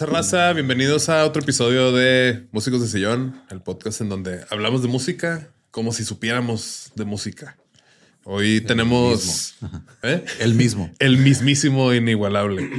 ¿Qué 0.00 0.06
tranza 0.06 0.16
raza? 0.16 0.52
Bienvenidos 0.54 1.10
a 1.10 1.26
otro 1.26 1.42
episodio 1.42 1.92
de 1.92 2.48
Músicos 2.52 2.80
de 2.80 2.88
Sillón, 2.88 3.38
el 3.50 3.60
podcast 3.60 4.00
en 4.00 4.08
donde 4.08 4.46
hablamos 4.48 4.80
de 4.80 4.88
música 4.88 5.50
como 5.70 5.92
si 5.92 6.06
supiéramos 6.06 6.90
de 6.94 7.04
música. 7.04 7.58
Hoy 8.24 8.62
tenemos 8.62 9.56
¿Eh? 10.02 10.24
El 10.38 10.54
mismo. 10.54 10.90
el 11.00 11.18
mismísimo 11.18 11.92
inigualable. 11.92 12.70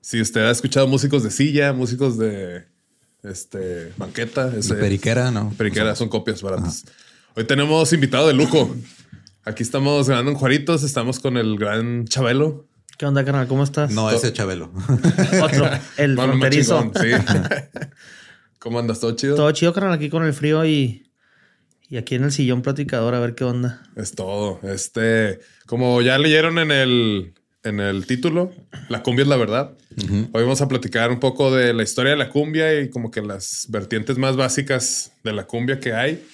Si 0.00 0.22
usted 0.22 0.40
ha 0.46 0.50
escuchado 0.50 0.86
músicos 0.86 1.22
de 1.22 1.30
silla, 1.30 1.74
músicos 1.74 2.16
de 2.16 2.64
este 3.22 3.92
banqueta, 3.98 4.56
ese- 4.56 4.76
periquera, 4.76 5.30
¿no? 5.30 5.52
Periquera, 5.58 5.94
son 5.94 6.08
copias 6.08 6.40
baratas. 6.40 6.86
Hoy 7.36 7.44
tenemos 7.44 7.92
invitado 7.92 8.26
de 8.26 8.32
lujo. 8.32 8.74
Aquí 9.44 9.62
estamos 9.62 10.08
grabando 10.08 10.30
en 10.30 10.38
Juaritos, 10.38 10.82
estamos 10.82 11.20
con 11.20 11.36
el 11.36 11.58
gran 11.58 12.06
Chabelo. 12.06 12.71
¿Qué 12.98 13.06
onda, 13.06 13.24
carnal? 13.24 13.46
¿Cómo 13.48 13.64
estás? 13.64 13.90
No, 13.90 14.10
ese 14.10 14.32
Chabelo. 14.32 14.72
Otro, 15.42 15.68
el 15.96 16.14
Bueno, 16.16 16.34
más 16.34 16.38
fronterizo. 16.40 16.82
chingón, 16.92 17.02
sí. 17.02 17.10
¿Cómo 18.58 18.78
andas? 18.78 19.00
¿Todo 19.00 19.16
chido? 19.16 19.34
Todo 19.34 19.50
chido, 19.52 19.72
carnal, 19.72 19.92
aquí 19.94 20.08
con 20.08 20.24
el 20.24 20.32
frío 20.32 20.64
y, 20.64 21.10
y 21.88 21.96
aquí 21.96 22.14
en 22.14 22.24
el 22.24 22.32
sillón 22.32 22.62
platicador, 22.62 23.14
a 23.14 23.20
ver 23.20 23.34
qué 23.34 23.44
onda. 23.44 23.82
Es 23.96 24.12
todo. 24.14 24.60
Este, 24.62 25.40
como 25.66 26.00
ya 26.00 26.16
leyeron 26.18 26.58
en 26.60 26.70
el, 26.70 27.34
en 27.64 27.80
el 27.80 28.06
título, 28.06 28.52
la 28.88 29.02
cumbia 29.02 29.24
es 29.24 29.28
la 29.28 29.36
verdad. 29.36 29.72
Hoy 30.32 30.42
vamos 30.42 30.60
a 30.62 30.68
platicar 30.68 31.10
un 31.10 31.18
poco 31.18 31.54
de 31.54 31.74
la 31.74 31.82
historia 31.82 32.12
de 32.12 32.18
la 32.18 32.28
cumbia 32.28 32.80
y 32.80 32.88
como 32.88 33.10
que 33.10 33.20
las 33.20 33.66
vertientes 33.68 34.16
más 34.16 34.36
básicas 34.36 35.12
de 35.24 35.32
la 35.32 35.44
cumbia 35.44 35.80
que 35.80 35.92
hay. 35.92 36.24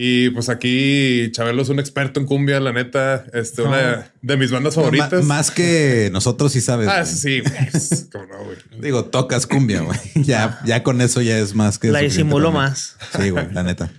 Y 0.00 0.30
pues 0.30 0.48
aquí 0.48 1.28
Chabelo 1.32 1.60
es 1.60 1.70
un 1.70 1.80
experto 1.80 2.20
en 2.20 2.26
cumbia, 2.26 2.60
la 2.60 2.72
neta, 2.72 3.24
este, 3.32 3.62
una 3.62 4.12
de 4.22 4.36
mis 4.36 4.52
bandas 4.52 4.76
favoritas. 4.76 5.24
Más 5.24 5.50
que 5.50 6.08
nosotros 6.12 6.52
sí 6.52 6.60
sabes. 6.60 6.86
Ah, 6.88 7.04
sí, 7.04 7.42
pues, 7.42 8.08
cómo 8.12 8.26
no, 8.26 8.44
güey. 8.44 8.56
Digo, 8.80 9.06
tocas 9.06 9.48
cumbia, 9.48 9.80
güey. 9.80 9.98
Ya, 10.14 10.60
ya 10.64 10.84
con 10.84 11.00
eso 11.00 11.20
ya 11.20 11.36
es 11.38 11.56
más 11.56 11.80
que. 11.80 11.88
La 11.90 11.98
disimulo 11.98 12.52
más. 12.52 12.96
Sí, 13.20 13.30
güey, 13.30 13.52
la 13.52 13.64
neta. 13.64 13.90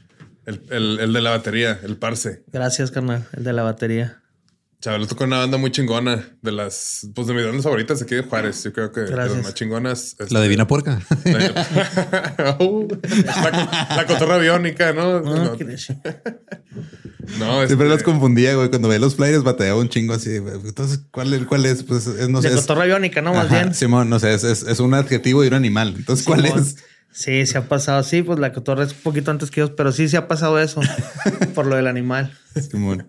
El, 0.45 0.61
el- 0.69 0.99
el 1.01 1.11
de 1.13 1.21
la 1.21 1.31
batería, 1.31 1.77
el 1.83 1.97
parce. 1.97 2.43
Gracias, 2.51 2.91
carnal, 2.91 3.27
el 3.35 3.43
de 3.43 3.51
la 3.51 3.63
batería. 3.63 4.21
Chabelo 4.81 5.07
tocó 5.07 5.25
una 5.25 5.39
banda 5.39 5.57
muy 5.57 5.71
chingona 5.71 6.25
de 6.41 6.51
las, 6.53 7.05
pues 7.13 7.27
de 7.27 7.33
mis 7.33 7.43
bandas 7.45 7.63
favoritas 7.63 8.01
aquí 8.01 8.15
de 8.15 8.21
Juárez. 8.23 8.63
Yo 8.63 8.71
creo 8.71 8.91
que 8.93 9.01
de 9.01 9.13
las 9.15 9.35
más 9.43 9.53
chingonas. 9.53 10.15
La 10.19 10.25
este, 10.25 10.41
divina 10.41 10.67
puerca. 10.67 11.01
Uh, 12.59 12.87
la, 13.25 13.87
la 13.97 14.05
cotorra 14.07 14.37
biónica, 14.37 14.93
¿no? 14.93 15.19
No, 15.21 15.55
Siempre 15.57 15.75
este, 17.65 17.85
los 17.85 18.03
confundía, 18.03 18.55
güey. 18.55 18.69
Cuando 18.69 18.87
veía 18.87 18.99
los 18.99 19.15
flyers 19.15 19.43
bateaba 19.43 19.79
un 19.79 19.89
chingo 19.89 20.13
así. 20.13 20.37
güey. 20.39 20.55
Entonces, 20.63 21.01
¿cuál, 21.11 21.33
es- 21.33 21.45
cuál 21.45 21.65
es? 21.65 21.83
Pues 21.83 22.07
es, 22.07 22.29
no 22.29 22.41
sé. 22.41 22.49
de 22.49 22.55
es- 22.55 22.61
cotorra 22.61 22.85
biónica, 22.85 23.21
¿no? 23.21 23.33
Más 23.33 23.47
Ajá, 23.47 23.61
bien. 23.63 23.73
Simón, 23.75 24.09
no 24.09 24.19
sé, 24.19 24.33
es, 24.33 24.43
es- 24.43 24.63
es 24.63 24.79
un 24.79 24.93
adjetivo 24.93 25.43
y 25.43 25.47
un 25.47 25.53
animal. 25.53 25.93
Entonces, 25.97 26.25
¿cuál 26.25 26.43
Simón. 26.43 26.59
es? 26.59 26.77
Sí, 27.11 27.45
se 27.45 27.57
ha 27.57 27.67
pasado. 27.67 28.03
Sí, 28.03 28.21
pues 28.21 28.39
la 28.39 28.53
cotorra 28.53 28.83
es 28.85 28.91
un 28.93 28.99
poquito 28.99 29.31
antes 29.31 29.51
que 29.51 29.61
ellos, 29.61 29.73
pero 29.75 29.91
sí 29.91 30.07
se 30.07 30.17
ha 30.17 30.27
pasado 30.27 30.59
eso 30.59 30.79
por 31.55 31.65
lo 31.65 31.75
del 31.75 31.87
animal. 31.87 32.37
Simón. 32.71 33.07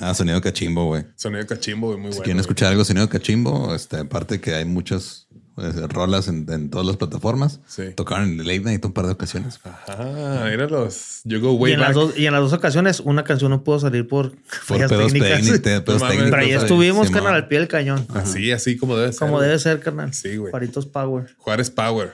Ah, 0.00 0.14
sonido 0.14 0.40
cachimbo, 0.40 0.86
güey. 0.86 1.04
Sonido 1.16 1.46
cachimbo, 1.46 1.88
güey, 1.88 1.98
muy 1.98 2.10
Si 2.12 2.18
bueno. 2.18 2.24
quieren 2.24 2.36
güey. 2.38 2.40
escuchar 2.42 2.70
algo 2.72 2.84
sonido 2.84 3.08
cachimbo, 3.08 3.74
este, 3.74 3.98
aparte 3.98 4.40
que 4.40 4.54
hay 4.54 4.64
muchas 4.64 5.26
pues, 5.54 5.74
rolas 5.88 6.28
en, 6.28 6.46
en 6.50 6.68
todas 6.70 6.86
las 6.86 6.96
plataformas. 6.96 7.60
Sí. 7.66 7.84
Tocaron 7.94 8.28
en 8.28 8.38
Late 8.38 8.60
Night 8.60 8.84
un 8.84 8.92
par 8.92 9.06
de 9.06 9.12
ocasiones. 9.12 9.58
Ah, 9.64 10.46
míralos. 10.50 11.20
You 11.24 11.40
go 11.40 11.52
Y 11.52 11.56
way 11.56 11.72
en, 11.72 11.80
back. 11.80 11.88
las 11.88 11.94
dos, 11.96 12.18
y 12.18 12.26
en 12.26 12.32
las 12.34 12.42
dos 12.42 12.52
ocasiones, 12.52 13.00
una 13.00 13.24
canción 13.24 13.50
no 13.50 13.64
pudo 13.64 13.80
salir 13.80 14.06
por, 14.06 14.32
Por 14.32 14.40
fallas 14.50 14.90
pedos 14.90 15.12
técnicas. 15.12 15.38
técnicos. 15.40 15.60
pedos 15.62 15.86
No 15.86 15.92
mames. 15.94 16.08
técnicos, 16.18 16.30
Pero 16.30 16.42
ahí 16.42 16.52
estuvimos, 16.62 17.06
Simón. 17.06 17.12
carnal, 17.22 17.34
al 17.42 17.48
pie 17.48 17.58
del 17.60 17.68
cañón. 17.68 18.06
Así, 18.14 18.52
así 18.52 18.76
como 18.76 18.96
debe 18.96 19.12
ser. 19.12 19.18
Como 19.20 19.32
güey. 19.36 19.46
debe 19.46 19.58
ser, 19.58 19.80
carnal. 19.80 20.12
Sí, 20.12 20.36
güey. 20.36 20.50
Juaritos 20.50 20.84
Power. 20.86 21.34
Juárez 21.38 21.70
Power. 21.70 22.12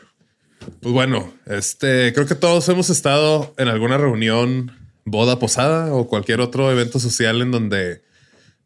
Pues 0.80 0.92
bueno, 0.94 1.32
este, 1.46 2.12
creo 2.12 2.24
que 2.26 2.36
todos 2.36 2.68
hemos 2.68 2.88
estado 2.90 3.52
en 3.58 3.66
alguna 3.66 3.98
reunión, 3.98 4.70
boda, 5.04 5.38
posada 5.38 5.92
o 5.94 6.06
cualquier 6.08 6.40
otro 6.40 6.70
evento 6.70 6.98
social 6.98 7.40
en 7.42 7.50
donde 7.50 8.02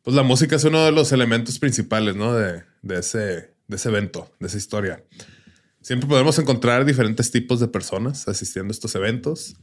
pues 0.02 0.14
la 0.14 0.22
música 0.22 0.56
es 0.56 0.64
uno 0.64 0.84
de 0.84 0.92
los 0.92 1.10
elementos 1.12 1.58
principales, 1.58 2.14
¿no? 2.14 2.32
De, 2.34 2.62
de 2.82 2.98
ese, 3.00 3.18
de 3.66 3.76
ese 3.76 3.88
evento, 3.88 4.30
de 4.38 4.46
esa 4.46 4.56
historia. 4.56 5.02
Siempre 5.80 6.08
podemos 6.08 6.38
encontrar 6.38 6.84
diferentes 6.84 7.30
tipos 7.30 7.60
de 7.60 7.68
personas 7.68 8.28
asistiendo 8.28 8.70
a 8.70 8.74
estos 8.74 8.94
eventos. 8.94 9.56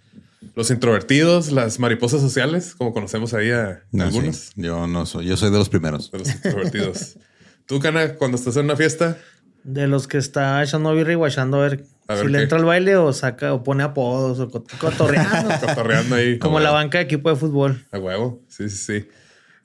Los 0.55 0.69
introvertidos, 0.71 1.51
las 1.51 1.79
mariposas 1.79 2.19
sociales, 2.21 2.75
como 2.75 2.93
conocemos 2.93 3.33
ahí 3.33 3.51
a 3.51 3.83
No, 3.91 4.03
algunos. 4.03 4.35
sí. 4.37 4.51
Yo 4.55 4.87
no 4.87 5.05
soy, 5.05 5.25
yo 5.27 5.37
soy 5.37 5.51
de 5.51 5.57
los 5.57 5.69
primeros. 5.69 6.11
De 6.11 6.19
los 6.19 6.29
introvertidos. 6.29 7.15
¿Tú, 7.65 7.79
Cana, 7.79 8.15
cuando 8.15 8.35
estás 8.37 8.57
en 8.57 8.65
una 8.65 8.75
fiesta? 8.75 9.17
De 9.63 9.87
los 9.87 10.07
que 10.07 10.17
está 10.17 10.61
echando 10.63 10.93
birra 10.93 11.13
y 11.13 11.15
guachando 11.15 11.57
a 11.61 11.69
ver, 11.69 11.85
A 12.07 12.15
ver 12.15 12.25
si 12.25 12.31
le 12.31 12.41
entra 12.41 12.57
al 12.57 12.65
baile 12.65 12.97
o 12.97 13.13
saca 13.13 13.53
o 13.53 13.63
pone 13.63 13.83
apodos 13.83 14.39
o 14.39 14.49
cot- 14.51 14.77
cotorreando. 14.77 15.49
Cotorreando 15.65 16.15
ahí. 16.15 16.37
como 16.39 16.59
la 16.59 16.71
banca 16.71 16.97
de 16.97 17.05
equipo 17.05 17.29
de 17.29 17.35
fútbol. 17.37 17.85
A 17.91 17.97
huevo. 17.99 18.41
Sí, 18.49 18.69
sí, 18.69 18.77
sí. 19.01 19.07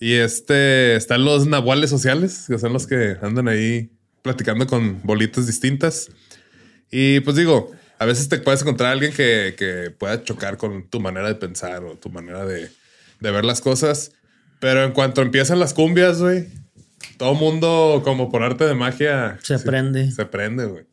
Y 0.00 0.14
este, 0.14 0.94
están 0.94 1.24
los 1.24 1.46
nahuales 1.48 1.90
sociales, 1.90 2.44
que 2.46 2.58
son 2.58 2.72
los 2.72 2.86
que 2.86 3.16
andan 3.22 3.48
ahí 3.48 3.90
platicando 4.22 4.66
con 4.68 5.00
bolitas 5.02 5.46
distintas. 5.48 6.08
Y 6.90 7.18
pues 7.20 7.34
digo, 7.36 7.72
a 7.98 8.04
veces 8.06 8.28
te 8.28 8.38
puedes 8.38 8.62
encontrar 8.62 8.90
a 8.90 8.92
alguien 8.92 9.12
que, 9.12 9.56
que 9.58 9.90
pueda 9.90 10.22
chocar 10.22 10.56
con 10.56 10.88
tu 10.88 11.00
manera 11.00 11.26
de 11.26 11.34
pensar 11.34 11.82
o 11.82 11.96
tu 11.96 12.10
manera 12.10 12.46
de, 12.46 12.70
de 13.18 13.30
ver 13.32 13.44
las 13.44 13.60
cosas. 13.60 14.12
Pero 14.60 14.84
en 14.84 14.92
cuanto 14.92 15.22
empiezan 15.22 15.58
las 15.58 15.74
cumbias, 15.74 16.20
güey, 16.20 16.46
todo 17.18 17.34
mundo 17.34 18.00
como 18.04 18.30
por 18.30 18.42
arte 18.42 18.64
de 18.64 18.74
magia 18.74 19.38
Se 19.42 19.58
prende. 19.58 20.10
Se 20.10 20.24
prende, 20.24 20.64
güey. 20.66 20.84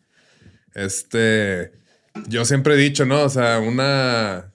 Este, 0.74 1.72
yo 2.28 2.44
siempre 2.44 2.74
he 2.74 2.78
dicho, 2.78 3.06
¿no? 3.06 3.24
O 3.24 3.30
sea, 3.30 3.60
una, 3.60 4.52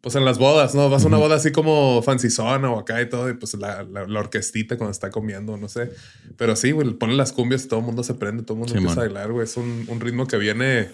pues 0.00 0.14
en 0.14 0.24
las 0.24 0.38
bodas, 0.38 0.74
¿no? 0.74 0.88
Vas 0.88 1.04
a 1.04 1.08
una 1.08 1.16
boda 1.16 1.36
así 1.36 1.50
como 1.50 2.00
fancyzona 2.02 2.70
o 2.70 2.78
acá 2.78 3.02
y 3.02 3.08
todo, 3.08 3.28
y 3.28 3.34
pues 3.34 3.54
la, 3.54 3.82
la, 3.82 4.06
la 4.06 4.20
orquestita 4.20 4.76
cuando 4.76 4.92
está 4.92 5.10
comiendo, 5.10 5.56
no 5.56 5.68
sé. 5.68 5.90
Pero 6.36 6.54
sí, 6.54 6.70
güey, 6.70 6.90
ponen 6.92 7.16
las 7.16 7.32
cumbias 7.32 7.64
y 7.64 7.68
todo 7.68 7.80
el 7.80 7.86
mundo 7.86 8.04
se 8.04 8.14
prende, 8.14 8.44
todo 8.44 8.54
el 8.54 8.60
mundo 8.60 8.74
empieza 8.74 9.00
a 9.00 9.04
bailar, 9.04 9.32
güey. 9.32 9.44
Es 9.44 9.56
un, 9.56 9.86
un 9.88 10.00
ritmo 10.00 10.26
que 10.26 10.36
viene 10.36 10.88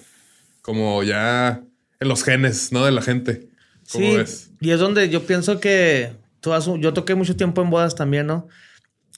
como 0.62 1.02
ya 1.02 1.62
en 2.00 2.08
los 2.08 2.22
genes, 2.22 2.72
¿no? 2.72 2.84
De 2.84 2.92
la 2.92 3.02
gente. 3.02 3.48
¿Cómo 3.92 4.04
Sí, 4.04 4.16
ves? 4.16 4.50
y 4.60 4.70
es 4.70 4.80
donde 4.80 5.08
yo 5.08 5.26
pienso 5.26 5.60
que 5.60 6.12
todas, 6.40 6.66
yo 6.66 6.92
toqué 6.92 7.14
mucho 7.14 7.36
tiempo 7.36 7.62
en 7.62 7.70
bodas 7.70 7.94
también, 7.94 8.26
¿no? 8.26 8.48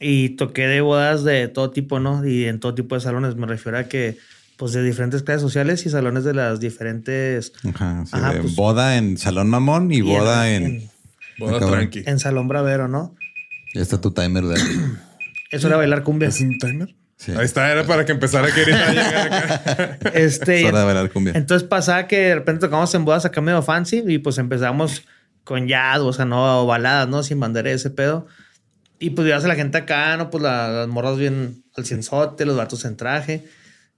Y 0.00 0.30
toqué 0.30 0.66
de 0.66 0.80
bodas 0.80 1.24
de 1.24 1.46
todo 1.48 1.70
tipo, 1.70 2.00
¿no? 2.00 2.26
Y 2.26 2.46
en 2.46 2.58
todo 2.58 2.74
tipo 2.74 2.94
de 2.94 3.02
salones. 3.02 3.36
Me 3.36 3.46
refiero 3.46 3.76
a 3.78 3.84
que, 3.84 4.16
pues, 4.56 4.72
de 4.72 4.82
diferentes 4.82 5.22
clases 5.22 5.42
sociales 5.42 5.84
y 5.84 5.90
salones 5.90 6.24
de 6.24 6.32
las 6.34 6.58
diferentes... 6.58 7.52
Ajá, 7.74 8.04
sí, 8.06 8.12
Ajá, 8.14 8.32
de 8.32 8.40
pues- 8.40 8.56
boda 8.56 8.96
en 8.96 9.18
Salón 9.18 9.50
Mamón 9.50 9.92
y, 9.92 9.98
y 9.98 10.00
boda 10.00 10.50
en... 10.50 10.88
Boda 11.38 11.58
tranqui. 11.60 12.02
En 12.06 12.18
Salón 12.18 12.48
Bravero, 12.48 12.88
¿no? 12.88 13.14
Ya 13.74 13.82
está 13.82 14.00
tu 14.00 14.10
timer 14.12 14.44
de... 14.44 14.58
Eso 15.50 15.66
era 15.68 15.76
bailar 15.76 16.02
cumbia. 16.02 16.28
¿Es 16.28 16.40
un 16.40 16.58
timer? 16.58 16.94
Sí. 17.16 17.32
Ahí 17.32 17.44
está, 17.44 17.70
era 17.70 17.84
para 17.84 18.06
que 18.06 18.12
empezara 18.12 18.48
a 18.48 18.54
querer 18.54 18.74
llegar 18.88 19.32
acá. 19.32 19.98
Este, 20.14 20.60
Es 20.62 20.66
hora 20.66 20.78
de 20.80 20.84
bailar 20.86 21.10
cumbia. 21.10 21.34
Entonces 21.36 21.68
pasaba 21.68 22.06
que 22.06 22.16
de 22.18 22.34
repente 22.36 22.60
tocamos 22.60 22.94
en 22.94 23.04
bodas 23.04 23.26
acá 23.26 23.42
medio 23.42 23.60
fancy 23.62 24.02
y 24.06 24.18
pues 24.18 24.38
empezamos 24.38 25.02
con 25.44 25.66
jazz, 25.68 25.98
o 25.98 26.12
sea, 26.14 26.24
no 26.24 26.62
o 26.62 26.66
baladas, 26.66 27.08
¿no? 27.08 27.22
Sin 27.22 27.38
bandera 27.38 27.70
ese 27.70 27.90
pedo. 27.90 28.26
Y 29.00 29.10
pues 29.10 29.24
veías 29.24 29.44
a 29.44 29.48
la 29.48 29.56
gente 29.56 29.78
acá, 29.78 30.16
¿no? 30.16 30.30
Pues 30.30 30.42
la- 30.42 30.68
las 30.68 30.88
morras 30.88 31.16
bien 31.16 31.64
al 31.76 31.84
cienzote, 31.86 32.44
los 32.44 32.56
vatos 32.56 32.84
en 32.84 32.96
traje. 32.96 33.44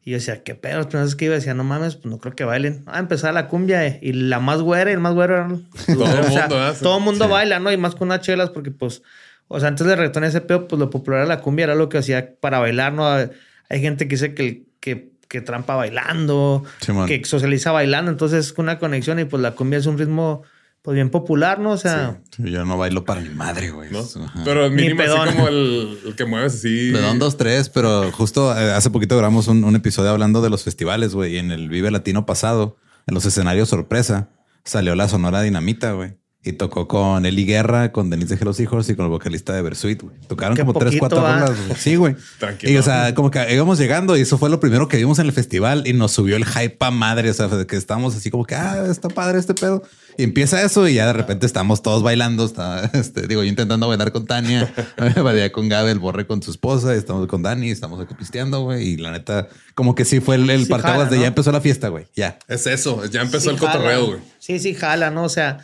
Y 0.04 0.12
yo 0.12 0.16
decía, 0.16 0.43
¿qué 0.43 0.54
pedo? 0.54 0.78
Las 0.78 0.87
primeras 0.87 1.08
veces 1.08 1.16
que 1.16 1.25
iba 1.26 1.34
decía, 1.34 1.54
no 1.54 1.64
mames, 1.64 1.96
pues 1.96 2.06
no 2.06 2.19
creo 2.19 2.34
que 2.34 2.44
bailen. 2.44 2.82
Ah, 2.87 2.99
empezaba 2.99 3.32
la 3.32 3.46
cumbia 3.49 3.87
eh, 3.87 3.99
y 4.00 4.12
la 4.14 4.40
más 4.40 4.60
güera 4.62 4.90
y 4.90 4.94
el 4.94 5.00
más 5.00 5.12
güero 5.14 5.34
eran... 5.34 5.69
Todo 5.87 6.04
o 6.04 6.31
sea, 6.31 6.43
mundo, 6.49 6.69
¿eh? 6.70 6.75
todo 6.81 6.99
el 6.99 7.04
mundo 7.04 7.28
baila, 7.28 7.58
¿no? 7.60 7.70
Y 7.70 7.76
más 7.76 7.94
con 7.94 8.08
unas 8.08 8.20
chelas 8.20 8.50
porque 8.50 8.70
pues... 8.70 9.02
O 9.49 9.60
sea, 9.60 9.69
antes 9.69 9.87
de 9.87 9.94
reggaetón 9.94 10.25
ese 10.25 10.40
pedo, 10.40 10.66
pues 10.66 10.81
lo 10.81 10.88
popular 10.88 11.20
era 11.20 11.28
la 11.28 11.40
cumbia, 11.40 11.64
era 11.64 11.75
lo 11.75 11.88
que 11.90 11.99
hacía 11.99 12.34
para 12.40 12.58
bailar, 12.58 12.94
¿no? 12.94 13.06
Hay 13.06 13.81
gente 13.81 14.08
que 14.08 14.14
dice 14.14 14.34
que, 14.34 14.64
que, 14.81 15.12
que 15.28 15.40
trampa 15.43 15.76
bailando, 15.76 16.64
que 17.06 17.22
socializa 17.25 17.70
bailando, 17.70 18.10
entonces 18.10 18.46
es 18.46 18.58
una 18.58 18.78
conexión 18.78 19.19
y 19.19 19.25
pues 19.25 19.43
la 19.43 19.52
cumbia 19.52 19.78
es 19.78 19.87
un 19.87 19.99
ritmo 19.99 20.43
pues 20.82 20.96
bien 20.96 21.11
popular, 21.11 21.61
¿no? 21.61 21.70
O 21.70 21.76
sea, 21.76 22.20
Sí, 22.37 22.50
Yo 22.50 22.64
no 22.64 22.76
bailo 22.76 23.05
para 23.05 23.20
mi 23.20 23.31
madre, 23.31 23.70
güey. 23.70 23.90
¿no? 23.90 24.05
Pero 24.44 24.69
mínimo 24.69 25.00
así 25.00 25.11
pedón. 25.11 25.29
como 25.32 25.49
el, 25.49 25.99
el 26.06 26.17
que 26.17 26.25
mueves 26.25 26.55
así. 26.55 26.90
Perdón, 26.93 27.20
dos, 27.20 27.37
tres, 27.37 27.69
pero 27.69 28.11
justo 28.11 28.56
eh, 28.58 28.73
hace 28.73 28.90
poquito 28.90 29.17
grabamos 29.17 29.46
un, 29.46 29.62
un 29.62 29.76
episodio 29.76 30.11
hablando 30.11 30.43
de 30.43 30.50
los 30.50 30.64
festivales, 30.64 31.14
güey. 31.14 31.34
Y 31.34 31.38
en 31.38 31.52
el 31.52 31.69
Vive 31.69 31.90
Latino 31.93 32.26
pasado, 32.26 32.76
en 33.06 33.14
los 33.14 33.25
escenarios 33.25 33.69
sorpresa, 33.69 34.29
salió 34.64 34.96
la 34.96 35.08
Sonora 35.08 35.40
Dinamita, 35.43 35.93
güey. 35.93 36.17
Y 36.44 36.55
tocó 36.55 36.88
con 36.88 37.25
Eli 37.25 37.44
Guerra, 37.44 37.93
con 37.93 38.11
Denise 38.11 38.35
de 38.35 38.44
los 38.44 38.58
Hijos 38.58 38.88
y 38.88 38.96
con 38.96 39.05
el 39.05 39.11
vocalista 39.12 39.52
de 39.52 39.62
Versuit, 39.62 40.02
güey. 40.02 40.17
Tocaron 40.26 40.56
Qué 40.56 40.62
como 40.64 40.76
tres, 40.76 40.96
cuatro 40.99 41.23
güey. 41.23 41.76
Sí, 41.76 41.94
güey. 41.94 42.17
Tranquilo. 42.40 42.73
Y 42.73 42.76
o 42.78 42.82
sea, 42.82 43.14
como 43.14 43.31
que 43.31 43.55
íbamos 43.55 43.78
llegando 43.78 44.17
y 44.17 44.23
eso 44.23 44.38
fue 44.38 44.50
lo 44.50 44.58
primero 44.58 44.88
que 44.88 44.96
vimos 44.96 45.20
en 45.20 45.26
el 45.26 45.32
festival 45.32 45.85
y 45.87 45.93
nos 45.93 46.11
subió 46.11 46.35
el 46.35 46.44
hype 46.44 46.78
a 46.81 46.90
madre. 46.90 47.31
O 47.31 47.35
sea, 47.35 47.46
de 47.46 47.64
que 47.64 47.76
estábamos 47.76 48.17
así 48.17 48.28
como 48.32 48.44
que, 48.44 48.56
ah, 48.56 48.85
está 48.90 49.08
padre 49.08 49.38
este 49.38 49.55
pedo. 49.55 49.85
Y 50.17 50.25
empieza 50.25 50.62
eso 50.62 50.87
y 50.88 50.94
ya 50.94 51.06
de 51.06 51.12
repente 51.12 51.47
estamos 51.47 51.82
todos 51.82 52.03
bailando. 52.03 52.44
Está, 52.44 52.85
este, 52.93 53.26
digo, 53.26 53.43
yo 53.43 53.49
intentando 53.49 53.88
bailar 53.88 54.12
con 54.12 54.26
Tania, 54.26 54.73
bailé 55.23 55.50
con 55.53 55.69
Gabe, 55.69 55.91
el 55.91 55.99
borre 55.99 56.26
con 56.26 56.43
su 56.43 56.50
esposa, 56.50 56.94
y 56.94 56.99
estamos 56.99 57.26
con 57.26 57.43
Dani, 57.43 57.70
estamos 57.70 58.00
aquí 58.00 58.14
pisteando, 58.14 58.62
güey. 58.62 58.88
Y 58.88 58.97
la 58.97 59.12
neta, 59.12 59.49
como 59.75 59.94
que 59.94 60.05
sí 60.05 60.20
fue 60.20 60.37
el, 60.37 60.49
el 60.50 60.64
Sí 60.64 60.70
parteaguas 60.70 61.05
jala, 61.05 61.11
de 61.11 61.17
¿no? 61.17 61.23
ya 61.23 61.29
empezó 61.29 61.53
la 61.53 61.61
fiesta, 61.61 61.88
güey. 61.88 62.06
Ya. 62.14 62.38
Es 62.49 62.67
eso, 62.67 63.05
ya 63.06 63.23
empezó 63.23 63.50
sí 63.50 63.50
el 63.50 63.59
cotorreo, 63.59 64.06
güey. 64.06 64.19
Sí, 64.38 64.59
sí, 64.59 64.75
jala, 64.75 65.11
¿no? 65.11 65.25
O 65.25 65.29
sea, 65.29 65.59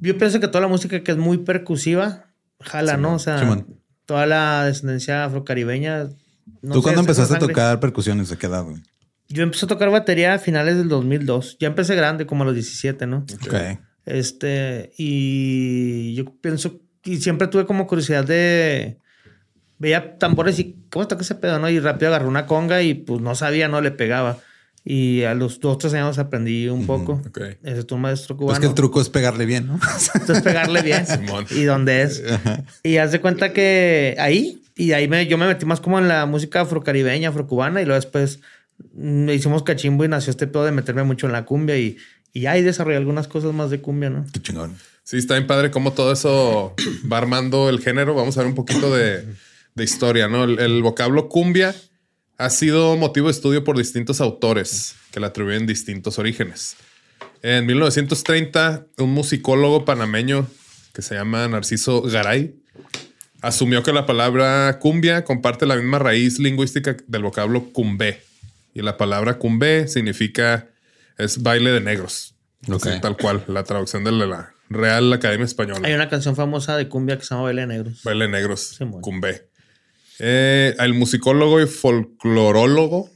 yo 0.00 0.16
pienso 0.18 0.40
que 0.40 0.48
toda 0.48 0.60
la 0.60 0.68
música 0.68 1.02
que 1.02 1.12
es 1.12 1.18
muy 1.18 1.38
percusiva, 1.38 2.26
jala, 2.60 2.96
¿no? 2.96 3.14
O 3.14 3.18
sea, 3.18 3.64
toda 4.06 4.26
la 4.26 4.64
descendencia 4.64 5.24
afrocaribeña. 5.24 6.08
no 6.62 6.74
¿Tú 6.74 6.78
sé, 6.78 6.82
cuándo 6.82 7.00
empezaste 7.00 7.34
a 7.34 7.38
tocar 7.38 7.80
percusiones? 7.80 8.30
¿A 8.32 8.36
qué 8.36 8.46
edad, 8.46 8.64
güey? 8.64 8.82
Yo 9.28 9.42
empecé 9.42 9.64
a 9.64 9.68
tocar 9.68 9.90
batería 9.90 10.34
a 10.34 10.38
finales 10.38 10.76
del 10.76 10.88
2002. 10.88 11.56
Ya 11.58 11.68
empecé 11.68 11.94
grande, 11.96 12.26
como 12.26 12.42
a 12.42 12.46
los 12.46 12.54
17, 12.54 13.06
¿no? 13.06 13.26
Ok. 13.44 13.54
Este, 14.04 14.92
y 14.96 16.14
yo 16.14 16.24
pienso, 16.40 16.80
y 17.04 17.16
siempre 17.18 17.48
tuve 17.48 17.66
como 17.66 17.86
curiosidad 17.86 18.24
de. 18.24 18.98
Veía 19.78 20.16
tambores 20.16 20.58
y, 20.58 20.76
¿cómo 20.90 21.06
toca 21.06 21.22
ese 21.22 21.34
pedo, 21.34 21.58
no? 21.58 21.68
Y 21.68 21.80
rápido 21.80 22.08
agarré 22.08 22.26
una 22.26 22.46
conga 22.46 22.82
y 22.82 22.94
pues 22.94 23.20
no 23.20 23.34
sabía, 23.34 23.68
no 23.68 23.80
le 23.80 23.90
pegaba. 23.90 24.38
Y 24.88 25.24
a 25.24 25.34
los 25.34 25.58
dos, 25.58 25.78
tres 25.78 25.92
años 25.94 26.16
aprendí 26.18 26.68
un 26.68 26.86
poco. 26.86 27.20
Ok. 27.26 27.40
Ese 27.64 27.80
es 27.80 27.86
un 27.90 28.00
maestro 28.00 28.36
cubano. 28.36 28.52
Pues 28.52 28.60
que 28.60 28.66
el 28.66 28.74
truco 28.74 29.00
es 29.00 29.08
pegarle 29.08 29.44
bien, 29.44 29.66
¿no? 29.66 29.80
Entonces 30.14 30.42
pegarle 30.42 30.80
bien. 30.82 31.04
Simón. 31.08 31.44
y 31.50 31.64
dónde 31.64 32.02
es. 32.02 32.22
Y 32.84 32.98
haz 32.98 33.10
de 33.10 33.20
cuenta 33.20 33.52
que 33.52 34.14
ahí, 34.20 34.62
y 34.76 34.92
ahí 34.92 35.08
me, 35.08 35.26
yo 35.26 35.36
me 35.38 35.46
metí 35.48 35.66
más 35.66 35.80
como 35.80 35.98
en 35.98 36.06
la 36.06 36.24
música 36.26 36.60
afrocaribeña, 36.60 37.30
afrocubana, 37.30 37.82
y 37.82 37.84
luego 37.84 38.00
después 38.00 38.38
mm, 38.94 39.30
hicimos 39.30 39.62
cachimbo 39.62 40.04
y 40.04 40.08
nació 40.08 40.30
este 40.30 40.46
pedo 40.46 40.64
de 40.64 40.72
meterme 40.72 41.04
mucho 41.04 41.26
en 41.26 41.32
la 41.32 41.44
cumbia 41.44 41.78
y, 41.78 41.96
y 42.32 42.46
ahí 42.46 42.62
desarrollé 42.62 42.96
algunas 42.96 43.28
cosas 43.28 43.52
más 43.52 43.70
de 43.70 43.80
cumbia, 43.80 44.10
¿no? 44.10 44.26
Qué 44.32 44.40
chingón. 44.40 44.76
Sí, 45.04 45.18
está 45.18 45.34
bien 45.34 45.46
padre 45.46 45.70
cómo 45.70 45.92
todo 45.92 46.12
eso 46.12 46.74
va 47.10 47.18
armando 47.18 47.68
el 47.68 47.80
género. 47.80 48.14
Vamos 48.14 48.36
a 48.36 48.40
ver 48.40 48.48
un 48.48 48.54
poquito 48.54 48.94
de, 48.94 49.24
de 49.74 49.84
historia, 49.84 50.28
¿no? 50.28 50.44
El, 50.44 50.58
el 50.58 50.82
vocablo 50.82 51.28
cumbia 51.28 51.74
ha 52.38 52.50
sido 52.50 52.96
motivo 52.96 53.28
de 53.28 53.32
estudio 53.32 53.64
por 53.64 53.78
distintos 53.78 54.20
autores 54.20 54.96
que 55.12 55.20
le 55.20 55.26
atribuyen 55.26 55.66
distintos 55.66 56.18
orígenes. 56.18 56.76
En 57.42 57.66
1930, 57.66 58.86
un 58.98 59.12
musicólogo 59.12 59.84
panameño 59.84 60.46
que 60.92 61.02
se 61.02 61.14
llama 61.14 61.46
Narciso 61.46 62.02
Garay 62.02 62.54
asumió 63.42 63.82
que 63.82 63.92
la 63.92 64.06
palabra 64.06 64.78
cumbia 64.80 65.24
comparte 65.24 65.66
la 65.66 65.76
misma 65.76 65.98
raíz 65.98 66.38
lingüística 66.38 66.96
del 67.06 67.22
vocablo 67.22 67.70
cumbé. 67.72 68.22
Y 68.76 68.82
la 68.82 68.98
palabra 68.98 69.38
cumbé 69.38 69.88
significa 69.88 70.68
es 71.16 71.42
baile 71.42 71.70
de 71.70 71.80
negros. 71.80 72.34
Ok. 72.68 72.86
Así, 72.86 73.00
tal 73.00 73.16
cual, 73.16 73.42
la 73.48 73.64
traducción 73.64 74.04
de 74.04 74.12
la, 74.12 74.52
Real 74.68 75.10
Academia 75.14 75.46
Española. 75.46 75.80
Hay 75.88 75.94
una 75.94 76.10
canción 76.10 76.36
famosa 76.36 76.76
de 76.76 76.86
cumbia 76.86 77.16
que 77.16 77.24
se 77.24 77.30
llama 77.30 77.44
Baile 77.44 77.62
de 77.62 77.66
Negros. 77.68 78.02
Baile 78.04 78.26
de 78.26 78.30
negros, 78.30 78.78
cumbé. 79.00 79.48
Eh, 80.18 80.74
el 80.78 80.92
musicólogo 80.92 81.58
y 81.62 81.66
folclorólogo 81.66 83.10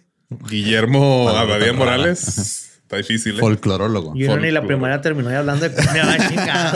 Guillermo 0.49 1.29
Abadía. 1.29 1.75
Morales. 1.75 2.79
Está 2.83 2.97
difícil, 2.97 3.37
¿eh? 3.37 3.41
Folclorólogo. 3.41 4.17
Y 4.17 4.25
uno 4.25 4.39
ni 4.39 4.51
la 4.51 4.67
primaria 4.67 5.03
terminó 5.03 5.29
hablando 5.29 5.69
de 5.69 5.75
cumbia. 5.75 6.73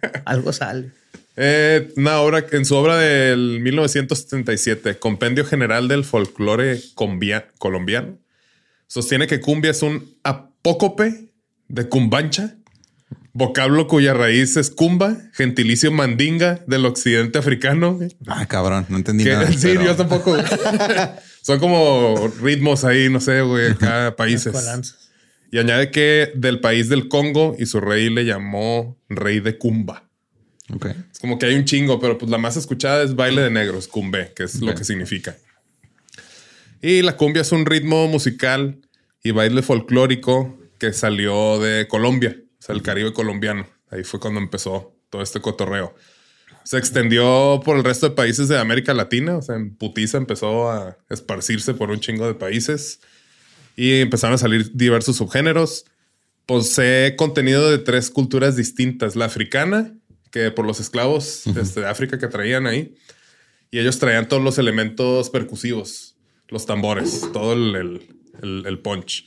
Algo 0.24 0.52
sale. 0.54 0.92
Eh, 1.40 1.92
una 1.96 2.20
obra, 2.20 2.44
en 2.50 2.64
su 2.64 2.74
obra 2.74 2.96
del 2.96 3.60
1977, 3.60 4.98
Compendio 4.98 5.44
General 5.44 5.86
del 5.86 6.04
Folclore 6.04 6.80
Colombiano, 7.58 8.18
sostiene 8.88 9.28
que 9.28 9.40
cumbia 9.40 9.70
es 9.70 9.82
un 9.82 10.16
apócope 10.24 11.30
de 11.68 11.88
cumbancha, 11.88 12.56
vocablo 13.32 13.86
cuya 13.86 14.14
raíz 14.14 14.56
es 14.56 14.70
cumba, 14.70 15.16
gentilicio 15.32 15.92
mandinga 15.92 16.58
del 16.66 16.84
occidente 16.86 17.38
africano. 17.38 18.00
Ah, 18.26 18.46
cabrón, 18.46 18.86
no 18.88 18.96
entendí 18.96 19.22
Que- 19.22 19.30
nada. 19.34 19.46
sí, 19.52 19.58
pero- 19.62 19.84
yo 19.84 19.94
tampoco. 19.96 20.36
Son 21.42 21.60
como 21.60 22.32
ritmos 22.42 22.84
ahí, 22.84 23.08
no 23.08 23.20
sé, 23.20 23.42
güey, 23.42 23.76
cada 23.76 24.16
países. 24.16 24.54
Y 25.52 25.58
añade 25.58 25.90
que 25.92 26.32
del 26.34 26.58
país 26.60 26.88
del 26.88 27.06
Congo 27.08 27.54
y 27.58 27.66
su 27.66 27.80
rey 27.80 28.10
le 28.10 28.24
llamó 28.24 28.98
rey 29.08 29.38
de 29.38 29.56
Cumba. 29.56 30.07
Ok. 30.74 30.86
Es 31.12 31.18
como 31.18 31.38
que 31.38 31.46
hay 31.46 31.54
un 31.54 31.64
chingo, 31.64 31.98
pero 32.00 32.18
pues 32.18 32.30
la 32.30 32.38
más 32.38 32.56
escuchada 32.56 33.02
es 33.02 33.14
baile 33.16 33.42
de 33.42 33.50
negros, 33.50 33.88
cumbe, 33.88 34.32
que 34.34 34.44
es 34.44 34.60
lo 34.60 34.72
Ok. 34.72 34.78
que 34.78 34.84
significa. 34.84 35.36
Y 36.80 37.02
la 37.02 37.16
cumbia 37.16 37.42
es 37.42 37.52
un 37.52 37.66
ritmo 37.66 38.06
musical 38.08 38.80
y 39.22 39.30
baile 39.32 39.62
folclórico 39.62 40.58
que 40.78 40.92
salió 40.92 41.58
de 41.58 41.88
Colombia, 41.88 42.36
o 42.58 42.62
sea, 42.62 42.74
el 42.74 42.82
Caribe 42.82 43.12
colombiano. 43.12 43.66
Ahí 43.90 44.04
fue 44.04 44.20
cuando 44.20 44.38
empezó 44.40 44.94
todo 45.10 45.22
este 45.22 45.40
cotorreo. 45.40 45.94
Se 46.64 46.76
extendió 46.78 47.60
por 47.64 47.76
el 47.78 47.84
resto 47.84 48.08
de 48.10 48.14
países 48.14 48.46
de 48.48 48.58
América 48.58 48.92
Latina, 48.94 49.38
o 49.38 49.42
sea, 49.42 49.56
en 49.56 49.74
putiza 49.74 50.18
empezó 50.18 50.70
a 50.70 50.98
esparcirse 51.08 51.74
por 51.74 51.90
un 51.90 51.98
chingo 51.98 52.26
de 52.26 52.34
países 52.34 53.00
y 53.74 54.00
empezaron 54.00 54.34
a 54.34 54.38
salir 54.38 54.70
diversos 54.74 55.16
subgéneros. 55.16 55.86
Posee 56.46 57.16
contenido 57.16 57.70
de 57.70 57.78
tres 57.78 58.10
culturas 58.10 58.54
distintas. 58.54 59.16
La 59.16 59.24
africana, 59.24 59.94
que 60.30 60.50
por 60.50 60.66
los 60.66 60.80
esclavos 60.80 61.46
este, 61.46 61.80
de 61.80 61.86
África 61.88 62.18
que 62.18 62.26
traían 62.28 62.66
ahí, 62.66 62.94
y 63.70 63.78
ellos 63.78 63.98
traían 63.98 64.28
todos 64.28 64.42
los 64.42 64.58
elementos 64.58 65.30
percusivos, 65.30 66.16
los 66.48 66.64
tambores, 66.66 67.28
todo 67.32 67.52
el, 67.52 67.74
el- 67.76 68.08
el- 68.42 68.66
el 68.66 68.78
punch. 68.78 69.26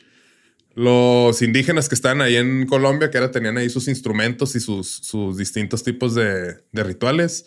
Los 0.74 1.41
indígenas 1.41 1.89
que 1.89 1.96
estaban 1.96 2.22
ahí 2.22 2.38
en 2.38 2.65
Colombia, 2.65 3.12
que 3.12 3.17
era, 3.17 3.29
tenían 3.29 3.58
ahí 3.58 3.70
sus 3.70 3.88
instrumentos 3.89 4.55
y 4.55 4.62
sus, 4.62 4.88
sus 4.89 5.36
distintos 5.38 5.84
tipos 5.84 6.15
de, 6.15 6.60
de 6.72 6.84
rituales. 6.84 7.46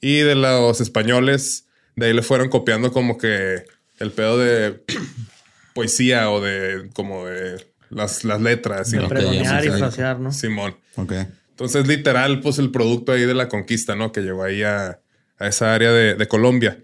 Y 0.00 0.18
de 0.18 0.34
los 0.36 0.80
españoles, 0.80 1.66
de 1.96 2.06
ahí 2.06 2.12
le 2.12 2.22
fueron 2.22 2.48
copiando 2.48 2.92
como 2.92 3.18
que 3.18 3.64
el 3.98 4.12
pedo 4.12 4.38
de 4.38 4.80
poesía 5.74 6.30
o 6.30 6.40
de 6.40 6.88
como 6.94 7.26
de 7.26 7.66
las, 7.90 8.24
las 8.24 8.40
letras. 8.40 8.92
y 8.92 8.98
pregonear 8.98 9.62
sí, 9.62 9.68
y 9.68 9.72
frasear, 9.72 10.20
¿no? 10.20 10.32
Simón. 10.32 10.76
Ok. 10.96 11.12
Entonces, 11.52 11.86
literal, 11.86 12.40
pues 12.40 12.58
el 12.58 12.70
producto 12.70 13.12
ahí 13.12 13.22
de 13.22 13.34
la 13.34 13.48
conquista, 13.48 13.94
¿no? 13.94 14.10
Que 14.10 14.22
llegó 14.22 14.42
ahí 14.42 14.62
a, 14.62 15.00
a 15.38 15.46
esa 15.46 15.74
área 15.74 15.92
de, 15.92 16.14
de 16.14 16.26
Colombia. 16.26 16.82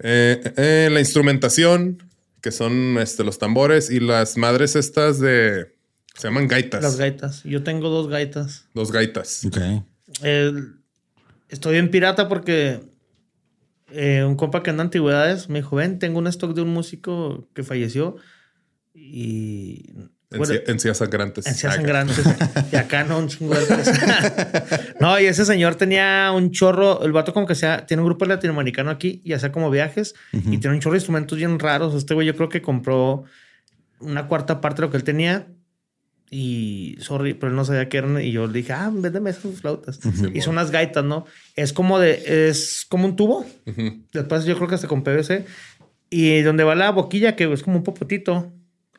Eh, 0.00 0.52
eh, 0.56 0.88
la 0.92 0.98
instrumentación, 0.98 2.02
que 2.42 2.50
son 2.50 2.98
este, 2.98 3.22
los 3.24 3.38
tambores 3.38 3.90
y 3.90 4.00
las 4.00 4.36
madres 4.36 4.74
estas 4.74 5.20
de... 5.20 5.72
Se 6.14 6.26
llaman 6.26 6.48
gaitas. 6.48 6.82
Las 6.82 6.96
gaitas. 6.96 7.44
Yo 7.44 7.62
tengo 7.62 7.88
dos 7.88 8.08
gaitas. 8.08 8.68
Dos 8.74 8.90
gaitas. 8.92 9.44
Ok. 9.46 9.58
Estoy 11.48 11.76
en 11.76 11.90
pirata 11.90 12.28
porque 12.28 12.80
eh, 13.90 14.24
un 14.24 14.34
compa 14.34 14.62
que 14.62 14.70
anda 14.70 14.82
en 14.82 14.88
antigüedades 14.88 15.48
me 15.48 15.60
dijo, 15.60 15.76
ven, 15.76 15.98
tengo 16.00 16.18
un 16.18 16.26
stock 16.26 16.54
de 16.54 16.62
un 16.62 16.74
músico 16.74 17.48
que 17.54 17.62
falleció 17.62 18.16
y... 18.92 19.92
bueno, 20.30 20.44
Encía- 20.54 20.62
Encías 20.66 20.98
sangrantes. 20.98 21.46
Encías 21.46 21.74
sangrantes. 21.76 22.24
y 22.72 22.76
acá 22.76 23.04
no, 23.04 23.18
un 23.18 23.28
chingo 23.28 23.54
de 23.54 23.60
no, 25.00 25.18
y 25.20 25.26
ese 25.26 25.44
señor 25.44 25.74
tenía 25.76 26.32
un 26.34 26.50
chorro. 26.50 27.02
El 27.04 27.12
vato, 27.12 27.32
como 27.32 27.46
que 27.46 27.54
sea, 27.54 27.86
tiene 27.86 28.02
un 28.02 28.08
grupo 28.08 28.24
latinoamericano 28.24 28.90
aquí 28.90 29.20
y 29.24 29.32
hacía 29.32 29.52
como 29.52 29.70
viajes 29.70 30.14
y 30.32 30.58
tiene 30.58 30.74
un 30.74 30.80
chorro 30.80 30.94
de 30.94 30.98
instrumentos 30.98 31.38
bien 31.38 31.58
raros. 31.58 31.94
Este 31.94 32.14
güey, 32.14 32.26
yo 32.26 32.34
creo 32.34 32.48
que 32.48 32.62
compró 32.62 33.24
una 34.00 34.26
cuarta 34.28 34.60
parte 34.60 34.80
de 34.82 34.86
lo 34.88 34.90
que 34.90 34.96
él 34.96 35.04
tenía. 35.04 35.46
Y 36.30 36.96
sorry, 37.00 37.34
pero 37.34 37.50
él 37.50 37.56
no 37.56 37.64
sabía 37.64 37.88
qué 37.88 37.98
eran. 37.98 38.20
Y 38.20 38.32
yo 38.32 38.46
le 38.48 38.52
dije, 38.54 38.72
ah, 38.72 38.90
véndeme 38.92 39.30
esas 39.30 39.60
flautas. 39.60 40.00
Y 40.32 40.40
son 40.40 40.54
unas 40.54 40.70
gaitas, 40.72 41.04
¿no? 41.04 41.26
Es 41.54 41.72
como 41.72 42.00
de, 42.00 42.48
es 42.48 42.84
como 42.88 43.04
un 43.06 43.14
tubo. 43.14 43.46
Ujú. 43.66 44.04
Después 44.12 44.44
yo 44.44 44.56
creo 44.56 44.66
que 44.68 44.74
hasta 44.74 44.88
con 44.88 45.04
PVC. 45.04 45.44
Y 46.10 46.40
donde 46.42 46.64
va 46.64 46.74
la 46.74 46.90
boquilla, 46.90 47.36
que 47.36 47.52
es 47.52 47.62
como 47.62 47.76
un 47.76 47.84
popotito, 47.84 48.52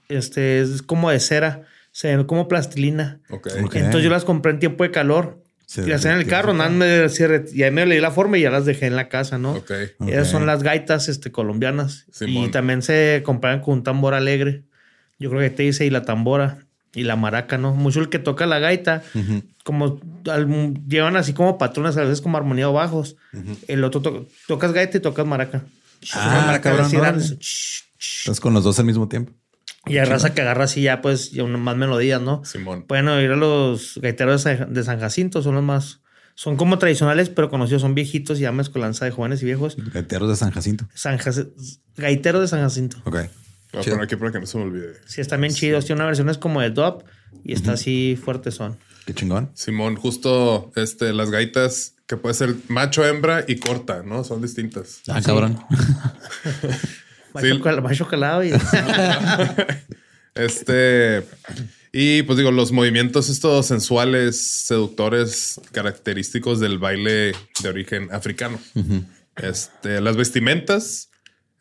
este 0.10 0.62
es 0.62 0.82
como 0.82 1.10
de 1.10 1.20
cera, 1.20 1.64
se 1.92 2.16
ve 2.16 2.26
como 2.26 2.48
plastilina. 2.48 3.20
Ok. 3.30 3.48
Ok. 3.64 3.76
Entonces 3.76 4.04
yo 4.04 4.10
las 4.10 4.26
compré 4.26 4.52
en 4.52 4.60
tiempo 4.60 4.84
de 4.84 4.92
calor. 4.92 5.42
Se 5.66 5.82
y 5.82 5.88
las 5.88 6.06
en 6.06 6.12
el 6.12 6.28
carro, 6.28 6.54
nada 6.54 6.70
más 6.70 6.78
me 6.78 7.10
se- 7.10 7.46
y 7.54 7.64
ahí 7.64 7.72
me 7.72 7.86
leí 7.88 8.00
la 8.00 8.12
forma 8.12 8.38
y 8.38 8.42
ya 8.42 8.52
las 8.52 8.66
dejé 8.66 8.86
en 8.86 8.96
la 8.96 9.10
casa, 9.10 9.38
¿no? 9.40 9.54
Ok. 9.54 9.72
Esas 10.08 10.28
son 10.30 10.46
las 10.46 10.62
gaitas 10.62 11.10
este, 11.10 11.32
colombianas. 11.32 12.06
Simón. 12.12 12.44
Y 12.44 12.52
también 12.52 12.82
se 12.84 13.22
comparan 13.26 13.62
con 13.62 13.76
un 13.76 13.84
tambor 13.84 14.14
alegre. 14.14 14.64
Yo 15.18 15.30
creo 15.30 15.42
que 15.42 15.50
te 15.50 15.64
dice 15.64 15.86
y 15.86 15.90
la 15.90 16.04
tambora 16.04 16.60
y 16.94 17.04
la 17.04 17.16
maraca, 17.16 17.58
¿no? 17.58 17.74
Mucho 17.74 18.00
el 18.00 18.10
que 18.10 18.20
toca 18.20 18.46
la 18.46 18.60
gaita, 18.60 19.02
como 19.64 20.00
al- 20.30 20.74
llevan 20.88 21.16
así 21.18 21.34
como 21.34 21.58
patrones, 21.58 21.98
a 21.98 22.02
veces 22.04 22.22
como 22.22 22.38
armonía 22.38 22.70
o 22.70 22.74
bajos. 22.74 23.16
El 23.68 23.84
otro 23.84 24.02
to- 24.02 24.28
tocas 24.48 24.72
gaita 24.72 24.98
y 24.98 25.02
tocas 25.02 25.26
maraca. 25.26 25.64
Ah, 26.14 26.44
maraca 26.46 26.70
cabrón, 26.70 27.22
sh. 27.40 27.82
Estás 28.20 28.40
con 28.40 28.54
los 28.54 28.64
dos 28.64 28.78
al 28.80 28.86
mismo 28.86 29.08
tiempo. 29.10 29.34
Y 29.88 29.98
hay 29.98 30.06
raza 30.06 30.34
que 30.34 30.42
agarra 30.42 30.64
así 30.66 30.82
ya, 30.82 31.02
pues, 31.02 31.32
ya 31.32 31.44
una- 31.44 31.58
más 31.58 31.78
melodías, 31.78 32.22
¿no? 32.22 32.44
Simón. 32.46 32.84
Pueden 32.84 33.08
oír 33.08 33.32
a 33.32 33.36
los 33.36 34.00
gaiteros 34.02 34.44
de 34.44 34.84
San- 34.84 35.00
Jacinto, 35.00 35.42
son 35.42 35.56
los 35.56 35.64
más. 35.64 36.02
Son 36.34 36.58
como 36.58 36.78
tradicionales, 36.80 37.30
pero 37.30 37.50
conocidos, 37.50 37.82
son 37.82 37.96
viejitos 37.96 38.40
y 38.40 38.42
ya 38.42 38.52
mezcolanza 38.52 39.06
de 39.06 39.12
jóvenes 39.12 39.42
y 39.42 39.46
viejos. 39.46 39.78
Gaiteros 39.94 40.28
de 40.28 40.36
San 40.36 40.52
Jacinto. 40.52 40.86
San 40.94 41.18
Jac- 41.18 41.48
Gaitero 41.96 42.42
de 42.42 42.48
San 42.48 42.62
Jacinto. 42.62 42.98
Ok. 43.06 43.14
Voy 43.14 43.22
a 43.22 43.84
Chido. 43.84 43.96
poner 43.96 44.06
aquí 44.06 44.16
para 44.16 44.32
que 44.32 44.40
no 44.40 44.46
se 44.46 44.58
me 44.58 44.64
olvide. 44.66 44.94
Sí, 45.06 45.22
están 45.22 45.40
bien 45.42 45.54
chidos. 45.54 45.86
Tiene 45.86 46.00
una 46.02 46.08
versión 46.08 46.30
es 46.30 46.38
como 46.38 46.62
de 46.62 46.72
dub 46.72 47.04
y 47.44 47.54
está 47.54 47.74
así 47.74 48.20
fuerte 48.22 48.52
son. 48.52 48.78
Qué 49.06 49.14
chingón. 49.14 49.52
Simón, 49.54 49.96
justo 49.96 50.72
este, 50.76 51.14
las 51.14 51.30
gaitas 51.30 51.94
que 52.08 52.18
puede 52.18 52.36
ser 52.36 52.56
macho, 52.70 53.06
hembra 53.06 53.46
y 53.48 53.58
corta, 53.58 54.04
¿no? 54.04 54.24
Son 54.24 54.42
distintas. 54.42 55.02
Ah, 55.08 55.22
cabrón. 55.24 55.58
Sí. 57.42 58.06
calado 58.10 58.44
y 58.44 58.52
Este. 60.36 61.24
Y 61.92 62.24
pues 62.24 62.38
digo, 62.38 62.52
los 62.52 62.74
movimientos 62.74 63.30
estos 63.30 63.68
sensuales, 63.68 64.66
seductores, 64.66 65.62
característicos 65.72 66.60
del 66.60 66.78
baile 66.78 67.32
de 67.64 67.70
origen 67.70 68.10
africano. 68.12 68.60
Este, 69.38 70.02
las 70.02 70.18
vestimentas, 70.18 71.10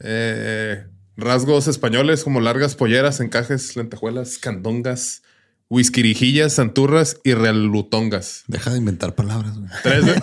eh, 0.01 0.87
rasgos 1.17 1.69
españoles 1.69 2.25
como 2.25 2.41
largas 2.41 2.75
polleras, 2.75 3.21
encajes, 3.21 3.77
lentejuelas, 3.77 4.39
candongas, 4.39 5.23
whiskyrijillas, 5.69 6.55
santurras 6.55 7.19
y 7.23 7.35
realutongas. 7.35 8.43
Deja 8.49 8.71
de 8.73 8.79
inventar 8.79 9.15
palabras. 9.15 9.57
güey. 9.57 9.71
De, 10.05 10.15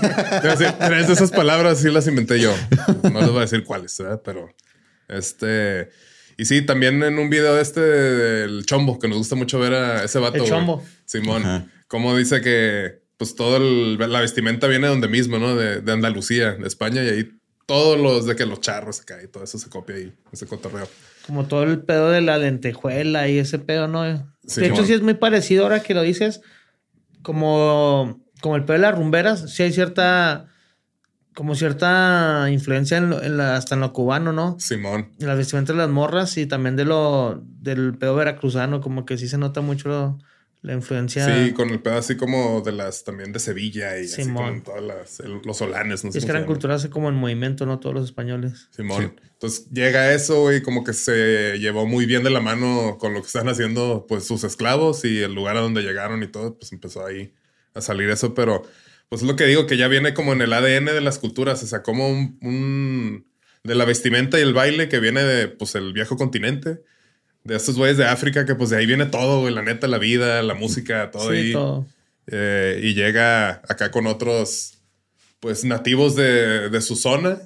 tres 0.80 1.08
de 1.08 1.14
esas 1.14 1.32
palabras 1.32 1.80
sí 1.80 1.90
las 1.90 2.08
inventé 2.08 2.40
yo. 2.42 2.54
No 3.04 3.22
les 3.22 3.30
voy 3.30 3.38
a 3.38 3.42
decir 3.42 3.64
cuáles, 3.64 3.98
¿verdad? 3.98 4.22
Pero 4.26 4.54
este. 5.12 5.90
Y 6.38 6.46
sí, 6.46 6.62
también 6.66 7.04
en 7.04 7.20
un 7.20 7.30
video 7.30 7.56
de 7.56 7.62
este 7.62 7.82
del 7.82 8.66
chombo, 8.66 8.98
que 9.00 9.08
nos 9.08 9.18
gusta 9.18 9.36
mucho 9.36 9.60
ver 9.60 9.74
a 9.74 10.04
ese 10.04 10.18
vato. 10.20 10.44
El. 10.44 10.50
Chombo. 10.50 10.84
Simón. 11.06 11.44
Ajá. 11.46 11.68
Como 11.88 12.16
dice 12.18 12.42
que 12.42 13.02
pues 13.18 13.36
todo 13.36 13.58
el- 13.58 13.98
la 14.12 14.22
vestimenta 14.22 14.66
viene 14.68 14.88
de 14.88 14.94
donde 14.94 15.08
mismo, 15.08 15.38
¿no? 15.38 15.56
De, 15.56 15.82
de 15.82 15.92
Andalucía, 15.92 16.54
de 16.54 16.68
España, 16.68 17.04
y 17.04 17.10
ahí 17.10 17.30
todos 17.68 18.00
los 18.00 18.26
de 18.26 18.36
que 18.36 18.46
los 18.48 18.60
charros 18.62 19.02
acá 19.02 19.22
y 19.24 19.28
todo 19.28 19.44
eso 19.44 19.60
se 19.60 19.70
copia 19.70 19.96
ahí, 19.98 20.12
ese 20.32 20.48
cotorreo. 20.48 20.88
como 21.28 21.46
todo 21.46 21.64
el 21.64 21.80
pedo 21.84 22.10
de 22.10 22.22
la 22.22 22.38
lentejuela 22.40 23.28
y 23.28 23.38
ese 23.38 23.60
pedo, 23.60 23.88
¿no? 23.88 24.34
Sí, 24.48 24.62
de 24.62 24.68
hecho, 24.68 24.84
sí 24.86 24.94
es 24.94 25.02
muy 25.02 25.14
parecido 25.14 25.64
ahora 25.64 25.82
que 25.84 25.94
lo 25.94 26.02
dices. 26.02 26.42
Como, 27.22 28.20
como 28.42 28.56
el 28.56 28.64
pedo 28.64 28.74
de 28.78 28.82
las 28.82 28.96
rumberas, 28.96 29.54
sí 29.54 29.64
hay 29.64 29.72
cierta. 29.72 30.48
Como 31.34 31.56
cierta 31.56 32.48
influencia 32.52 32.98
en 32.98 33.10
lo- 33.10 33.22
en 33.24 33.38
la- 33.38 33.56
hasta 33.56 33.76
en 33.76 33.82
lo 33.82 33.94
cubano, 33.94 34.34
¿no? 34.34 34.58
Simón. 34.60 35.10
En 35.20 35.28
las 35.28 35.38
vestimentas 35.38 35.76
de 35.76 35.82
las 35.82 35.90
morras 35.90 36.38
y 36.38 36.46
también 36.46 36.76
de 36.76 36.84
lo 36.86 37.42
del 37.62 37.98
pedo 37.98 38.16
veracruzano, 38.16 38.82
como 38.82 39.06
que 39.06 39.18
sí 39.18 39.28
se 39.30 39.38
nota 39.38 39.62
mucho 39.62 39.88
lo- 39.90 40.18
la 40.64 40.74
influencia. 40.74 41.26
Sí, 41.26 41.54
con 41.54 41.70
el 41.72 41.80
pedo 41.80 41.98
así 41.98 42.16
como 42.18 42.62
de 42.62 42.72
las 42.74 43.04
también 43.04 43.32
de 43.32 43.40
Sevilla 43.40 43.98
y 43.98 44.04
así 44.06 44.24
Simón. 44.24 44.36
como 44.36 44.48
en 44.50 44.62
todas 44.64 44.84
las, 44.84 45.20
el- 45.22 45.42
los 45.44 45.58
solanes, 45.58 46.04
no 46.04 46.12
sé 46.12 46.20
es 46.20 46.26
que 46.26 46.30
eran 46.32 46.46
culturas 46.46 46.86
como 46.88 47.10
en 47.10 47.16
movimiento, 47.16 47.66
¿no? 47.66 47.80
Todos 47.80 47.96
los 47.96 48.06
españoles. 48.06 48.68
Simón. 48.70 49.16
Entonces 49.32 49.68
llega 49.72 50.14
eso, 50.14 50.42
güey, 50.42 50.62
como 50.62 50.84
que 50.84 50.94
se 50.94 51.58
llevó 51.58 51.88
muy 51.88 52.06
bien 52.06 52.24
de 52.24 52.30
la 52.30 52.42
mano 52.42 52.98
con 53.00 53.14
lo 53.14 53.22
que 53.22 53.28
están 53.28 53.50
haciendo, 53.50 54.06
pues 54.08 54.26
sus 54.28 54.44
esclavos 54.44 55.04
y 55.04 55.20
el 55.24 55.34
lugar 55.34 55.58
a 55.58 55.62
donde 55.62 55.82
llegaron 55.82 56.22
y 56.22 56.28
todo, 56.28 56.56
pues 56.60 56.72
empezó 56.74 57.04
ahí 57.06 57.34
a 57.74 57.82
salir 57.82 58.10
eso, 58.12 58.36
pero 58.36 58.62
pues 59.12 59.24
es 59.24 59.28
lo 59.28 59.36
que 59.36 59.44
digo, 59.46 59.68
que 59.68 59.76
ya 59.76 59.90
viene 59.90 60.14
como 60.14 60.32
en 60.32 60.40
el 60.42 60.54
ADN 60.54 60.86
de 60.86 61.02
las 61.02 61.20
culturas, 61.20 61.62
o 61.64 61.68
sea, 61.68 61.84
como 61.84 62.08
un, 62.10 62.38
un- 62.42 63.26
de 63.66 63.76
la 63.76 63.84
vestimenta 63.84 64.40
y 64.40 64.42
el 64.42 64.54
baile 64.54 64.88
que 64.88 65.02
viene 65.02 65.22
de, 65.22 65.50
pues, 65.50 65.76
el 65.76 65.92
viejo 65.92 66.16
continente, 66.16 66.82
de 67.44 67.56
estos 67.58 67.76
güeyes 67.76 67.98
de 67.98 68.06
África, 68.06 68.46
que 68.46 68.56
pues 68.56 68.70
de 68.70 68.78
ahí 68.78 68.86
viene 68.86 69.06
todo, 69.08 69.42
güey, 69.42 69.54
la 69.54 69.64
neta, 69.64 69.88
la 69.88 69.98
vida, 69.98 70.42
la 70.44 70.54
música, 70.54 71.12
todo 71.12 71.30
sí, 71.32 71.38
ahí. 71.38 71.52
todo. 71.52 71.86
Eh, 72.28 72.80
y 72.84 72.94
llega 72.94 73.62
acá 73.68 73.92
con 73.92 74.08
otros, 74.08 74.78
pues, 75.42 75.66
nativos 75.66 76.16
de, 76.16 76.70
de 76.70 76.82
su 76.82 76.96
zona. 76.96 77.38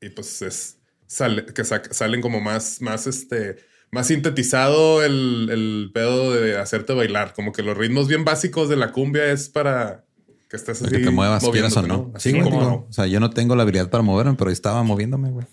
Y 0.00 0.08
pues 0.08 0.42
es, 0.42 0.78
sale, 1.06 1.44
que 1.46 1.62
sa- 1.64 1.82
salen 1.92 2.20
como 2.20 2.40
más, 2.40 2.80
más, 2.80 3.06
este, 3.06 3.56
más 3.92 4.08
sintetizado 4.08 5.04
el, 5.04 5.48
el 5.52 5.90
pedo 5.94 6.34
de 6.34 6.58
hacerte 6.58 6.94
bailar. 6.94 7.32
Como 7.34 7.52
que 7.52 7.62
los 7.62 7.76
ritmos 7.78 8.08
bien 8.08 8.24
básicos 8.24 8.68
de 8.68 8.76
la 8.76 8.90
cumbia 8.92 9.30
es 9.30 9.48
para 9.50 10.04
que 10.50 10.58
Para 10.58 10.72
así. 10.72 10.84
que 10.86 10.98
te 10.98 11.10
muevas, 11.10 11.44
quieras 11.48 11.76
o 11.76 11.82
no. 11.82 12.10
Así 12.14 12.32
Sí, 12.32 12.40
como 12.40 12.86
O 12.88 12.92
sea, 12.92 13.06
yo 13.06 13.20
no 13.20 13.30
tengo 13.30 13.54
la 13.56 13.62
habilidad 13.62 13.88
para 13.88 14.02
moverme, 14.02 14.34
pero 14.34 14.50
estaba 14.50 14.82
moviéndome, 14.82 15.30
güey. 15.30 15.46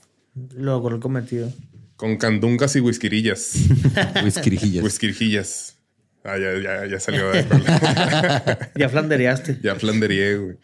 Lo 0.56 0.74
logró 0.74 0.96
el 0.96 1.01
cometido. 1.01 1.51
con 1.96 2.18
candungas 2.18 2.75
y 2.75 2.80
whisquirillas. 2.80 3.54
Whiskyrijillas. 4.24 4.84
Whisquirijillas. 4.84 5.77
Ah, 6.24 6.38
ya, 6.38 6.58
ya, 6.62 6.86
ya 6.88 7.00
salió. 7.00 7.32
Ya 8.75 8.89
flandereaste. 8.89 9.60
Ya 9.63 9.75
flanderié, 9.75 10.38
güey. 10.38 10.56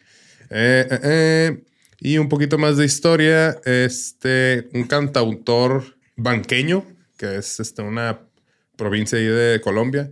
Eh, 0.50 0.88
eh, 0.90 1.00
eh. 1.04 1.64
Y 2.00 2.18
un 2.18 2.28
poquito 2.28 2.58
más 2.58 2.78
de 2.78 2.86
historia. 2.86 3.58
Este, 3.66 4.68
un 4.74 4.84
cantautor 4.84 5.96
banqueño, 6.18 6.86
que 7.18 7.38
es 7.38 7.60
este, 7.60 7.82
una 7.82 8.20
provincia 8.76 9.18
ahí 9.18 9.26
de 9.26 9.62
Colombia, 9.62 10.12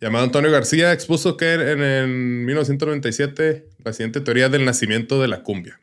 llamado 0.00 0.24
Antonio 0.24 0.50
García, 0.50 0.92
expuso 0.92 1.36
que 1.36 1.52
en, 1.52 1.82
en 1.82 2.44
1997 2.46 3.66
la 3.84 3.92
siguiente 3.92 4.20
teoría 4.20 4.48
del 4.48 4.64
nacimiento 4.64 5.20
de 5.20 5.28
la 5.28 5.42
cumbia. 5.42 5.80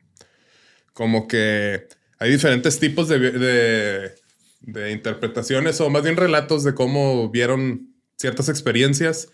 Como 0.92 1.28
que 1.28 1.86
hay 2.18 2.30
diferentes 2.30 2.80
tipos 2.80 3.08
de, 3.08 3.18
de, 3.18 4.14
de 4.60 4.90
interpretaciones 4.90 5.80
o 5.80 5.90
más 5.90 6.02
bien 6.02 6.16
relatos 6.16 6.64
de 6.64 6.74
cómo 6.74 7.30
vieron 7.30 7.94
ciertas 8.16 8.48
experiencias 8.48 9.28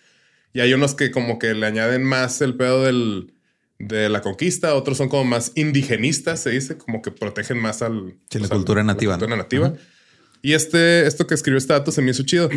y 0.53 0.61
hay 0.61 0.73
unos 0.73 0.95
que 0.95 1.11
como 1.11 1.39
que 1.39 1.55
le 1.55 1.67
añaden 1.67 2.05
más 2.05 2.41
el 2.41 2.55
pedo 2.55 2.85
del, 2.85 3.35
de 3.79 4.09
la 4.09 4.21
conquista, 4.21 4.75
otros 4.75 4.97
son 4.97 5.09
como 5.09 5.25
más 5.25 5.53
indigenistas, 5.57 6.41
se 6.41 6.51
dice, 6.51 6.79
como 6.79 7.03
que 7.03 7.11
protegen 7.11 7.59
más 7.59 7.83
al... 7.83 8.15
Sí, 8.31 8.39
la 8.39 8.49
pues, 8.49 8.51
cultura 8.51 8.85
nativa, 8.85 9.15
La 9.15 9.19
cultura 9.19 9.37
nativa. 9.37 9.75
Y 10.43 10.53
este, 10.53 11.07
esto 11.07 11.27
que 11.27 11.35
escribió 11.35 11.59
este 11.59 11.73
dato 11.73 11.91
se 11.91 12.03
me 12.03 12.13
hizo 12.13 12.23
chido. 12.23 12.49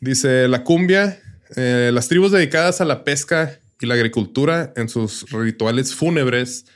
Dice, 0.00 0.48
la 0.48 0.64
cumbia, 0.64 1.20
eh, 1.56 1.90
las 1.92 2.08
tribus 2.08 2.32
dedicadas 2.32 2.80
a 2.80 2.84
la 2.84 3.04
pesca 3.04 3.58
y 3.80 3.86
la 3.86 3.94
agricultura 3.94 4.72
en 4.76 4.88
sus 4.88 5.30
rituales 5.30 5.94
fúnebres, 5.94 6.66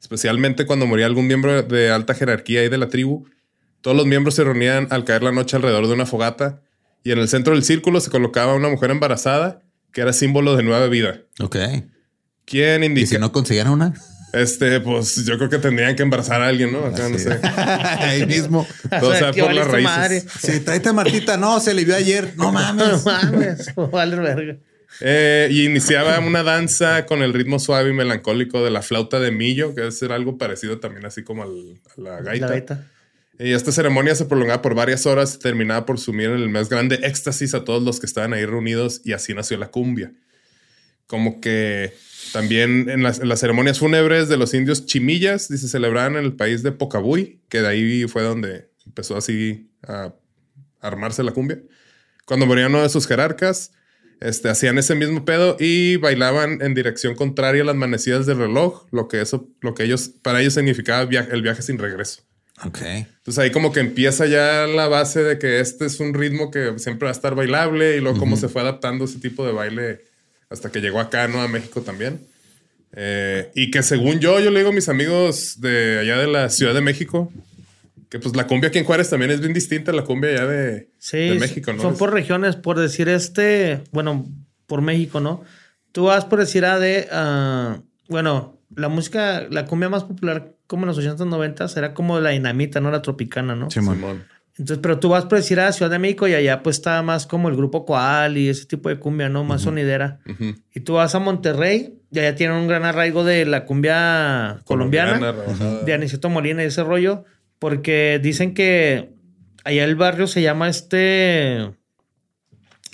especialmente 0.00 0.66
cuando 0.66 0.86
moría 0.86 1.06
algún 1.06 1.26
miembro 1.26 1.62
de 1.62 1.90
alta 1.90 2.14
jerarquía 2.14 2.64
y 2.64 2.68
de 2.68 2.78
la 2.78 2.88
tribu, 2.88 3.26
todos 3.80 3.96
los 3.96 4.06
miembros 4.06 4.34
se 4.36 4.44
reunían 4.44 4.86
al 4.90 5.04
caer 5.04 5.22
la 5.22 5.32
noche 5.32 5.56
alrededor 5.56 5.88
de 5.88 5.94
una 5.94 6.06
fogata 6.06 6.62
y 7.02 7.10
en 7.10 7.18
el 7.18 7.28
centro 7.28 7.54
del 7.54 7.64
círculo 7.64 8.00
se 8.00 8.10
colocaba 8.10 8.54
una 8.54 8.68
mujer 8.68 8.90
embarazada 8.90 9.62
que 9.92 10.00
era 10.00 10.12
símbolo 10.12 10.56
de 10.56 10.62
nueva 10.62 10.86
vida. 10.86 11.20
Ok. 11.40 11.56
¿Quién 12.44 12.82
¿Y 12.82 12.86
indica? 12.86 13.08
si 13.08 13.18
no 13.18 13.32
consiguieran 13.32 13.72
una? 13.72 13.94
Este, 14.32 14.80
pues 14.80 15.24
yo 15.26 15.36
creo 15.36 15.50
que 15.50 15.58
tendrían 15.58 15.94
que 15.94 16.02
embarazar 16.02 16.40
a 16.40 16.48
alguien, 16.48 16.72
¿no? 16.72 16.86
Acá 16.86 17.08
no 17.08 17.18
sé. 17.18 17.38
Ahí 17.56 18.26
mismo. 18.26 18.66
Todo 19.00 19.14
sea 19.14 19.30
¿qué 19.32 19.42
por 19.42 19.52
las 19.52 19.66
raíces. 19.66 19.84
madre? 19.96 20.22
Sí, 20.40 20.60
tráete 20.60 20.88
a 20.88 20.92
Martita. 20.94 21.36
No, 21.36 21.60
se 21.60 21.74
le 21.74 21.84
vio 21.84 21.94
ayer. 21.94 22.32
No 22.36 22.44
No 22.52 22.52
mames. 22.52 23.04
mames, 23.04 23.74
vale 23.90 24.16
verga. 24.16 24.56
Eh, 25.00 25.48
y 25.50 25.64
iniciaba 25.66 26.18
una 26.20 26.42
danza 26.42 27.06
con 27.06 27.22
el 27.22 27.32
ritmo 27.32 27.58
suave 27.58 27.90
y 27.90 27.92
melancólico 27.92 28.62
de 28.64 28.70
la 28.70 28.82
flauta 28.82 29.20
de 29.20 29.30
millo, 29.32 29.74
que 29.74 29.80
debe 29.80 29.92
ser 29.92 30.12
algo 30.12 30.38
parecido 30.38 30.78
también 30.80 31.04
así 31.06 31.22
como 31.24 31.42
al- 31.42 31.80
a 31.96 32.00
la 32.00 32.20
gaita. 32.20 32.46
La 32.46 32.52
gaita. 32.52 32.86
Y 33.38 33.52
esta 33.52 33.72
ceremonia 33.72 34.14
se 34.14 34.26
prolongaba 34.26 34.62
por 34.62 34.74
varias 34.74 35.04
horas 35.06 35.34
y 35.34 35.38
terminaba 35.38 35.84
por 35.86 35.98
sumir 35.98 36.26
en 36.28 36.36
el 36.36 36.48
más 36.50 36.68
grande 36.68 37.00
éxtasis 37.02 37.54
a 37.54 37.64
todos 37.64 37.82
los 37.82 37.98
que 38.00 38.06
estaban 38.06 38.32
ahí 38.34 38.44
reunidos 38.44 39.00
y 39.04 39.12
así 39.14 39.34
nació 39.34 39.56
la 39.58 39.68
cumbia. 39.68 40.12
Como 41.06 41.40
que 41.40 41.92
también 42.32 42.88
en 42.88 43.02
las, 43.02 43.18
en 43.20 43.28
las 43.28 43.40
ceremonias 43.40 43.78
fúnebres 43.78 44.28
de 44.28 44.36
los 44.36 44.54
indios 44.54 44.86
chimillas, 44.86 45.48
dice, 45.48 45.68
celebraban 45.68 46.16
en 46.16 46.24
el 46.24 46.34
país 46.34 46.62
de 46.62 46.72
Pocabuy, 46.72 47.40
que 47.48 47.60
de 47.60 47.68
ahí 47.68 48.04
fue 48.08 48.22
donde 48.22 48.70
empezó 48.86 49.16
así 49.16 49.70
a 49.86 50.14
armarse 50.80 51.22
la 51.22 51.32
cumbia. 51.32 51.60
Cuando 52.26 52.46
moría 52.46 52.66
uno 52.68 52.82
de 52.82 52.88
sus 52.88 53.06
jerarcas, 53.06 53.72
este, 54.20 54.48
hacían 54.48 54.78
ese 54.78 54.94
mismo 54.94 55.24
pedo 55.24 55.56
y 55.58 55.96
bailaban 55.96 56.62
en 56.62 56.74
dirección 56.74 57.14
contraria 57.16 57.62
a 57.62 57.66
las 57.66 57.76
manecidas 57.76 58.24
del 58.26 58.38
reloj, 58.38 58.86
lo 58.92 59.08
que 59.08 59.20
eso, 59.20 59.48
lo 59.60 59.74
que 59.74 59.84
ellos, 59.84 60.08
para 60.22 60.40
ellos 60.40 60.54
significaba 60.54 61.04
via- 61.04 61.28
el 61.30 61.42
viaje 61.42 61.62
sin 61.62 61.78
regreso. 61.78 62.22
Ok. 62.64 62.80
Entonces 62.82 63.38
ahí 63.38 63.50
como 63.50 63.72
que 63.72 63.80
empieza 63.80 64.26
ya 64.26 64.66
la 64.68 64.86
base 64.86 65.24
de 65.24 65.38
que 65.40 65.58
este 65.58 65.86
es 65.86 65.98
un 65.98 66.14
ritmo 66.14 66.52
que 66.52 66.78
siempre 66.78 67.06
va 67.06 67.10
a 67.10 67.14
estar 67.14 67.34
bailable 67.34 67.96
y 67.96 68.00
luego 68.00 68.18
cómo 68.18 68.36
se 68.36 68.48
fue 68.48 68.62
adaptando 68.62 69.04
ese 69.06 69.18
tipo 69.18 69.44
de 69.44 69.52
baile 69.52 70.00
hasta 70.52 70.70
que 70.70 70.80
llegó 70.80 71.00
acá, 71.00 71.28
¿no? 71.28 71.40
A 71.40 71.48
México 71.48 71.82
también. 71.82 72.20
Eh, 72.94 73.50
y 73.54 73.70
que 73.70 73.82
según 73.82 74.20
yo, 74.20 74.38
yo 74.40 74.50
le 74.50 74.58
digo 74.60 74.70
a 74.70 74.74
mis 74.74 74.88
amigos 74.88 75.60
de 75.60 76.00
allá 76.00 76.18
de 76.18 76.26
la 76.26 76.50
Ciudad 76.50 76.74
de 76.74 76.82
México, 76.82 77.32
que 78.10 78.18
pues 78.18 78.36
la 78.36 78.46
cumbia 78.46 78.68
aquí 78.68 78.78
en 78.78 78.84
Juárez 78.84 79.08
también 79.08 79.30
es 79.30 79.40
bien 79.40 79.54
distinta 79.54 79.90
a 79.90 79.94
la 79.94 80.04
cumbia 80.04 80.30
allá 80.30 80.46
de, 80.46 80.90
Sí, 80.98 81.16
de 81.16 81.38
México, 81.38 81.72
¿no? 81.72 81.80
son 81.80 81.96
por 81.96 82.12
regiones, 82.12 82.56
por 82.56 82.78
decir 82.78 83.08
este, 83.08 83.82
bueno, 83.92 84.26
por 84.66 84.82
México, 84.82 85.20
¿no? 85.20 85.42
Tú 85.92 86.04
vas 86.04 86.26
por 86.26 86.38
decir 86.38 86.66
a 86.66 86.78
de, 86.78 87.08
ah, 87.10 87.80
bueno, 88.08 88.58
la 88.76 88.88
música, 88.88 89.46
la 89.50 89.64
cumbia 89.64 89.88
más 89.88 90.04
popular 90.04 90.52
como 90.66 90.82
en 90.84 90.88
los 90.88 90.98
80s, 90.98 91.16
90s 91.18 91.76
era 91.76 91.94
como 91.94 92.20
la 92.20 92.30
dinamita, 92.30 92.80
¿no? 92.80 92.90
La 92.90 93.02
tropicana, 93.02 93.54
¿no? 93.54 93.70
Simón. 93.70 93.96
Simón. 93.96 94.24
Entonces, 94.58 94.80
pero 94.82 94.98
tú 94.98 95.08
vas 95.08 95.24
por 95.24 95.38
decir 95.38 95.60
a 95.60 95.72
Ciudad 95.72 95.90
de 95.90 95.98
México 95.98 96.28
y 96.28 96.34
allá 96.34 96.62
pues 96.62 96.76
está 96.76 97.02
más 97.02 97.26
como 97.26 97.48
el 97.48 97.56
grupo 97.56 97.86
Coal 97.86 98.36
y 98.36 98.48
ese 98.50 98.66
tipo 98.66 98.90
de 98.90 98.98
cumbia, 98.98 99.30
¿no? 99.30 99.44
Más 99.44 99.62
sonidera. 99.62 100.20
Y 100.74 100.80
tú 100.80 100.94
vas 100.94 101.14
a 101.14 101.18
Monterrey 101.18 102.00
y 102.10 102.18
allá 102.18 102.34
tienen 102.34 102.56
un 102.58 102.68
gran 102.68 102.84
arraigo 102.84 103.24
de 103.24 103.46
la 103.46 103.64
cumbia 103.64 104.60
colombiana, 104.64 105.32
de 105.84 105.94
Aniceto 105.94 106.28
Molina 106.28 106.62
y 106.62 106.66
ese 106.66 106.84
rollo, 106.84 107.24
porque 107.58 108.20
dicen 108.22 108.52
que 108.52 109.14
allá 109.64 109.84
el 109.84 109.96
barrio 109.96 110.26
se 110.26 110.42
llama 110.42 110.68
este 110.68 111.70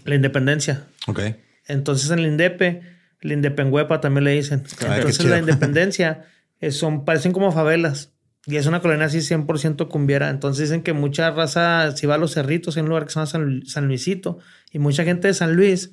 la 0.04 0.14
Independencia. 0.14 0.84
Ok. 1.08 1.20
Entonces 1.66 2.10
en 2.10 2.22
la 2.22 2.28
Indepe, 2.28 2.82
la 3.20 3.34
Indepenhuepa 3.34 4.00
también 4.00 4.24
le 4.24 4.30
dicen. 4.32 4.62
qué 4.78 4.86
Entonces 4.86 5.24
la 5.24 5.38
Independencia 5.38 6.24
eh, 6.60 6.70
son, 6.70 7.04
parecen 7.04 7.32
como 7.32 7.50
favelas. 7.50 8.12
Y 8.48 8.56
es 8.56 8.64
una 8.64 8.80
colonia 8.80 9.04
así 9.04 9.18
100% 9.18 9.88
cumbiera. 9.88 10.30
Entonces 10.30 10.70
dicen 10.70 10.82
que 10.82 10.94
mucha 10.94 11.30
raza, 11.30 11.94
si 11.94 12.06
va 12.06 12.14
a 12.14 12.18
los 12.18 12.32
cerritos, 12.32 12.76
hay 12.76 12.82
un 12.82 12.88
lugar 12.88 13.04
que 13.04 13.10
se 13.10 13.16
llama 13.16 13.26
San, 13.26 13.66
San 13.66 13.86
Luisito, 13.88 14.38
y 14.72 14.78
mucha 14.78 15.04
gente 15.04 15.28
de 15.28 15.34
San 15.34 15.54
Luis, 15.54 15.92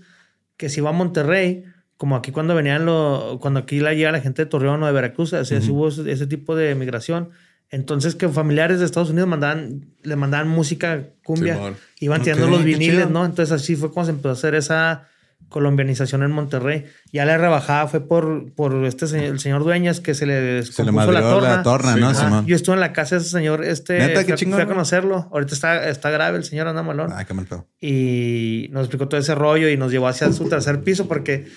que 0.55 0.69
si 0.69 0.79
va 0.79 0.91
a 0.91 0.93
Monterrey, 0.93 1.65
como 1.97 2.15
aquí 2.15 2.31
cuando 2.31 2.55
venían, 2.55 2.85
lo, 2.85 3.39
cuando 3.41 3.59
aquí 3.59 3.81
la 3.81 3.93
llega 3.93 4.13
la 4.13 4.21
gente 4.21 4.43
de 4.43 4.45
Torreón 4.45 4.81
o 4.81 4.85
de 4.85 4.93
Veracruz, 4.93 5.33
así, 5.33 5.55
hubo 5.69 5.89
ese, 5.89 6.09
ese 6.09 6.27
tipo 6.27 6.55
de 6.55 6.73
migración. 6.75 7.31
Entonces 7.71 8.15
que 8.15 8.29
familiares 8.29 8.79
de 8.79 8.85
Estados 8.85 9.09
Unidos 9.09 9.27
mandaban, 9.27 9.87
le 10.03 10.15
mandaban 10.15 10.47
música 10.47 11.09
cumbia, 11.25 11.73
iban 11.99 12.21
tirando 12.21 12.47
los 12.47 12.63
viniles. 12.63 13.09
¿no? 13.09 13.25
Entonces 13.25 13.51
así 13.51 13.75
fue 13.75 13.91
como 13.91 14.05
se 14.05 14.11
empezó 14.11 14.29
a 14.29 14.33
hacer 14.33 14.55
esa 14.55 15.09
colombianización 15.49 16.23
en 16.23 16.31
Monterrey. 16.31 16.85
Ya 17.11 17.25
la 17.25 17.37
rebajada 17.37 17.87
fue 17.87 18.01
por, 18.01 18.51
por 18.53 18.85
este 18.85 19.07
señor, 19.07 19.25
el 19.27 19.39
señor 19.39 19.63
Dueñas 19.63 19.99
que 19.99 20.13
se 20.13 20.25
le 20.25 20.33
Se 20.33 20.41
le 20.41 20.91
descompuso 20.91 20.93
madrió 20.93 21.41
la 21.41 21.63
torna, 21.63 21.95
¿no? 21.95 22.09
Ajá. 22.09 22.25
Simón? 22.25 22.45
Yo 22.45 22.55
estuve 22.55 22.75
en 22.75 22.81
la 22.81 22.93
casa 22.93 23.15
de 23.15 23.21
ese 23.21 23.29
señor, 23.29 23.63
este, 23.63 23.99
¿Neta? 23.99 24.23
Qué 24.25 24.37
fui, 24.37 24.51
fui 24.51 24.61
a 24.61 24.65
conocerlo. 24.65 25.29
Ahorita 25.31 25.53
está, 25.53 25.89
está 25.89 26.09
grave, 26.09 26.37
el 26.37 26.43
señor 26.43 26.67
anda 26.67 26.83
malón. 26.83 27.11
Ay, 27.13 27.25
qué 27.25 27.33
mal 27.33 27.45
pedo. 27.45 27.67
Y 27.79 28.67
nos 28.71 28.83
explicó 28.83 29.07
todo 29.07 29.19
ese 29.19 29.35
rollo 29.35 29.69
y 29.69 29.77
nos 29.77 29.91
llevó 29.91 30.07
hacia 30.07 30.31
su 30.31 30.49
tercer 30.49 30.81
piso 30.83 31.07
porque 31.07 31.47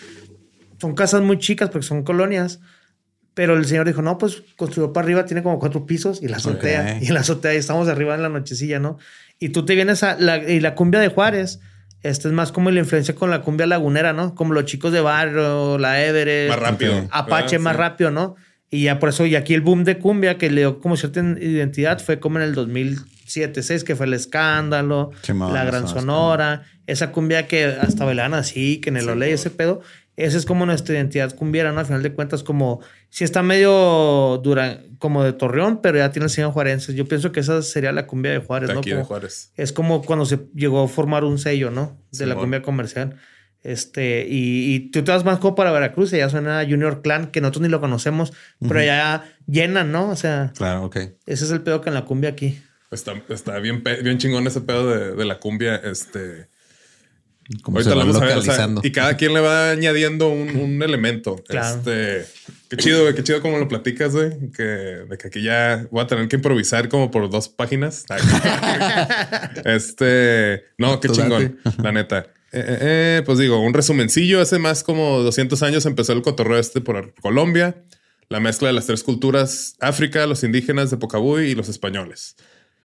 son 0.80 0.94
casas 0.94 1.22
muy 1.22 1.38
chicas, 1.38 1.70
porque 1.70 1.86
son 1.86 2.02
colonias. 2.02 2.60
Pero 3.34 3.56
el 3.56 3.66
señor 3.66 3.86
dijo, 3.86 4.02
no, 4.02 4.18
pues 4.18 4.42
construyó 4.56 4.92
para 4.92 5.04
arriba, 5.04 5.24
tiene 5.24 5.44
como 5.44 5.60
cuatro 5.60 5.86
pisos 5.86 6.20
y 6.22 6.26
la 6.26 6.38
azotea. 6.38 6.96
Ok. 6.96 7.02
Y 7.02 7.12
la 7.12 7.20
azotea 7.20 7.54
y 7.54 7.58
estamos 7.58 7.86
arriba 7.86 8.16
en 8.16 8.22
la 8.22 8.28
nochecilla, 8.28 8.80
¿no? 8.80 8.98
Y 9.38 9.50
tú 9.50 9.64
te 9.64 9.76
vienes 9.76 10.02
a 10.02 10.16
la, 10.18 10.38
y 10.38 10.58
la 10.58 10.74
cumbia 10.74 10.98
de 10.98 11.08
Juárez. 11.08 11.60
Esta 12.02 12.28
es 12.28 12.34
más 12.34 12.52
como 12.52 12.70
la 12.70 12.78
influencia 12.78 13.14
con 13.14 13.30
la 13.30 13.42
cumbia 13.42 13.66
lagunera, 13.66 14.12
¿no? 14.12 14.34
Como 14.34 14.52
los 14.54 14.64
chicos 14.66 14.92
de 14.92 15.00
barrio, 15.00 15.78
la 15.78 16.04
Everest. 16.04 16.50
Más 16.50 16.58
rápido. 16.70 17.08
Apache 17.10 17.56
Ah, 17.56 17.58
más 17.58 17.74
sí. 17.74 17.78
rápido, 17.78 18.10
¿no? 18.10 18.36
Y 18.70 18.84
ya 18.84 18.98
por 18.98 19.08
eso, 19.08 19.24
y 19.26 19.34
aquí 19.34 19.54
el 19.54 19.62
boom 19.62 19.82
de 19.84 19.98
cumbia 19.98 20.36
que 20.38 20.50
le 20.50 20.60
dio 20.60 20.78
como 20.80 20.96
cierta 20.96 21.20
identidad 21.20 22.00
fue 22.00 22.20
como 22.20 22.38
en 22.38 22.44
el 22.44 22.54
2007, 22.54 23.62
6 23.62 23.82
que 23.82 23.96
fue 23.96 24.06
el 24.06 24.12
escándalo, 24.14 25.10
la 25.26 25.64
Gran 25.64 25.88
Sonora, 25.88 26.62
esa 26.86 27.10
cumbia 27.10 27.46
que 27.46 27.64
hasta 27.64 28.04
bailaban 28.04 28.34
así, 28.34 28.78
que 28.80 28.90
en 28.90 28.98
el 28.98 29.08
Olé, 29.08 29.32
ese 29.32 29.50
pedo. 29.50 29.80
Esa 30.18 30.36
es 30.36 30.44
como 30.44 30.66
nuestra 30.66 30.96
identidad 30.96 31.32
cumbiera, 31.36 31.70
¿no? 31.72 31.78
Al 31.78 31.86
final 31.86 32.02
de 32.02 32.12
cuentas, 32.12 32.42
como 32.42 32.80
si 33.08 33.22
está 33.22 33.42
medio 33.44 34.40
dura, 34.42 34.80
como 34.98 35.22
de 35.22 35.32
Torreón, 35.32 35.80
pero 35.80 35.98
ya 35.98 36.10
tiene 36.10 36.24
el 36.24 36.30
señor 36.30 36.50
Juarense. 36.50 36.92
Yo 36.94 37.06
pienso 37.06 37.30
que 37.30 37.38
esa 37.40 37.62
sería 37.62 37.92
la 37.92 38.06
cumbia 38.06 38.32
de 38.32 38.38
Juárez, 38.38 38.68
De 38.68 38.74
¿no? 38.74 38.80
aquí 38.80 38.90
de 38.90 39.02
Juárez. 39.04 39.52
es 39.56 39.72
como 39.72 40.02
cuando 40.02 40.26
se 40.26 40.40
llegó 40.54 40.82
a 40.82 40.88
formar 40.88 41.22
un 41.22 41.38
sello, 41.38 41.70
¿no? 41.70 41.96
De 42.10 42.26
la 42.26 42.34
cumbia 42.34 42.62
comercial. 42.62 43.16
Este, 43.62 44.26
y, 44.28 44.74
y 44.74 44.90
tú 44.90 45.02
te 45.04 45.10
vas 45.12 45.24
más 45.24 45.38
como 45.38 45.54
para 45.54 45.70
Veracruz, 45.72 46.12
y 46.12 46.18
ya 46.18 46.28
suena 46.28 46.64
Junior 46.68 47.00
Clan, 47.02 47.30
que 47.30 47.40
nosotros 47.40 47.62
ni 47.62 47.68
lo 47.68 47.80
conocemos, 47.80 48.32
pero 48.60 48.82
ya 48.82 49.24
llenan, 49.46 49.92
¿no? 49.92 50.10
O 50.10 50.16
sea, 50.16 50.52
Claro, 50.56 50.84
ok. 50.84 50.96
ese 51.26 51.44
es 51.44 51.50
el 51.50 51.60
pedo 51.62 51.80
que 51.80 51.90
en 51.90 51.94
la 51.94 52.04
cumbia 52.04 52.30
aquí. 52.30 52.60
Está, 52.90 53.14
está 53.28 53.58
bien, 53.58 53.84
bien 54.02 54.18
chingón 54.18 54.46
ese 54.46 54.62
pedo 54.62 54.88
de, 54.90 55.14
de 55.14 55.24
la 55.24 55.38
cumbia. 55.38 55.76
Este. 55.76 56.48
Como 57.62 57.78
Ahorita 57.78 57.90
se 57.90 57.96
va 57.96 58.04
vamos 58.04 58.16
a 58.20 58.24
ver, 58.24 58.36
o 58.36 58.42
sea, 58.42 58.52
localizando. 58.52 58.80
y 58.84 58.92
cada 58.92 59.16
quien 59.16 59.32
le 59.32 59.40
va 59.40 59.70
añadiendo 59.70 60.28
un, 60.28 60.50
un 60.56 60.82
elemento. 60.82 61.36
Claro. 61.48 61.78
Este, 61.78 62.26
qué 62.68 62.76
chido, 62.76 63.02
güey, 63.02 63.14
qué 63.14 63.22
chido 63.22 63.40
como 63.40 63.58
lo 63.58 63.68
platicas, 63.68 64.12
güey. 64.12 64.50
Que, 64.54 64.62
de 64.62 65.18
que 65.18 65.28
aquí 65.28 65.42
ya 65.42 65.86
voy 65.90 66.02
a 66.02 66.06
tener 66.06 66.28
que 66.28 66.36
improvisar 66.36 66.88
como 66.88 67.10
por 67.10 67.28
dos 67.30 67.48
páginas. 67.48 68.04
Este, 69.64 70.64
no, 70.76 71.00
qué 71.00 71.08
chingón, 71.08 71.58
la 71.82 71.92
neta. 71.92 72.26
Eh, 72.52 72.60
eh, 72.60 72.78
eh, 72.80 73.22
pues 73.24 73.38
digo, 73.38 73.60
un 73.60 73.74
resumencillo. 73.74 74.40
Hace 74.40 74.58
más 74.58 74.82
como 74.82 75.20
200 75.20 75.62
años 75.62 75.86
empezó 75.86 76.12
el 76.12 76.22
cotorreo 76.22 76.58
este 76.58 76.80
por 76.80 77.14
Colombia. 77.14 77.82
La 78.28 78.40
mezcla 78.40 78.68
de 78.68 78.74
las 78.74 78.86
tres 78.86 79.02
culturas, 79.02 79.74
África, 79.80 80.26
los 80.26 80.44
indígenas 80.44 80.90
de 80.90 80.98
Pocabuy 80.98 81.46
y 81.46 81.54
los 81.54 81.68
españoles. 81.68 82.36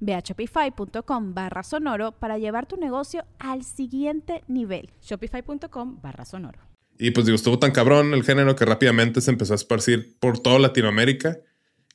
Ve 0.00 0.14
a 0.14 0.20
shopify.com 0.20 1.34
barra 1.34 1.62
sonoro 1.62 2.12
para 2.12 2.38
llevar 2.38 2.66
tu 2.66 2.76
negocio 2.76 3.24
al 3.38 3.64
siguiente 3.64 4.42
nivel. 4.48 4.90
Shopify.com 5.02 6.00
barra 6.00 6.24
sonoro. 6.24 6.60
Y 6.98 7.10
pues 7.10 7.26
digo, 7.26 7.36
estuvo 7.36 7.58
tan 7.58 7.72
cabrón 7.72 8.14
el 8.14 8.24
género 8.24 8.56
que 8.56 8.64
rápidamente 8.64 9.20
se 9.20 9.30
empezó 9.30 9.52
a 9.52 9.56
esparcir 9.56 10.16
por 10.18 10.38
toda 10.38 10.58
Latinoamérica. 10.58 11.38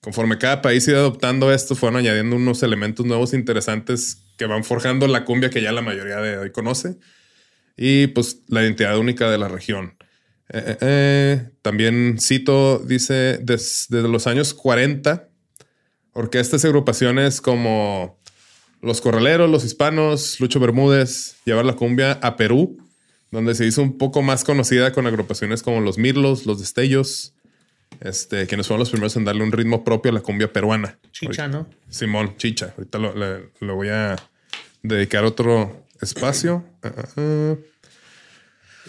Conforme 0.01 0.37
cada 0.37 0.61
país 0.61 0.87
iba 0.87 0.99
adoptando 0.99 1.51
esto, 1.51 1.75
fueron 1.75 1.97
añadiendo 1.97 2.35
unos 2.35 2.63
elementos 2.63 3.05
nuevos 3.05 3.33
interesantes 3.33 4.25
que 4.37 4.45
van 4.45 4.63
forjando 4.63 5.07
la 5.07 5.25
cumbia 5.25 5.49
que 5.49 5.61
ya 5.61 5.71
la 5.71 5.81
mayoría 5.81 6.17
de 6.17 6.37
hoy 6.37 6.51
conoce. 6.51 6.97
Y 7.77 8.07
pues 8.07 8.43
la 8.47 8.61
identidad 8.61 8.97
única 8.97 9.29
de 9.29 9.37
la 9.37 9.47
región. 9.47 9.95
Eh, 10.49 10.63
eh, 10.65 10.77
eh, 10.81 11.49
también 11.61 12.17
cito, 12.19 12.79
dice, 12.79 13.39
desde 13.41 14.07
los 14.07 14.27
años 14.27 14.53
40 14.53 15.30
orquestas 16.13 16.63
y 16.63 16.67
agrupaciones 16.67 17.41
como 17.41 18.19
Los 18.81 19.01
Corraleros, 19.01 19.49
Los 19.49 19.63
Hispanos, 19.63 20.39
Lucho 20.39 20.59
Bermúdez, 20.59 21.35
llevar 21.45 21.65
la 21.65 21.73
cumbia 21.73 22.13
a 22.21 22.35
Perú, 22.35 22.77
donde 23.31 23.55
se 23.55 23.65
hizo 23.65 23.81
un 23.81 23.97
poco 23.97 24.21
más 24.21 24.43
conocida 24.43 24.91
con 24.91 25.07
agrupaciones 25.07 25.63
como 25.63 25.79
Los 25.81 25.97
Mirlos, 25.97 26.45
Los 26.45 26.59
Destellos, 26.59 27.33
este, 27.99 28.47
quienes 28.47 28.67
fueron 28.67 28.79
los 28.79 28.89
primeros 28.89 29.15
en 29.15 29.25
darle 29.25 29.43
un 29.43 29.51
ritmo 29.51 29.83
propio 29.83 30.11
a 30.11 30.15
la 30.15 30.21
cumbia 30.21 30.51
peruana. 30.51 30.97
Chicha, 31.11 31.47
¿no? 31.47 31.67
Simón, 31.89 32.35
chicha. 32.37 32.73
Ahorita 32.77 32.97
lo, 32.97 33.13
le, 33.15 33.49
lo 33.59 33.75
voy 33.75 33.89
a 33.89 34.15
dedicar 34.81 35.23
otro 35.25 35.85
espacio. 36.01 36.65
Uh, 36.83 37.19
uh, 37.19 37.51
uh. 37.53 37.59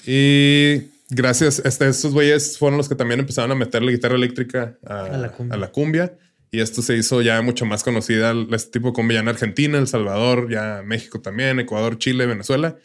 Y 0.06 0.90
gracias, 1.11 1.61
este, 1.64 1.88
estos 1.88 2.12
güeyes 2.12 2.58
fueron 2.58 2.78
los 2.78 2.88
que 2.88 2.94
también 2.94 3.20
empezaron 3.20 3.50
a 3.52 3.54
meterle 3.54 3.92
guitarra 3.92 4.14
eléctrica 4.16 4.76
a, 4.87 5.04
A 5.04 5.16
la 5.18 5.32
cumbia. 5.32 5.54
a 5.54 5.58
la 5.58 5.70
cumbia. 5.70 6.18
Y 6.55 6.61
esto 6.61 6.83
se 6.83 6.97
hizo 6.99 7.23
ya 7.23 7.41
mucho 7.41 7.65
más 7.65 7.83
conocida, 7.83 8.35
este 8.53 8.73
tipo 8.73 8.88
de 8.88 8.93
cumbia 8.93 9.21
en 9.21 9.29
Argentina, 9.29 9.79
El 9.79 9.88
Salvador, 9.88 10.51
ya 10.51 10.83
México 10.85 11.21
también, 11.23 11.59
Ecuador, 11.59 11.97
Chile, 11.97 12.27
Venezuela. 12.27 12.77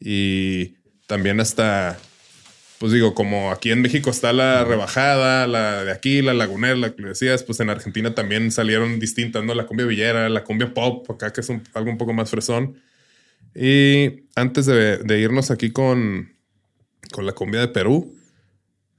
Y 0.00 0.74
también 1.06 1.38
hasta, 1.40 1.96
pues 2.80 2.92
digo, 2.92 3.14
como 3.14 3.52
aquí 3.52 3.70
en 3.70 3.82
México 3.82 4.10
está 4.10 4.32
la 4.32 4.64
rebajada, 4.64 5.46
la 5.46 5.84
de 5.84 5.92
aquí, 5.92 6.22
la 6.22 6.34
lagunera, 6.34 6.74
la 6.76 6.94
que 6.96 7.02
decías, 7.04 7.44
pues 7.44 7.60
en 7.60 7.70
Argentina 7.70 8.16
también 8.16 8.50
salieron 8.50 8.98
distintas, 8.98 9.44
¿no? 9.44 9.54
La 9.54 9.66
cumbia 9.66 9.86
villera, 9.86 10.28
la 10.28 10.42
cumbia 10.42 10.74
pop, 10.74 11.08
acá 11.10 11.32
que 11.32 11.40
es 11.42 11.48
un- 11.48 11.62
algo 11.74 11.90
un 11.90 11.98
poco 11.98 12.12
más 12.12 12.30
fresón. 12.30 12.80
Y 13.54 14.24
antes 14.36 14.66
de, 14.66 14.98
de 14.98 15.20
irnos 15.20 15.50
aquí 15.52 15.70
con, 15.70 16.32
con 17.12 17.26
la 17.26 17.32
cumbia 17.32 17.60
de 17.60 17.68
Perú, 17.68 18.17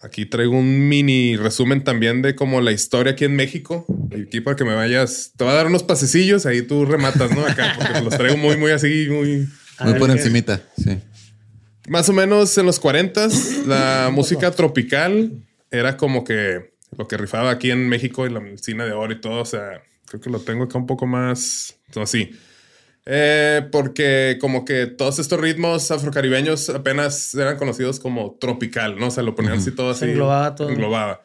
aquí 0.01 0.25
traigo 0.25 0.57
un 0.57 0.87
mini 0.87 1.35
resumen 1.35 1.83
también 1.83 2.21
de 2.21 2.35
como 2.35 2.61
la 2.61 2.71
historia 2.71 3.13
aquí 3.13 3.25
en 3.25 3.35
México. 3.35 3.85
Y 4.11 4.23
aquí 4.23 4.41
para 4.41 4.55
que 4.55 4.65
me 4.65 4.73
vayas, 4.73 5.33
te 5.37 5.43
voy 5.43 5.53
a 5.53 5.55
dar 5.55 5.67
unos 5.67 5.83
pasecillos, 5.83 6.45
ahí 6.45 6.61
tú 6.61 6.85
rematas, 6.85 7.35
¿no? 7.35 7.45
Acá, 7.45 7.75
porque 7.77 8.01
los 8.01 8.17
traigo 8.17 8.37
muy, 8.37 8.57
muy 8.57 8.71
así, 8.71 9.07
muy... 9.09 9.47
Muy 9.81 9.93
por 9.97 10.11
encimita, 10.11 10.61
sí. 10.77 10.99
Más 11.87 12.09
o 12.09 12.13
menos 12.13 12.57
en 12.57 12.65
los 12.65 12.79
40 12.79 13.29
la 13.65 14.09
música 14.11 14.51
tropical 14.51 15.31
era 15.71 15.95
como 15.95 16.23
que 16.23 16.73
lo 16.97 17.07
que 17.07 17.17
rifaba 17.17 17.49
aquí 17.49 17.71
en 17.71 17.87
México 17.87 18.27
y 18.27 18.29
la 18.29 18.41
medicina 18.41 18.85
de 18.85 18.91
oro 18.91 19.13
y 19.13 19.21
todo. 19.21 19.41
O 19.41 19.45
sea, 19.45 19.81
creo 20.05 20.21
que 20.21 20.29
lo 20.29 20.39
tengo 20.41 20.65
acá 20.65 20.77
un 20.77 20.85
poco 20.85 21.07
más 21.07 21.75
no, 21.95 22.01
así. 22.01 22.31
Eh, 23.11 23.67
porque 23.71 24.37
como 24.39 24.65
que 24.65 24.85
todos 24.85 25.17
estos 25.17 25.39
ritmos 25.39 25.89
afrocaribeños 25.89 26.69
apenas 26.69 27.33
eran 27.33 27.57
conocidos 27.57 27.99
como 27.99 28.37
tropical, 28.39 28.97
¿no? 28.99 29.07
O 29.07 29.11
sea, 29.11 29.23
lo 29.23 29.33
ponían 29.33 29.55
así 29.55 29.71
todo 29.71 29.89
así. 29.91 30.05
Englobaba 30.05 30.53
todo. 30.53 30.69
Englobaba. 30.69 31.21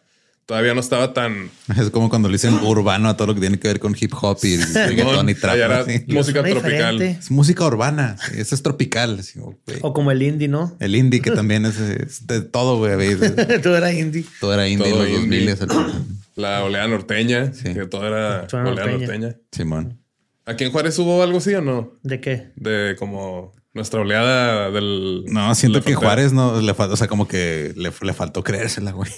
Todavía 0.47 0.75
no 0.75 0.81
estaba 0.81 1.15
tan... 1.15 1.51
Es 1.79 1.89
como 1.91 2.11
cuando 2.11 2.29
le 2.29 2.35
dicen 2.35 2.55
urbano 2.63 3.09
a 3.09 3.17
todo 3.17 3.29
lo 3.29 3.35
que 3.35 3.41
tiene 3.41 3.59
que 3.59 3.69
ver 3.69 3.81
con 3.81 3.97
hip 3.99 4.13
hop 4.21 4.39
y 4.43 4.57
reggaetón 4.75 5.29
y 5.31 5.35
trap. 5.35 5.59
Así. 5.71 6.05
música 6.09 6.43
tropical. 6.43 6.99
diferente. 6.99 7.19
Es 7.21 7.31
música 7.31 7.65
urbana. 7.67 8.17
sí, 8.19 8.41
Eso 8.41 8.55
es 8.55 8.63
tropical. 8.63 9.21
güey. 9.37 9.57
O 9.83 9.93
como 9.95 10.11
el 10.11 10.23
indie, 10.23 10.49
¿no? 10.49 10.77
El 10.81 10.97
indie, 10.97 11.21
que 11.23 11.31
también 11.33 11.65
es, 11.67 11.79
es 11.81 12.27
de 12.27 12.41
todo, 12.43 12.77
güey. 12.79 13.15
Todo 13.63 13.77
era 13.77 13.93
indie. 13.93 14.25
Todo 14.41 14.53
era 14.55 14.69
indie 14.69 14.91
Todo 14.91 15.05
en 15.07 15.13
los 15.15 15.23
indie. 15.23 15.51
2000 15.55 15.71
el- 15.87 15.93
La 16.37 16.63
oleada 16.65 16.89
norteña, 16.89 17.53
Sí. 17.55 17.73
que 17.73 17.87
todo 17.87 18.07
era 18.07 18.47
oleada 18.53 18.65
norteña. 18.87 18.99
norteña. 18.99 19.37
Simón. 19.51 19.99
¿Aquí 20.47 20.65
en 20.65 20.73
Juárez 20.73 20.99
hubo 20.99 21.23
algo 21.23 21.39
así 21.39 21.55
o 21.55 21.61
no? 21.63 21.93
¿De 22.03 22.21
qué? 22.21 22.53
de 22.57 22.97
como 22.99 23.53
nuestra 23.73 24.01
oleada 24.01 24.71
del. 24.71 25.25
No, 25.27 25.55
siento 25.55 25.79
que 25.81 25.93
frontera. 25.93 26.07
Juárez 26.13 26.33
no 26.33 26.61
le 26.61 26.75
faltó, 26.75 26.95
o 26.95 26.97
sea, 26.97 27.09
como 27.09 27.27
que 27.27 27.73
le, 27.77 27.91
le 28.03 28.13
faltó 28.13 28.45
creérsela, 28.45 28.93
güey. 28.93 29.11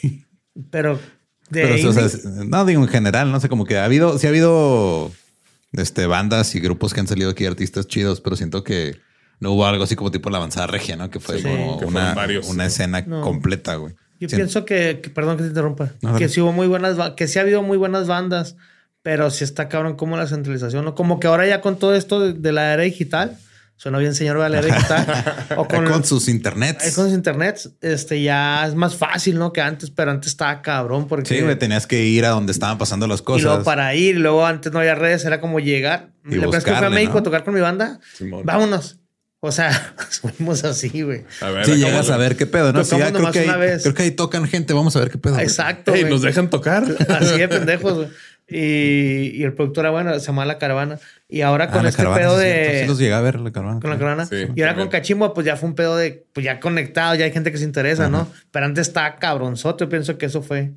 Pero 0.70 0.98
de 1.50 1.62
Pero, 1.62 1.90
o 1.90 1.92
sea, 1.92 2.08
no 2.46 2.64
digo 2.64 2.82
en 2.82 2.88
general, 2.88 3.30
no 3.32 3.40
sé, 3.40 3.48
como 3.48 3.64
que 3.66 3.76
ha 3.78 3.84
habido, 3.84 4.18
sí 4.18 4.26
ha 4.26 4.30
habido 4.30 5.10
este, 5.72 6.06
bandas 6.06 6.54
y 6.54 6.60
grupos 6.60 6.94
que 6.94 7.00
han 7.00 7.06
salido 7.06 7.30
aquí, 7.30 7.44
artistas 7.44 7.86
chidos, 7.86 8.20
pero 8.20 8.36
siento 8.36 8.64
que 8.64 8.96
no 9.38 9.52
hubo 9.52 9.66
algo 9.66 9.84
así 9.84 9.96
como 9.96 10.10
tipo 10.10 10.30
la 10.30 10.38
avanzada 10.38 10.66
regia, 10.66 10.96
¿no? 10.96 11.10
Que 11.10 11.20
fue 11.20 11.36
Sí. 11.38 11.42
como 11.44 11.78
Que 11.78 11.84
una, 11.84 12.14
varios. 12.14 12.48
una 12.48 12.64
escena 12.66 13.02
No. 13.02 13.20
completa, 13.20 13.74
güey. 13.76 13.94
yo 14.18 14.28
Siento- 14.30 14.36
pienso 14.36 14.64
que, 14.64 15.00
que- 15.02 15.10
perdón 15.10 15.36
que 15.36 15.42
te 15.42 15.48
interrumpa, 15.50 15.92
No, 16.00 16.16
que 16.16 16.30
sí 16.30 16.40
hubo 16.40 16.52
muy 16.52 16.66
buenas, 16.68 16.96
que 17.16 17.28
sí 17.28 17.38
ha 17.38 17.42
habido 17.42 17.62
muy 17.62 17.76
buenas 17.76 18.06
bandas, 18.06 18.56
pero 19.06 19.30
sí 19.30 19.44
está 19.44 19.68
cabrón 19.68 19.94
como 19.94 20.16
la 20.16 20.26
centralización, 20.26 20.84
¿no? 20.84 20.96
Como 20.96 21.20
que 21.20 21.28
ahora 21.28 21.46
ya 21.46 21.60
con 21.60 21.78
todo 21.78 21.94
esto 21.94 22.18
de, 22.18 22.32
de 22.32 22.50
la 22.50 22.72
era 22.72 22.82
digital, 22.82 23.38
suena 23.76 23.98
bien 23.98 24.16
señor 24.16 24.42
de 24.42 24.48
la 24.48 24.58
era 24.58 24.66
digital, 24.66 25.46
o 25.56 25.68
con, 25.68 25.86
con, 25.86 26.02
sus 26.02 26.26
internets. 26.26 26.92
Con 26.96 27.04
los 27.04 27.14
internets, 27.14 27.70
este 27.82 28.20
ya 28.20 28.66
es 28.66 28.74
más 28.74 28.96
fácil, 28.96 29.38
¿no? 29.38 29.52
Que 29.52 29.60
antes, 29.60 29.90
pero 29.90 30.10
antes 30.10 30.32
estaba 30.32 30.60
cabrón 30.60 31.06
porque. 31.06 31.36
Sí, 31.36 31.40
güey, 31.40 31.56
tenías 31.56 31.86
que 31.86 32.02
ir 32.04 32.24
a 32.24 32.30
donde 32.30 32.50
estaban 32.50 32.78
pasando 32.78 33.06
las 33.06 33.20
y 33.20 33.22
cosas. 33.22 33.44
luego 33.44 33.62
para 33.62 33.94
ir, 33.94 34.16
y 34.16 34.18
luego 34.18 34.44
antes 34.44 34.72
no 34.72 34.80
había 34.80 34.96
redes, 34.96 35.24
era 35.24 35.40
como 35.40 35.60
llegar. 35.60 36.08
Y 36.28 36.34
la 36.34 36.48
vez 36.48 36.64
que 36.64 36.70
fui 36.70 36.70
a 36.70 36.74
buscarle, 36.74 36.90
México 36.96 37.12
¿no? 37.12 37.20
a 37.20 37.22
tocar 37.22 37.44
con 37.44 37.54
mi 37.54 37.60
banda, 37.60 38.00
Simón. 38.12 38.42
vámonos. 38.44 38.98
O 39.38 39.52
sea, 39.52 39.70
fuimos 40.36 40.64
así, 40.64 41.02
güey. 41.02 41.22
A 41.40 41.50
ver, 41.50 41.64
Sí, 41.64 41.76
llegas 41.76 42.10
a 42.10 42.16
ver 42.16 42.36
qué 42.36 42.46
pedo, 42.46 42.72
¿no? 42.72 42.82
Sí, 42.82 42.98
ya 42.98 43.12
creo 43.12 43.30
que, 43.30 43.38
ahí, 43.38 43.44
una 43.44 43.56
vez. 43.56 43.82
creo 43.82 43.94
que 43.94 44.02
ahí 44.02 44.10
tocan 44.10 44.48
gente. 44.48 44.72
Vamos 44.72 44.96
a 44.96 44.98
ver 44.98 45.10
qué 45.10 45.18
pedo. 45.18 45.38
Exacto. 45.38 45.94
Ey, 45.94 46.00
güey. 46.00 46.12
nos 46.12 46.22
dejan 46.22 46.50
tocar. 46.50 46.84
Así 47.08 47.38
de 47.38 47.46
pendejos, 47.46 47.94
güey. 47.94 48.08
Y, 48.48 49.32
y 49.34 49.42
el 49.42 49.54
productor 49.54 49.84
era 49.84 49.90
bueno, 49.90 50.18
se 50.18 50.26
llama 50.26 50.44
La 50.44 50.58
Caravana. 50.58 50.98
Y 51.28 51.40
ahora 51.40 51.64
Ah, 51.64 51.70
con 51.72 51.84
este 51.86 51.96
caravana, 52.04 52.22
pedo 52.22 52.38
sí, 52.38 52.44
de. 52.44 52.80
Sí 52.82 52.86
los 52.86 52.98
llegué 52.98 53.12
a 53.14 53.20
ver, 53.20 53.40
la 53.40 53.50
caravana. 53.50 53.80
con 53.80 53.90
la 53.90 53.98
caravana. 53.98 54.26
Sí, 54.26 54.36
y 54.36 54.40
ahora 54.62 54.72
también. 54.72 54.76
con 54.76 54.88
Cachimbo, 54.88 55.34
pues 55.34 55.44
ya 55.46 55.56
fue 55.56 55.68
un 55.68 55.74
pedo 55.74 55.96
de, 55.96 56.26
pues 56.32 56.44
ya 56.44 56.60
conectado, 56.60 57.14
ya 57.16 57.24
hay 57.24 57.32
gente 57.32 57.50
que 57.50 57.58
se 57.58 57.64
interesa, 57.64 58.08
¿no? 58.08 58.30
Pero 58.52 58.66
antes 58.66 58.86
estaba 58.88 59.16
cabronzote, 59.16 59.84
yo 59.84 59.88
pienso 59.88 60.16
que 60.18 60.26
eso 60.26 60.42
fue. 60.42 60.72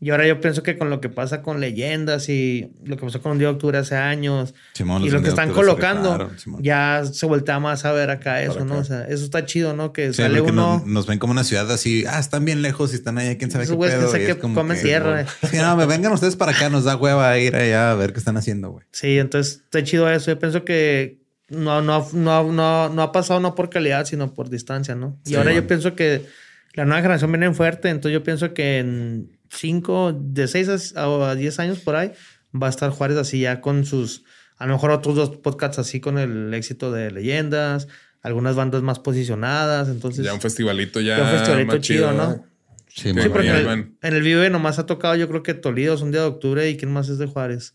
Y 0.00 0.10
ahora 0.10 0.26
yo 0.26 0.38
pienso 0.40 0.62
que 0.62 0.76
con 0.76 0.90
lo 0.90 1.00
que 1.00 1.08
pasa 1.08 1.40
con 1.40 1.60
leyendas 1.60 2.28
y 2.28 2.70
lo 2.84 2.96
que 2.98 3.06
pasó 3.06 3.22
con 3.22 3.32
un 3.32 3.38
día 3.38 3.48
de 3.48 3.54
octubre 3.54 3.78
hace 3.78 3.96
años 3.96 4.52
Simón, 4.74 5.02
y 5.02 5.08
lo 5.08 5.22
que 5.22 5.28
están 5.30 5.50
colocando, 5.52 6.30
ya 6.60 7.02
se 7.10 7.24
voltea 7.24 7.58
más 7.58 7.84
a 7.86 7.92
ver 7.92 8.10
acá 8.10 8.42
eso, 8.42 8.54
Para 8.54 8.64
¿no? 8.66 8.72
acá. 8.74 8.80
O 8.82 8.84
sea, 8.84 9.04
eso 9.04 9.24
está 9.24 9.46
chido, 9.46 9.74
¿no? 9.74 9.92
Que 9.94 10.08
Sí, 10.12 10.20
sale 10.22 10.40
uno. 10.42 10.78
nos, 10.80 10.86
nos 10.86 11.06
ven 11.06 11.18
como 11.18 11.30
una 11.32 11.44
ciudad 11.44 11.70
así, 11.70 12.04
ah, 12.06 12.18
están 12.18 12.44
bien 12.44 12.60
lejos 12.60 12.92
y 12.92 12.96
están 12.96 13.16
allá, 13.16 13.38
quién 13.38 13.50
sabe 13.50 13.64
Esos 13.64 13.76
qué 13.78 13.86
pedo. 13.88 14.12
que 14.12 14.26
que 14.26 14.38
comen 14.38 14.82
tierra. 14.82 15.24
Sí, 15.50 15.56
no, 15.56 15.74
me 15.76 15.86
vengan 15.86 16.12
ustedes 16.12 16.36
para 16.36 16.52
acá, 16.52 16.68
nos 16.68 16.84
da 16.84 16.96
hueva 16.96 17.38
ir 17.38 17.56
allá 17.56 17.92
a 17.92 17.94
ver 17.94 18.12
qué 18.12 18.18
están 18.18 18.36
haciendo, 18.36 18.70
güey. 18.72 18.84
Sí, 18.92 19.18
entonces 19.18 19.62
está 19.64 19.82
chido 19.84 20.10
eso. 20.10 20.30
Yo 20.30 20.38
pienso 20.38 20.64
que 20.64 21.18
no, 21.48 21.80
no, 21.80 22.06
no, 22.12 22.52
no, 22.52 22.88
no 22.90 23.02
ha 23.02 23.12
pasado 23.12 23.40
no 23.40 23.54
por 23.54 23.70
calidad, 23.70 24.04
sino 24.04 24.34
por 24.34 24.50
distancia, 24.50 24.94
¿no? 24.94 25.18
Y 25.24 25.30
Sí, 25.30 25.34
ahora 25.36 25.52
yo 25.54 25.66
pienso 25.66 25.94
que 25.94 26.26
la 26.74 26.84
nueva 26.84 27.00
generación 27.00 27.30
viene 27.30 27.46
en 27.46 27.54
fuerte, 27.54 27.88
entonces 27.88 28.12
yo 28.12 28.24
pienso 28.24 28.52
que 28.52 28.80
en 28.80 29.33
cinco, 29.50 30.12
de 30.18 30.48
seis 30.48 30.94
a, 30.96 31.30
a 31.30 31.34
diez 31.34 31.58
años 31.58 31.78
por 31.80 31.96
ahí, 31.96 32.12
va 32.54 32.68
a 32.68 32.70
estar 32.70 32.90
Juárez 32.90 33.16
así 33.16 33.40
ya 33.40 33.60
con 33.60 33.84
sus, 33.84 34.24
a 34.58 34.66
lo 34.66 34.74
mejor 34.74 34.90
otros 34.90 35.14
dos 35.16 35.30
podcasts 35.36 35.78
así 35.78 36.00
con 36.00 36.18
el 36.18 36.52
éxito 36.54 36.92
de 36.92 37.10
leyendas, 37.10 37.88
algunas 38.22 38.56
bandas 38.56 38.82
más 38.82 38.98
posicionadas, 38.98 39.88
entonces... 39.88 40.24
Ya 40.24 40.32
un 40.34 40.40
festivalito 40.40 41.00
ya. 41.00 41.18
Ya 41.18 41.24
un 41.24 41.30
festivalito 41.30 41.72
más 41.72 41.80
chido, 41.80 42.12
¿no? 42.12 42.46
Sí, 42.88 43.12
Sí, 43.12 43.28
porque 43.28 43.46
ya 43.46 43.54
en 43.54 43.58
el, 43.58 43.66
van. 43.66 43.96
en 44.00 44.14
el 44.14 44.22
Vive 44.22 44.50
nomás 44.50 44.78
ha 44.78 44.86
tocado, 44.86 45.16
yo 45.16 45.28
creo 45.28 45.42
que 45.42 45.54
Toledo 45.54 45.94
es 45.94 46.00
un 46.00 46.12
día 46.12 46.20
de 46.20 46.28
octubre 46.28 46.70
y 46.70 46.76
quién 46.76 46.92
más 46.92 47.08
es 47.08 47.18
de 47.18 47.26
Juárez. 47.26 47.72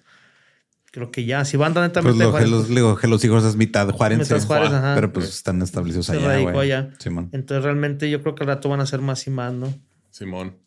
Creo 0.92 1.12
que 1.12 1.26
ya. 1.26 1.46
Si 1.46 1.58
van 1.58 1.74
Pues 1.74 1.88
netamente 1.88 2.24
lo, 2.24 2.32
Juárez, 2.32 2.50
los, 2.50 2.66
pues, 2.66 2.76
digo, 2.76 2.96
Gelos 2.96 3.24
Hijos 3.24 3.44
es 3.44 3.56
mitad 3.56 3.90
Juárez. 3.90 4.20
Mitad 4.20 4.42
Juárez, 4.42 4.72
ajá. 4.72 4.96
Pero 4.96 5.14
pues 5.14 5.28
están 5.30 5.62
establecidos 5.62 6.08
Se 6.08 6.14
allá, 6.14 6.40
güey. 6.40 6.72
allá. 6.72 6.90
Simón. 7.00 7.30
entonces 7.32 7.64
realmente 7.64 8.10
yo 8.10 8.22
creo 8.22 8.34
que 8.34 8.44
al 8.44 8.48
rato 8.48 8.70
van 8.70 8.80
a 8.80 8.86
ser 8.86 9.02
más 9.02 9.28
y 9.28 9.30
más, 9.30 9.54
¿no? 9.54 9.72
Simón. 10.10 10.58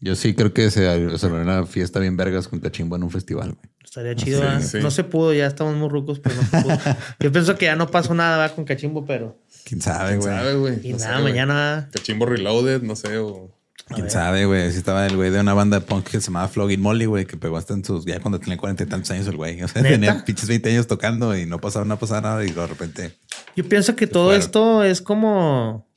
Yo 0.00 0.14
sí 0.14 0.34
creo 0.34 0.52
que 0.52 0.70
se, 0.70 1.18
se 1.18 1.26
una 1.26 1.66
fiesta 1.66 1.98
bien 1.98 2.16
vergas 2.16 2.46
con 2.48 2.60
Cachimbo 2.60 2.96
en 2.96 3.02
un 3.02 3.10
festival, 3.10 3.54
güey. 3.54 3.72
Estaría 3.84 4.14
chido. 4.14 4.38
Sí, 4.40 4.44
¿verdad? 4.44 4.62
sí. 4.62 4.78
No 4.80 4.90
se 4.90 5.02
pudo, 5.02 5.32
ya 5.32 5.46
estamos 5.46 5.74
muy 5.74 5.88
rucos, 5.88 6.20
pero 6.20 6.36
no 6.36 6.42
se 6.42 6.62
pudo. 6.62 6.78
yo 7.20 7.32
pienso 7.32 7.56
que 7.56 7.64
ya 7.66 7.74
no 7.74 7.90
pasó 7.90 8.14
nada 8.14 8.36
¿verdad? 8.38 8.54
con 8.54 8.64
Cachimbo, 8.64 9.04
pero. 9.04 9.38
¿Quién 9.64 9.80
sabe, 9.80 10.10
¿Quién 10.10 10.20
güey? 10.20 10.32
sabe, 10.32 10.54
güey? 10.54 10.80
Y 10.86 10.92
No 10.92 10.98
nada, 10.98 11.20
mañana. 11.20 11.88
Cachimbo 11.92 12.26
Reloaded, 12.26 12.82
no 12.82 12.94
sé, 12.96 13.18
o... 13.18 13.54
¿Quién 13.94 14.10
sabe, 14.10 14.44
güey? 14.44 14.70
Sí 14.70 14.76
estaba 14.76 15.06
el 15.06 15.16
güey 15.16 15.30
de 15.30 15.40
una 15.40 15.54
banda 15.54 15.80
de 15.80 15.86
punk 15.86 16.04
que 16.04 16.20
se 16.20 16.26
llamaba 16.26 16.48
Flogging 16.48 16.80
Molly, 16.80 17.06
güey, 17.06 17.24
que 17.24 17.38
pegó 17.38 17.56
hasta 17.56 17.72
en 17.72 17.82
sus... 17.82 18.04
Ya 18.04 18.20
cuando 18.20 18.38
tenía 18.38 18.58
cuarenta 18.58 18.82
y 18.82 18.86
tantos 18.86 19.10
años 19.10 19.26
el 19.26 19.36
güey. 19.36 19.62
O 19.62 19.68
sea, 19.68 19.80
¿Neta? 19.80 19.94
tenía 19.94 20.24
pinches 20.26 20.46
20 20.46 20.70
años 20.70 20.86
tocando 20.86 21.34
y 21.36 21.46
no 21.46 21.58
pasaba, 21.58 21.86
no 21.86 21.98
pasaba 21.98 22.20
nada 22.20 22.44
y 22.44 22.50
de 22.50 22.66
repente... 22.66 23.12
Yo 23.56 23.66
pienso 23.66 23.96
que 23.96 24.06
todo 24.06 24.26
fueron. 24.26 24.40
esto 24.42 24.84
es 24.84 25.00
como 25.00 25.87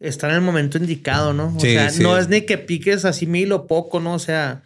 estar 0.00 0.30
en 0.30 0.36
el 0.36 0.42
momento 0.42 0.78
indicado, 0.78 1.32
¿no? 1.32 1.54
O 1.56 1.60
Sí, 1.60 1.72
sea, 1.72 1.90
sí. 1.90 2.02
no 2.02 2.16
es 2.18 2.28
ni 2.28 2.42
que 2.42 2.58
piques 2.58 3.04
así 3.04 3.26
mil 3.26 3.52
o 3.52 3.66
poco, 3.66 4.00
¿no? 4.00 4.14
O 4.14 4.18
sea, 4.18 4.62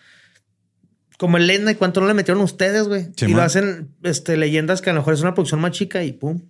como 1.19 1.37
Elena 1.37 1.71
y 1.71 1.75
cuánto 1.77 2.01
no 2.01 2.07
le 2.09 2.15
metieron 2.15 2.43
ustedes, 2.43 2.89
güey. 2.89 3.07
Sí, 3.17 3.27
y 3.27 3.29
lo 3.35 3.43
hacen 3.43 3.89
este, 4.03 4.37
leyendas 4.37 4.83
que 4.83 4.91
a 4.91 4.93
lo 4.93 5.01
mejor 5.01 5.15
es 5.15 5.21
una 5.21 5.35
producción 5.35 5.61
más 5.61 5.73
chica 5.73 6.03
y 6.05 6.13
pum. 6.13 6.41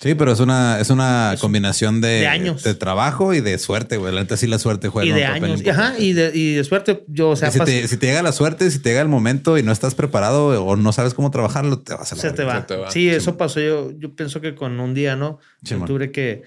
Sí, 0.00 0.14
pero 0.14 0.32
es 0.32 0.40
una, 0.40 0.80
es 0.80 0.88
una 0.88 1.34
Es- 1.34 1.40
combinación 1.40 2.00
de, 2.00 2.08
de 2.20 2.26
años. 2.26 2.62
de 2.62 2.74
trabajo 2.74 3.34
y 3.34 3.40
de 3.42 3.58
suerte, 3.58 3.98
güey. 3.98 4.14
La 4.14 4.22
neta 4.22 4.36
sí 4.38 4.46
la 4.46 4.58
suerte 4.58 4.88
juega 4.88 5.10
y 5.10 5.12
de 5.12 5.26
papel 5.26 5.44
años. 5.44 5.62
Ajá, 5.68 5.94
y 5.98 6.14
de, 6.14 6.30
y 6.34 6.54
de 6.54 6.64
suerte, 6.64 7.04
yo, 7.08 7.28
o 7.30 7.36
sea, 7.36 7.50
si, 7.50 7.58
te, 7.60 7.86
si 7.86 7.98
te 7.98 8.06
llega 8.06 8.22
la 8.22 8.32
suerte, 8.32 8.70
si 8.70 8.78
te 8.78 8.88
llega 8.90 9.02
el 9.02 9.08
momento 9.08 9.58
y 9.58 9.62
no 9.62 9.72
estás 9.72 9.94
preparado 9.94 10.64
o 10.64 10.76
no 10.76 10.92
sabes 10.92 11.12
cómo 11.12 11.30
trabajarlo, 11.30 11.80
te 11.80 11.92
vas 11.92 12.10
a 12.12 12.16
la 12.16 12.22
se 12.22 12.30
te 12.30 12.44
verga. 12.44 12.54
va. 12.54 12.60
Se 12.62 12.66
te 12.66 12.76
va. 12.76 12.90
Sí, 12.90 13.10
eso 13.10 13.36
pasó 13.36 13.60
yo. 13.60 13.90
Yo 13.98 14.14
pienso 14.14 14.40
que 14.40 14.54
con 14.54 14.80
un 14.80 14.94
día, 14.94 15.16
¿no? 15.16 15.38
Sí, 15.64 15.74
En 15.74 15.82
octubre 15.82 16.10
que 16.12 16.44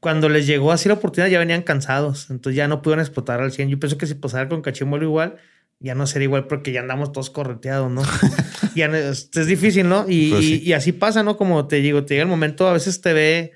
cuando 0.00 0.28
les 0.28 0.46
llegó 0.46 0.72
así 0.72 0.88
la 0.88 0.94
oportunidad 0.94 1.30
ya 1.30 1.38
venían 1.38 1.62
cansados. 1.62 2.28
Entonces 2.30 2.56
ya 2.56 2.66
no 2.68 2.82
pudieron 2.82 3.00
explotar 3.04 3.40
al 3.40 3.52
100. 3.52 3.68
Yo 3.68 3.78
pienso 3.78 3.98
que 3.98 4.06
si 4.06 4.14
pasara 4.14 4.48
con 4.48 4.62
Cachimbolo 4.62 5.04
igual, 5.04 5.36
ya 5.78 5.94
no 5.94 6.06
sería 6.06 6.24
igual 6.24 6.46
porque 6.46 6.72
ya 6.72 6.80
andamos 6.80 7.12
todos 7.12 7.30
correteados, 7.30 7.90
¿no? 7.90 8.02
ya 8.74 8.88
no- 8.88 8.96
es, 8.96 9.30
es 9.34 9.46
difícil, 9.46 9.88
¿no? 9.88 10.06
Y, 10.08 10.30
Pues 10.30 10.44
sí. 10.44 10.60
y- 10.64 10.70
y 10.70 10.72
así 10.72 10.92
pasa, 10.92 11.22
¿no? 11.22 11.36
Como 11.36 11.66
te 11.68 11.76
digo, 11.76 12.04
te 12.04 12.14
llega 12.14 12.22
el 12.22 12.28
momento, 12.28 12.66
a 12.68 12.72
veces 12.72 13.00
te 13.00 13.12
ve, 13.12 13.52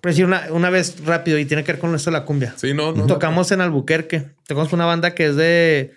por 0.00 0.10
decir 0.12 0.24
una, 0.24 0.46
una 0.50 0.70
vez 0.70 1.04
rápido 1.04 1.38
y 1.38 1.44
tiene 1.44 1.64
que 1.64 1.72
ver 1.72 1.80
con 1.80 1.94
esto 1.94 2.10
de 2.10 2.18
la 2.18 2.24
cumbia. 2.24 2.54
Sí, 2.56 2.74
no, 2.74 2.92
no. 2.92 3.06
Tocamos 3.06 3.50
en 3.52 3.60
Albuquerque. 3.60 4.26
Tocamos 4.46 4.72
una 4.72 4.84
banda 4.86 5.14
que 5.14 5.26
es 5.26 5.36
de 5.36 5.92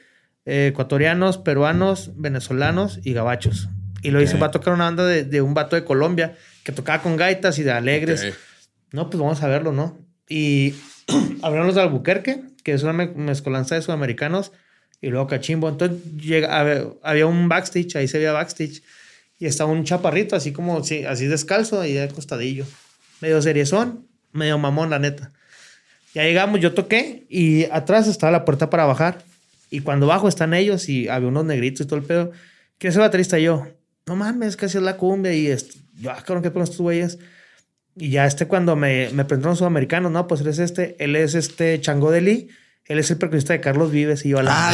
eh, 0.45 0.67
ecuatorianos, 0.71 1.37
peruanos, 1.37 2.11
venezolanos 2.15 2.99
y 3.03 3.13
gabachos. 3.13 3.69
Y 4.03 4.09
lo 4.09 4.19
hizo, 4.21 4.39
va 4.39 4.47
a 4.47 4.51
tocar 4.51 4.73
una 4.73 4.85
banda 4.85 5.05
de, 5.05 5.23
de 5.23 5.41
un 5.41 5.53
vato 5.53 5.75
de 5.75 5.83
Colombia 5.83 6.35
que 6.63 6.71
tocaba 6.71 7.03
con 7.03 7.15
gaitas 7.17 7.59
y 7.59 7.63
de 7.63 7.71
alegres. 7.71 8.23
Ok. 8.25 8.33
No, 8.91 9.09
pues 9.09 9.21
vamos 9.21 9.41
a 9.41 9.47
verlo, 9.47 9.71
¿no? 9.71 9.97
Y 10.27 10.73
abrieron 11.41 11.67
los 11.67 11.75
de 11.75 11.81
Albuquerque, 11.81 12.41
que 12.63 12.73
es 12.73 12.83
una 12.83 12.93
me- 12.93 13.07
mezcolanza 13.07 13.75
de 13.75 13.81
sudamericanos, 13.81 14.51
y 15.01 15.07
luego 15.09 15.27
Cachimbo. 15.27 15.69
Entonces 15.69 15.97
llega, 16.17 16.59
había, 17.01 17.25
un 17.25 17.49
backstage, 17.49 17.95
ahí 17.95 18.07
se 18.07 18.17
veía 18.17 18.31
backstage, 18.31 18.83
y 19.39 19.45
estaba 19.47 19.71
un 19.71 19.83
chaparrito, 19.83 20.35
así 20.35 20.51
como, 20.51 20.83
sí, 20.83 21.03
así 21.05 21.25
descalzo, 21.25 21.81
ahí 21.81 21.93
de 21.93 22.07
costadillo. 22.09 22.65
Medio 23.21 23.41
seriezón, 23.41 24.05
medio 24.31 24.57
mamón, 24.57 24.89
la 24.89 24.99
neta. 24.99 25.31
Ya 26.13 26.23
llegamos, 26.23 26.59
yo 26.59 26.73
toqué, 26.73 27.25
y 27.29 27.65
atrás 27.71 28.07
estaba 28.07 28.31
la 28.31 28.45
puerta 28.45 28.69
para 28.69 28.85
bajar. 28.85 29.23
Y 29.69 29.79
cuando 29.79 30.05
bajo 30.05 30.27
están 30.27 30.53
ellos, 30.53 30.89
y 30.89 31.07
había 31.07 31.29
unos 31.29 31.45
negritos 31.45 31.85
y 31.85 31.87
todo 31.87 31.97
el 31.97 32.05
pedo. 32.05 32.31
¿Quién 32.77 32.89
es 32.89 32.95
el 32.97 33.01
baterista? 33.01 33.39
Yo, 33.39 33.67
no 34.05 34.15
mames, 34.15 34.57
casi 34.57 34.77
es 34.77 34.83
la 34.83 34.97
cumbia, 34.97 35.33
y 35.33 35.47
yo, 35.99 36.11
ah, 36.11 36.21
cabrón, 36.25 36.43
¿qué 36.43 36.51
ponen 36.51 36.65
estos 36.65 36.81
güeyes? 36.81 37.17
Y 37.95 38.09
ya 38.11 38.25
este 38.25 38.47
cuando 38.47 38.75
me, 38.75 39.09
me 39.13 39.25
presentaron 39.25 39.57
sudamericanos, 39.57 40.11
no, 40.11 40.27
pues 40.27 40.41
él 40.41 40.47
es 40.47 40.59
este, 40.59 40.95
él 40.99 41.15
es 41.15 41.35
este 41.35 41.79
Chango 41.81 42.09
de 42.11 42.21
Lee, 42.21 42.47
él 42.85 42.99
es 42.99 43.11
el 43.11 43.17
percusionista 43.17 43.53
de 43.53 43.61
Carlos 43.61 43.91
Vives 43.91 44.25
y 44.25 44.29
yo 44.29 44.39
a 44.39 44.43
la 44.43 44.51
Ah. 44.69 44.73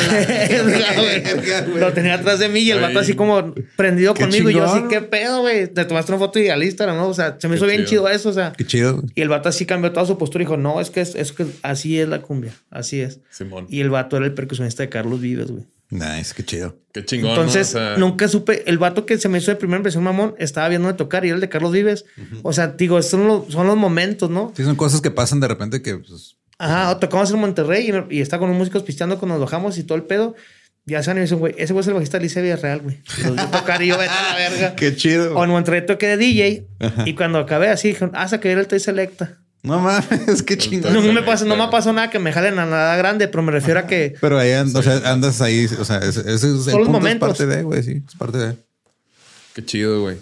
Lo 1.75 1.93
tenía 1.93 2.15
atrás 2.15 2.39
de 2.39 2.49
mí 2.49 2.62
y 2.62 2.71
el 2.71 2.80
vato 2.80 2.99
así 2.99 3.13
como 3.15 3.53
prendido 3.75 4.13
conmigo 4.15 4.49
y 4.49 4.53
yo 4.53 4.63
así. 4.65 4.84
¿qué 4.89 5.01
pedo, 5.01 5.41
güey? 5.41 5.67
Te 5.67 5.86
tomaste 5.86 6.12
una 6.12 6.19
foto 6.19 6.39
y 6.39 6.49
al 6.49 6.63
Instagram, 6.63 6.97
¿no? 6.97 7.08
O 7.08 7.13
sea, 7.13 7.38
se 7.39 7.47
me 7.47 7.53
Qué 7.53 7.58
hizo 7.58 7.65
bien 7.65 7.86
chido. 7.86 8.03
chido 8.03 8.10
eso, 8.10 8.30
o 8.30 8.34
sea. 8.34 8.53
Qué 8.53 8.65
chido. 8.65 9.03
Y 9.15 9.21
el 9.21 9.30
vato 9.30 9.49
así 9.49 9.65
cambió 9.65 9.91
toda 9.91 10.06
su 10.06 10.17
postura 10.17 10.43
y 10.43 10.45
dijo, 10.45 10.58
no, 10.58 10.80
es 10.82 10.89
que 10.89 11.01
es, 11.01 11.15
es 11.15 11.32
que 11.32 11.45
así 11.63 11.99
es 11.99 12.08
la 12.08 12.21
cumbia, 12.21 12.53
así 12.69 13.01
es. 13.01 13.19
Simón. 13.30 13.67
Y 13.69 13.82
el 13.82 13.89
vato 13.89 14.17
era 14.17 14.25
el 14.25 14.34
percusionista 14.34 14.84
de 14.84 14.89
Carlos 14.89 15.19
Vives, 15.21 15.51
güey. 15.51 15.65
Nice, 15.89 16.34
qué 16.36 16.43
chido. 16.43 16.78
Qué 16.93 17.06
chingón. 17.06 17.32
Entonces, 17.32 17.73
¿no? 17.73 17.80
O 17.80 17.84
sea, 17.84 17.97
nunca 17.97 18.28
supe. 18.28 18.69
El 18.69 18.78
vato 18.78 19.06
que 19.06 19.17
se 19.17 19.30
me 19.30 19.38
hizo 19.38 19.52
de 19.52 19.56
primera 19.58 19.78
impresión, 19.78 20.04
mamón, 20.04 20.36
estaba 20.38 20.67
viéndome 20.67 20.93
tocar 20.95 21.23
y 21.23 21.30
era 21.30 21.36
el 21.36 21.41
de 21.41 21.50
Carlos 21.50 21.71
Vives. 21.71 22.06
O 22.43 22.52
sea, 22.54 22.67
digo, 22.67 23.02
son 23.02 23.28
los, 23.28 23.47
son 23.52 23.67
los 23.67 23.78
momentos, 23.78 24.30
¿no? 24.30 24.54
Sí, 24.56 24.63
son 24.63 24.76
cosas 24.76 25.02
que 25.02 25.12
pasan 25.12 25.39
de 25.39 25.47
repente 25.47 25.82
que 25.82 25.97
pues, 25.97 26.36
Ajá, 26.60 26.91
o 26.91 26.97
tocamos 26.97 27.32
en 27.32 27.39
Monterrey 27.39 27.91
y, 28.10 28.17
y 28.17 28.21
está 28.21 28.39
con 28.39 28.50
unos 28.50 28.60
músicos 28.60 28.84
pisteando 28.84 29.19
cuando 29.19 29.36
nos 29.36 29.43
bajamos 29.43 29.78
y 29.78 29.84
todo 29.84 29.97
el 29.97 30.04
pedo. 30.04 30.36
Ya 30.86 31.04
se 31.04 31.12
y 31.12 31.13
me 31.15 31.21
dicen, 31.21 31.39
güey, 31.39 31.54
ese 31.58 31.73
güey 31.73 31.82
es 31.82 31.88
el 31.88 31.93
bajista 31.95 32.17
de 32.17 32.23
Alicia 32.23 32.41
Villarreal, 32.41 32.80
güey. 32.80 33.02
Los 33.23 33.36
vi 33.36 33.52
tocar 33.52 33.82
y 33.82 33.88
yo, 33.88 33.97
vete 33.97 34.10
a 34.10 34.32
la 34.32 34.38
verga. 34.38 34.76
Qué 34.78 34.95
chido. 34.95 35.36
O 35.38 35.43
en 35.43 35.50
Monterrey 35.50 35.86
toqué 35.86 36.08
de 36.08 36.17
DJ 36.17 36.67
y 37.06 37.13
cuando 37.13 37.39
acabé 37.39 37.67
así, 37.67 37.89
dijeron, 37.89 38.12
ah, 38.13 38.28
se 38.28 38.39
cayó 38.39 38.58
el 38.58 38.67
Toy 38.67 38.80
Selecta. 38.80 39.38
No 39.63 39.80
mames, 39.80 40.43
qué 40.43 40.58
chingón. 40.58 40.93
No, 40.93 41.02
me 41.02 41.24
pasó, 41.24 41.46
no 41.46 41.56
me 41.58 41.67
pasó 41.70 41.91
nada 41.91 42.10
que 42.10 42.20
me 42.20 42.32
jalen 42.32 42.58
a 42.60 42.65
nada 42.65 42.96
grande, 42.96 43.28
pero 43.28 43.41
me 43.43 43.52
refiero 43.52 43.80
a 43.82 43.88
que 43.88 44.15
Pero 44.22 44.38
ahí 44.39 44.52
and- 44.52 44.76
o 44.76 44.82
sea, 44.84 44.98
andas 45.12 45.41
ahí, 45.41 45.65
o 45.80 45.84
sea, 45.86 45.98
ese, 46.00 46.22
ese 46.22 46.34
es 46.56 46.67
el 46.67 46.74
punto, 46.74 46.91
momentos. 46.91 47.32
es 47.32 47.38
parte 47.38 47.46
de, 47.56 47.63
güey, 47.63 47.84
sí, 47.84 48.02
es 48.08 48.15
parte 48.15 48.38
de. 48.38 48.56
Qué 49.54 49.65
chido, 49.65 50.02
güey. 50.02 50.17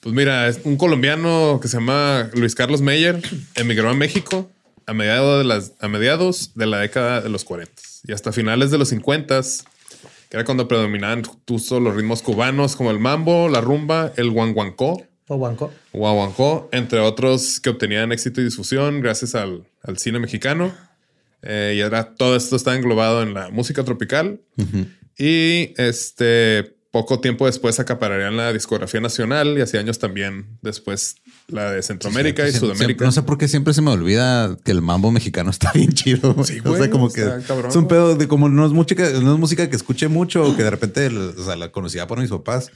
Pues 0.00 0.14
mira, 0.14 0.48
es 0.48 0.60
un 0.64 0.76
colombiano 0.76 1.58
que 1.60 1.68
se 1.68 1.76
llama 1.78 2.28
Luis 2.34 2.54
Carlos 2.54 2.80
Meyer 2.80 3.20
emigró 3.54 3.90
a 3.90 3.94
México 3.94 4.50
a 4.86 4.94
mediados 4.94 5.38
de, 5.38 5.44
las, 5.44 5.72
a 5.80 5.88
mediados 5.88 6.52
de 6.54 6.66
la 6.66 6.78
década 6.78 7.20
de 7.20 7.28
los 7.28 7.44
40 7.44 7.72
y 8.08 8.12
hasta 8.12 8.32
finales 8.32 8.70
de 8.72 8.78
los 8.78 8.88
50, 8.88 9.40
que 10.28 10.36
era 10.36 10.44
cuando 10.44 10.66
predominaban 10.66 11.22
justo 11.48 11.78
los 11.78 11.94
ritmos 11.94 12.20
cubanos 12.22 12.74
como 12.74 12.90
el 12.90 12.98
mambo, 12.98 13.48
la 13.48 13.60
rumba, 13.60 14.12
el 14.16 14.30
guanguancó, 14.30 15.06
Banco. 15.38 15.72
guaguancó, 15.92 16.68
entre 16.72 17.00
otros 17.00 17.60
que 17.60 17.70
obtenían 17.70 18.12
éxito 18.12 18.40
y 18.40 18.44
difusión 18.44 19.00
gracias 19.00 19.34
al, 19.34 19.64
al 19.82 19.98
cine 19.98 20.18
mexicano. 20.18 20.72
Eh, 21.42 21.74
y 21.76 21.80
era 21.80 22.14
todo 22.14 22.36
esto 22.36 22.54
está 22.56 22.74
englobado 22.76 23.22
en 23.22 23.34
la 23.34 23.50
música 23.50 23.82
tropical. 23.84 24.40
Y 25.18 25.74
este 25.76 26.76
poco 26.90 27.20
tiempo 27.20 27.46
después 27.46 27.80
acapararían 27.80 28.36
la 28.36 28.52
discografía 28.52 29.00
nacional 29.00 29.56
y 29.56 29.62
hace 29.62 29.78
años 29.78 29.98
también 29.98 30.58
después 30.60 31.16
la 31.48 31.70
de 31.70 31.82
Centroamérica 31.82 32.42
y 32.42 32.50
Siempre- 32.50 32.60
Sudamérica. 32.60 32.86
siempre- 32.86 33.06
no 33.06 33.12
sé 33.12 33.22
por 33.22 33.38
qué 33.38 33.48
siempre 33.48 33.72
se 33.72 33.80
me 33.80 33.90
olvida 33.90 34.58
que 34.62 34.72
el 34.72 34.82
mambo 34.82 35.10
mexicano 35.10 35.48
está 35.50 35.72
bien 35.72 35.92
chido. 35.94 36.34
güey. 36.34 36.46
Sí, 36.46 36.58
o 36.60 36.62
sea, 36.64 36.76
güey, 36.76 36.90
como 36.90 37.10
que 37.10 37.22
cabrón, 37.46 37.70
es 37.70 37.76
un 37.76 37.84
güey. 37.84 37.88
pedo 37.88 38.14
de 38.16 38.28
como 38.28 38.50
no 38.50 38.66
es 38.66 38.72
música, 38.72 39.08
no 39.22 39.32
es 39.32 39.38
música 39.38 39.70
que 39.70 39.76
escuche 39.76 40.08
mucho 40.08 40.44
o 40.44 40.54
que 40.54 40.64
de 40.64 40.70
repente 40.70 41.06
o 41.08 41.42
sea, 41.44 41.56
la 41.56 41.72
conocía 41.72 42.06
por 42.06 42.20
mis 42.20 42.28
papás, 42.30 42.70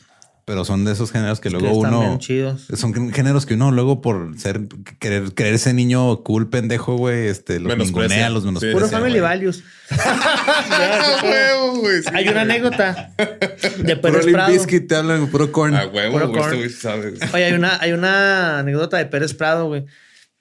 pero 0.47 0.65
son 0.65 0.85
de 0.85 0.93
esos 0.93 1.11
géneros 1.13 1.41
que 1.41 1.51
luego 1.51 1.67
están 1.67 1.93
uno 1.93 2.01
bien 2.07 2.19
chidos. 2.21 2.67
son 2.75 3.13
géneros 3.13 3.45
que 3.47 3.55
uno 3.55 3.73
luego 3.73 4.01
por 4.01 4.39
ser 4.39 4.61
querer 5.01 5.35
creer 5.35 5.55
ese 5.55 5.75
niño 5.75 6.23
cool 6.23 6.49
pendejo, 6.49 6.97
güey, 6.97 7.27
este 7.27 7.59
los 7.61 7.77
ningunea, 7.77 8.31
los 8.31 8.43
Sí, 8.45 8.47
menosprecia. 8.47 8.73
Puro 8.73 8.87
sí, 8.87 8.95
family 8.95 9.21
values. 9.21 9.65
¡Ah, 9.91 11.21
huevo, 11.23 11.81
güey! 11.81 12.03
Sí, 12.03 12.09
Hay 12.13 12.29
una 12.29 12.43
anécdota 12.43 13.11
de 13.19 13.97
Puro 13.97 14.13
Pérez 14.13 14.25
Limp 14.27 14.37
Prado. 14.37 14.87
Te 14.89 14.97
hablan 14.97 15.27
puro 15.29 15.53
corn. 15.53 15.75
A 15.75 15.87
huevo, 15.87 16.13
Puro 16.13 16.29
güey. 16.29 16.41
corn. 16.41 16.55
Este 16.55 16.57
güey 16.59 16.71
sabe. 17.11 17.33
Oye, 17.35 17.45
hay 17.45 17.53
una, 17.53 17.79
hay 17.81 17.93
una 17.93 18.59
anécdota 18.61 18.97
de 18.99 19.07
Pérez 19.07 19.35
Prado, 19.35 19.67
güey. 19.67 19.85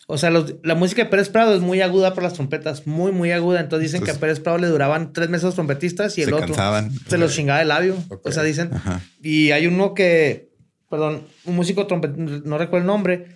O 0.07 0.17
sea, 0.19 0.29
los- 0.29 0.55
la 0.63 0.75
música 0.75 1.03
de 1.03 1.09
Pérez 1.09 1.29
Prado 1.29 1.55
es 1.55 1.61
muy 1.61 1.81
aguda 1.81 2.13
por 2.13 2.21
las 2.23 2.33
trompetas, 2.33 2.85
muy, 2.85 3.11
muy 3.11 3.31
aguda. 3.31 3.59
Entonces 3.59 3.91
dicen 3.91 4.05
que 4.05 4.11
a 4.11 4.19
Pérez 4.19 4.39
Prado 4.39 4.59
le 4.59 4.67
duraban 4.67 5.13
tres 5.13 5.29
meses 5.29 5.45
los 5.45 5.55
trompetistas 5.55 6.15
y 6.17 6.21
el 6.21 6.27
Se 6.29 6.33
otro 6.35 6.47
cansaban. 6.47 6.91
se 7.07 7.17
los 7.17 7.33
chingaba 7.33 7.61
el 7.61 7.69
labio. 7.69 7.95
Ok. 8.09 8.27
O 8.27 8.31
sea, 8.31 8.43
dicen. 8.43 8.69
Ajá. 8.73 9.01
Y 9.23 9.49
hay 9.51 9.65
uno 9.65 9.93
que, 9.95 10.51
perdón, 10.91 11.23
un 11.45 11.55
músico 11.55 11.87
trompetista, 11.87 12.23
no 12.45 12.57
recuerdo 12.59 12.81
el 12.83 12.87
nombre, 12.87 13.27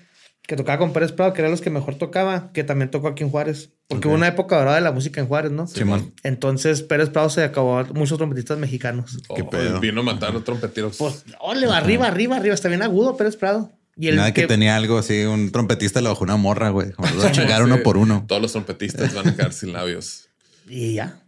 que 0.43 0.55
tocaba 0.55 0.77
con 0.79 0.93
Pérez 0.93 1.11
Prado, 1.11 1.33
que 1.33 1.41
era 1.41 1.49
los 1.49 1.61
que 1.61 1.69
mejor 1.71 1.95
tocaba, 1.95 2.51
que 2.53 2.63
también 2.63 2.89
tocó 2.91 3.07
aquí 3.07 3.23
en 3.23 3.29
Juárez. 3.29 3.71
Porque 3.87 4.07
hubo 4.07 4.15
una 4.15 4.27
época 4.27 4.57
dorada 4.57 4.75
de 4.77 4.81
la 4.81 4.91
música 4.91 5.19
en 5.21 5.27
Juárez, 5.27 5.51
¿no? 5.51 5.65
Simón. 5.67 6.13
Entonces 6.23 6.83
Pérez 6.83 7.09
Prado 7.09 7.29
se 7.31 7.43
acabó 7.43 7.79
a 7.79 7.83
muchos 7.85 8.17
trompetistas 8.19 8.57
mexicanos. 8.59 9.17
Qué 9.35 9.41
Oh, 9.41 9.49
pedo. 9.49 9.79
Vino 9.79 10.01
a 10.01 10.03
matar 10.03 10.35
a 10.35 10.39
trompeteros. 10.43 10.97
Pues, 10.97 11.23
ole, 11.39 11.65
arriba, 11.67 12.07
arriba, 12.07 12.37
arriba. 12.37 12.53
Está 12.53 12.67
bien 12.67 12.81
agudo 12.83 13.17
Pérez 13.17 13.35
Prado. 13.35 13.71
Y 14.01 14.07
el 14.07 14.15
Nada 14.15 14.33
que, 14.33 14.47
tenía 14.47 14.77
algo 14.77 14.97
así, 14.97 15.23
un 15.23 15.51
trompetista 15.51 15.99
le 15.99 16.07
bajó 16.07 16.23
una 16.23 16.37
morra, 16.37 16.69
güey. 16.69 16.93
Los 17.13 17.25
a 17.25 17.31
chingar 17.33 17.57
Sí, 17.57 17.63
uno 17.63 17.83
por 17.83 17.97
uno. 17.97 18.23
Todos 18.27 18.41
los 18.41 18.51
trompetistas 18.53 19.13
van 19.13 19.27
a 19.27 19.35
quedar 19.35 19.51
sin 19.51 19.73
labios. 19.73 20.29
Y 20.69 20.93
ya. 20.93 21.19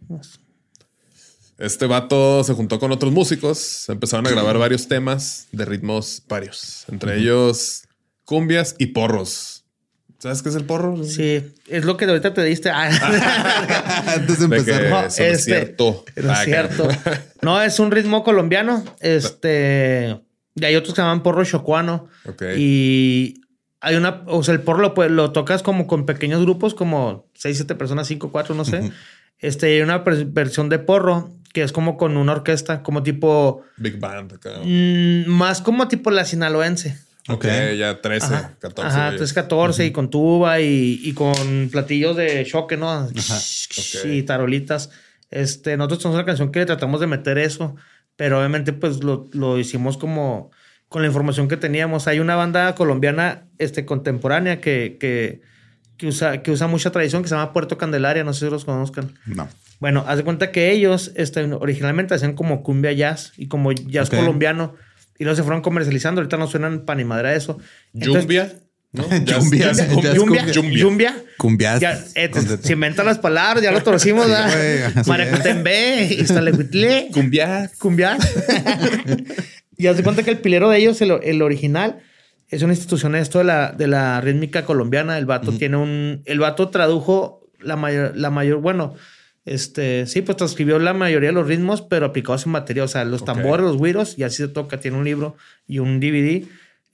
Este 1.58 1.86
vato 1.86 2.42
se 2.44 2.54
juntó 2.54 2.78
con 2.80 2.90
otros 2.92 3.12
músicos, 3.12 3.88
empezaron 3.88 4.26
a 4.26 4.30
grabar 4.30 4.56
varios 4.58 4.88
temas 4.88 5.48
de 5.52 5.64
ritmos 5.64 6.22
varios, 6.26 6.84
entre 6.88 7.18
ellos 7.18 7.82
cumbias 8.24 8.74
y 8.78 8.86
porros. 8.86 9.64
¿Sabes 10.18 10.40
qué 10.42 10.48
es 10.48 10.54
el 10.54 10.64
porro? 10.64 11.02
Sí, 11.04 11.42
es 11.68 11.84
lo 11.84 11.96
que 11.96 12.04
ahorita 12.06 12.32
te 12.32 12.42
diste. 12.44 12.70
Ah, 12.70 14.04
Antes 14.16 14.38
de 14.38 14.44
empezar. 14.44 14.88
no, 14.88 15.04
es 15.06 15.18
este, 15.18 15.42
cierto. 15.42 16.04
no 16.16 16.32
es 16.32 16.38
Ah, 16.38 16.44
cierto. 16.44 16.88
No, 17.42 17.60
es 17.60 17.78
un 17.80 17.90
ritmo 17.90 18.22
colombiano. 18.24 18.84
Este. 19.00 20.20
Y 20.54 20.64
hay 20.64 20.76
otros 20.76 20.94
que 20.94 21.00
se 21.00 21.02
llaman 21.02 21.22
porro 21.22 21.44
chocuano. 21.44 22.08
Ok. 22.26 22.42
Y 22.56 23.40
hay 23.80 23.96
una. 23.96 24.22
O 24.26 24.42
sea, 24.42 24.54
el 24.54 24.60
porro 24.60 24.80
lo, 24.80 24.94
puede- 24.94 25.10
lo 25.10 25.32
tocas 25.32 25.62
como 25.62 25.86
con 25.86 26.06
pequeños 26.06 26.42
grupos, 26.42 26.74
como 26.74 27.26
6, 27.34 27.56
7 27.58 27.74
personas, 27.74 28.06
5, 28.08 28.30
4, 28.30 28.54
no 28.54 28.64
sé. 28.64 28.92
Este, 29.38 29.66
hay 29.74 29.80
una 29.80 29.98
versión 29.98 30.68
de 30.68 30.78
porro 30.78 31.30
que 31.52 31.62
es 31.62 31.72
como 31.72 31.96
con 31.96 32.16
una 32.16 32.32
orquesta, 32.32 32.82
como 32.82 33.02
tipo. 33.02 33.62
Big 33.76 33.98
Band 33.98 34.34
acá. 34.34 34.50
mm, 34.64 35.26
más 35.26 35.60
como 35.62 35.88
tipo 35.88 36.10
la 36.10 36.24
sinaloense. 36.24 36.98
Ok, 37.28 37.46
ya 37.78 38.00
13, 38.00 38.26
Ajá, 38.26 38.54
14. 38.60 38.88
Ajá, 38.88 38.98
güey. 39.04 39.12
entonces 39.12 39.32
14 39.32 39.86
y 39.86 39.92
con 39.92 40.10
tuba 40.10 40.60
y, 40.60 41.00
y 41.04 41.12
con 41.12 41.68
platillos 41.70 42.16
de 42.16 42.44
choque, 42.44 42.76
¿no? 42.76 43.08
Y 44.04 44.22
tarolitas. 44.24 44.90
Este, 45.30 45.76
nosotros 45.76 46.00
tenemos 46.00 46.16
una 46.16 46.26
canción 46.26 46.50
que 46.52 46.58
le 46.60 46.66
tratamos 46.66 47.00
de 47.00 47.06
meter 47.06 47.38
eso, 47.38 47.76
pero 48.22 48.38
obviamente 48.38 48.72
pues 48.72 49.02
lo, 49.02 49.28
lo 49.32 49.58
hicimos 49.58 49.98
como 49.98 50.52
con 50.88 51.02
la 51.02 51.08
información 51.08 51.48
que 51.48 51.56
teníamos. 51.56 52.06
Hay 52.06 52.20
una 52.20 52.36
banda 52.36 52.72
colombiana 52.76 53.48
este, 53.58 53.84
contemporánea 53.84 54.60
que, 54.60 54.96
que, 55.00 55.40
que 55.96 56.06
usa, 56.06 56.40
que 56.40 56.52
usa 56.52 56.68
mucha 56.68 56.92
tradición 56.92 57.22
que 57.24 57.28
se 57.28 57.34
llama 57.34 57.52
Puerto 57.52 57.78
Candelaria, 57.78 58.22
no 58.22 58.32
sé 58.32 58.44
si 58.46 58.52
los 58.52 58.64
conozcan. 58.64 59.18
No. 59.26 59.48
Bueno, 59.80 60.04
haz 60.06 60.18
de 60.18 60.22
cuenta 60.22 60.52
que 60.52 60.70
ellos 60.70 61.10
este, 61.16 61.42
originalmente 61.42 62.14
hacían 62.14 62.34
como 62.34 62.62
cumbia 62.62 62.92
jazz 62.92 63.32
y 63.36 63.48
como 63.48 63.72
jazz 63.72 64.06
Ok. 64.06 64.20
colombiano 64.20 64.76
y 65.18 65.24
luego 65.24 65.34
se 65.34 65.42
fueron 65.42 65.60
comercializando. 65.60 66.20
Ahorita 66.20 66.36
no 66.36 66.46
suenan 66.46 66.84
pan 66.84 66.98
ni 66.98 67.04
madre 67.04 67.30
a 67.30 67.34
eso. 67.34 67.58
Entonces, 67.92 68.22
Yumbia. 68.22 68.52
¿No? 68.92 69.04
Yumbia, 69.24 69.72
Jazz- 69.72 69.76
jazz 69.78 70.02
jazz- 70.02 70.14
Yumbia, 70.14 70.46
Yumbia. 70.52 70.78
Yumbia. 70.78 71.24
Cumbias. 71.38 71.80
Ya, 71.80 72.04
eh, 72.14 72.30
se 72.62 72.72
inventan 72.74 73.06
las 73.06 73.18
palabras, 73.18 73.62
ya 73.64 73.72
lo 73.72 73.82
torcimos, 73.82 74.26
Sí, 75.04 75.08
Maracutembe, 75.10 76.04
Iztalecuitle, 76.18 77.08
Cumbia. 77.12 77.70
Cumbia. 77.78 78.16
y 79.76 79.86
haz 79.86 79.96
de 79.96 80.02
cuenta 80.02 80.22
que 80.22 80.30
el 80.30 80.38
pilero 80.38 80.68
de 80.70 80.78
ellos, 80.78 81.00
el, 81.00 81.12
el 81.22 81.42
original, 81.42 82.00
es 82.48 82.62
una 82.62 82.72
institución 82.74 83.14
esto 83.16 83.38
de 83.38 83.44
la, 83.44 83.72
de 83.72 83.86
la 83.86 84.20
rítmica 84.20 84.64
colombiana. 84.64 85.18
El 85.18 85.26
vato 85.26 85.52
tiene 85.52 85.76
un. 85.78 86.22
El 86.26 86.38
vato 86.38 86.68
tradujo 86.68 87.48
la 87.60 87.76
mayor, 87.76 88.12
la 88.16 88.30
mayor, 88.30 88.60
bueno, 88.60 88.94
este, 89.44 90.06
sí, 90.06 90.20
pues 90.22 90.36
transcribió 90.36 90.78
la 90.78 90.92
mayoría 90.92 91.30
de 91.30 91.34
los 91.34 91.48
ritmos, 91.48 91.80
pero 91.82 92.06
aplicados 92.06 92.44
en 92.46 92.52
batería. 92.52 92.84
O 92.84 92.88
sea, 92.88 93.04
los 93.04 93.22
Ok. 93.22 93.26
tambores, 93.26 93.64
los 93.64 93.76
güiros, 93.78 94.18
y 94.18 94.22
así 94.24 94.36
se 94.36 94.48
toca. 94.48 94.78
Tiene 94.78 94.98
un 94.98 95.04
libro 95.04 95.36
y 95.66 95.78
un 95.78 95.98
DVD. 95.98 96.44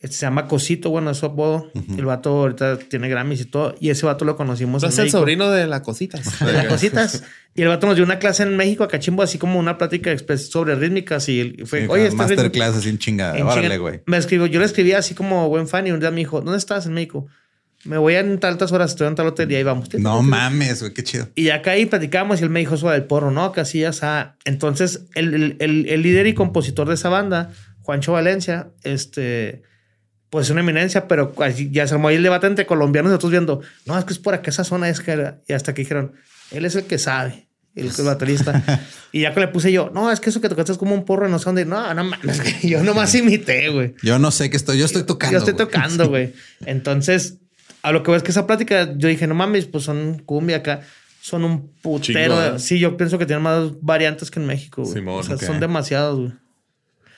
Este, 0.00 0.16
se 0.16 0.26
llama 0.26 0.46
Cosito, 0.46 0.90
bueno, 0.90 1.10
es 1.10 1.18
su 1.18 1.26
apodo. 1.26 1.72
El 1.96 2.04
vato 2.04 2.30
ahorita 2.30 2.78
tiene 2.78 3.08
Grammys 3.08 3.40
y 3.40 3.44
todo. 3.46 3.74
Y 3.80 3.90
ese 3.90 4.06
vato 4.06 4.24
lo 4.24 4.36
conocimos 4.36 4.82
en 4.84 4.90
es 4.90 4.98
el 4.98 5.04
México. 5.06 5.18
sobrino 5.18 5.50
de 5.50 5.66
la 5.66 5.82
cosita. 5.82 6.20
De 6.44 6.52
las 6.52 6.66
cositas. 6.66 7.24
Y 7.54 7.62
el 7.62 7.68
vato 7.68 7.88
nos 7.88 7.96
dio 7.96 8.04
una 8.04 8.20
clase 8.20 8.44
en 8.44 8.56
México 8.56 8.84
a 8.84 8.88
Cachimbo, 8.88 9.20
así 9.24 9.36
como 9.36 9.58
una 9.58 9.76
plática 9.78 10.12
express 10.12 10.48
sobre 10.48 10.76
rítmicas. 10.76 11.28
Y 11.28 11.40
él 11.40 11.64
fue, 11.66 11.80
Sí, 11.82 11.86
oye, 11.88 12.08
ritmo- 12.10 12.18
Masterclass 12.18 12.76
así 12.76 12.88
en 12.90 12.98
chingada. 12.98 13.36
en 13.36 13.44
Órale, 13.44 13.78
güey. 13.78 14.00
Me 14.06 14.16
escribió, 14.16 14.46
yo 14.46 14.60
le 14.60 14.66
escribí 14.66 14.92
así 14.92 15.14
como 15.16 15.48
buen 15.48 15.66
fan 15.66 15.84
y 15.88 15.90
un 15.90 15.98
día 15.98 16.12
me 16.12 16.18
dijo, 16.18 16.40
¿dónde 16.40 16.56
estás 16.58 16.86
en 16.86 16.92
México? 16.92 17.26
Me 17.84 17.98
voy 17.98 18.14
en 18.14 18.38
tantas 18.38 18.70
horas, 18.70 18.92
estoy 18.92 19.08
en 19.08 19.16
tal 19.16 19.26
hotel 19.26 19.50
y 19.50 19.56
ahí 19.56 19.64
vamos. 19.64 19.88
No 19.94 20.22
mames, 20.22 20.80
güey, 20.82 20.94
qué 20.94 21.02
chido. 21.02 21.28
Y 21.34 21.48
acá 21.50 21.72
ahí 21.72 21.86
platicamos 21.86 22.40
y 22.40 22.44
él 22.44 22.50
me 22.50 22.60
dijo 22.60 22.76
eso 22.76 22.90
del 22.90 23.04
porro, 23.04 23.32
¿no? 23.32 23.50
Que 23.50 23.62
así, 23.62 23.84
o 23.84 23.92
sea, 23.92 24.36
entonces 24.44 25.06
el, 25.16 25.34
el- 25.34 25.56
el- 25.58 25.88
el 25.88 26.02
líder 26.02 26.28
y 26.28 26.34
compositor 26.34 26.86
de 26.86 26.94
esa 26.94 27.08
banda, 27.08 27.50
Juancho 27.82 28.12
Valencia, 28.12 28.68
este, 28.84 29.62
pues 30.30 30.46
es 30.46 30.50
una 30.50 30.60
eminencia, 30.60 31.08
pero 31.08 31.34
así 31.38 31.70
ya 31.70 31.86
se 31.86 31.94
armó 31.94 32.08
ahí 32.08 32.16
el 32.16 32.22
debate 32.22 32.46
entre 32.46 32.66
colombianos 32.66 33.10
y 33.10 33.12
nosotros 33.12 33.30
viendo, 33.30 33.60
no, 33.86 33.98
es 33.98 34.04
que 34.04 34.12
es 34.12 34.18
por 34.18 34.34
acá 34.34 34.50
esa 34.50 34.64
zona 34.64 34.88
es 34.88 35.00
que 35.00 35.12
era. 35.12 35.40
Y 35.48 35.54
hasta 35.54 35.74
que 35.74 35.82
dijeron, 35.82 36.12
él 36.50 36.64
es 36.64 36.74
el 36.76 36.84
que 36.84 36.98
sabe, 36.98 37.48
el, 37.74 37.90
el 37.96 38.04
baterista. 38.04 38.62
y 39.12 39.22
ya 39.22 39.32
que 39.32 39.40
le 39.40 39.48
puse 39.48 39.72
yo, 39.72 39.90
no, 39.94 40.12
es 40.12 40.20
que 40.20 40.30
eso 40.30 40.40
que 40.40 40.48
tocaste 40.48 40.72
es 40.72 40.78
como 40.78 40.94
un 40.94 41.04
porro, 41.04 41.28
no 41.28 41.38
sé 41.38 41.46
dónde. 41.46 41.64
No, 41.64 41.94
no 41.94 42.04
mames, 42.04 42.40
que 42.60 42.68
yo 42.68 42.82
nomás 42.82 43.14
imité, 43.14 43.70
güey. 43.70 43.94
Yo 44.02 44.18
no 44.18 44.30
sé 44.30 44.50
qué 44.50 44.56
estoy, 44.56 44.78
yo 44.78 44.84
estoy 44.84 45.04
tocando. 45.04 45.32
Yo 45.32 45.38
estoy 45.38 45.54
güey. 45.54 45.66
tocando, 45.66 46.08
güey. 46.08 46.34
Entonces, 46.66 47.38
a 47.82 47.92
lo 47.92 48.02
que 48.02 48.10
ves 48.10 48.22
que 48.22 48.30
esa 48.30 48.46
plática, 48.46 48.92
yo 48.96 49.08
dije, 49.08 49.26
no 49.26 49.34
mames, 49.34 49.66
pues 49.66 49.84
son 49.84 50.18
cumbia 50.18 50.58
acá. 50.58 50.82
Son 51.22 51.44
un 51.44 51.72
putero. 51.82 52.34
Chingo, 52.34 52.56
¿eh? 52.56 52.58
Sí, 52.58 52.78
yo 52.78 52.96
pienso 52.96 53.18
que 53.18 53.26
tienen 53.26 53.42
más 53.42 53.80
variantes 53.80 54.30
que 54.30 54.40
en 54.40 54.46
México, 54.46 54.82
güey. 54.82 54.94
Simón, 54.94 55.20
o 55.20 55.22
sea, 55.22 55.36
son 55.36 55.58
demasiados, 55.58 56.18
güey. 56.18 56.32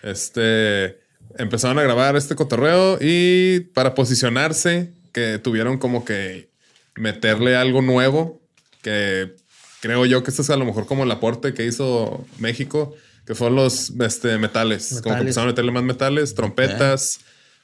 Este 0.03 1.01
empezaron 1.41 1.79
a 1.79 1.83
grabar 1.83 2.17
este 2.17 2.35
cotorreo 2.35 2.99
y 3.01 3.61
para 3.75 3.95
posicionarse, 3.95 4.91
que 5.13 5.39
tuvieron 5.39 5.79
como 5.79 6.05
que 6.05 6.49
meterle 6.97 7.57
algo 7.57 7.83
nuevo, 7.83 8.41
que 8.83 9.35
creo 9.81 10.07
yo 10.07 10.23
que 10.23 10.31
este 10.31 10.43
es 10.43 10.51
a 10.51 10.57
lo 10.57 10.65
mejor 10.65 10.87
como 10.87 11.05
el 11.05 11.11
aporte 11.11 11.55
que 11.55 11.65
hizo 11.67 12.27
México, 12.39 12.95
que 13.27 13.35
fueron 13.35 13.57
los 13.57 13.91
este, 14.01 14.39
metales. 14.39 14.89
Como 14.89 15.01
que 15.03 15.09
Metales. 15.09 15.21
empezaron 15.23 15.49
a 15.49 15.53
meterle 15.53 15.73
más 15.73 15.83
metales, 15.85 16.35
trompetas, 16.35 17.21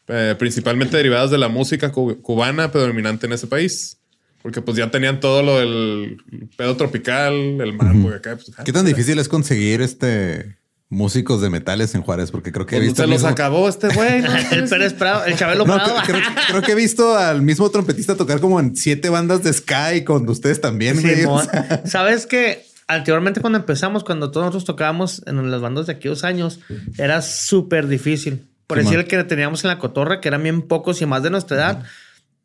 eh, 0.09 0.35
principalmente 0.39 0.97
derivadas 0.97 1.31
de 1.31 1.39
la 1.39 1.49
música 1.49 1.91
cu- 1.93 2.21
cubana 2.23 2.71
predominante 2.71 3.27
en 3.27 3.33
ese 3.33 3.47
país. 3.47 3.99
Porque 4.43 4.61
pues 4.62 4.77
ya 4.77 4.91
tenían 4.93 5.19
todo 5.19 5.43
lo 5.43 5.59
del 5.59 6.19
pedo 6.57 6.77
tropical, 6.77 7.35
el 7.61 7.73
mambo 7.73 8.11
y 8.11 8.15
acá. 8.15 8.37
pues, 8.37 8.53
¿Qué 8.65 8.73
tan 8.73 8.87
difícil 8.87 9.19
es 9.19 9.29
conseguir 9.29 9.81
este 9.83 10.57
músicos 10.88 11.40
de 11.40 11.51
metales 11.51 11.94
en 11.94 12.03
Juárez? 12.03 12.31
Porque 12.31 12.53
creo 12.53 12.66
que 12.66 12.77
he 12.77 12.79
pues, 12.79 12.88
visto. 12.90 13.03
se 13.03 13.09
los 13.09 13.16
mismo- 13.18 13.29
acabó 13.29 13.68
este 13.68 13.88
güey. 13.88 14.22
¿no? 14.22 14.29
el 14.35 14.68
Pérez 14.68 14.92
Prado, 14.94 15.25
el 15.25 15.37
Chabelo 15.37 15.64
No, 15.66 15.75
Prado. 15.75 15.94
creo, 16.07 16.20
creo- 16.20 16.35
creo 16.49 16.62
que 16.62 16.72
he 16.72 16.77
visto 16.77 17.16
al 17.16 17.42
mismo 17.42 17.68
trompetista 17.70 18.14
tocar 18.16 18.40
como 18.40 18.61
en 18.61 18.77
siete 18.77 19.09
bandas 19.09 19.42
de 19.42 19.53
Sky 19.53 20.05
con 20.05 20.29
ustedes 20.29 20.61
también. 20.61 20.99
O 21.27 21.42
sea, 21.42 21.83
Sabes 21.87 22.27
que 22.27 22.64
anteriormente 22.88 23.40
cuando 23.40 23.59
empezamos, 23.59 24.05
cuando 24.05 24.31
todos 24.31 24.46
nosotros 24.46 24.64
tocábamos 24.64 25.22
en 25.27 25.51
las 25.51 25.61
bandas 25.61 25.87
de 25.87 25.94
aquellos 25.94 26.22
años, 26.25 26.61
era 26.99 27.20
súper 27.22 27.88
difícil. 27.88 28.46
Por 28.68 28.79
decir 28.79 28.99
el 28.99 29.07
que 29.07 29.22
teníamos 29.25 29.62
en 29.64 29.68
la 29.68 29.79
cotorra, 29.79 30.20
que 30.20 30.27
eran 30.29 30.42
bien 30.42 30.62
pocos 30.62 31.01
y 31.01 31.07
más 31.07 31.22
de 31.22 31.31
nuestra 31.31 31.57
edad. 31.57 31.83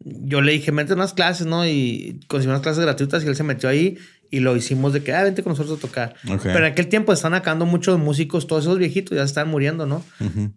Yo 0.03 0.41
le 0.41 0.51
dije, 0.51 0.71
mete 0.71 0.93
unas 0.93 1.13
clases, 1.13 1.45
¿no? 1.47 1.65
Y 1.67 2.19
conseguimos 2.27 2.55
unas 2.55 2.61
clases 2.63 2.81
gratuitas 2.83 3.23
y 3.23 3.27
él 3.27 3.35
se 3.35 3.43
metió 3.43 3.69
ahí 3.69 3.97
y 4.33 4.39
lo 4.39 4.55
hicimos 4.55 4.93
de 4.93 5.03
que, 5.03 5.13
ah, 5.13 5.23
vente 5.23 5.43
con 5.43 5.51
nosotros 5.51 5.77
a 5.77 5.81
tocar. 5.81 6.15
Pero 6.53 6.59
en 6.65 6.71
aquel 6.71 6.87
tiempo 6.87 7.11
están 7.13 7.33
acabando 7.33 7.65
muchos 7.65 7.99
músicos, 7.99 8.47
todos 8.47 8.63
esos 8.63 8.77
viejitos 8.79 9.15
ya 9.15 9.21
se 9.23 9.27
están 9.31 9.49
muriendo, 9.49 9.85
¿no? 9.85 10.03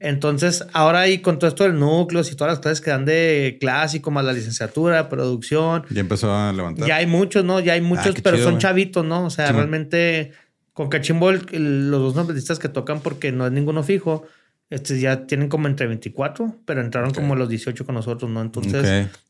Entonces, 0.01 0.65
ahora 0.73 1.09
y 1.09 1.19
con 1.19 1.39
todo 1.39 1.49
esto 1.49 1.65
del 1.65 1.79
núcleos 1.79 2.31
y 2.33 2.37
todas 2.37 2.53
las 2.53 2.61
clases 2.61 2.81
que 2.81 2.91
dan 2.91 3.05
de 3.05 3.57
clásico, 3.61 4.11
más 4.11 4.25
la 4.25 4.33
licenciatura, 4.33 5.09
producción, 5.09 5.85
ya 5.91 6.01
empezó 6.01 6.33
a 6.35 6.53
levantar. 6.53 6.87
ya 6.87 6.97
hay 6.97 7.07
muchos, 7.07 7.45
¿no? 7.45 7.61
Ya 7.61 7.75
hay 7.75 7.81
muchos, 7.81 8.07
Ah, 8.07 8.13
qué 8.15 8.23
pero 8.23 8.37
chido, 8.37 8.49
son 8.51 8.59
chavitos, 8.59 9.05
¿no? 9.05 9.25
O 9.27 9.31
sea, 9.31 9.47
realmente 9.57 10.33
con 10.73 10.89
Cachimbo, 10.89 11.31
el- 11.31 11.91
los 11.91 12.01
dos 12.01 12.15
trompetista 12.15 12.57
que 12.57 12.69
tocan 12.69 13.01
porque 13.01 13.31
no 13.33 13.47
es 13.47 13.53
ninguno 13.53 13.83
fijo, 13.83 14.25
este 14.71 14.99
ya 14.99 15.27
tienen 15.27 15.49
como 15.49 15.69
entre 15.69 15.87
24, 15.87 16.57
pero 16.65 16.81
entraron 16.81 17.13
como 17.13 17.35
a 17.35 17.37
los 17.37 17.49
18 17.49 17.85
con 17.87 17.95
nosotros, 17.95 18.31
¿no? 18.31 18.41
Entonces, 18.43 18.83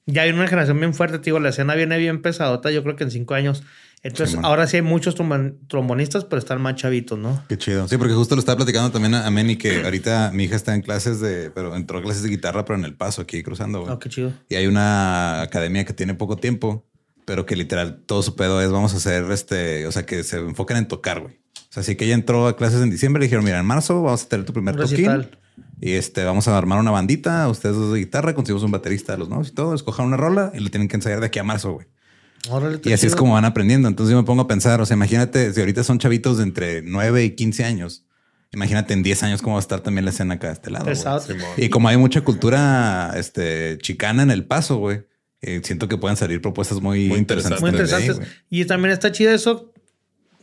ya 0.06 0.22
hay 0.22 0.30
una 0.30 0.46
generación 0.46 0.78
bien 0.78 0.94
fuerte, 0.94 1.18
te 1.18 1.24
digo, 1.26 1.40
la 1.40 1.50
escena 1.50 1.74
viene 1.74 1.98
bien 1.98 2.22
pesadota, 2.22 2.70
yo 2.70 2.82
creo 2.82 2.96
que 2.96 3.04
en 3.04 3.10
cinco 3.10 3.34
años. 3.34 3.62
Entonces, 4.04 4.38
ahora 4.42 4.66
sí 4.66 4.76
hay 4.76 4.82
muchos 4.82 5.16
trombon- 5.16 5.56
trombonistas, 5.66 6.24
pero 6.24 6.38
están 6.38 6.60
más 6.60 6.76
chavitos, 6.76 7.18
¿no? 7.18 7.42
Qué 7.48 7.56
chido. 7.58 7.88
Sí, 7.88 7.96
porque 7.96 8.12
justo 8.14 8.34
lo 8.36 8.38
estaba 8.40 8.56
platicando 8.56 8.90
también 8.92 9.14
a 9.14 9.28
Meni 9.30 9.56
que 9.56 9.82
ahorita 9.84 10.30
mi 10.34 10.44
hija 10.44 10.56
está 10.56 10.74
en 10.74 10.82
clases 10.82 11.20
de, 11.20 11.50
pero 11.50 11.74
entró 11.74 11.98
a 11.98 12.02
clases 12.02 12.22
de 12.22 12.28
guitarra, 12.28 12.64
pero 12.64 12.78
en 12.78 12.84
el 12.84 12.94
paso 12.94 13.22
aquí 13.22 13.42
cruzando. 13.42 13.80
güey. 13.80 13.92
Oh, 13.92 13.98
qué 13.98 14.08
chido. 14.10 14.32
Y 14.48 14.56
hay 14.56 14.66
una 14.66 15.40
academia 15.42 15.84
que 15.86 15.94
tiene 15.94 16.14
poco 16.14 16.36
tiempo, 16.36 16.86
pero 17.24 17.46
que 17.46 17.56
literal 17.56 18.02
todo 18.04 18.22
su 18.22 18.36
pedo 18.36 18.60
es 18.60 18.70
vamos 18.70 18.92
a 18.92 18.98
hacer 18.98 19.24
este, 19.32 19.86
o 19.86 19.92
sea, 19.92 20.04
que 20.04 20.22
se 20.22 20.36
enfocan 20.36 20.76
en 20.76 20.86
tocar, 20.86 21.20
güey. 21.22 21.34
O 21.56 21.72
sea, 21.74 21.80
así 21.80 21.96
que 21.96 22.04
ella 22.04 22.14
entró 22.14 22.46
a 22.46 22.56
clases 22.56 22.82
en 22.82 22.90
diciembre, 22.90 23.20
le 23.20 23.26
dijeron, 23.26 23.44
mira, 23.44 23.58
en 23.58 23.66
marzo 23.66 24.02
vamos 24.02 24.22
a 24.24 24.28
tener 24.28 24.44
tu 24.44 24.52
primer 24.52 24.76
toquín. 24.76 25.26
Y 25.80 25.92
este, 25.92 26.24
vamos 26.24 26.46
a 26.46 26.56
armar 26.56 26.78
una 26.78 26.90
bandita, 26.90 27.48
ustedes 27.48 27.74
dos 27.76 27.92
de 27.92 27.98
guitarra, 28.00 28.34
conseguimos 28.34 28.62
un 28.64 28.70
baterista 28.70 29.12
de 29.12 29.18
los 29.18 29.28
nuevos 29.28 29.48
y 29.48 29.52
todo, 29.52 29.74
escojan 29.74 30.06
una 30.06 30.16
rola 30.16 30.52
y 30.54 30.60
lo 30.60 30.70
tienen 30.70 30.88
que 30.88 30.96
ensayar 30.96 31.20
de 31.20 31.26
aquí 31.26 31.38
a 31.38 31.44
marzo, 31.44 31.72
güey. 31.72 31.86
Órale, 32.50 32.80
Y 32.84 32.92
así 32.92 33.06
es 33.06 33.16
como 33.16 33.32
van 33.34 33.44
aprendiendo. 33.44 33.88
Entonces 33.88 34.12
yo 34.12 34.18
me 34.20 34.26
pongo 34.26 34.42
a 34.42 34.46
pensar, 34.48 34.80
o 34.80 34.86
sea, 34.86 34.96
imagínate, 34.96 35.52
si 35.52 35.60
ahorita 35.60 35.82
son 35.84 35.98
chavitos 35.98 36.36
de 36.38 36.42
entre 36.44 36.82
9 36.82 37.24
y 37.24 37.30
15 37.30 37.64
años, 37.64 38.04
imagínate 38.52 38.92
en 38.94 39.02
10 39.02 39.22
años 39.22 39.42
cómo 39.42 39.54
va 39.56 39.60
a 39.60 39.62
estar 39.62 39.80
también 39.80 40.04
la 40.04 40.10
escena 40.10 40.34
acá 40.34 40.48
de 40.48 40.52
este 40.54 40.70
lado. 40.70 40.84
Y 41.56 41.68
como 41.70 41.88
hay 41.88 41.96
mucha 41.96 42.20
cultura 42.22 43.12
este, 43.16 43.78
chicana 43.78 44.22
en 44.22 44.30
el 44.30 44.44
paso, 44.44 44.76
güey, 44.76 45.02
eh, 45.40 45.60
siento 45.64 45.88
que 45.88 45.96
pueden 45.96 46.16
salir 46.16 46.40
propuestas 46.40 46.80
muy, 46.80 47.08
Muy 47.08 47.18
interesantes. 47.18 47.60
Muy 47.60 47.70
ahí, 47.70 47.76
interesantes. 47.76 48.28
y 48.50 48.64
también 48.64 48.92
está 48.92 49.10
chido 49.12 49.32
eso. 49.32 49.72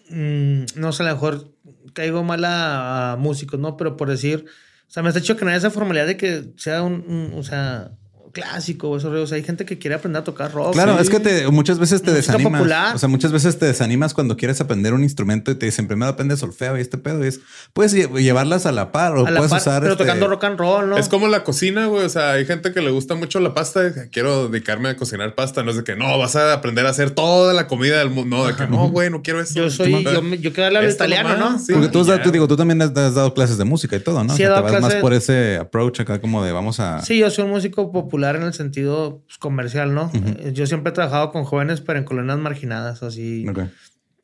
mm, 0.09 0.63
no 0.75 0.91
sé, 0.91 1.03
a 1.03 1.07
lo 1.07 1.13
mejor 1.13 1.53
caigo 1.93 2.23
mal 2.23 2.43
a, 2.45 3.13
a 3.13 3.15
músicos, 3.17 3.59
¿no? 3.59 3.77
Pero 3.77 3.97
por 3.97 4.09
decir, 4.09 4.45
o 4.87 4.91
sea, 4.91 5.03
me 5.03 5.09
está 5.09 5.21
chido 5.21 5.37
que 5.37 5.45
no 5.45 5.51
haya 5.51 5.57
esa 5.59 5.71
formalidad 5.71 6.05
de 6.07 6.17
que 6.17 6.51
sea 6.57 6.83
un, 6.83 7.03
un- 7.07 7.33
o 7.35 7.43
sea, 7.43 7.91
clásico 8.31 8.89
o 8.89 8.97
eso. 8.97 9.09
O 9.11 9.27
sea, 9.27 9.35
hay 9.37 9.43
gente 9.43 9.65
que 9.65 9.77
quiere 9.77 9.95
aprender 9.95 10.21
a 10.21 10.23
tocar 10.23 10.51
rock. 10.51 10.73
Claro, 10.73 10.95
Sí. 10.95 11.01
es 11.03 11.09
que 11.09 11.19
te, 11.19 11.47
muchas 11.49 11.79
veces 11.79 12.01
te 12.01 12.11
Música 12.11 12.33
desanimas. 12.33 12.59
popular. 12.61 12.95
O 12.95 12.99
sea, 12.99 13.09
muchas 13.09 13.31
veces 13.31 13.57
te 13.59 13.65
desanimas 13.65 14.13
cuando 14.13 14.37
quieres 14.37 14.61
aprender 14.61 14.93
un 14.93 15.03
instrumento 15.03 15.51
y 15.51 15.55
te 15.55 15.65
dicen 15.65 15.87
primero 15.87 16.11
aprende 16.11 16.37
solfeo 16.37 16.77
y 16.77 16.81
este 16.81 16.97
pedo. 16.97 17.23
Y 17.23 17.27
es, 17.27 17.39
puedes 17.73 17.93
lle- 17.95 18.11
llevarlas 18.21 18.65
a 18.65 18.71
la 18.71 18.91
par 18.91 19.15
o 19.17 19.21
A 19.27 19.29
puedes 19.31 19.49
par, 19.49 19.61
usar. 19.61 19.81
pero 19.81 19.93
este- 19.93 20.03
tocando 20.05 20.27
rock 20.27 20.43
and 20.45 20.57
roll, 20.59 20.89
¿no? 20.89 20.97
Es 20.97 21.07
como 21.09 21.27
la 21.27 21.43
cocina, 21.43 21.87
güey. 21.87 22.05
O 22.05 22.09
sea, 22.09 22.31
hay 22.31 22.45
gente 22.45 22.73
que 22.73 22.81
le 22.81 22.91
gusta 22.91 23.15
mucho 23.15 23.39
la 23.39 23.53
pasta. 23.53 23.81
y 23.87 24.09
Quiero 24.09 24.47
dedicarme 24.49 24.89
a 24.89 24.97
cocinar 24.97 25.35
pasta. 25.35 25.63
No 25.63 25.71
es 25.71 25.77
de 25.77 25.83
que 25.83 25.95
no, 25.95 26.17
vas 26.17 26.35
a 26.35 26.53
aprender 26.53 26.85
a 26.85 26.89
hacer 26.89 27.11
toda 27.11 27.53
la 27.53 27.67
comida 27.67 27.99
del 27.99 28.09
mundo. 28.09 28.37
No, 28.37 28.47
de 28.47 28.55
que 28.55 28.67
no, 28.67 28.87
güey, 28.89 29.09
no 29.09 29.21
quiero 29.23 29.41
eso. 29.41 29.53
Yo 29.55 29.69
soy, 29.69 30.03
yo, 30.03 30.21
me- 30.21 30.37
yo 30.37 30.51
quiero 30.53 30.63
darle 30.63 30.79
al 30.79 30.85
Esto 30.85 31.03
italiano, 31.05 31.29
nomás, 31.37 31.51
¿no? 31.53 31.59
sí. 31.59 31.73
Porque 31.73 31.89
tú, 31.89 32.05
tú 32.23 32.31
digo, 32.31 32.47
tú 32.47 32.55
también 32.55 32.81
has, 32.81 32.95
has 32.95 33.15
dado 33.15 33.33
clases 33.33 33.57
de 33.57 33.65
música 33.65 33.95
y 33.95 33.99
todo, 33.99 34.23
¿no? 34.23 34.29
Sí, 34.35 34.43
O 34.43 34.47
sea, 34.47 34.49
dado 34.49 34.65
te 34.67 34.71
vas 34.73 34.81
más 34.81 34.91
clases- 34.91 35.01
por 35.01 35.13
ese 35.13 35.57
approach 35.57 35.99
acá 36.01 36.21
como 36.21 36.43
de 36.45 36.51
vamos 36.51 36.79
a. 36.79 37.01
Sí, 37.01 37.17
yo 37.17 37.29
soy 37.29 37.45
un 37.45 37.51
músico 37.51 37.91
popular 37.91 38.20
en 38.35 38.43
el 38.43 38.53
sentido 38.53 39.23
pues, 39.25 39.37
comercial, 39.37 39.93
¿no? 39.93 40.11
Eh, 40.13 40.51
Yo 40.53 40.65
siempre 40.67 40.91
he 40.91 40.93
trabajado 40.93 41.31
con 41.31 41.43
jóvenes, 41.43 41.81
pero 41.81 41.99
en 41.99 42.05
colonias 42.05 42.37
marginadas, 42.39 43.03
así. 43.03 43.45
Ok. 43.49 43.59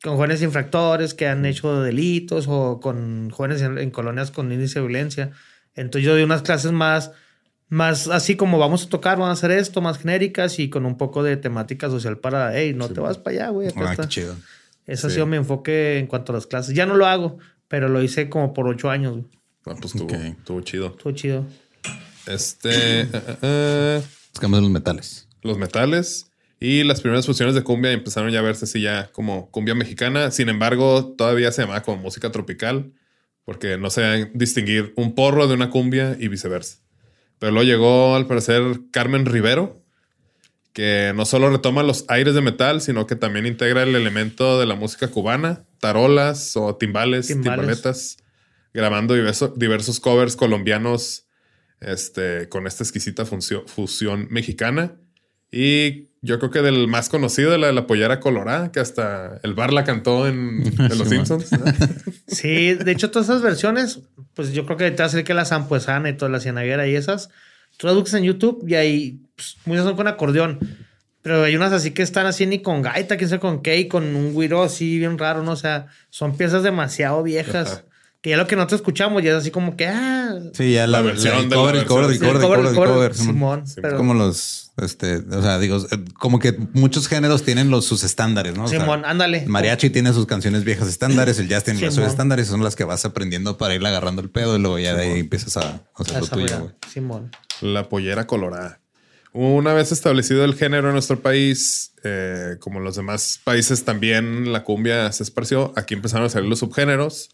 Con 0.02 0.16
jóvenes 0.16 0.42
infractores 0.42 1.12
que 1.14 1.26
han 1.26 1.44
hecho 1.44 1.82
delitos 1.82 2.46
o 2.48 2.78
con 2.80 3.30
jóvenes 3.30 3.62
en, 3.62 3.78
en 3.78 3.90
colonias 3.90 4.30
con 4.30 4.52
índice 4.52 4.78
de 4.80 4.86
violencia. 4.86 5.30
Entonces 5.74 6.04
yo 6.06 6.12
doy 6.12 6.22
unas 6.22 6.42
clases 6.42 6.70
más, 6.72 7.10
más 7.68 8.08
así 8.08 8.36
como 8.36 8.58
vamos 8.58 8.86
a 8.86 8.88
tocar, 8.88 9.18
vamos 9.18 9.30
a 9.30 9.32
hacer 9.32 9.50
esto, 9.58 9.80
más 9.80 9.98
genéricas 9.98 10.58
y 10.60 10.70
con 10.70 10.86
un 10.86 10.96
poco 10.96 11.22
de 11.24 11.36
temática 11.36 11.90
social 11.90 12.18
para, 12.18 12.56
hey, 12.56 12.74
no 12.74 12.88
te 12.88 13.00
vas 13.00 13.18
para 13.18 13.36
allá, 13.36 13.48
güey. 13.50 13.68
acá 13.68 13.80
Ah, 13.80 13.90
está". 13.90 14.02
qué 14.04 14.08
chido. 14.08 14.36
Ese 14.86 15.06
ha 15.06 15.10
Sí. 15.10 15.14
sido 15.14 15.26
mi 15.26 15.36
enfoque 15.36 15.98
en 15.98 16.06
cuanto 16.06 16.32
a 16.32 16.36
las 16.36 16.46
clases. 16.46 16.74
Ya 16.74 16.86
no 16.86 16.94
lo 16.96 17.04
hago, 17.06 17.38
pero 17.66 17.88
lo 17.88 18.00
hice 18.02 18.28
como 18.30 18.54
por 18.54 18.66
ocho 18.68 18.90
años. 18.90 19.12
güey. 19.14 19.24
Ah, 19.66 19.74
pues 19.80 19.94
estuvo, 19.94 20.04
Ok. 20.16 20.24
estuvo 20.38 20.60
chido. 20.62 20.86
Estuvo 20.86 21.12
chido. 21.12 21.44
Este. 22.28 23.06
Buscamos 24.32 24.60
los 24.60 24.70
metales. 24.70 25.28
los 25.42 25.58
metales. 25.58 26.26
Y 26.60 26.82
las 26.82 27.00
primeras 27.00 27.24
fusiones 27.26 27.54
de 27.54 27.62
cumbia 27.62 27.92
empezaron 27.92 28.30
ya 28.30 28.40
a 28.40 28.42
verse 28.42 28.64
así 28.64 28.80
ya 28.80 29.10
como 29.12 29.50
cumbia 29.50 29.74
mexicana. 29.74 30.30
Sin 30.32 30.48
embargo, 30.48 31.14
todavía 31.16 31.52
se 31.52 31.62
llamaba 31.62 31.82
como 31.82 31.98
música 32.02 32.30
tropical. 32.32 32.92
Porque 33.44 33.78
no 33.78 33.88
sabían 33.90 34.30
distinguir 34.34 34.92
un 34.96 35.14
porro 35.14 35.46
de 35.48 35.54
una 35.54 35.70
cumbia 35.70 36.16
y 36.20 36.28
viceversa. 36.28 36.78
Pero 37.38 37.52
luego 37.52 37.64
llegó, 37.66 38.14
al 38.16 38.26
parecer, 38.26 38.62
Carmen 38.90 39.24
Rivero, 39.24 39.82
que 40.74 41.12
no 41.14 41.24
solo 41.24 41.48
retoma 41.48 41.82
los 41.82 42.04
aires 42.08 42.34
de 42.34 42.40
metal, 42.42 42.80
sino 42.82 43.06
que 43.06 43.16
también 43.16 43.46
integra 43.46 43.84
el 43.84 43.94
elemento 43.96 44.60
de 44.60 44.66
la 44.66 44.74
música 44.74 45.08
cubana, 45.08 45.64
tarolas 45.80 46.56
o 46.56 46.76
timbales, 46.76 47.28
Timbales. 47.28 47.58
timbaletas, 47.60 48.16
grabando 48.74 49.14
diverso- 49.16 49.54
diversos 49.56 49.98
covers 50.00 50.36
colombianos 50.36 51.24
este, 51.80 52.48
con 52.48 52.66
esta 52.66 52.84
exquisita 52.84 53.24
fusión 53.24 54.28
mexicana. 54.30 54.96
Y 55.50 56.08
yo 56.20 56.38
creo 56.38 56.50
que 56.50 56.62
del 56.62 56.88
más 56.88 57.08
conocido, 57.08 57.50
de 57.50 57.58
la 57.58 57.68
de 57.68 57.72
la 57.72 57.86
pollera 57.86 58.20
colorada, 58.20 58.72
que 58.72 58.80
hasta 58.80 59.40
el 59.42 59.54
bar 59.54 59.72
la 59.72 59.84
cantó 59.84 60.26
en, 60.26 60.62
en 60.78 60.98
Los 60.98 61.08
Sí, 61.08 61.14
Simpsons. 61.16 61.50
Sí, 62.26 62.74
de 62.74 62.92
hecho, 62.92 63.10
todas 63.10 63.28
esas 63.28 63.42
versiones, 63.42 64.00
pues 64.34 64.52
yo 64.52 64.66
creo 64.66 64.76
que 64.76 64.90
te 64.90 65.02
hacer 65.02 65.24
que 65.24 65.32
la 65.32 65.46
zampuesana 65.46 66.10
y 66.10 66.16
toda 66.16 66.30
la 66.30 66.40
cianaguera 66.40 66.86
y 66.86 66.94
esas, 66.94 67.30
tú 67.78 67.86
las 67.86 67.96
buscas 67.96 68.14
en 68.14 68.24
YouTube 68.24 68.64
y 68.68 68.74
ahí 68.74 69.20
pues, 69.34 69.56
muchas 69.64 69.84
son 69.84 69.96
con 69.96 70.08
acordeón. 70.08 70.58
Pero 71.22 71.42
hay 71.42 71.56
unas 71.56 71.72
así 71.72 71.92
que 71.92 72.02
están 72.02 72.26
así 72.26 72.46
ni 72.46 72.60
con 72.60 72.82
gaita, 72.82 73.16
quién 73.16 73.28
sabe 73.28 73.40
con 73.40 73.62
qué, 73.62 73.78
y 73.78 73.88
con 73.88 74.14
un 74.14 74.32
güiro 74.34 74.62
así 74.62 74.98
bien 74.98 75.18
raro, 75.18 75.42
¿no? 75.42 75.52
O 75.52 75.56
sea, 75.56 75.86
son 76.10 76.36
piezas 76.36 76.62
demasiado 76.62 77.22
viejas. 77.22 77.72
Ajá. 77.72 77.84
Que 78.20 78.30
ya 78.30 78.36
lo 78.36 78.48
que 78.48 78.56
nosotros 78.56 78.80
escuchamos 78.80 79.22
ya 79.22 79.30
es 79.30 79.36
así 79.36 79.50
como 79.52 79.76
que, 79.76 79.86
ah, 79.86 80.34
Sí, 80.52 80.72
ya 80.72 80.88
la, 80.88 80.98
La 80.98 80.98
la- 80.98 81.06
versión 81.12 81.36
el 81.38 81.48
la 81.48 81.54
cover, 81.56 81.76
el 81.76 81.84
cover, 81.86 82.10
el 82.10 82.18
cover, 82.18 82.36
el 82.36 82.42
cover, 82.42 82.66
el 82.66 82.74
cover. 82.74 83.14
Simón. 83.14 83.64
Pero- 83.80 83.96
Como 83.96 84.12
los, 84.14 84.72
este, 84.76 85.18
o 85.18 85.40
sea, 85.40 85.58
digo, 85.60 85.76
eh, 85.92 86.04
como 86.18 86.40
que 86.40 86.56
muchos 86.72 87.06
géneros 87.06 87.44
tienen 87.44 87.70
los, 87.70 87.84
sus 87.84 88.02
estándares, 88.02 88.56
¿no? 88.56 88.64
O 88.64 88.68
sea, 88.68 88.80
Simón, 88.80 89.04
ándale. 89.04 89.44
mariachi 89.46 89.90
tiene 89.90 90.12
sus 90.12 90.26
canciones 90.26 90.64
viejas 90.64 90.88
estándares, 90.88 91.38
el 91.38 91.46
jazz 91.48 91.62
tiene 91.62 91.78
Simón. 91.90 92.08
estándares, 92.08 92.48
y 92.48 92.50
son 92.50 92.64
las 92.64 92.74
que 92.74 92.82
vas 92.82 93.04
aprendiendo 93.04 93.56
para 93.56 93.76
ir 93.76 93.86
agarrando 93.86 94.20
el 94.20 94.30
pedo 94.30 94.56
y 94.56 94.60
luego 94.60 94.80
ya 94.80 94.96
de 94.96 95.02
ahí 95.04 95.20
empiezas 95.20 95.56
a 95.56 95.80
hacer 95.94 96.20
lo 96.20 96.26
tuyo, 96.26 96.58
güey. 96.58 96.72
Simón. 96.92 97.30
La 97.60 97.88
pollera 97.88 98.26
colorada. 98.26 98.80
Una 99.32 99.74
vez 99.74 99.92
establecido 99.92 100.44
el 100.44 100.54
género 100.56 100.88
en 100.88 100.94
nuestro 100.94 101.20
país, 101.20 101.92
eh, 102.02 102.56
como 102.58 102.78
en 102.78 102.84
los 102.84 102.96
demás 102.96 103.38
países 103.44 103.84
también 103.84 104.52
la 104.52 104.64
cumbia 104.64 105.12
se 105.12 105.22
esparció. 105.22 105.72
Aquí 105.76 105.94
empezaron 105.94 106.26
a 106.26 106.30
salir 106.30 106.48
los 106.48 106.58
subgéneros 106.60 107.30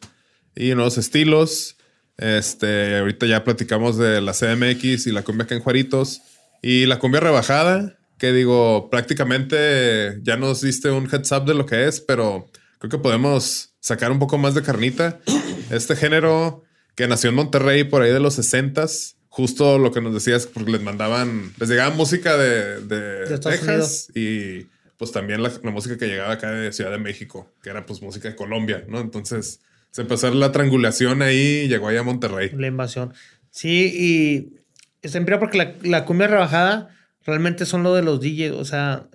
y 0.56 0.74
nuevos 0.74 0.98
estilos. 0.98 1.76
Este, 2.16 2.98
ahorita 2.98 3.26
ya 3.26 3.44
platicamos 3.44 3.98
de 3.98 4.20
la 4.20 4.32
CMX 4.32 5.06
y 5.06 5.12
la 5.12 5.22
cumbia 5.22 5.44
acá 5.44 5.54
en 5.54 5.62
Juaritos. 5.62 6.22
Y 6.62 6.86
la 6.86 6.98
cumbia 6.98 7.20
rebajada, 7.20 7.98
que 8.18 8.32
digo, 8.32 8.88
prácticamente 8.90 10.18
ya 10.22 10.36
nos 10.36 10.60
diste 10.62 10.90
un 10.90 11.08
heads 11.12 11.32
up 11.32 11.44
de 11.44 11.54
lo 11.54 11.66
que 11.66 11.86
es, 11.86 12.00
pero 12.00 12.48
creo 12.78 12.90
que 12.90 12.98
podemos 12.98 13.74
sacar 13.80 14.10
un 14.12 14.18
poco 14.18 14.38
más 14.38 14.54
de 14.54 14.62
carnita. 14.62 15.20
Este 15.70 15.96
género 15.96 16.62
que 16.94 17.08
nació 17.08 17.30
en 17.30 17.36
Monterrey 17.36 17.84
por 17.84 18.02
ahí 18.02 18.12
de 18.12 18.20
los 18.20 18.38
60s, 18.38 19.14
justo 19.28 19.78
lo 19.78 19.92
que 19.92 20.02
nos 20.02 20.12
decías, 20.12 20.46
porque 20.46 20.72
les 20.72 20.82
mandaban, 20.82 21.52
les 21.58 21.68
llegaba 21.70 21.94
música 21.94 22.36
de, 22.36 22.80
de, 22.82 23.24
De 23.24 23.38
Texas 23.38 24.08
y 24.14 24.66
pues 24.98 25.10
también 25.10 25.42
la, 25.42 25.50
la 25.62 25.70
música 25.70 25.96
que 25.96 26.06
llegaba 26.06 26.34
acá 26.34 26.50
de 26.50 26.70
Ciudad 26.72 26.90
de 26.90 26.98
México, 26.98 27.50
que 27.62 27.70
era 27.70 27.84
pues 27.86 28.02
música 28.02 28.28
de 28.28 28.36
Colombia, 28.36 28.84
¿no? 28.88 29.00
Entonces 29.00 29.60
se 29.94 30.02
empezó 30.02 30.28
la 30.34 30.50
triangulación 30.50 31.22
ahí 31.22 31.62
y 31.64 31.68
llegó 31.68 31.86
ahí 31.86 31.96
a 31.96 32.02
Monterrey. 32.02 32.50
La 32.56 32.66
invasión. 32.66 33.14
Sí, 33.50 33.92
y 33.96 35.06
está 35.06 35.18
en 35.18 35.24
porque 35.38 35.56
la, 35.56 35.74
la 35.84 36.04
cumbia 36.04 36.26
rebajada 36.26 36.88
realmente 37.24 37.64
son 37.64 37.84
lo 37.84 37.94
de 37.94 38.02
los 38.02 38.18
DJs. 38.18 38.50
O 38.54 38.64
sea, 38.64 39.06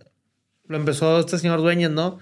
lo 0.69 0.77
empezó 0.77 1.19
este 1.19 1.37
señor 1.37 1.59
Dueñez, 1.59 1.89
¿no? 1.91 2.19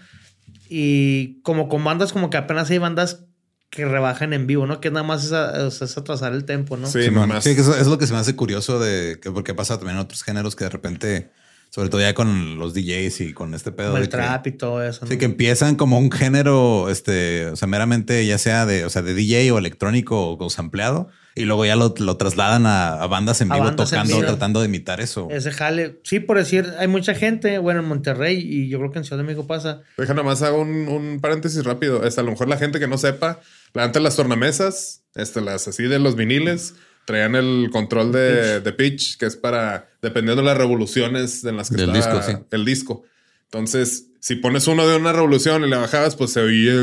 Y 0.69 1.39
como 1.43 1.69
con 1.69 1.83
bandas, 1.83 2.11
como 2.13 2.31
que 2.31 2.37
apenas 2.37 2.67
hay 2.71 2.79
bandas 2.79 3.25
que 3.69 3.85
rebajan 3.85 4.33
en 4.33 4.47
vivo, 4.47 4.65
¿no? 4.65 4.81
Que 4.81 4.89
nada 4.89 5.03
más 5.05 5.23
es, 5.25 5.33
a- 5.33 5.67
es 5.67 5.95
atrasar 5.95 6.33
el 6.33 6.45
tempo, 6.45 6.77
¿no? 6.77 6.87
Sí, 6.87 7.03
Simón. 7.03 7.29
nomás. 7.29 7.43
Sí, 7.43 7.53
que 7.53 7.61
eso 7.61 7.77
es 7.77 7.85
lo 7.85 7.99
que 7.99 8.07
se 8.07 8.13
me 8.13 8.19
hace 8.19 8.35
curioso 8.35 8.79
de 8.79 9.19
que 9.21 9.29
porque 9.29 9.53
pasa 9.53 9.77
también 9.77 9.97
en 9.97 10.01
otros 10.01 10.23
géneros 10.23 10.55
que 10.55 10.63
de 10.63 10.71
repente, 10.71 11.29
sobre 11.69 11.89
todo 11.89 12.01
ya 12.01 12.13
con 12.13 12.57
los 12.59 12.73
DJs 12.73 13.21
y 13.21 13.33
con 13.33 13.53
este 13.53 13.71
pedo. 13.71 13.87
Como 13.89 13.97
de 13.97 14.03
el 14.05 14.09
que- 14.09 14.17
trap 14.17 14.47
y 14.47 14.51
todo 14.51 14.83
eso. 14.83 15.05
¿no? 15.05 15.11
Sí, 15.11 15.17
que 15.17 15.25
empiezan 15.25 15.75
como 15.75 15.99
un 15.99 16.11
género, 16.11 16.89
este, 16.89 17.47
o 17.47 17.55
sea, 17.55 17.67
meramente 17.67 18.25
ya 18.25 18.37
sea 18.37 18.65
de, 18.65 18.85
o 18.85 18.89
sea, 18.89 19.01
de 19.01 19.13
DJ 19.13 19.51
o 19.51 19.57
electrónico 19.57 20.31
o, 20.31 20.43
o 20.43 20.49
sampleado, 20.49 21.09
y 21.35 21.45
luego 21.45 21.65
ya 21.67 21.75
lo, 21.75 21.93
lo 21.99 22.17
trasladan 22.17 22.65
a, 22.65 22.93
a 22.93 23.05
bandas 23.05 23.41
en 23.41 23.51
A 23.51 23.55
vivo 23.55 23.67
bandas 23.67 23.91
en 23.93 23.99
tocando, 23.99 24.15
vivo. 24.17 24.27
tratando 24.27 24.59
de 24.61 24.65
imitar 24.65 24.99
eso. 25.01 25.27
Ese 25.29 25.51
jale. 25.51 25.99
Sí, 26.03 26.19
por 26.19 26.37
decir, 26.37 26.65
hay 26.79 26.87
mucha 26.87 27.13
gente, 27.13 27.59
bueno, 27.59 27.81
en 27.81 27.85
Monterrey 27.87 28.37
y 28.39 28.69
yo 28.69 28.79
creo 28.79 28.91
que 28.91 28.97
en 28.97 29.03
Ciudad 29.05 29.19
de 29.21 29.23
México 29.27 29.45
pasa. 29.45 29.81
Deja 29.99 30.15
nomás 30.15 30.41
hago 30.41 30.59
un, 30.59 30.87
un 30.87 31.19
paréntesis 31.21 31.63
rápido. 31.63 32.03
Este, 32.05 32.21
a 32.21 32.23
lo 32.23 32.31
mejor 32.31 32.47
la 32.47 32.57
gente 32.57 32.79
que 32.79 32.87
no 32.87 32.97
sepa, 32.97 33.39
antes 33.75 34.01
las 34.01 34.15
tornamesas, 34.15 35.03
este, 35.13 35.41
las 35.41 35.67
así 35.67 35.83
de 35.83 35.99
los 35.99 36.15
viniles, 36.15 36.73
traían 37.07 37.35
el 37.35 37.69
control 37.71 38.11
de, 38.11 38.59
de 38.59 38.73
pitch, 38.73 39.17
que 39.17 39.27
es 39.27 39.37
para, 39.37 39.87
dependiendo 40.01 40.41
de 40.41 40.47
las 40.49 40.57
revoluciones 40.57 41.45
en 41.45 41.55
las 41.55 41.69
que 41.69 41.77
Del 41.77 41.95
está 41.95 42.13
disco, 42.19 42.31
sí. 42.31 42.37
el 42.51 42.65
disco. 42.65 43.03
Entonces, 43.45 44.09
si 44.19 44.35
pones 44.35 44.67
uno 44.67 44.85
de 44.85 44.97
una 44.97 45.13
revolución 45.13 45.63
y 45.63 45.69
le 45.69 45.77
bajabas, 45.77 46.17
pues 46.17 46.33
se 46.33 46.41
oía 46.41 46.73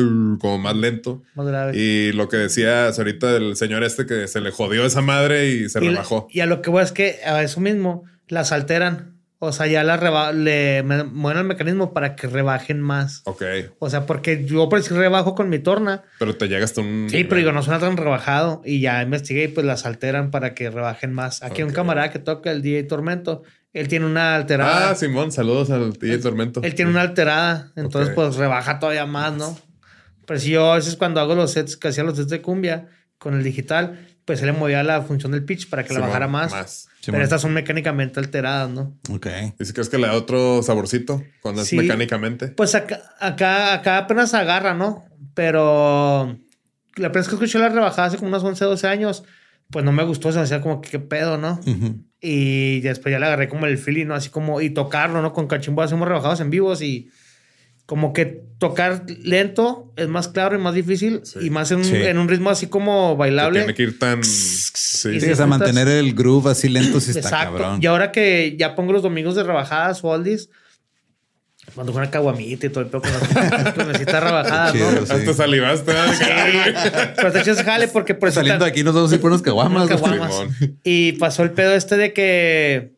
como 0.40 0.56
más 0.58 0.74
lento. 0.74 1.22
Más 1.34 1.46
grave. 1.46 1.76
Y 1.76 2.12
lo 2.12 2.30
que 2.30 2.38
decías 2.38 2.98
ahorita 2.98 3.34
del 3.34 3.54
señor 3.54 3.84
este 3.84 4.06
que 4.06 4.26
se 4.26 4.40
le 4.40 4.50
jodió 4.50 4.86
esa 4.86 5.02
madre 5.02 5.50
y 5.50 5.68
se 5.68 5.84
Y, 5.84 5.88
rebajó. 5.90 6.26
y 6.30 6.40
a 6.40 6.46
lo 6.46 6.62
que 6.62 6.70
voy 6.70 6.82
es 6.82 6.92
que 6.92 7.18
a 7.26 7.42
eso 7.42 7.60
mismo 7.60 8.04
las 8.28 8.50
alteran. 8.50 9.13
O 9.44 9.52
sea, 9.52 9.66
ya 9.66 9.84
las 9.84 10.00
reba- 10.00 10.32
le 10.32 10.82
mueven 10.82 11.38
el 11.40 11.44
mecanismo 11.46 11.92
para 11.92 12.16
que 12.16 12.26
rebajen 12.26 12.80
más. 12.80 13.22
Ok. 13.24 13.42
O 13.78 13.88
sea, 13.90 14.06
porque 14.06 14.44
yo 14.44 14.68
por 14.68 14.80
decir 14.80 14.96
rebajo 14.96 15.34
con 15.34 15.48
mi 15.48 15.58
torna. 15.58 16.02
Pero 16.18 16.36
te 16.36 16.48
llegas 16.48 16.70
hasta 16.70 16.80
un. 16.80 17.08
Sí, 17.10 17.24
pero 17.24 17.38
digo, 17.38 17.52
no 17.52 17.62
suena 17.62 17.80
tan 17.80 17.96
rebajado. 17.96 18.62
Y 18.64 18.80
ya 18.80 19.02
investigué 19.02 19.44
y 19.44 19.48
pues 19.48 19.64
las 19.66 19.86
alteran 19.86 20.30
para 20.30 20.54
que 20.54 20.70
rebajen 20.70 21.12
más. 21.12 21.42
Aquí 21.42 21.62
hay 21.62 21.68
un 21.68 21.72
camarada 21.74 22.10
que 22.10 22.18
toca 22.18 22.50
el 22.50 22.62
DJ 22.62 22.84
Tormento. 22.84 23.42
Él 23.72 23.88
tiene 23.88 24.06
una 24.06 24.36
alterada. 24.36 24.90
Ah, 24.90 24.94
Simón, 24.94 25.32
saludos 25.32 25.70
al 25.70 25.92
DJ 25.94 26.18
Tormento. 26.18 26.60
Él 26.62 26.74
tiene 26.74 26.90
una 26.92 27.00
alterada. 27.00 27.72
Entonces, 27.76 28.14
pues 28.14 28.36
rebaja 28.36 28.78
todavía 28.78 29.04
más, 29.06 29.32
¿no? 29.32 29.58
Pero 30.26 30.38
si 30.40 30.50
yo 30.50 30.72
a 30.72 30.76
veces 30.76 30.96
cuando 30.96 31.20
hago 31.20 31.34
los 31.34 31.50
sets, 31.52 31.76
que 31.76 31.88
hacía 31.88 32.04
los 32.04 32.16
sets 32.16 32.30
de 32.30 32.40
cumbia 32.40 32.86
con 33.18 33.34
el 33.34 33.42
digital, 33.42 34.06
pues 34.24 34.40
él 34.40 34.46
le 34.46 34.52
movía 34.52 34.82
la 34.82 35.02
función 35.02 35.32
del 35.32 35.44
pitch 35.44 35.68
para 35.68 35.84
que 35.84 35.92
la 35.94 36.00
bajara 36.00 36.28
más. 36.28 36.50
más. 36.52 36.88
Pero 37.06 37.22
estas 37.22 37.42
son 37.42 37.52
mecánicamente 37.52 38.18
alteradas, 38.20 38.70
¿no? 38.70 38.96
Ok. 39.10 39.26
¿Y 39.60 39.64
si 39.64 39.72
crees 39.74 39.88
que 39.90 39.98
le 39.98 40.06
da 40.06 40.14
otro 40.14 40.62
saborcito 40.62 41.22
cuando 41.42 41.62
Sí. 41.64 41.76
es 41.76 41.82
mecánicamente? 41.82 42.48
Pues 42.48 42.74
acá, 42.74 43.00
acá, 43.20 43.74
acá 43.74 43.98
apenas 43.98 44.32
agarra, 44.32 44.72
¿no? 44.74 45.04
Pero 45.34 46.26
la 46.96 47.10
primera 47.12 47.20
vez 47.20 47.28
que 47.28 47.34
escuché 47.34 47.58
la 47.58 47.68
rebajada 47.68 48.08
hace 48.08 48.16
como 48.16 48.28
unos 48.28 48.42
11, 48.44 48.64
12 48.64 48.86
años, 48.88 49.24
pues 49.70 49.84
no 49.84 49.92
me 49.92 50.04
gustó, 50.04 50.32
se 50.32 50.38
me 50.38 50.44
hacía 50.44 50.60
como 50.60 50.80
que 50.80 50.90
qué 50.90 50.98
pedo, 50.98 51.36
¿no? 51.36 51.60
Ujú. 51.66 52.00
Y 52.20 52.80
después 52.80 53.12
ya 53.12 53.18
le 53.18 53.26
agarré 53.26 53.48
como 53.48 53.66
el 53.66 53.76
feeling, 53.76 54.06
¿no? 54.06 54.14
Así 54.14 54.30
como, 54.30 54.60
y 54.62 54.70
tocarlo, 54.70 55.20
¿no? 55.20 55.32
Con 55.34 55.46
cachimbo 55.46 55.82
hacemos 55.82 56.08
rebajados 56.08 56.40
en 56.40 56.48
vivos 56.50 56.80
y, 56.80 57.10
como 57.86 58.12
que 58.12 58.42
tocar 58.58 59.04
lento 59.22 59.92
es 59.96 60.08
más 60.08 60.28
claro 60.28 60.56
y 60.56 60.58
más 60.58 60.74
difícil 60.74 61.20
y 61.40 61.50
más 61.50 61.70
en, 61.70 61.78
un- 61.78 61.84
Sí. 61.84 61.96
en 61.96 62.16
un 62.18 62.28
ritmo 62.28 62.48
así 62.50 62.66
como 62.68 63.12
Que 63.14 63.18
bailable. 63.18 63.60
tiene 63.60 63.74
que 63.74 63.82
ir 63.82 63.98
tan. 63.98 64.20
Y 64.20 64.24
Sí, 64.24 65.20
Sí, 65.20 65.30
o 65.30 65.36
sea, 65.36 65.46
mantener 65.46 65.86
el 65.88 66.14
groove 66.14 66.50
así 66.50 66.68
lento 66.70 66.98
sí 67.00 67.10
está 67.10 67.28
Exacto. 67.28 67.58
cabrón. 67.58 67.80
Y 67.82 67.86
ahora 67.86 68.10
que 68.10 68.56
ya 68.58 68.74
pongo 68.74 68.92
los 68.94 69.02
domingos 69.02 69.34
de 69.34 69.42
rebajadas 69.42 70.02
o 70.02 70.08
oldies, 70.08 70.48
cuando 71.74 71.92
una 71.92 72.10
caguamita 72.10 72.66
y 72.66 72.70
todo 72.70 72.84
el 72.84 72.86
pedo 72.90 73.02
con 73.02 73.10
las 73.12 73.76
necesitas 73.76 74.22
rebajadas, 74.22 74.74
¿no? 74.74 74.86
Hasta 75.14 75.34
salivaste. 75.34 75.92
pero 77.16 77.32
te 77.32 77.40
echas 77.40 77.62
jale 77.62 77.88
porque 77.88 78.14
por 78.14 78.28
eso 78.28 78.36
Saliendo 78.40 78.64
de 78.64 78.70
aquí 78.70 78.82
nos 78.84 78.94
vamos 78.94 79.12
a 79.12 79.14
ir 79.14 79.20
por 79.20 79.30
unos 79.30 79.42
caguamas. 79.42 79.88
caguamas. 79.88 80.32
Y 80.84 81.12
pasó 81.12 81.42
el 81.42 81.50
pedo 81.50 81.74
este 81.74 81.96
de 81.96 82.12
que, 82.12 82.92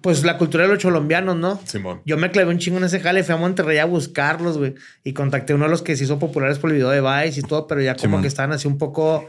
pues 0.00 0.24
la 0.24 0.38
cultura 0.38 0.64
de 0.64 0.72
los 0.74 0.82
colombianos, 0.82 1.36
¿no? 1.36 1.60
Simón. 1.64 2.02
Yo 2.04 2.16
me 2.16 2.30
clavé 2.30 2.50
un 2.50 2.58
chingo 2.58 2.78
en 2.78 2.84
ese 2.84 3.00
jale, 3.00 3.24
fui 3.24 3.34
a 3.34 3.38
Monterrey 3.38 3.78
a 3.78 3.84
buscarlos, 3.84 4.58
güey. 4.58 4.74
Y 5.04 5.12
contacté 5.12 5.52
a 5.52 5.56
uno 5.56 5.64
de 5.66 5.70
los 5.70 5.82
que 5.82 5.96
se 5.96 6.04
hizo 6.04 6.18
populares 6.18 6.58
por 6.58 6.70
el 6.70 6.76
video 6.76 6.90
de 6.90 7.00
Vice 7.00 7.40
y 7.40 7.42
todo, 7.42 7.66
pero 7.66 7.80
ya 7.80 7.94
como 7.94 8.02
Simón. 8.02 8.22
que 8.22 8.28
estaban 8.28 8.52
así 8.52 8.68
un 8.68 8.78
poco 8.78 9.28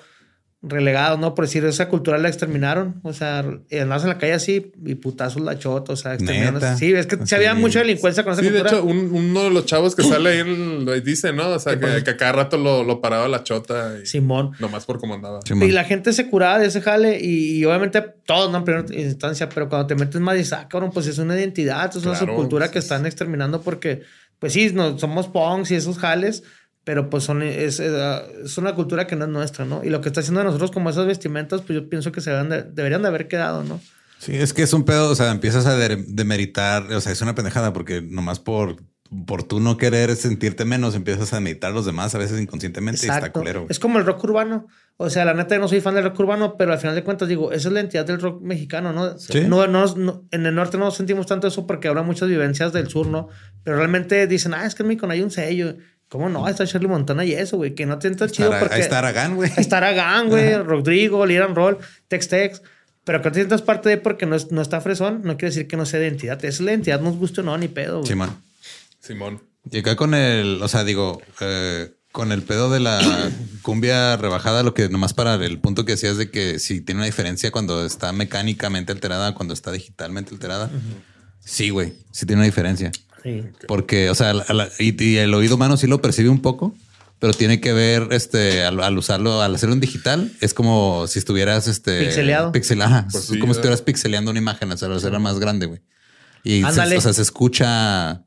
relegados, 0.61 1.17
¿no? 1.19 1.35
Por 1.35 1.45
decir, 1.45 1.63
esa 1.63 1.87
cultura 1.87 2.17
la 2.17 2.27
exterminaron. 2.27 2.99
O 3.03 3.13
sea, 3.13 3.39
andabas 3.39 4.03
en 4.03 4.09
la 4.09 4.17
calle 4.17 4.33
así 4.33 4.73
y 4.85 4.95
putazos 4.95 5.41
la 5.41 5.57
chota, 5.57 5.93
o 5.93 5.95
sea, 5.95 6.15
exterminaron. 6.15 6.55
Neta. 6.55 6.75
Sí, 6.75 6.93
es 6.93 7.07
que 7.07 7.17
Sí. 7.25 7.33
había 7.35 7.53
mucha 7.55 7.79
delincuencia 7.79 8.23
con 8.25 8.33
esa 8.33 8.41
Sí, 8.41 8.49
de 8.49 8.59
hecho, 8.59 8.83
un- 8.83 9.09
uno 9.13 9.43
de 9.45 9.51
los 9.51 9.65
chavos 9.65 9.95
que 9.95 10.03
sale 10.03 10.29
ahí 10.31 10.39
en- 10.39 10.83
lo 10.85 10.99
dice, 10.99 11.31
¿no? 11.31 11.47
O 11.49 11.59
sea, 11.59 11.79
que, 11.79 12.03
que 12.03 12.09
a 12.11 12.17
cada 12.17 12.33
rato 12.33 12.57
lo, 12.57 12.83
lo 12.83 12.99
paraba 12.99 13.29
la 13.29 13.43
chota. 13.43 13.95
Y 14.03 14.05
Simón. 14.05 14.51
Nomás 14.59 14.85
por 14.85 14.99
cómo 14.99 15.13
andaba. 15.13 15.39
Simón. 15.45 15.67
Y 15.69 15.71
la 15.71 15.85
gente 15.85 16.11
se 16.11 16.29
curaba 16.29 16.59
de 16.59 16.65
ese 16.67 16.81
jale 16.81 17.19
y, 17.21 17.59
y 17.59 17.65
obviamente 17.65 18.01
todos, 18.25 18.51
¿no? 18.51 18.57
En 18.57 18.63
primera 18.65 18.85
instancia, 18.93 19.47
pero 19.47 19.69
cuando 19.69 19.87
te 19.87 19.95
metes 19.95 20.19
más 20.19 20.35
dices, 20.35 20.53
ah, 20.53 20.67
cabrón, 20.69 20.91
pues 20.93 21.07
es 21.07 21.17
una 21.19 21.35
identidad, 21.39 21.89
es 21.89 21.95
una 22.03 22.11
Claro, 22.17 22.25
subcultura 22.33 22.65
pues, 22.65 22.71
que 22.73 22.79
están 22.79 23.05
exterminando 23.05 23.61
porque, 23.61 24.01
pues 24.39 24.51
sí, 24.51 24.71
no, 24.73 24.99
somos 24.99 25.27
punks 25.27 25.71
y 25.71 25.75
esos 25.75 25.97
jales, 25.97 26.43
pero 26.89 27.07
pues 27.07 27.23
son, 27.23 27.43
es, 27.43 27.79
es, 27.79 27.91
ah, 27.93 28.23
es 28.43 28.57
una 28.57 28.73
cultura 28.73 29.05
que 29.05 29.15
no 29.15 29.25
es 29.25 29.29
nuestra, 29.29 29.63
¿no? 29.63 29.83
Y 29.83 29.91
lo 29.91 30.01
que 30.01 30.09
está 30.09 30.21
haciendo 30.21 30.43
nosotros 30.43 30.71
como 30.71 30.89
esas 30.89 31.05
vestimentas, 31.05 31.61
pues 31.61 31.77
yo 31.77 31.87
pienso 31.87 32.11
que 32.11 32.19
se 32.19 32.31
deberían 32.31 32.49
de, 32.49 32.63
deberían 32.63 33.03
de 33.03 33.09
haber 33.09 33.27
quedado, 33.27 33.63
¿no? 33.63 33.79
Sí, 34.17 34.35
es 34.35 34.53
que 34.53 34.63
es 34.63 34.73
un 34.73 34.85
pedo, 34.85 35.11
o 35.11 35.13
sea, 35.13 35.29
empiezas 35.29 35.67
a 35.67 35.77
de- 35.77 36.03
demeritar, 36.07 36.91
o 36.91 36.99
sea, 36.99 37.11
es 37.11 37.21
una 37.21 37.35
pendejada 37.35 37.73
porque 37.73 38.01
nomás 38.01 38.39
por, 38.39 38.77
por 39.27 39.43
tú 39.43 39.59
no 39.59 39.77
querer 39.77 40.15
sentirte 40.15 40.65
menos, 40.65 40.95
empiezas 40.95 41.31
a 41.31 41.35
demeritar 41.35 41.69
a 41.69 41.73
los 41.75 41.85
demás 41.85 42.15
a 42.15 42.17
veces 42.17 42.41
inconscientemente 42.41 43.05
y 43.05 43.09
está 43.09 43.31
culero. 43.31 43.67
Es 43.69 43.77
como 43.77 43.99
el 43.99 44.05
rock 44.07 44.23
urbano. 44.23 44.65
O 44.97 45.11
sea, 45.11 45.25
la 45.25 45.35
neta, 45.35 45.53
yo 45.53 45.61
no 45.61 45.67
soy 45.67 45.81
fan 45.81 45.93
del 45.93 46.05
rock 46.05 46.19
urbano, 46.21 46.57
pero 46.57 46.73
al 46.73 46.79
final 46.79 46.95
de 46.95 47.03
cuentas 47.03 47.29
digo, 47.29 47.51
esa 47.51 47.67
es 47.67 47.73
la 47.75 47.81
entidad 47.81 48.05
del 48.05 48.19
rock 48.19 48.41
mexicano, 48.41 48.93
¿no? 48.93 49.15
Sí. 49.19 49.41
No, 49.47 49.67
no, 49.67 49.85
no- 49.95 50.25
en 50.31 50.43
el 50.47 50.55
norte 50.55 50.79
no 50.79 50.89
sentimos 50.89 51.27
tanto 51.27 51.45
eso 51.47 51.67
porque 51.67 51.87
habrá 51.87 52.01
muchas 52.01 52.29
vivencias 52.29 52.73
del 52.73 52.89
sur, 52.89 53.05
¿no? 53.05 53.29
Pero 53.63 53.77
realmente 53.77 54.25
dicen, 54.25 54.55
ah, 54.55 54.65
es 54.65 54.73
que 54.73 54.81
en 54.81 54.87
México 54.89 55.05
no 55.05 55.13
hay 55.13 55.21
un 55.21 55.29
sello. 55.29 55.75
¿Cómo 56.09 56.27
no? 56.27 56.45
Ahí 56.45 56.51
Está 56.51 56.65
Charlie 56.67 56.87
Montana 56.87 57.23
y 57.23 57.33
eso, 57.33 57.57
güey, 57.57 57.75
que 57.75 57.85
no 57.85 57.97
te 57.99 58.07
entra 58.07 58.27
chido 58.27 58.51
porque... 58.59 58.75
Ahí 58.75 58.81
está 58.81 58.97
Aragán, 58.99 59.35
güey. 59.35 59.49
Ahí 59.51 59.61
está 59.61 59.77
Aragán, 59.77 60.27
güey, 60.29 60.55
Rodrigo, 60.57 61.25
Liran 61.25 61.55
Roll, 61.55 61.77
Tex 62.07 62.27
Tex. 62.27 62.61
Pero 63.03 63.21
que 63.21 63.29
no 63.29 63.33
te 63.33 63.39
sientas 63.39 63.61
parte 63.61 63.89
de 63.89 63.97
porque 63.97 64.25
no, 64.25 64.35
es- 64.35 64.51
no 64.51 64.61
está 64.61 64.81
fresón, 64.81 65.21
no 65.23 65.37
quiere 65.37 65.53
decir 65.53 65.67
que 65.67 65.77
no 65.77 65.85
sea 65.85 65.99
de 65.99 66.07
identidad. 66.07 66.43
Es 66.43 66.59
la 66.61 66.71
identidad, 66.71 66.99
nos 66.99 67.15
guste 67.15 67.41
o 67.41 67.43
no, 67.43 67.57
ni 67.57 67.67
pedo. 67.67 67.99
güey. 67.99 68.07
Simón. 68.07 68.35
Simón. 68.99 69.41
Y 69.71 69.79
acá 69.79 69.95
con 69.95 70.13
el, 70.13 70.59
o 70.61 70.67
sea, 70.67 70.83
digo, 70.83 71.21
eh, 71.41 71.91
con 72.11 72.31
el 72.31 72.41
pedo 72.43 72.69
de 72.71 72.79
la 72.79 72.99
cumbia 73.61 74.17
rebajada, 74.17 74.63
lo 74.63 74.73
que 74.73 74.89
nomás 74.89 75.13
para 75.13 75.35
el 75.35 75.59
punto 75.59 75.85
que 75.85 75.91
decías 75.93 76.17
de 76.17 76.29
que 76.31 76.59
si 76.59 76.81
tiene 76.81 76.99
una 76.99 77.05
diferencia 77.05 77.51
cuando 77.51 77.85
está 77.85 78.11
mecánicamente 78.13 78.91
alterada, 78.91 79.33
cuando 79.35 79.53
está 79.53 79.71
digitalmente 79.71 80.33
alterada. 80.33 80.69
Sí, 81.39 81.69
güey, 81.69 81.93
sí 82.11 82.25
tiene 82.25 82.41
una 82.41 82.45
diferencia. 82.47 82.91
Sí. 83.23 83.43
Porque, 83.67 84.09
o 84.09 84.15
sea, 84.15 84.33
la- 84.33 84.45
la- 84.49 84.69
y, 84.79 85.01
y 85.03 85.17
el 85.17 85.33
oído 85.33 85.55
humano 85.55 85.77
sí 85.77 85.87
lo 85.87 86.01
percibe 86.01 86.29
un 86.29 86.41
poco, 86.41 86.73
pero 87.19 87.33
tiene 87.33 87.59
que 87.59 87.73
ver, 87.73 88.07
este, 88.11 88.63
al, 88.63 88.81
al 88.81 88.97
usarlo, 88.97 89.41
al 89.41 89.53
hacerlo 89.55 89.73
en 89.75 89.81
digital, 89.81 90.31
es 90.41 90.53
como 90.53 91.05
si 91.07 91.19
estuvieras, 91.19 91.67
este... 91.67 92.05
Pixeleado. 92.05 92.51
Pixel, 92.51 92.81
ajá. 92.81 93.07
Pues 93.11 93.25
es 93.25 93.29
sí, 93.31 93.39
como 93.39 93.53
si 93.53 93.57
estuvieras 93.57 93.81
pixeleando 93.81 94.31
una 94.31 94.39
imagen, 94.39 94.71
o 94.71 94.77
sea, 94.77 94.87
lo 94.87 95.19
más 95.19 95.39
grande, 95.39 95.65
güey. 95.65 95.81
Y, 96.43 96.61
se, 96.61 96.67
o 96.97 97.01
sea, 97.01 97.11
se 97.13 97.21
escucha 97.21 98.23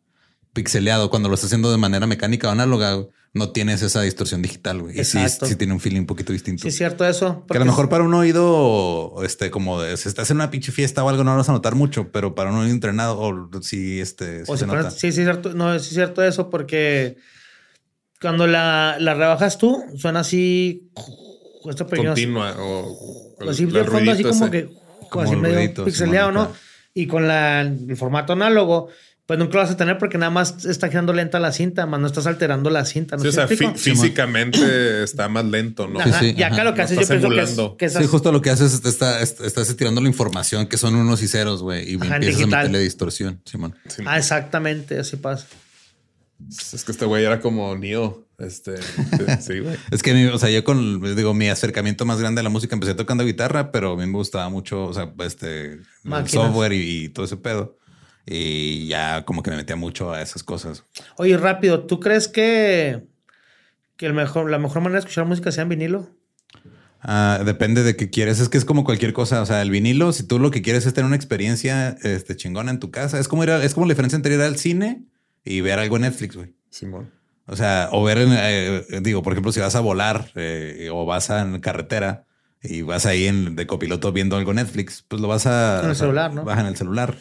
pixeleado 0.53 1.11
cuando 1.11 1.28
lo 1.28 1.34
estás 1.34 1.48
haciendo 1.48 1.70
de 1.70 1.78
manera 1.78 2.07
mecánica 2.07 2.48
o 2.48 2.50
análoga, 2.50 3.07
no 3.34 3.50
tienes 3.50 3.80
esa 3.82 4.03
distorsión 4.03 4.42
digital, 4.42 4.82
güey. 4.82 5.00
Y 5.00 5.05
sí, 5.05 5.18
sí 5.42 5.57
tiene 5.57 5.72
un 5.72 5.80
feeling 5.80 6.00
un 6.00 6.07
poquito 6.07 6.32
distinto. 6.32 6.62
Sí, 6.62 6.68
es 6.68 6.76
cierto 6.76 7.07
eso. 7.07 7.44
Que 7.50 7.57
a 7.57 7.61
lo 7.61 7.66
mejor 7.66 7.88
para 7.88 8.05
un 8.05 8.12
oído, 8.12 9.14
este, 9.24 9.50
como 9.50 9.80
de, 9.80 9.96
si 9.96 10.09
estás 10.09 10.30
en 10.30 10.36
una 10.36 10.50
pinche 10.50 10.70
fiesta 10.72 11.03
o 11.03 11.09
algo, 11.09 11.24
no 11.24 11.30
lo 11.32 11.38
vas 11.38 11.48
a 11.48 11.53
notar 11.53 11.74
mucho, 11.74 12.12
pero 12.12 12.34
para 12.34 12.50
un 12.50 12.59
oído 12.59 12.72
entrenado, 12.72 13.18
o 13.18 13.62
sí, 13.62 14.00
este, 14.00 14.44
sí 14.44 14.53
O 14.53 14.57
se 14.57 14.66
nota. 14.66 14.90
sí, 14.90 15.12
sí, 15.12 15.22
cierto. 15.22 15.55
No, 15.55 15.72
sí 15.78 15.88
es 15.88 15.94
cierto 15.94 16.22
eso 16.22 16.50
porque 16.50 17.16
cuando 18.20 18.46
la, 18.46 18.96
la 19.00 19.14
rebajas 19.14 19.57
tú, 19.59 19.82
suena 19.96 20.20
así. 20.20 20.90
Esto 21.68 21.86
pequeño. 21.86 22.11
Continua. 22.11 22.55
O, 22.59 23.36
Así 23.48 23.62
el 23.64 23.72
de 23.72 23.84
fondo, 23.84 24.12
así 24.12 24.22
como 24.24 24.46
ese. 24.46 24.50
que. 24.50 24.68
Como 25.11 25.24
así 25.24 25.36
medio 25.36 25.84
pixeleado, 25.84 26.32
¿no? 26.32 26.53
Y 26.94 27.07
con 27.07 27.26
la, 27.26 27.62
el 27.62 27.96
formato 27.96 28.32
análogo, 28.34 28.88
pues 29.26 29.38
nunca 29.38 29.54
lo 29.54 29.60
vas 29.60 29.70
a 29.70 29.76
tener 29.76 29.98
porque 29.98 30.18
nada 30.18 30.30
más 30.30 30.64
está 30.64 30.88
girando 30.88 31.12
lenta 31.12 31.38
la 31.40 31.52
cinta, 31.52 31.86
más 31.86 32.00
no 32.00 32.06
estás 32.06 32.26
alterando 32.26 32.70
la 32.70 32.84
cinta. 32.84 33.16
¿no 33.16 33.22
Sí, 33.22 33.28
o 33.28 33.30
¿Sí 33.32 33.36
sea, 33.36 33.48
fí- 33.48 33.74
físicamente 33.76 35.02
está 35.04 35.28
más 35.28 35.44
lento, 35.44 35.86
¿no? 35.88 36.00
Ajá, 36.00 36.18
Sí, 36.20 36.34
y 36.36 36.42
acá 36.42 36.54
ajá. 36.56 36.64
lo 36.64 36.72
que 36.74 36.78
No 36.78 36.84
haces, 36.84 36.96
yo 36.96 37.02
estás 37.02 37.18
pienso 37.18 37.36
que 37.36 37.40
es, 37.42 37.78
que 37.78 37.84
esas- 37.86 38.02
Sí, 38.02 38.08
justo 38.08 38.32
lo 38.32 38.40
que 38.42 38.50
haces 38.50 38.74
es 38.74 38.82
te 38.82 38.88
está, 38.88 39.20
est- 39.22 39.40
estás 39.40 39.68
estirando 39.70 40.00
la 40.00 40.08
información 40.08 40.66
que 40.66 40.76
son 40.76 40.94
unos 40.96 41.22
y 41.22 41.28
ceros, 41.28 41.62
güey, 41.62 41.92
y 41.92 41.96
Ajá, 41.96 42.16
empiezas 42.16 42.38
digital. 42.38 42.54
a 42.54 42.62
meterle 42.64 42.78
distorsión, 42.80 43.40
Simón. 43.44 43.74
Sí, 43.88 44.02
Ah, 44.06 44.18
exactamente, 44.18 44.98
así 44.98 45.16
pasa. 45.16 45.46
Es 46.72 46.84
que 46.84 46.90
este 46.90 47.04
güey 47.04 47.24
era 47.24 47.40
como 47.40 47.76
Neo. 47.76 48.26
Este, 48.38 48.74
sí, 49.40 49.60
güey. 49.60 49.76
Es 49.92 50.02
que, 50.02 50.28
o 50.30 50.38
sea, 50.38 50.50
yo 50.50 50.64
con, 50.64 51.14
digo, 51.14 51.32
mi 51.32 51.48
acercamiento 51.48 52.04
más 52.04 52.18
grande 52.18 52.40
a 52.40 52.42
la 52.42 52.50
música 52.50 52.74
empecé 52.74 52.94
tocando 52.94 53.24
guitarra, 53.24 53.70
pero 53.70 53.92
a 53.92 53.96
mí 53.96 54.04
me 54.06 54.12
gustaba 54.18 54.48
mucho, 54.48 54.82
o 54.86 54.92
sea, 54.92 55.12
este, 55.24 55.74
el 56.04 56.28
software 56.28 56.72
y, 56.72 57.04
y 57.04 57.08
todo 57.10 57.24
ese 57.24 57.36
pedo. 57.36 57.78
Y 58.26 58.86
ya 58.86 59.24
como 59.24 59.42
que 59.42 59.50
me 59.50 59.56
metía 59.56 59.76
mucho 59.76 60.12
a 60.12 60.22
esas 60.22 60.42
cosas. 60.42 60.84
Oye, 61.16 61.36
rápido, 61.36 61.84
¿tú 61.86 61.98
crees 62.00 62.28
que, 62.28 63.02
que 63.96 64.06
el 64.06 64.14
mejor, 64.14 64.50
la 64.50 64.58
mejor 64.58 64.80
manera 64.82 65.00
de 65.00 65.06
escuchar 65.06 65.24
música 65.26 65.50
sea 65.50 65.62
en 65.64 65.68
vinilo? 65.70 66.08
Ah, 67.00 67.40
depende 67.44 67.82
de 67.82 67.96
qué 67.96 68.10
quieres. 68.10 68.38
Es 68.38 68.48
que 68.48 68.58
es 68.58 68.64
como 68.64 68.84
cualquier 68.84 69.12
cosa. 69.12 69.42
O 69.42 69.46
sea, 69.46 69.60
el 69.62 69.70
vinilo, 69.70 70.12
si 70.12 70.22
tú 70.22 70.38
lo 70.38 70.52
que 70.52 70.62
quieres 70.62 70.86
es 70.86 70.94
tener 70.94 71.06
una 71.06 71.16
experiencia 71.16 71.96
este, 72.02 72.36
chingona 72.36 72.70
en 72.70 72.78
tu 72.78 72.92
casa, 72.92 73.18
es 73.18 73.26
como 73.26 73.42
ir 73.42 73.50
a- 73.50 73.64
es 73.64 73.74
como 73.74 73.86
la 73.86 73.92
diferencia 73.92 74.16
entre 74.16 74.34
ir 74.34 74.40
al 74.40 74.56
cine 74.56 75.02
y 75.44 75.60
ver 75.62 75.80
algo 75.80 75.96
en 75.96 76.02
Netflix, 76.02 76.36
güey. 76.36 76.54
Simón. 76.70 77.10
O 77.48 77.56
sea, 77.56 77.88
o 77.90 78.04
ver, 78.04 78.18
en, 78.18 78.28
eh, 78.32 78.84
digo, 79.02 79.22
por 79.24 79.32
ejemplo, 79.32 79.50
si 79.50 79.58
vas 79.58 79.74
a 79.74 79.80
volar 79.80 80.30
eh, 80.36 80.90
o 80.92 81.04
vas 81.04 81.28
a 81.30 81.42
en 81.42 81.58
carretera 81.60 82.24
y 82.62 82.82
vas 82.82 83.04
ahí 83.04 83.26
en, 83.26 83.56
de 83.56 83.66
copiloto 83.66 84.12
viendo 84.12 84.36
algo 84.36 84.52
en 84.52 84.58
Netflix, 84.58 85.04
pues 85.08 85.20
lo 85.20 85.26
vas 85.26 85.46
a... 85.46 85.80
En 85.82 85.90
el 85.90 85.96
celular, 85.96 86.32
¿no? 86.32 86.44
Vas 86.44 86.60
en 86.60 86.66
el 86.66 86.76
celular. 86.76 87.16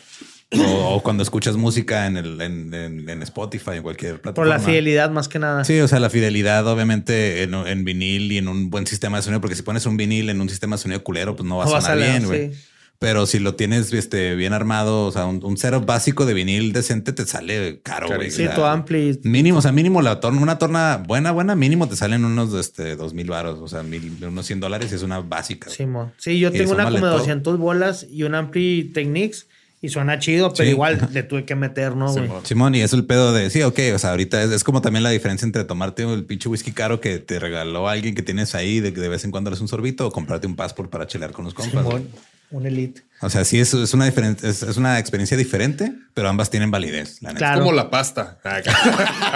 O, 0.54 0.96
o 0.96 1.04
cuando 1.04 1.24
escuchas 1.24 1.56
música 1.56 2.08
en, 2.08 2.18
el, 2.18 2.42
en, 2.42 2.74
en- 2.74 3.10
en 3.10 3.24
Spotify, 3.24 3.72
en 3.76 3.84
cualquier 3.84 4.14
Por 4.16 4.22
plataforma. 4.22 4.54
la 4.56 4.60
fidelidad 4.60 5.10
más 5.10 5.28
que 5.30 5.40
nada. 5.40 5.64
Sí, 5.64 5.80
o 5.80 5.88
sea, 5.88 6.00
la 6.02 6.10
fidelidad 6.10 6.68
obviamente 6.68 7.44
en, 7.44 7.54
en 7.54 7.86
vinil 7.86 8.32
y 8.34 8.38
en 8.38 8.48
un 8.50 8.70
buen 8.70 8.86
sistema 8.86 9.18
de 9.18 9.24
sonido, 9.24 9.40
porque 9.40 9.56
si 9.56 9.62
pones 9.64 9.86
un 9.86 9.96
vinil 9.96 10.30
en 10.30 10.42
un 10.42 10.50
sistema 10.50 10.76
de 10.76 10.82
sonido 10.82 11.04
culero, 11.04 11.36
pues 11.38 11.48
no 11.48 11.58
va 11.58 11.66
a 11.66 11.82
sonar 11.82 11.98
bien, 11.98 12.26
güey. 12.26 12.54
sí. 12.54 12.60
Pero 13.00 13.26
si 13.26 13.40
lo 13.40 13.56
tienes 13.56 13.92
este, 13.94 14.36
bien 14.36 14.54
armado, 14.54 15.06
o 15.08 15.12
sea, 15.12 15.26
un, 15.26 15.44
un 15.44 15.58
setup 15.58 15.88
básico 15.88 16.28
de 16.28 16.36
vinil 16.36 16.72
decente 16.72 17.14
te 17.14 17.26
sale 17.26 17.80
caro, 17.82 18.06
güey. 18.16 18.30
Sí, 18.30 18.46
tu 18.54 18.64
ampli. 18.64 19.20
Mínimo, 19.24 19.58
o 19.58 19.62
sea, 19.64 19.72
mínimo 19.72 20.04
la 20.04 20.20
torna, 20.20 20.40
una 20.40 20.60
torna 20.60 20.98
buena, 21.08 21.32
buena, 21.32 21.56
mínimo 21.56 21.88
te 21.90 21.96
salen 21.96 22.26
unos 22.26 22.54
este, 22.54 22.96
dos 22.96 23.16
mil 23.16 23.28
baros, 23.28 23.58
o 23.60 23.68
sea, 23.68 23.82
mil, 23.82 24.24
unos 24.24 24.46
100 24.46 24.60
dólares 24.60 24.92
y 24.92 24.96
es 24.96 25.02
una 25.02 25.20
básica. 25.20 25.72
Simón. 25.72 26.12
Sí, 26.18 26.38
yo 26.38 26.50
Y 26.50 26.52
tengo 26.60 26.74
una 26.74 26.84
como 26.84 26.98
de 26.98 27.02
todo. 27.02 27.18
200 27.18 27.58
bolas 27.58 28.06
y 28.08 28.22
un 28.22 28.36
ampli 28.36 28.92
Technics 28.94 29.48
y 29.82 29.90
suena 29.90 30.20
chido, 30.20 30.54
pero 30.54 30.66
Sí. 30.66 30.72
igual 30.72 31.10
le 31.12 31.24
tuve 31.24 31.44
que 31.46 31.56
meter, 31.56 31.96
¿no, 31.96 32.12
güey? 32.12 32.30
Simón. 32.44 32.76
Y 32.76 32.82
es 32.82 32.94
el 32.94 33.06
pedo 33.06 33.34
de, 33.34 33.50
sí, 33.50 33.64
ok, 33.64 33.80
o 33.96 34.00
sea, 34.00 34.12
ahorita 34.12 34.44
es, 34.44 34.52
es 34.52 34.64
como 34.64 34.82
también 34.82 35.02
la 35.04 35.10
diferencia 35.10 35.46
entre 35.46 35.64
tomarte 35.64 36.04
el 36.04 36.24
pinche 36.24 36.50
whisky 36.50 36.72
caro 36.72 37.00
que 37.02 37.18
te 37.20 37.40
regaló 37.40 37.88
alguien 37.90 38.14
que 38.14 38.22
tienes 38.22 38.54
ahí 38.56 38.80
de 38.80 38.94
que 38.94 39.02
de 39.02 39.10
vez 39.10 39.24
en 39.26 39.32
cuando 39.32 39.50
eres 39.50 39.60
un 39.62 39.68
sorbito 39.68 40.06
o 40.08 40.12
comprarte 40.12 40.46
un 40.48 40.56
passport 40.56 40.90
para 40.92 41.08
chelear 41.08 41.32
con 41.32 41.46
los 41.46 41.54
compas. 41.54 41.84
Simón. 41.86 42.08
Un 42.52 42.66
elite. 42.68 43.02
O 43.24 43.30
sea, 43.30 43.46
sí, 43.46 43.60
es, 43.60 43.74
es 43.74 43.94
una 43.94 44.06
diferente, 44.06 44.50
es, 44.50 44.64
es 44.64 44.78
una 44.78 44.98
experiencia 44.98 45.38
diferente, 45.38 45.94
pero 46.16 46.28
ambas 46.28 46.50
tienen 46.50 46.72
validez. 46.72 47.22
La. 47.22 47.34
Claro. 47.36 47.60
Como 47.62 47.72
la 47.74 47.90
pasta. 47.90 48.40
Ah, 48.44 48.62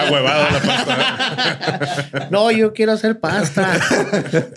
Ahuevado 0.07 0.49
la 0.51 0.61
pasta. 0.61 2.27
No, 2.31 2.49
yo 2.51 2.73
quiero 2.73 2.93
hacer 2.93 3.19
pasta. 3.19 3.79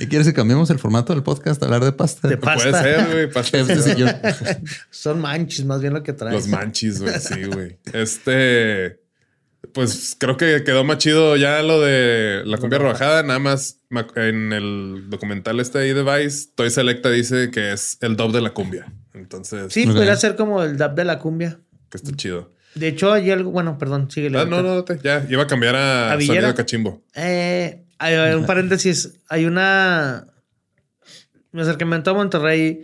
¿Y 0.00 0.06
quieres 0.06 0.26
que 0.26 0.32
cambiemos 0.32 0.70
el 0.70 0.78
formato 0.78 1.12
del 1.12 1.22
podcast 1.22 1.62
a 1.62 1.66
hablar 1.66 1.84
de 1.84 1.92
pasta? 1.92 2.26
De 2.28 2.36
Puede 2.38 2.56
pasta. 2.56 2.82
ser, 2.82 3.06
güey. 3.12 3.30
Pasta. 3.30 3.58
Este. 3.58 4.62
Son 4.90 5.20
manches, 5.20 5.64
más 5.66 5.80
bien 5.82 5.92
lo 5.92 6.02
que 6.02 6.12
traes. 6.14 6.34
Los 6.34 6.48
manchis, 6.48 7.00
güey. 7.00 7.20
Sí, 7.20 7.44
güey. 7.44 7.78
Este. 7.92 9.03
Pues 9.72 10.16
creo 10.18 10.36
que 10.36 10.62
quedó 10.64 10.84
más 10.84 10.98
chido 10.98 11.36
ya 11.36 11.62
lo 11.62 11.80
de 11.80 12.42
la 12.44 12.58
cumbia 12.58 12.78
rebajada. 12.78 13.22
Nada 13.22 13.38
más 13.38 13.80
en 14.16 14.52
el 14.52 15.04
documental 15.08 15.60
este 15.60 15.78
ahí 15.78 15.92
de 15.92 16.02
Vice, 16.02 16.48
Toy 16.54 16.70
Selecta 16.70 17.10
dice 17.10 17.50
que 17.50 17.72
es 17.72 17.96
el 18.00 18.16
dub 18.16 18.32
de 18.32 18.40
la 18.40 18.50
cumbia. 18.50 18.92
Entonces, 19.14 19.72
Sí, 19.72 19.86
podría 19.86 20.16
ser 20.16 20.36
como 20.36 20.62
el 20.62 20.76
dab 20.76 20.94
de 20.94 21.04
la 21.04 21.18
cumbia. 21.18 21.58
que 21.90 21.96
está 21.98 22.12
chido. 22.16 22.52
De 22.74 22.88
hecho, 22.88 23.12
hay 23.12 23.30
algo, 23.30 23.52
bueno, 23.52 23.78
perdón, 23.78 24.10
sigue 24.10 24.26
Ah, 24.36 24.44
no, 24.44 24.60
no, 24.62 24.82
te- 24.84 24.98
ya 25.02 25.24
iba 25.30 25.44
a 25.44 25.46
cambiar 25.46 25.76
a, 25.76 26.12
¿A 26.12 26.20
sonido 26.20 26.52
cachimbo. 26.56 27.02
Eh, 27.14 27.84
hay, 27.98 28.14
hay 28.14 28.34
un 28.34 28.46
paréntesis. 28.46 29.20
Hay 29.28 29.44
una. 29.46 30.26
Mi 31.52 31.60
acercamiento 31.62 32.10
a 32.10 32.14
Monterrey 32.14 32.82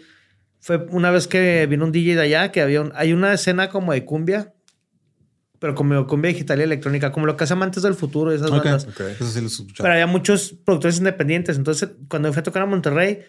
fue 0.61 0.77
una 0.91 1.11
vez 1.11 1.27
que 1.27 1.67
vino 1.67 1.85
un 1.85 1.91
DJ 1.93 2.15
de 2.15 2.23
allá, 2.23 2.53
que 2.53 2.61
había 2.61 2.81
un- 2.83 2.93
hay 2.95 3.13
una 3.13 3.33
escena 3.35 3.69
como 3.69 3.93
de 3.93 4.05
cumbia, 4.05 4.55
pero 5.61 5.77
como 5.77 6.05
cumbia 6.09 6.33
digital 6.33 6.59
y 6.59 6.63
electrónica, 6.65 7.13
como 7.13 7.27
lo 7.27 7.37
que 7.37 7.45
hace 7.45 7.53
Amantes 7.53 7.85
del 7.85 7.95
Futuro, 7.95 8.33
esas 8.33 8.51
Ok. 8.51 8.65
bandas. 8.65 8.87
Ok. 8.89 9.01
Eso 9.01 9.27
sí 9.31 9.41
lo. 9.41 9.75
Pero 9.77 9.93
había 9.93 10.09
muchos 10.09 10.55
productores 10.65 10.99
independientes. 10.99 11.57
Entonces, 11.57 11.91
cuando 12.09 12.33
fui 12.33 12.41
a 12.41 12.43
tocar 12.43 12.63
a 12.63 12.67
Monterrey, 12.67 13.21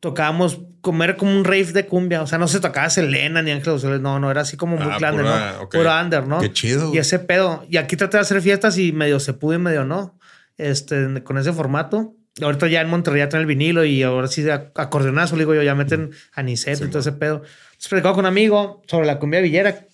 tocábamos 0.00 0.60
comer 0.80 1.16
como 1.16 1.32
un 1.36 1.44
rave 1.44 1.72
de 1.72 1.86
cumbia. 1.86 2.22
O 2.22 2.26
sea, 2.26 2.38
no 2.38 2.46
se 2.48 2.60
tocaba 2.60 2.88
Selena 2.90 3.42
ni 3.42 3.50
Ángel 3.50 3.72
González. 3.72 4.00
No, 4.00 4.20
no, 4.20 4.30
era 4.30 4.42
así 4.42 4.56
como 4.56 4.76
muy 4.76 4.86
Ah, 4.88 4.96
pura- 4.98 5.12
¿no? 5.12 5.62
ok. 5.62 5.74
Puro 5.74 6.00
under, 6.00 6.26
¿no? 6.26 6.40
Qué 6.40 6.52
chido. 6.52 6.94
Y 6.94 6.98
ese 6.98 7.18
pedo. 7.18 7.66
Y 7.68 7.76
aquí 7.76 7.96
traté 7.96 8.16
de 8.18 8.20
hacer 8.22 8.40
fiestas 8.40 8.78
y 8.78 8.92
medio 8.92 9.18
se 9.20 9.32
pudo 9.34 9.54
y 9.54 9.58
medio 9.58 9.84
no. 9.84 10.18
Este, 10.56 11.22
con 11.24 11.38
ese 11.38 11.52
formato. 11.52 12.14
Ahorita 12.40 12.68
ya 12.68 12.80
en 12.80 12.88
Monterrey 12.88 13.18
ya 13.20 13.28
traen 13.28 13.40
el 13.42 13.46
vinilo 13.48 13.84
y 13.84 14.04
ahora 14.04 14.28
sí 14.28 14.42
de 14.42 14.52
ac- 14.54 14.70
acordeonazo, 14.76 15.34
digo 15.36 15.54
yo, 15.54 15.62
ya 15.64 15.74
meten 15.74 16.10
aniceto 16.34 16.84
y 16.84 16.88
todo 16.88 17.00
ese 17.00 17.10
pedo. 17.10 17.42
Entonces 17.42 17.88
platicaba 17.88 18.14
con 18.14 18.24
un 18.24 18.28
amigo 18.28 18.80
sobre 18.86 19.06
la 19.06 19.18
cumbia 19.18 19.40
villera, 19.40 19.86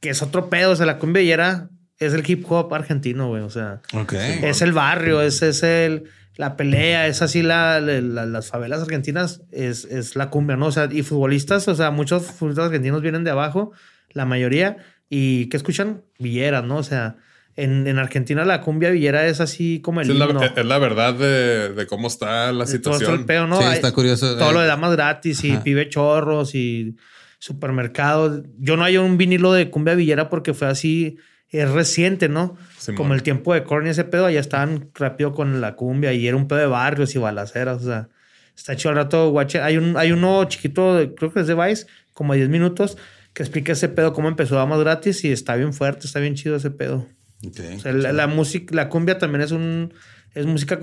que 0.00 0.10
es 0.10 0.22
otro 0.22 0.48
pedo. 0.50 0.72
O 0.72 0.76
sea, 0.76 0.86
la 0.86 0.98
cumbia 0.98 1.20
villera 1.22 1.68
es 1.98 2.12
el 2.14 2.28
hip 2.28 2.44
hop 2.50 2.72
argentino, 2.74 3.28
güey. 3.28 3.42
O 3.42 3.50
sea, 3.50 3.80
Ok. 3.92 4.12
es 4.14 4.62
el 4.62 4.72
barrio, 4.72 5.20
es, 5.22 5.42
es 5.42 5.62
el, 5.62 6.04
la 6.36 6.56
pelea, 6.56 7.06
es 7.08 7.22
así 7.22 7.42
la, 7.42 7.80
la- 7.80 8.00
la- 8.00 8.26
las 8.26 8.46
favelas 8.48 8.80
argentinas, 8.82 9.42
es, 9.50 9.84
es 9.84 10.14
la 10.14 10.30
cumbia, 10.30 10.56
¿no? 10.56 10.66
O 10.66 10.72
sea, 10.72 10.88
y 10.90 11.02
futbolistas, 11.02 11.66
o 11.68 11.74
sea, 11.74 11.90
muchos 11.90 12.24
futbolistas 12.26 12.66
argentinos 12.66 13.02
vienen 13.02 13.24
de 13.24 13.30
abajo, 13.32 13.72
la 14.12 14.24
mayoría, 14.24 14.76
y 15.10 15.46
¿qué 15.46 15.56
escuchan? 15.56 16.02
Villeras, 16.20 16.62
¿no? 16.64 16.76
O 16.76 16.82
sea, 16.84 17.16
en, 17.56 17.88
en 17.88 17.98
Argentina 17.98 18.44
la 18.44 18.60
cumbia 18.60 18.90
villera 18.90 19.26
es 19.26 19.40
así 19.40 19.80
como 19.80 20.00
el 20.00 20.06
Sí, 20.06 20.12
es, 20.12 20.18
la, 20.18 20.46
es 20.54 20.64
la 20.64 20.78
verdad 20.78 21.14
de, 21.14 21.70
de 21.74 21.86
cómo 21.88 22.06
está 22.06 22.52
la 22.52 22.64
de 22.66 22.78
todo 22.78 22.92
el 22.94 22.98
situación. 23.00 23.26
pedo, 23.26 23.48
¿no? 23.48 23.60
Sí, 23.60 23.66
está 23.72 23.90
curioso. 23.90 24.36
todo 24.36 24.50
eh, 24.50 24.54
lo 24.54 24.60
de 24.60 24.68
damas 24.68 24.92
gratis 24.92 25.42
y 25.42 25.50
Ajá. 25.54 25.64
pibe 25.64 25.88
chorros 25.88 26.54
y 26.54 26.94
supermercados. 27.38 28.42
Yo 28.58 28.76
no 28.76 28.84
hay 28.84 28.96
un 28.96 29.16
vinilo 29.16 29.52
de 29.52 29.70
cumbia 29.70 29.94
villera 29.94 30.28
porque 30.28 30.54
fue 30.54 30.68
así, 30.68 31.16
es 31.50 31.70
reciente, 31.70 32.28
¿no? 32.28 32.56
Como 32.96 33.14
el 33.14 33.22
tiempo 33.22 33.54
de 33.54 33.64
Korn 33.64 33.86
y 33.86 33.90
ese 33.90 34.04
pedo, 34.04 34.26
allá 34.26 34.40
estaban 34.40 34.90
rápido 34.94 35.32
con 35.32 35.60
la 35.60 35.74
cumbia 35.76 36.12
y 36.12 36.26
era 36.26 36.36
un 36.36 36.48
pedo 36.48 36.58
de 36.58 36.66
barrios 36.66 37.14
y 37.14 37.18
balaceras, 37.18 37.82
o 37.82 37.86
sea, 37.86 38.08
está 38.56 38.76
chido 38.76 38.90
al 38.90 38.96
rato, 38.96 39.30
guache. 39.30 39.60
Hay, 39.60 39.76
un, 39.76 39.96
hay 39.96 40.12
uno 40.12 40.44
chiquito, 40.44 40.96
de- 40.96 41.14
creo 41.14 41.32
que 41.32 41.40
es 41.40 41.46
de 41.46 41.54
Vice, 41.54 41.86
como 42.12 42.34
10 42.34 42.48
minutos, 42.48 42.98
que 43.32 43.42
explica 43.42 43.72
ese 43.72 43.88
pedo, 43.88 44.12
cómo 44.12 44.28
empezó 44.28 44.56
damas 44.56 44.80
gratis 44.80 45.24
y 45.24 45.30
está 45.32 45.54
bien 45.56 45.72
fuerte, 45.72 46.06
está 46.06 46.18
bien 46.20 46.34
chido 46.34 46.56
ese 46.56 46.70
pedo. 46.70 47.06
ok. 47.46 47.60
O 47.76 47.78
sea, 47.80 47.92
la, 47.92 48.12
la 48.12 48.26
música, 48.26 48.74
la 48.74 48.88
cumbia 48.88 49.18
también 49.18 49.42
es 49.42 49.52
un 49.52 49.94
es 50.34 50.44
música 50.46 50.78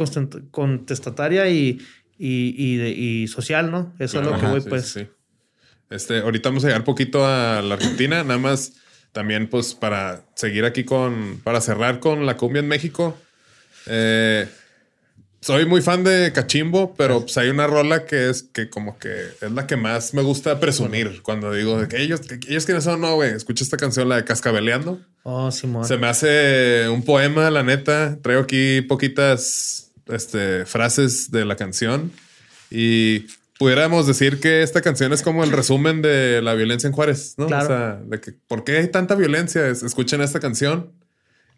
contestataria 0.51 1.49
y, 1.49 1.79
y, 2.17 2.55
y, 2.57 2.77
de- 2.77 2.89
y 2.91 3.27
social, 3.27 3.71
¿no? 3.71 3.93
Eso 3.99 4.19
es 4.19 4.25
lo 4.25 4.31
que 4.31 4.45
Ajá, 4.45 4.49
voy, 4.51 4.61
sí, 4.61 4.69
pues. 4.69 4.85
sí. 4.87 5.07
Este, 5.89 6.19
ahorita 6.19 6.49
vamos 6.49 6.63
a 6.63 6.67
llegar 6.67 6.83
poquito 6.83 7.25
a 7.25 7.61
la 7.61 7.75
Argentina, 7.75 8.23
nada 8.23 8.39
más 8.39 8.73
también 9.11 9.47
pues 9.47 9.73
para 9.73 10.25
seguir 10.35 10.65
aquí 10.65 10.83
con, 10.83 11.39
para 11.43 11.61
cerrar 11.61 11.99
con 11.99 12.25
la 12.25 12.37
cumbia 12.37 12.59
en 12.59 12.67
México. 12.67 13.17
Eh, 13.85 14.47
soy 15.45 15.67
muy 15.67 15.81
fan 15.81 16.03
de 16.03 16.33
Cachimbo, 16.33 16.95
pero 16.95 17.21
pues 17.21 17.37
hay 17.37 17.49
una 17.49 17.67
rola 17.67 18.05
que 18.05 18.31
es 18.31 18.41
que 18.41 18.67
como 18.67 18.97
que 18.97 19.13
es 19.41 19.51
la 19.51 19.67
que 19.67 19.77
más 19.77 20.15
me 20.15 20.23
gusta 20.23 20.59
presumir 20.59 21.21
cuando 21.21 21.53
digo 21.53 21.79
de 21.79 21.87
que 21.87 22.01
ellos, 22.01 22.21
que 22.21 22.39
ellos 22.49 22.65
quiénes 22.65 22.83
son, 22.83 22.99
no, 22.99 23.13
güey, 23.13 23.29
escucha 23.29 23.63
esta 23.63 23.77
canción, 23.77 24.09
la 24.09 24.15
de 24.15 24.25
Cascabeleando. 24.25 24.99
Oh, 25.21 25.51
Simón. 25.51 25.85
Se 25.85 25.97
me 25.97 26.07
hace 26.07 26.89
un 26.89 27.03
poema, 27.03 27.51
la 27.51 27.61
neta. 27.61 28.17
Traigo 28.23 28.41
aquí 28.41 28.81
poquitas 28.81 29.91
este, 30.07 30.65
frases 30.65 31.29
de 31.29 31.45
la 31.45 31.55
canción 31.55 32.11
y 32.71 33.27
pudiéramos 33.57 34.07
decir 34.07 34.39
que 34.39 34.61
esta 34.63 34.81
canción 34.81 35.13
es 35.13 35.21
como 35.21 35.43
el 35.43 35.51
resumen 35.51 36.01
de 36.01 36.41
la 36.41 36.53
violencia 36.53 36.87
en 36.87 36.93
Juárez, 36.93 37.35
¿no? 37.37 37.47
Claro. 37.47 37.65
O 37.65 37.67
sea, 37.67 38.01
de 38.05 38.19
que 38.21 38.31
¿por 38.47 38.63
qué 38.63 38.77
hay 38.77 38.87
tanta 38.89 39.15
violencia? 39.15 39.67
Es- 39.67 39.83
Escuchen 39.83 40.21
esta 40.21 40.39
canción. 40.39 40.91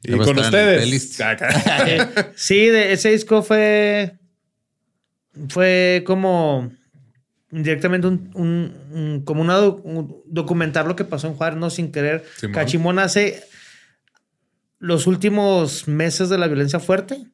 Y 0.04 0.12
con 0.18 0.38
ustedes. 0.40 0.84
Eh, 1.88 2.00
sí, 2.36 2.68
de 2.68 2.94
ese 2.94 3.10
disco 3.12 3.42
fue. 3.42 4.16
Fue 5.50 6.04
como. 6.06 6.72
Directamente 7.50 8.08
un, 8.08 8.30
un- 8.34 8.74
un- 8.92 9.22
como 9.24 9.42
una 9.42 9.56
doc- 9.56 9.82
un- 9.86 10.22
documentar 10.26 10.86
lo 10.86 10.96
que 10.98 11.06
pasó 11.06 11.28
en 11.28 11.34
Juárez, 11.36 11.58
no 11.58 11.70
sin 11.70 11.92
querer. 11.92 12.26
Simón. 12.38 12.54
Cachimón 12.54 13.00
hace 13.00 13.42
los 14.80 15.08
últimos 15.08 15.88
meses 15.88 16.30
de 16.30 16.38
la 16.38 16.48
violencia 16.48 16.80
fuerte. 16.80 17.26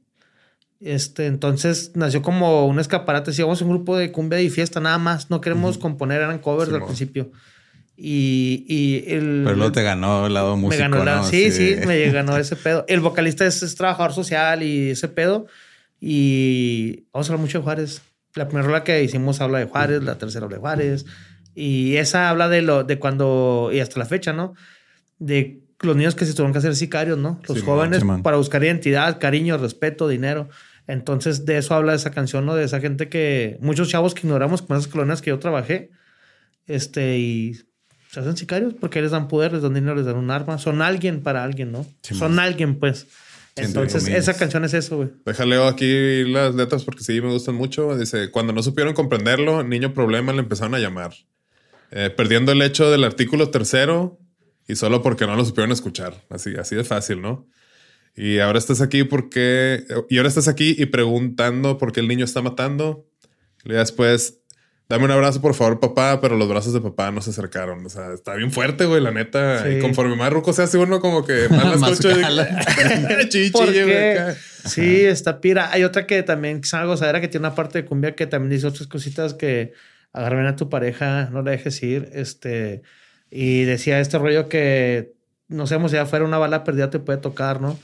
Este, 0.84 1.28
entonces 1.28 1.92
nació 1.96 2.22
como 2.22 2.66
un 2.68 2.80
escaparate. 2.80 3.32
Si 3.32 3.42
vamos 3.42 3.62
a 3.62 3.66
un 3.66 3.72
grupo 3.72 3.96
de 3.98 4.12
cumbia 4.12 4.42
y 4.42 4.50
fiesta, 4.50 4.80
nada 4.80 4.98
más. 4.98 5.30
No 5.30 5.40
queremos 5.42 5.78
componer, 5.78 6.22
eran 6.22 6.40
covers 6.40 6.70
al 6.70 6.76
Simón. 6.76 6.88
principio. 6.88 7.32
Y, 7.96 8.66
y 8.68 9.04
el. 9.14 9.44
Pero 9.46 9.56
luego 9.56 9.72
te 9.72 9.84
ganó 9.84 10.26
el 10.28 10.34
lado 10.34 10.58
músico, 10.58 10.84
me 10.84 10.90
ganó 10.90 11.06
la, 11.06 11.16
¿no? 11.18 11.24
sí, 11.24 11.52
sí, 11.52 11.76
de- 11.76 11.86
me 11.86 12.10
ganó 12.12 12.36
ese 12.38 12.56
pedo. 12.56 12.84
El 12.88 13.00
vocalista 13.00 13.46
es, 13.46 13.64
es 13.64 13.76
trabajador 13.76 14.14
social 14.14 14.62
y 14.64 14.90
ese 14.90 15.08
pedo. 15.08 15.46
Y 16.06 17.06
vamos 17.14 17.30
a 17.30 17.34
hablar 17.34 17.46
mucho 17.46 17.60
de 17.60 17.64
Juárez. 17.64 18.02
La 18.36 18.48
primera 18.48 18.68
rola 18.68 18.84
que 18.84 19.04
hicimos 19.04 19.40
habla 19.42 19.60
de 19.60 19.66
Juárez, 19.66 20.04
la 20.04 20.18
tercera 20.18 20.46
habla 20.46 20.58
de 20.58 20.62
Juárez. 20.62 21.06
Y 21.56 21.96
esa 21.98 22.30
habla 22.30 22.50
de 22.50 22.62
lo 22.62 22.84
de 22.84 22.98
cuando, 23.00 23.70
y 23.72 23.80
hasta 23.80 24.00
la 24.00 24.06
fecha, 24.06 24.34
¿no? 24.34 24.54
De 25.20 25.62
los 25.82 25.96
niños 25.96 26.16
que 26.16 26.26
se 26.26 26.34
tuvieron 26.34 26.52
que 26.52 26.58
hacer 26.58 26.76
sicarios, 26.76 27.18
¿no? 27.18 27.40
Los 27.48 27.60
Simón, 27.60 27.76
jóvenes 27.78 28.00
Simón. 28.00 28.24
para 28.24 28.38
buscar 28.38 28.64
identidad, 28.64 29.20
cariño, 29.20 29.58
respeto, 29.58 30.08
dinero. 30.08 30.50
Entonces, 30.88 31.46
de 31.46 31.58
eso 31.58 31.74
habla 31.76 31.94
esa 31.94 32.12
canción, 32.12 32.46
¿no? 32.46 32.56
De 32.56 32.66
esa 32.66 32.80
gente 32.80 33.10
que, 33.10 33.58
muchos 33.62 33.90
chavos 33.90 34.14
que 34.14 34.28
ignoramos 34.28 34.62
con 34.62 34.78
esas 34.78 34.92
colonias 34.92 35.22
que 35.22 35.30
yo 35.30 35.40
trabajé, 35.40 35.92
este, 36.68 37.18
y 37.18 37.60
se 38.12 38.20
hacen 38.20 38.38
sicarios 38.38 38.74
porque 38.80 39.02
les 39.02 39.12
dan 39.12 39.28
poder, 39.28 39.54
les 39.54 39.62
dan 39.62 39.74
dinero, 39.74 39.96
les 39.96 40.06
dan 40.06 40.18
un 40.18 40.30
arma. 40.30 40.58
Son 40.58 40.82
alguien 40.82 41.22
para 41.22 41.44
alguien, 41.44 41.72
¿no? 41.72 41.86
Simón. 42.02 42.20
Son 42.20 42.40
alguien, 42.40 42.80
pues. 42.80 43.08
Entonces, 43.56 44.08
esa 44.08 44.36
canción 44.36 44.66
es 44.66 44.74
eso, 44.74 44.98
güey. 44.98 45.10
Déjale 45.26 45.64
aquí 45.68 46.24
las 46.26 46.56
letras 46.56 46.84
porque 46.84 47.04
sí 47.04 47.22
me 47.22 47.30
gustan 47.30 47.56
mucho. 47.56 47.96
Dice, 47.98 48.32
cuando 48.32 48.52
no 48.52 48.64
supieron 48.64 48.94
comprenderlo, 48.94 49.64
niño 49.64 49.94
problema 49.94 50.34
le 50.34 50.40
empezaron 50.40 50.74
a 50.76 50.80
llamar. 50.80 51.14
Eh, 51.92 52.10
perdiendo 52.10 52.52
el 52.52 52.62
hecho 52.64 52.90
del 52.90 53.04
artículo 53.04 53.50
tercero 53.52 54.20
y 54.68 54.76
solo 54.76 55.04
porque 55.04 55.28
no 55.28 55.36
lo 55.36 55.46
supieron 55.46 55.72
escuchar. 55.72 56.24
Así, 56.30 56.56
así 56.56 56.76
de 56.76 56.84
fácil, 56.84 57.22
¿no? 57.22 57.48
Y 58.16 58.40
ahora 58.40 58.60
estás 58.60 58.82
aquí 58.82 59.04
porque... 59.04 59.86
Y 60.10 60.18
ahora 60.18 60.30
estás 60.30 60.48
aquí 60.48 60.76
y 60.78 60.86
preguntando 60.86 61.78
por 61.78 61.92
qué 61.92 62.00
el 62.00 62.08
niño 62.08 62.26
está 62.26 62.42
matando. 62.42 63.08
Y 63.66 63.74
después, 63.74 64.42
dame 64.88 65.06
un 65.06 65.12
abrazo, 65.12 65.42
por 65.42 65.56
favor, 65.56 65.80
papá, 65.80 66.22
pero 66.22 66.38
los 66.38 66.48
brazos 66.48 66.74
de 66.74 66.82
papá 66.82 67.12
no 67.12 67.22
se 67.22 67.32
acercaron. 67.32 67.86
O 67.86 67.90
sea, 67.90 68.14
está 68.14 68.36
bien 68.36 68.52
fuerte, 68.52 68.86
güey, 68.86 69.02
la 69.02 69.12
neta. 69.12 69.64
Sí. 69.64 69.78
Y 69.78 69.80
conforme 69.80 70.16
más 70.16 70.32
ruco 70.32 70.54
se 70.54 70.64
hace 70.64 70.78
uno, 70.78 71.00
como 71.00 71.26
que 71.26 71.48
más 71.50 71.80
la 71.82 71.90
escucho. 71.90 72.10
sí, 74.66 75.06
está 75.06 75.42
pira. 75.42 75.72
Hay 75.72 75.84
otra 75.84 76.06
que 76.06 76.22
también 76.24 76.62
es 76.64 76.74
algo 76.74 76.92
gozadera 76.92 77.22
que 77.22 77.28
tiene 77.28 77.48
una 77.48 77.56
parte 77.56 77.82
de 77.82 77.86
cumbia 77.86 78.16
que 78.16 78.28
también 78.28 78.52
dice 78.52 78.68
otras 78.68 78.88
cositas 78.88 79.34
que 79.34 79.74
agarren 80.12 80.46
a 80.46 80.56
tu 80.56 80.70
pareja, 80.70 81.30
no 81.32 81.42
la 81.42 81.52
dejes 81.52 81.82
ir. 81.82 82.10
Este, 82.14 82.84
y 83.32 83.64
decía 83.64 84.00
este 84.00 84.20
rollo 84.20 84.48
que 84.48 85.14
no 85.48 85.68
sabemos 85.68 85.92
si 85.92 85.98
afuera 85.98 86.26
una 86.26 86.38
bala 86.38 86.64
perdida 86.64 86.90
te 86.90 87.00
puede 87.00 87.20
tocar, 87.20 87.62
¿no? 87.62 87.78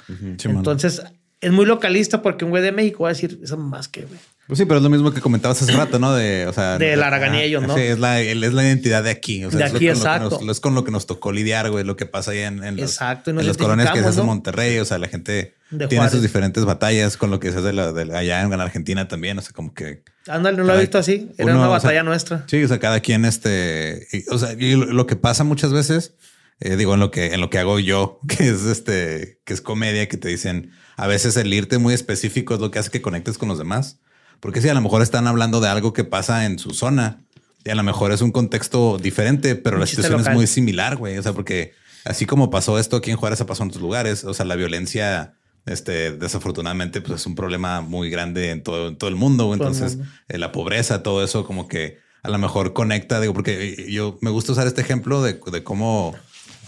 Entonces 0.43 1.01
es 1.41 1.51
muy 1.51 1.65
localista 1.65 2.21
porque 2.21 2.45
un 2.45 2.51
güey 2.51 2.63
de 2.63 2.71
México 2.71 3.03
va 3.03 3.09
a 3.09 3.13
decir 3.13 3.39
eso 3.43 3.57
más 3.57 3.87
que, 3.87 4.01
güey. 4.05 4.19
Pues 4.47 4.57
sí, 4.57 4.65
pero 4.65 4.77
es 4.77 4.83
lo 4.83 4.89
mismo 4.89 5.11
que 5.13 5.21
comentabas 5.21 5.61
hace 5.61 5.73
rato, 5.73 5.99
¿no? 5.99 6.11
De, 6.15 6.47
o 6.47 6.53
sea, 6.53 6.79
De 6.79 6.95
Laraganí 6.95 7.35
ajá, 7.37 7.43
ellos, 7.45 7.67
¿no? 7.67 7.75
Sí, 7.75 7.81
es 7.81 7.99
la, 7.99 8.19
es 8.19 8.35
la 8.51 8.63
identidad 8.63 9.03
de 9.03 9.11
aquí. 9.11 9.45
O 9.45 9.51
sea, 9.51 9.59
De 9.59 9.65
es 9.65 9.75
aquí, 9.75 9.85
con 9.85 9.93
lo 9.93 9.93
que 9.93 10.09
exacto. 10.09 10.39
nos- 10.41 10.49
es 10.57 10.59
con 10.59 10.73
lo 10.73 10.83
que 10.83 10.89
nos 10.91 11.05
tocó 11.05 11.31
lidiar, 11.31 11.69
güey, 11.69 11.83
lo 11.85 11.95
que 11.95 12.07
pasa 12.07 12.31
ahí 12.31 12.39
en, 12.39 12.63
en 12.63 12.75
las, 12.77 12.89
Exacto, 12.93 13.29
y 13.29 13.37
en 13.37 13.45
las 13.45 13.57
colonias 13.57 13.91
que 13.91 13.99
se 13.99 14.07
hace 14.07 14.19
en 14.21 14.25
¿no? 14.25 14.31
Monterrey. 14.33 14.79
O 14.79 14.85
sea, 14.85 14.97
la 14.97 15.07
gente 15.07 15.53
De 15.69 15.87
tiene 15.87 15.97
Juárez. 15.97 16.13
sus 16.13 16.23
diferentes 16.23 16.65
batallas 16.65 17.15
con 17.15 17.29
lo 17.29 17.39
que 17.39 17.51
se 17.51 17.57
hace 17.59 17.67
de 17.67 17.73
la- 17.73 17.93
de 17.93 18.05
la- 18.05 18.17
allá 18.17 18.41
en 18.41 18.51
Argentina 18.53 19.07
también. 19.07 19.37
O 19.37 19.41
sea, 19.43 19.51
como 19.53 19.71
que 19.75 20.01
Ándale, 20.27 20.57
no 20.57 20.63
lo 20.63 20.75
he 20.75 20.79
visto 20.79 20.97
así. 20.97 21.29
Era 21.37 21.51
uno, 21.51 21.59
una 21.59 21.69
o 21.69 21.79
sea, 21.79 21.87
batalla 21.89 22.01
nuestra. 22.01 22.43
Sí, 22.47 22.63
o 22.63 22.67
sea, 22.67 22.79
cada 22.79 23.01
quien, 23.01 23.25
este, 23.25 24.07
y, 24.11 24.25
o 24.33 24.39
sea, 24.39 24.53
y 24.53 24.75
lo, 24.75 24.85
lo 24.87 25.05
que 25.05 25.15
pasa 25.15 25.43
muchas 25.43 25.71
veces, 25.73 26.13
eh, 26.59 26.75
digo, 26.75 26.93
en 26.93 26.99
lo 26.99 27.11
que, 27.11 27.33
en 27.33 27.41
lo 27.41 27.49
que 27.49 27.59
hago 27.59 27.79
yo, 27.79 28.19
que 28.27 28.49
es 28.49 28.63
este, 28.65 29.39
que 29.45 29.53
es 29.53 29.61
comedia, 29.61 30.07
que 30.07 30.17
te 30.17 30.27
dicen, 30.27 30.71
a 30.97 31.07
veces 31.07 31.37
el 31.37 31.53
irte 31.53 31.77
muy 31.77 31.93
específico 31.93 32.53
es 32.53 32.59
lo 32.59 32.71
que 32.71 32.79
hace 32.79 32.91
que 32.91 33.01
conectes 33.01 33.37
con 33.37 33.49
los 33.49 33.57
demás. 33.57 33.99
Porque 34.39 34.61
si 34.61 34.69
a 34.69 34.73
lo 34.73 34.81
mejor 34.81 35.01
están 35.01 35.27
hablando 35.27 35.59
de 35.59 35.67
algo 35.67 35.91
que 35.93 36.03
pasa 36.05 36.45
en 36.45 36.59
su 36.59 36.71
zona 36.71 37.25
y 37.65 37.69
a 37.71 37.75
lo 37.75 37.83
mejor 37.83 38.11
es 38.11 38.21
un 38.21 38.31
contexto 38.31 38.97
diferente, 38.97 39.55
pero 39.55 39.75
Un 39.75 39.81
la 39.81 39.87
situación 39.87 40.21
es 40.21 40.29
muy 40.29 40.47
similar, 40.47 40.95
güey. 40.95 41.17
O 41.17 41.23
sea, 41.23 41.33
porque 41.33 41.73
así 42.05 42.25
como 42.25 42.49
pasó 42.49 42.79
esto 42.79 42.97
aquí 42.97 43.11
en 43.11 43.17
Juárez, 43.17 43.41
ha 43.41 43.45
pasado 43.45 43.65
en 43.65 43.69
otros 43.71 43.81
lugares. 43.81 44.23
O 44.23 44.33
sea, 44.33 44.45
la 44.45 44.55
violencia, 44.55 45.33
este, 45.65 46.11
desafortunadamente, 46.11 47.01
pues 47.01 47.19
es 47.19 47.27
un 47.27 47.35
problema 47.35 47.81
muy 47.81 48.09
grande 48.09 48.51
en 48.51 48.63
todo, 48.63 48.87
en 48.87 48.97
todo 48.97 49.09
el 49.09 49.17
mundo. 49.17 49.53
el 49.53 49.59
Entonces, 49.59 49.97
mundo. 49.97 50.11
eh, 50.29 50.37
la 50.37 50.53
pobreza, 50.53 51.03
todo 51.03 51.21
eso 51.21 51.45
como 51.45 51.67
que 51.67 51.97
a 52.23 52.29
lo 52.29 52.37
mejor 52.37 52.71
conecta, 52.73 53.19
digo, 53.19 53.33
porque 53.33 53.87
yo 53.89 54.17
me 54.21 54.29
gusta 54.29 54.53
usar 54.53 54.67
este 54.67 54.81
ejemplo 54.81 55.21
de, 55.21 55.39
de 55.51 55.63
cómo 55.63 56.15
eh, 56.15 56.19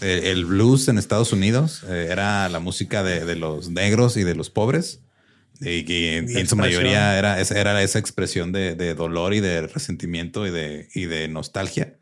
el 0.02 0.44
blues 0.44 0.88
en 0.88 0.98
Estados 0.98 1.32
Unidos 1.32 1.82
eh, 1.88 2.08
era 2.10 2.48
la 2.48 2.60
música 2.60 3.02
de, 3.02 3.24
de 3.24 3.36
los 3.36 3.70
negros 3.70 4.16
y 4.16 4.24
de 4.24 4.34
los 4.34 4.50
pobres. 4.50 5.00
Y, 5.60 5.84
que 5.84 6.16
en- 6.16 6.28
y 6.30 6.34
en 6.38 6.48
su 6.48 6.56
mayoría 6.56 7.18
era, 7.18 7.40
esa- 7.40 7.58
era 7.60 7.80
esa 7.82 7.98
expresión 8.00 8.50
de, 8.52 8.74
de 8.74 8.94
dolor 8.94 9.32
y 9.34 9.40
de 9.40 9.66
resentimiento 9.68 10.46
y 10.46 10.50
de, 10.50 10.88
y 10.94 11.04
de 11.06 11.28
nostalgia. 11.28 11.94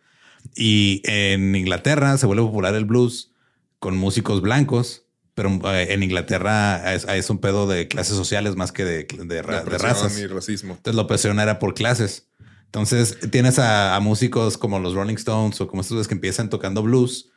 Y 0.57 1.03
en 1.05 1.55
Inglaterra 1.55 2.17
se 2.17 2.27
vuelve 2.27 2.43
popular 2.45 2.75
el 2.75 2.87
blues 2.87 3.33
con 3.79 3.97
músicos 3.97 4.41
blancos, 4.41 5.05
pero 5.35 5.61
eh, 5.73 5.93
en 5.93 6.03
Inglaterra 6.03 6.95
es, 6.95 7.05
es 7.05 7.29
un 7.31 7.39
pedo 7.39 7.67
de 7.67 7.89
clases 7.89 8.17
sociales 8.17 8.57
más 8.57 8.73
que 8.73 8.85
de, 8.85 9.05
de, 9.05 9.43
ra- 9.43 9.63
de 9.65 9.79
razas. 9.79 10.19
y 10.19 10.27
racismo. 10.27 10.75
Entonces 10.75 10.97
la 10.97 11.03
opresión 11.03 11.39
era 11.41 11.59
por 11.59 11.75
clases. 11.75 12.27
Entonces 12.67 13.19
tienes 13.31 13.59
a, 13.59 13.97
a 13.97 14.01
músicos 14.01 14.57
como 14.57 14.79
los 14.79 14.95
Rolling 14.95 15.17
Stones 15.17 15.61
o 15.61 15.67
como 15.69 15.83
estos 15.83 16.09
que 16.09 16.15
empiezan 16.15 16.49
tocando 16.51 16.83
blues, 16.83 17.31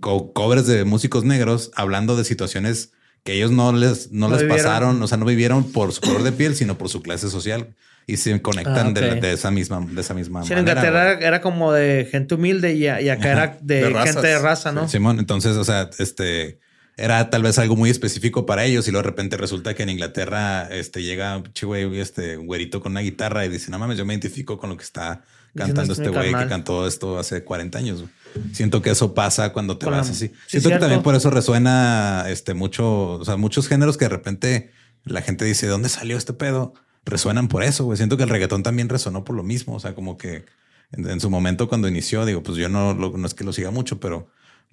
co- 0.00 0.32
covers 0.32 0.66
de 0.66 0.84
músicos 0.84 1.24
negros, 1.24 1.70
hablando 1.74 2.16
de 2.16 2.24
situaciones 2.24 2.92
que 3.24 3.32
ellos 3.34 3.50
no 3.50 3.72
les, 3.72 4.12
no 4.12 4.28
No 4.28 4.34
les 4.34 4.42
vivieron. 4.42 4.64
pasaron, 4.64 5.02
o 5.02 5.06
sea, 5.08 5.18
no 5.18 5.24
vivieron 5.26 5.72
por 5.72 5.92
su 5.92 6.00
color 6.00 6.22
de 6.22 6.32
piel, 6.32 6.54
sino 6.54 6.78
por 6.78 6.88
su 6.88 7.02
clase 7.02 7.28
social 7.28 7.74
y 8.06 8.18
se 8.18 8.40
conectan 8.40 8.88
Ah, 8.88 8.92
de, 8.92 9.00
la- 9.00 9.14
ok. 9.14 9.20
de 9.20 9.32
esa 9.32 9.50
misma, 9.50 9.84
de 9.90 10.00
esa 10.00 10.14
misma 10.14 10.44
Sí, 10.44 10.52
en 10.52 10.60
manera. 10.60 10.80
Inglaterra 10.80 11.14
güey. 11.14 11.26
era 11.26 11.40
como 11.40 11.72
de 11.72 12.06
gente 12.10 12.36
humilde 12.36 12.74
y, 12.74 12.84
y 12.84 12.86
acá 13.08 13.32
era 13.32 13.58
de, 13.60 13.90
De 13.90 13.94
gente 14.04 14.26
de 14.28 14.38
raza, 14.38 14.70
¿no? 14.70 14.88
Simón, 14.88 15.18
entonces, 15.18 15.56
o 15.56 15.64
sea, 15.64 15.90
este 15.98 16.60
era 16.98 17.28
tal 17.28 17.42
vez 17.42 17.58
algo 17.58 17.74
muy 17.76 17.90
específico 17.90 18.46
para 18.46 18.64
ellos 18.64 18.86
y 18.88 18.90
luego 18.92 19.02
de 19.02 19.10
repente 19.10 19.36
resulta 19.36 19.74
que 19.74 19.82
en 19.82 19.90
Inglaterra 19.90 20.66
este 20.70 21.02
llega 21.02 21.42
güey, 21.62 21.98
este 22.00 22.36
güerito 22.36 22.80
con 22.80 22.92
una 22.92 23.00
guitarra 23.00 23.44
y 23.44 23.48
dice, 23.50 23.70
no 23.72 23.78
mames, 23.80 23.98
yo 23.98 24.06
me 24.06 24.14
identifico 24.14 24.56
con 24.56 24.70
lo 24.70 24.76
que 24.76 24.84
está 24.84 25.22
cantando 25.54 25.92
este 25.92 26.04
este 26.04 26.08
güey 26.16 26.26
que 26.26 26.32
carnal". 26.32 26.48
cantó 26.48 26.86
esto 26.86 27.18
hace 27.18 27.42
40 27.42 27.76
años. 27.78 27.98
güey. 28.02 28.10
Siento 28.52 28.82
que 28.82 28.90
eso 28.90 29.14
pasa 29.14 29.52
cuando 29.52 29.78
te 29.78 29.84
Con 29.84 29.92
la- 29.92 29.98
vas 29.98 30.10
así. 30.10 30.28
Sí, 30.28 30.34
Siento 30.46 30.68
que 30.70 30.78
también 30.78 31.02
por 31.02 31.14
eso 31.14 31.30
resuena 31.30 32.24
este 32.28 32.54
mucho, 32.54 33.12
o 33.12 33.24
sea, 33.24 33.36
muchos 33.36 33.68
géneros 33.68 33.96
que 33.96 34.04
de 34.06 34.08
repente 34.10 34.70
la 35.04 35.22
gente 35.22 35.44
dice, 35.44 35.66
¿de 35.66 35.72
dónde 35.72 35.88
salió 35.88 36.16
este 36.16 36.32
pedo? 36.32 36.74
Resuenan 37.04 37.48
por 37.48 37.62
eso, 37.62 37.84
güey. 37.84 37.96
Siento 37.96 38.16
que 38.16 38.24
el 38.24 38.28
reggaetón 38.28 38.62
también 38.62 38.88
resonó 38.88 39.24
por 39.24 39.36
lo 39.36 39.42
mismo, 39.42 39.74
o 39.76 39.80
sea, 39.80 39.94
como 39.94 40.16
que 40.16 40.44
en, 40.92 41.08
en 41.08 41.20
su 41.20 41.30
momento 41.30 41.68
cuando 41.68 41.86
inició, 41.88 42.24
digo, 42.26 42.42
pues 42.42 42.58
yo 42.58 42.68
no, 42.68 42.94
lo- 42.94 43.16
no 43.16 43.26
es 43.26 43.34
que 43.34 43.44
lo 43.44 43.52
siga 43.52 43.70
mucho, 43.70 44.00
pero 44.00 44.28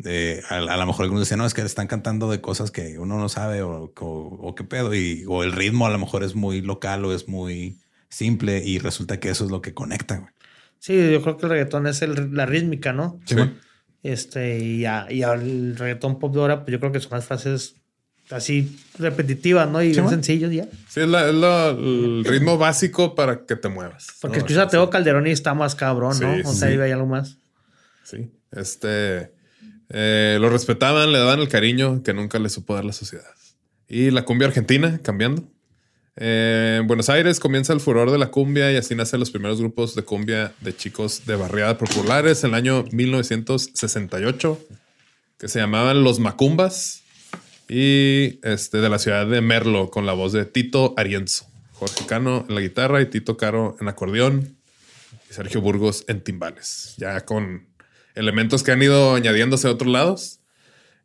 eh, 0.05 0.41
a, 0.49 0.55
a 0.55 0.77
lo 0.77 0.85
mejor 0.87 1.03
algunos 1.03 1.21
decían, 1.21 1.37
no, 1.39 1.45
es 1.45 1.53
que 1.53 1.61
están 1.61 1.85
cantando 1.87 2.29
de 2.31 2.41
cosas 2.41 2.71
que 2.71 2.97
uno 2.97 3.17
no 3.19 3.29
sabe 3.29 3.61
o, 3.61 3.93
o, 3.99 4.05
o 4.07 4.55
qué 4.55 4.63
pedo, 4.63 4.95
y, 4.95 5.23
o 5.27 5.43
el 5.43 5.51
ritmo 5.51 5.85
a 5.85 5.91
lo 5.91 5.99
mejor 5.99 6.23
es 6.23 6.33
muy 6.33 6.61
local 6.61 7.05
o 7.05 7.13
es 7.13 7.27
muy 7.27 7.79
simple 8.09 8.63
y 8.65 8.79
resulta 8.79 9.19
que 9.19 9.29
eso 9.29 9.45
es 9.45 9.51
lo 9.51 9.61
que 9.61 9.73
conecta, 9.75 10.17
güey. 10.17 10.32
Sí, 10.83 11.11
yo 11.13 11.21
creo 11.21 11.37
que 11.37 11.45
el 11.45 11.51
reggaetón 11.51 11.87
es 11.87 12.01
el- 12.01 12.33
la 12.35 12.45
rítmica, 12.45 12.91
¿no? 12.91 13.17
Sí, 13.25 13.37
Este, 14.03 14.59
y, 14.59 14.83
a- 14.83 15.07
y 15.09 15.21
el 15.23 15.77
reggaetón 15.77 16.19
pop 16.19 16.33
de 16.33 16.41
ahora, 16.41 16.65
pues 16.65 16.73
yo 16.73 16.79
creo 16.81 16.91
que 16.91 16.99
son 16.99 17.11
las 17.13 17.23
frases 17.25 17.75
así 18.29 18.77
repetitivas, 18.99 19.69
¿no? 19.69 19.81
Y 19.81 19.91
bien 19.93 20.09
sencillos 20.09 20.51
ya. 20.51 20.65
Sí, 20.89 20.99
es, 20.99 21.07
la- 21.07 21.29
es 21.29 21.33
la- 21.35 21.69
el 21.69 22.25
ritmo 22.25 22.57
básico 22.57 23.15
para 23.15 23.45
que 23.45 23.55
te 23.55 23.69
muevas. 23.69 24.07
Porque 24.19 24.39
¿no? 24.39 24.43
escuchas 24.45 24.67
a 24.67 24.67
Teo 24.67 24.89
Calderón 24.89 25.25
y 25.25 25.31
está 25.31 25.53
más 25.53 25.73
cabrón, 25.75 26.19
¿no? 26.19 26.35
Sí, 26.35 26.41
o 26.43 26.51
sea, 26.53 26.67
sí. 26.67 26.73
ahí 26.73 26.81
hay 26.81 26.91
algo 26.91 27.05
más. 27.05 27.37
Sí. 28.03 28.29
Este 28.51 29.31
eh, 29.87 30.37
lo 30.41 30.49
respetaban, 30.49 31.13
le 31.13 31.19
daban 31.19 31.39
el 31.39 31.47
cariño 31.47 32.03
que 32.03 32.13
nunca 32.13 32.39
le 32.39 32.49
supo 32.49 32.75
dar 32.75 32.83
la 32.83 32.91
sociedad. 32.93 33.23
Y 33.87 34.11
la 34.11 34.25
cumbia 34.25 34.49
argentina 34.49 34.99
cambiando. 35.01 35.47
Eh, 36.15 36.77
en 36.79 36.87
Buenos 36.87 37.09
Aires 37.09 37.39
comienza 37.39 37.73
el 37.73 37.79
furor 37.79 38.11
de 38.11 38.17
la 38.17 38.29
cumbia 38.29 38.71
y 38.71 38.75
así 38.75 38.93
nacen 38.93 39.19
los 39.19 39.31
primeros 39.31 39.59
grupos 39.59 39.95
de 39.95 40.03
cumbia 40.03 40.53
de 40.61 40.75
chicos 40.75 41.25
de 41.25 41.35
barriada 41.35 41.77
populares 41.77 42.43
en 42.43 42.51
el 42.51 42.55
año 42.55 42.85
1968 42.91 44.59
que 45.39 45.47
se 45.47 45.59
llamaban 45.59 46.03
Los 46.03 46.19
Macumbas 46.19 47.03
y 47.67 48.39
este 48.43 48.77
de 48.77 48.89
la 48.89 48.99
ciudad 48.99 49.25
de 49.25 49.41
Merlo 49.41 49.89
con 49.89 50.05
la 50.05 50.13
voz 50.13 50.33
de 50.33 50.45
Tito 50.45 50.93
Arienzo, 50.97 51.47
Jorge 51.73 52.05
Cano 52.05 52.45
en 52.47 52.55
la 52.55 52.61
guitarra 52.61 53.01
y 53.01 53.07
Tito 53.07 53.35
Caro 53.35 53.75
en 53.81 53.87
acordeón 53.87 54.55
y 55.29 55.33
Sergio 55.33 55.61
Burgos 55.61 56.05
en 56.07 56.23
timbales, 56.23 56.93
ya 56.97 57.21
con 57.21 57.67
elementos 58.15 58.61
que 58.63 58.71
han 58.71 58.81
ido 58.81 59.15
añadiéndose 59.15 59.67
a 59.67 59.71
otros 59.71 59.91
lados. 59.91 60.39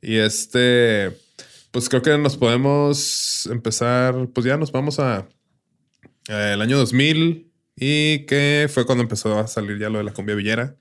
Y 0.01 0.19
este, 0.19 1.17
pues 1.71 1.89
creo 1.89 2.03
que 2.03 2.17
nos 2.19 2.37
podemos 2.37 3.47
empezar, 3.51 4.29
pues 4.33 4.47
ya 4.47 4.57
nos 4.57 4.73
vamos 4.73 4.99
a, 4.99 5.29
a 6.29 6.53
el 6.53 6.63
año 6.63 6.79
2000 6.79 7.51
y 7.77 8.27
que 8.27 8.69
fue 8.73 8.87
cuando 8.87 9.03
empezó 9.03 9.39
a 9.39 9.47
salir 9.47 9.79
ya 9.79 9.89
lo 9.91 9.99
de 9.99 10.05
la 10.05 10.13
cumbia 10.13 10.35
villera, 10.35 10.77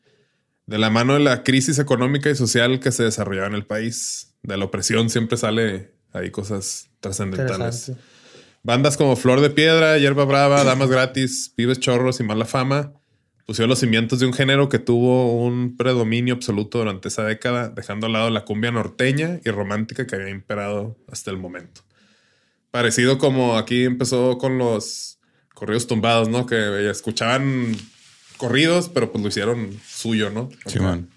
de 0.66 0.78
la 0.78 0.90
mano 0.90 1.14
de 1.14 1.20
la 1.20 1.44
crisis 1.44 1.80
económica 1.80 2.30
y 2.30 2.36
social 2.36 2.80
que 2.80 2.92
se 2.92 3.04
desarrollaba 3.04 3.48
en 3.48 3.54
el 3.54 3.66
país. 3.66 4.36
De 4.44 4.58
la 4.58 4.66
opresión 4.66 5.10
siempre 5.10 5.38
sale 5.38 5.94
ahí 6.12 6.32
cosas 6.32 6.90
trascendentales. 7.00 7.92
Bandas 8.64 8.98
como 8.98 9.16
Flor 9.16 9.40
de 9.42 9.50
Piedra, 9.50 9.98
Hierba 9.98 10.26
Brava, 10.26 10.64
Damas 10.64 10.90
Gratis, 10.90 11.54
Pibes 11.56 11.80
Chorros 11.80 12.20
y 12.20 12.24
Mala 12.24 12.46
Fama 12.46 12.97
pusieron 13.48 13.70
los 13.70 13.80
cimientos 13.80 14.20
de 14.20 14.26
un 14.26 14.34
género 14.34 14.68
que 14.68 14.78
tuvo 14.78 15.42
un 15.42 15.78
predominio 15.78 16.34
absoluto 16.34 16.80
durante 16.80 17.08
esa 17.08 17.24
década, 17.24 17.70
dejando 17.70 18.06
al 18.06 18.14
lado 18.14 18.30
la 18.30 18.44
cumbia 18.44 18.72
norteña 18.72 19.40
y 19.44 19.50
romántica 19.50 20.06
que 20.06 20.18
había 20.18 20.30
imperado 20.30 20.98
hasta 21.10 21.32
el 21.32 21.38
momento. 21.38 21.82
Parecido 22.72 23.18
como 23.18 23.58
aquí 23.58 23.86
empezó 23.86 24.38
con 24.38 24.58
los 24.58 25.20
corridos 25.54 25.88
tumbados, 25.88 26.28
¿no? 26.28 26.46
Que 26.46 26.90
escuchaban 26.90 27.74
corridos, 28.36 28.90
pero 28.90 29.14
pues 29.14 29.24
lo 29.24 29.30
hicieron 29.30 29.80
suyo, 29.88 30.30
¿no? 30.30 30.50
Simón. 30.66 31.10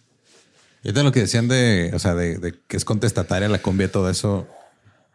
Y 0.84 0.88
ahorita 0.88 1.02
lo 1.02 1.10
que 1.10 1.20
decían 1.20 1.48
de, 1.48 1.90
o 1.94 1.98
sea, 1.98 2.14
de, 2.14 2.38
de 2.38 2.54
que 2.68 2.76
es 2.76 2.84
contestataria 2.84 3.48
la 3.48 3.60
cumbia 3.60 3.88
y 3.88 3.90
todo 3.90 4.08
eso. 4.08 4.46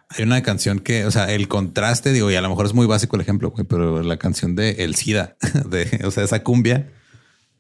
Hay 0.10 0.26
una 0.26 0.44
canción 0.44 0.80
que, 0.80 1.06
o 1.06 1.12
sea, 1.12 1.34
el 1.34 1.48
contraste, 1.48 2.12
digo, 2.12 2.30
y 2.30 2.36
a 2.36 2.42
lo 2.42 2.50
mejor 2.50 2.66
es 2.66 2.74
muy 2.74 2.88
básico 2.88 3.16
el 3.16 3.22
ejemplo, 3.22 3.54
pero 3.70 4.04
la 4.04 4.18
canción 4.18 4.58
de 4.58 4.84
El 4.84 4.96
SIDA, 4.96 5.38
de, 5.66 6.02
o 6.04 6.12
sea, 6.12 6.26
esa 6.26 6.44
cumbia, 6.44 6.92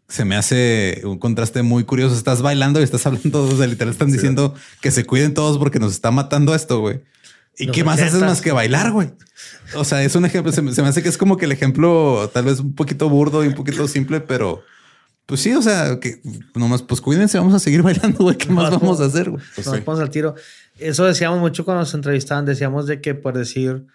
se 0.07 0.25
me 0.25 0.35
hace 0.35 1.01
un 1.03 1.17
contraste 1.17 1.63
muy 1.63 1.83
curioso. 1.83 2.15
Estás 2.15 2.41
bailando 2.41 2.79
y 2.79 2.83
estás 2.83 3.05
hablando, 3.05 3.43
o 3.43 3.57
sea, 3.57 3.67
literal 3.67 3.91
están 3.91 4.11
diciendo 4.11 4.53
que 4.81 4.91
se 4.91 5.05
cuiden 5.05 5.33
todos 5.33 5.57
porque 5.57 5.79
nos 5.79 5.93
está 5.93 6.11
matando 6.11 6.53
esto, 6.53 6.79
güey. 6.79 7.01
¿Y 7.57 7.67
qué 7.67 7.83
más 7.83 8.01
haces 8.01 8.19
más 8.19 8.41
que 8.41 8.51
bailar, 8.51 8.91
güey? 8.91 9.11
O 9.75 9.83
sea, 9.83 10.03
es 10.03 10.15
un 10.15 10.25
ejemplo, 10.25 10.51
se 10.51 10.61
me, 10.61 10.73
se 10.73 10.81
me 10.81 10.89
hace 10.89 11.01
que 11.01 11.09
es 11.09 11.17
como 11.17 11.37
que 11.37 11.45
el 11.45 11.51
ejemplo 11.51 12.29
tal 12.33 12.45
vez 12.45 12.59
un 12.59 12.75
poquito 12.75 13.09
burdo 13.09 13.43
y 13.43 13.47
un 13.47 13.53
poquito 13.53 13.87
simple, 13.87 14.19
pero 14.19 14.63
pues 15.25 15.41
sí, 15.41 15.53
o 15.53 15.61
sea, 15.61 15.99
que 15.99 16.21
nomás, 16.53 16.83
pues 16.83 17.01
cuídense, 17.01 17.39
vamos 17.39 17.53
a 17.53 17.59
seguir 17.59 17.81
bailando, 17.81 18.19
güey. 18.19 18.37
¿Qué 18.37 18.49
más 18.49 18.71
No, 18.71 18.79
vamos 18.79 19.01
a 19.01 19.05
hacer, 19.05 19.31
güey? 19.31 19.43
Pues 19.55 19.65
nos 19.65 19.75
sí. 19.75 19.81
ponemos 19.81 20.03
al 20.03 20.09
tiro. 20.11 20.35
Eso 20.77 21.05
decíamos 21.05 21.39
mucho 21.39 21.65
cuando 21.65 21.81
nos 21.81 21.93
entrevistaban. 21.93 22.45
Decíamos 22.45 22.85
de 22.85 23.01
que, 23.01 23.15
por 23.15 23.35
decir, 23.35 23.87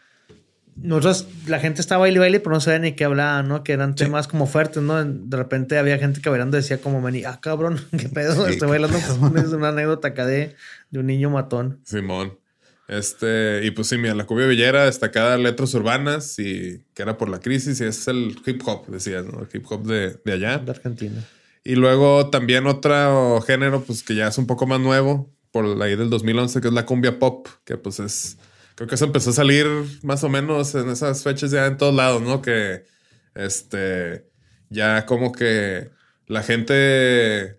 nosotros, 0.83 1.26
la 1.47 1.59
gente 1.61 1.81
estaba 1.81 2.01
baile 2.01 2.16
y 2.16 2.20
baile, 2.20 2.41
pero 2.41 2.55
no 2.55 2.61
sabía 2.61 2.78
ni 2.78 2.93
qué 2.93 3.05
hablaban, 3.05 3.49
¿no? 3.49 3.62
Que 3.62 3.72
eran 3.72 3.95
temas 3.95 4.28
como 4.28 4.47
fuertes, 4.47 4.83
¿no? 4.83 5.05
De 5.05 5.37
repente 5.37 5.78
había 5.78 5.99
gente 5.99 6.20
que 6.20 6.31
bailando 6.31 6.57
decía 6.57 6.81
como, 6.81 7.07
ah, 7.26 7.41
cabrón, 7.41 7.81
qué 7.99 8.09
pedo, 8.09 8.47
Sí, 8.47 8.53
estoy 8.53 8.68
bailando. 8.68 8.99
Pues, 8.99 9.45
es 9.45 9.53
una 9.53 9.68
anécdota 9.68 10.09
acá 10.09 10.26
de, 10.26 10.57
de 10.91 10.99
un 10.99 11.07
niño 11.07 11.31
matón. 11.31 11.81
Simón. 11.85 12.39
Este, 12.89 13.61
y 13.64 13.70
pues 13.70 13.87
sí, 13.87 13.99
mira, 13.99 14.14
la 14.14 14.26
cumbia 14.26 14.47
villera 14.47 14.85
destacada 14.85 15.39
letras 15.39 15.72
urbanas 15.74 16.37
y 16.41 16.85
que 16.93 17.03
era 17.03 17.16
por 17.16 17.28
la 17.28 17.39
crisis 17.39 17.81
y 17.81 17.85
es 17.85 18.09
el 18.09 18.37
hip 18.45 18.62
hop, 18.66 18.89
decías, 18.89 19.24
¿no? 19.26 19.43
El 19.43 19.49
hip 19.53 19.64
hop 19.70 19.87
de, 19.87 20.18
de 20.24 20.33
allá. 20.33 20.59
De 20.59 20.72
Argentina. 20.72 21.24
Y 21.62 21.76
luego 21.76 22.31
también 22.31 22.66
otro 22.66 23.41
género, 23.43 23.83
pues 23.83 24.03
que 24.03 24.16
ya 24.16 24.28
es 24.28 24.39
un 24.39 24.47
poco 24.47 24.66
más 24.66 24.81
nuevo, 24.81 25.31
por 25.53 25.81
ahí 25.83 25.95
del 25.95 26.11
2011, 26.11 26.61
que 26.61 26.68
es 26.68 26.74
la 26.74 26.87
cumbia 26.87 27.18
pop, 27.18 27.47
que 27.64 27.76
pues 27.76 28.01
es, 28.01 28.39
creo 28.81 28.89
que 28.89 28.95
eso 28.95 29.05
empezó 29.05 29.28
a 29.28 29.33
salir 29.35 29.66
más 30.03 30.24
o 30.24 30.31
menos 30.31 30.74
en 30.74 30.89
esas 30.89 31.22
fechas 31.22 31.51
ya 31.51 31.66
en 31.66 31.76
todos 31.76 31.95
lados, 31.95 32.22
¿no? 32.22 32.41
Que, 32.41 32.85
este, 33.35 34.24
ya 34.70 35.05
como 35.05 35.33
que 35.33 35.91
la 36.26 36.43
gente 36.43 37.59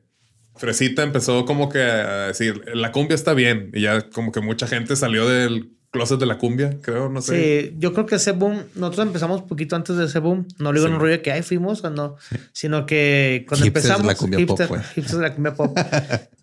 fresita 0.55 1.03
empezó 1.03 1.45
como 1.45 1.69
que 1.69 1.79
a 1.79 2.27
decir, 2.29 2.63
la 2.73 2.91
cumbia 2.91 3.13
está 3.13 3.35
bien, 3.35 3.69
y 3.75 3.81
ya 3.81 4.01
como 4.09 4.31
que 4.31 4.41
mucha 4.41 4.65
gente 4.65 4.95
salió 4.95 5.27
del 5.29 5.69
closet 5.91 6.19
de 6.19 6.25
la 6.25 6.39
cumbia, 6.39 6.77
creo, 6.81 7.07
no 7.09 7.21
sé. 7.21 7.35
Sí, 7.69 7.75
yo 7.77 7.93
creo 7.93 8.07
que 8.07 8.15
ese 8.15 8.31
boom, 8.31 8.63
nosotros 8.73 9.05
empezamos 9.05 9.43
poquito 9.43 9.75
antes 9.75 9.97
de 9.97 10.05
ese 10.05 10.17
boom. 10.17 10.47
No 10.57 10.71
lo 10.71 10.79
digo 10.79 10.87
en 10.87 10.93
Sí. 10.93 10.95
un 10.95 11.01
rollo 11.01 11.11
de 11.11 11.21
que 11.21 11.31
ahí 11.33 11.43
fuimos, 11.43 11.83
o 11.83 11.89
no, 11.91 12.15
sino 12.51 12.87
que 12.87 13.45
cuando 13.47 13.63
Hipsters 13.65 13.85
de 13.85 13.89
empezamos. 13.93 14.07
la 14.07 14.15
cumbia 14.15 14.45
pop, 14.47 14.59
hipster- 14.59 14.67
güey. 14.69 14.81
hipsters 14.95 15.17
de 15.19 15.23
la 15.27 15.33
cumbia 15.35 15.53
pop. 15.53 15.77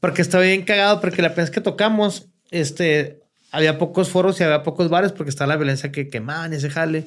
porque 0.01 0.23
estaba 0.23 0.45
bien 0.45 0.63
cagado, 0.65 1.01
porque 1.01 1.21
la 1.23 1.31
vez 1.31 1.51
que 1.51 1.61
tocamos, 1.61 2.29
este, 2.53 3.21
había 3.51 3.79
pocos 3.79 4.09
foros 4.11 4.41
y 4.41 4.45
había 4.45 4.63
pocos 4.63 4.89
bares 4.91 5.13
porque 5.13 5.31
estaba 5.31 5.49
la 5.49 5.57
violencia 5.57 5.91
que 5.93 6.09
quemaban 6.09 6.53
y 6.53 6.57
ese 6.57 6.71
jale. 6.71 7.05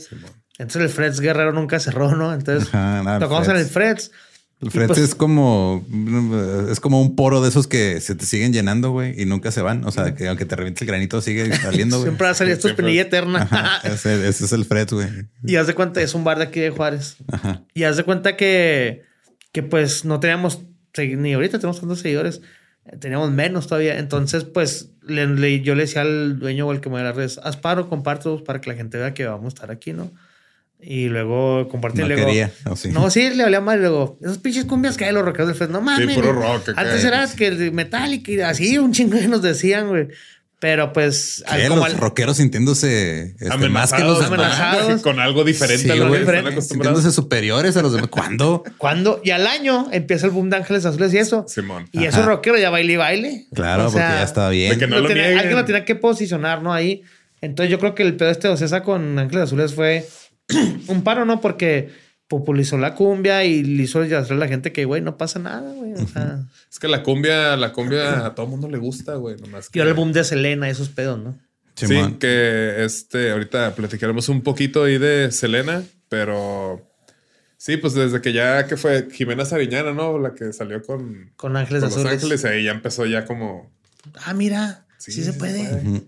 Entonces 0.57 0.81
el 0.83 0.89
Freds 0.89 1.19
Guerrero 1.19 1.53
nunca 1.53 1.79
cerró, 1.79 2.15
¿no? 2.15 2.33
Entonces 2.33 2.69
Ajá, 2.69 3.03
nada, 3.03 3.17
el 3.17 3.23
tocamos 3.23 3.47
en 3.47 3.55
el 3.57 3.65
Freds. 3.65 4.09
Freds. 4.09 4.11
El 4.61 4.69
frente 4.69 4.93
pues- 4.93 4.99
es 4.99 5.15
como 5.15 5.83
es 6.69 6.79
como 6.79 7.01
un 7.01 7.15
poro 7.15 7.41
de 7.41 7.49
esos 7.49 7.65
que 7.65 7.99
se 7.99 8.13
te 8.13 8.27
siguen 8.27 8.53
llenando, 8.53 8.91
güey, 8.91 9.19
y 9.19 9.25
nunca 9.25 9.49
se 9.51 9.63
van. 9.63 9.83
O 9.85 9.91
sea, 9.91 10.13
que 10.13 10.27
aunque 10.27 10.45
te 10.45 10.55
reviente 10.55 10.83
el 10.83 10.87
granito, 10.87 11.19
sigue 11.19 11.51
saliendo, 11.57 11.97
güey. 11.97 12.09
Siempre 12.09 12.25
va 12.25 12.31
a 12.31 12.35
salir 12.35 12.55
tu 12.57 12.67
Siempre. 12.67 12.83
espinilla 12.85 13.01
eterna. 13.01 13.41
Ajá, 13.41 13.79
ese, 13.87 14.27
ese 14.27 14.45
es 14.45 14.51
el 14.51 14.65
Fred, 14.65 14.87
güey. 14.91 15.07
Y 15.43 15.55
haz 15.55 15.65
de 15.65 15.73
cuenta, 15.73 15.99
es 15.99 16.13
un 16.13 16.23
bar 16.23 16.37
de 16.37 16.43
aquí 16.43 16.59
de 16.59 16.69
Juárez. 16.69 17.15
Ajá. 17.31 17.63
Y 17.73 17.85
haz 17.85 17.97
de 17.97 18.03
cuenta 18.03 18.37
que, 18.37 19.01
que 19.51 19.63
pues 19.63 20.05
no 20.05 20.19
teníamos, 20.19 20.59
ni 20.95 21.33
ahorita 21.33 21.57
tenemos 21.57 21.79
tantos 21.79 21.99
seguidores, 22.01 22.41
teníamos 22.99 23.32
menos 23.32 23.67
todavía. 23.67 23.97
Entonces, 23.99 24.43
pues 24.43 24.89
le- 25.05 25.27
le- 25.27 25.61
yo 25.61 25.75
le 25.75 25.84
decía 25.84 26.01
al 26.01 26.39
dueño 26.39 26.67
o 26.67 26.71
al 26.71 26.82
que 26.82 26.89
me 26.89 27.01
las 27.03 27.15
redes, 27.15 27.39
haz 27.43 27.57
paro, 27.57 27.89
compártelos 27.89 28.41
para 28.41 28.61
que 28.61 28.69
la 28.69 28.75
gente 28.75 28.97
vea 28.97 29.13
que 29.13 29.25
vamos 29.25 29.45
a 29.45 29.55
estar 29.55 29.71
aquí, 29.71 29.93
¿no? 29.93 30.11
Y 30.84 31.09
luego 31.09 31.67
compartí 31.69 32.01
No 32.01 32.07
luego, 32.07 32.25
quería, 32.25 32.51
¿o 32.67 32.75
sí? 32.75 32.89
No, 32.89 33.11
sí, 33.11 33.29
le 33.36 33.43
hablaba 33.43 33.63
mal. 33.63 33.77
Y 33.77 33.82
luego, 33.82 34.17
esos 34.21 34.39
pinches 34.39 34.65
cumbias 34.65 34.97
que 34.97 35.05
hay 35.05 35.13
los 35.13 35.23
rockeros 35.23 35.47
del 35.49 35.55
Fest. 35.55 35.69
No 35.71 35.79
mames. 35.79 36.15
puro 36.15 36.34
güey. 36.34 36.47
rock 36.47 36.69
Antes 36.75 37.03
era 37.05 37.19
pues. 37.19 37.36
que 37.36 37.47
el 37.47 37.71
Metallica 37.71 38.32
y 38.32 38.39
así, 38.41 38.77
un 38.79 38.91
chingo 38.91 39.19
que 39.19 39.27
nos 39.27 39.43
decían, 39.43 39.89
güey. 39.89 40.07
Pero 40.62 40.93
pues, 40.93 41.43
al- 41.47 41.64
como 41.70 41.78
Los 41.82 41.86
al- 41.95 41.97
rockeros 41.97 42.38
sintiéndose 42.38 43.36
este, 43.39 43.70
más 43.70 43.91
que 43.91 44.03
los 44.03 44.22
Amenazados. 44.24 45.01
Con 45.01 45.20
algo 45.20 45.43
diferente 45.43 45.84
Sí, 45.86 45.89
a 45.89 45.95
lo 45.95 46.12
que 46.12 46.20
están 46.20 46.36
acostumbrados. 46.38 46.68
Sintiéndose 46.68 47.12
superiores 47.12 47.76
a 47.78 47.82
los 47.82 47.93
demás. 47.93 48.09
¿Cuándo? 48.12 48.64
cuando, 48.78 49.20
y 49.24 49.32
al 49.32 49.47
año 49.47 49.88
empieza 49.91 50.28
el 50.28 50.32
boom 50.34 50.51
de 50.51 50.57
Ángeles 50.57 50.86
Azules 50.86 51.12
y 51.16 51.18
eso. 51.18 51.45
Simón. 51.47 51.89
Y 51.91 51.99
Ajá. 52.05 52.09
esos 52.09 52.26
rockeros 52.28 52.62
ya 52.62 52.70
baile 52.70 52.93
y 52.93 52.95
baile. 52.95 53.47
Claro, 53.55 53.88
O 53.88 53.89
sea, 53.89 54.01
porque 54.03 54.18
ya 54.20 54.24
estaba 54.24 54.49
bien. 54.51 54.72
de 54.74 54.78
que 54.78 54.86
no 54.88 54.97
lo 54.97 55.01
lo 55.01 55.07
tenía- 55.07 55.24
nieguen. 55.24 55.39
alguien 55.39 55.57
lo 55.57 55.66
tenía 55.66 55.84
que 55.84 55.95
posicionar, 55.95 56.62
¿no? 56.62 56.72
Ahí. 56.72 57.01
Entonces 57.41 57.72
yo 57.72 57.80
creo 57.80 57.95
que 57.95 58.03
el 58.03 58.16
pedo 58.16 58.30
este 58.30 58.47
de 58.47 58.53
Ocesa 58.53 58.84
con 58.84 59.18
Ángeles 59.18 59.45
Azules 59.45 59.74
fue 59.74 60.07
un 60.88 61.03
paro, 61.03 61.26
¿no? 61.26 61.41
Porque 61.41 61.89
popularizó 62.32 62.77
la 62.77 62.95
cumbia 62.95 63.43
y 63.43 63.61
le 63.61 63.84
hizo 63.84 64.03
ya 64.05 64.19
hacer 64.19 64.38
a 64.38 64.39
la 64.39 64.47
gente 64.47 64.71
que, 64.71 64.86
güey, 64.86 65.01
no 65.01 65.17
pasa 65.17 65.38
nada, 65.38 65.73
güey. 65.73 65.91
O 65.91 66.07
sea, 66.07 66.45
Es 66.71 66.79
que 66.79 66.88
la 66.88 67.03
cumbia, 67.03 67.57
la 67.57 67.73
cumbia 67.73 68.25
a 68.25 68.34
todo 68.34 68.45
el 68.45 68.51
mundo 68.51 68.69
le 68.69 68.77
gusta, 68.77 69.15
güey. 69.15 69.36
Nomás 69.36 69.69
que... 69.69 69.77
y 69.77 69.82
ahora 69.82 69.91
el 69.91 69.97
boom 69.97 70.13
de 70.13 70.23
Selena 70.23 70.69
y 70.69 70.71
esos 70.71 70.88
pedos, 70.88 71.19
¿no? 71.19 71.38
Sí, 71.75 71.88
que 72.19 72.86
este, 72.86 73.32
ahorita 73.32 73.75
platicaremos 73.75 74.29
un 74.29 74.43
poquito 74.43 74.86
ahí 74.86 74.97
de 74.97 75.29
Selena, 75.32 75.84
pero 76.07 76.89
sí, 77.57 77.75
pues 77.75 77.95
desde 77.95 78.21
que 78.21 78.32
ya 78.32 78.65
que 78.65 78.77
fue 78.77 79.09
Jimena 79.11 79.43
Sariñana, 79.43 79.91
¿no? 79.91 80.17
La 80.17 80.34
que 80.34 80.53
salió 80.53 80.82
con, 80.82 81.34
Con 81.36 81.57
Ángeles 81.57 81.82
con 81.82 81.89
Los 81.89 81.97
Azules. 81.97 82.13
Ángeles, 82.13 82.45
ahí 82.45 82.63
ya 82.63 82.71
empezó 82.71 83.05
ya 83.05 83.25
como. 83.25 83.69
Ah, 84.25 84.34
mira, 84.34 84.86
sí, 84.97 85.11
Sí, 85.11 85.23
se 85.23 85.34
puede. 85.34 85.65
se 85.65 85.75
puede. 85.75 86.01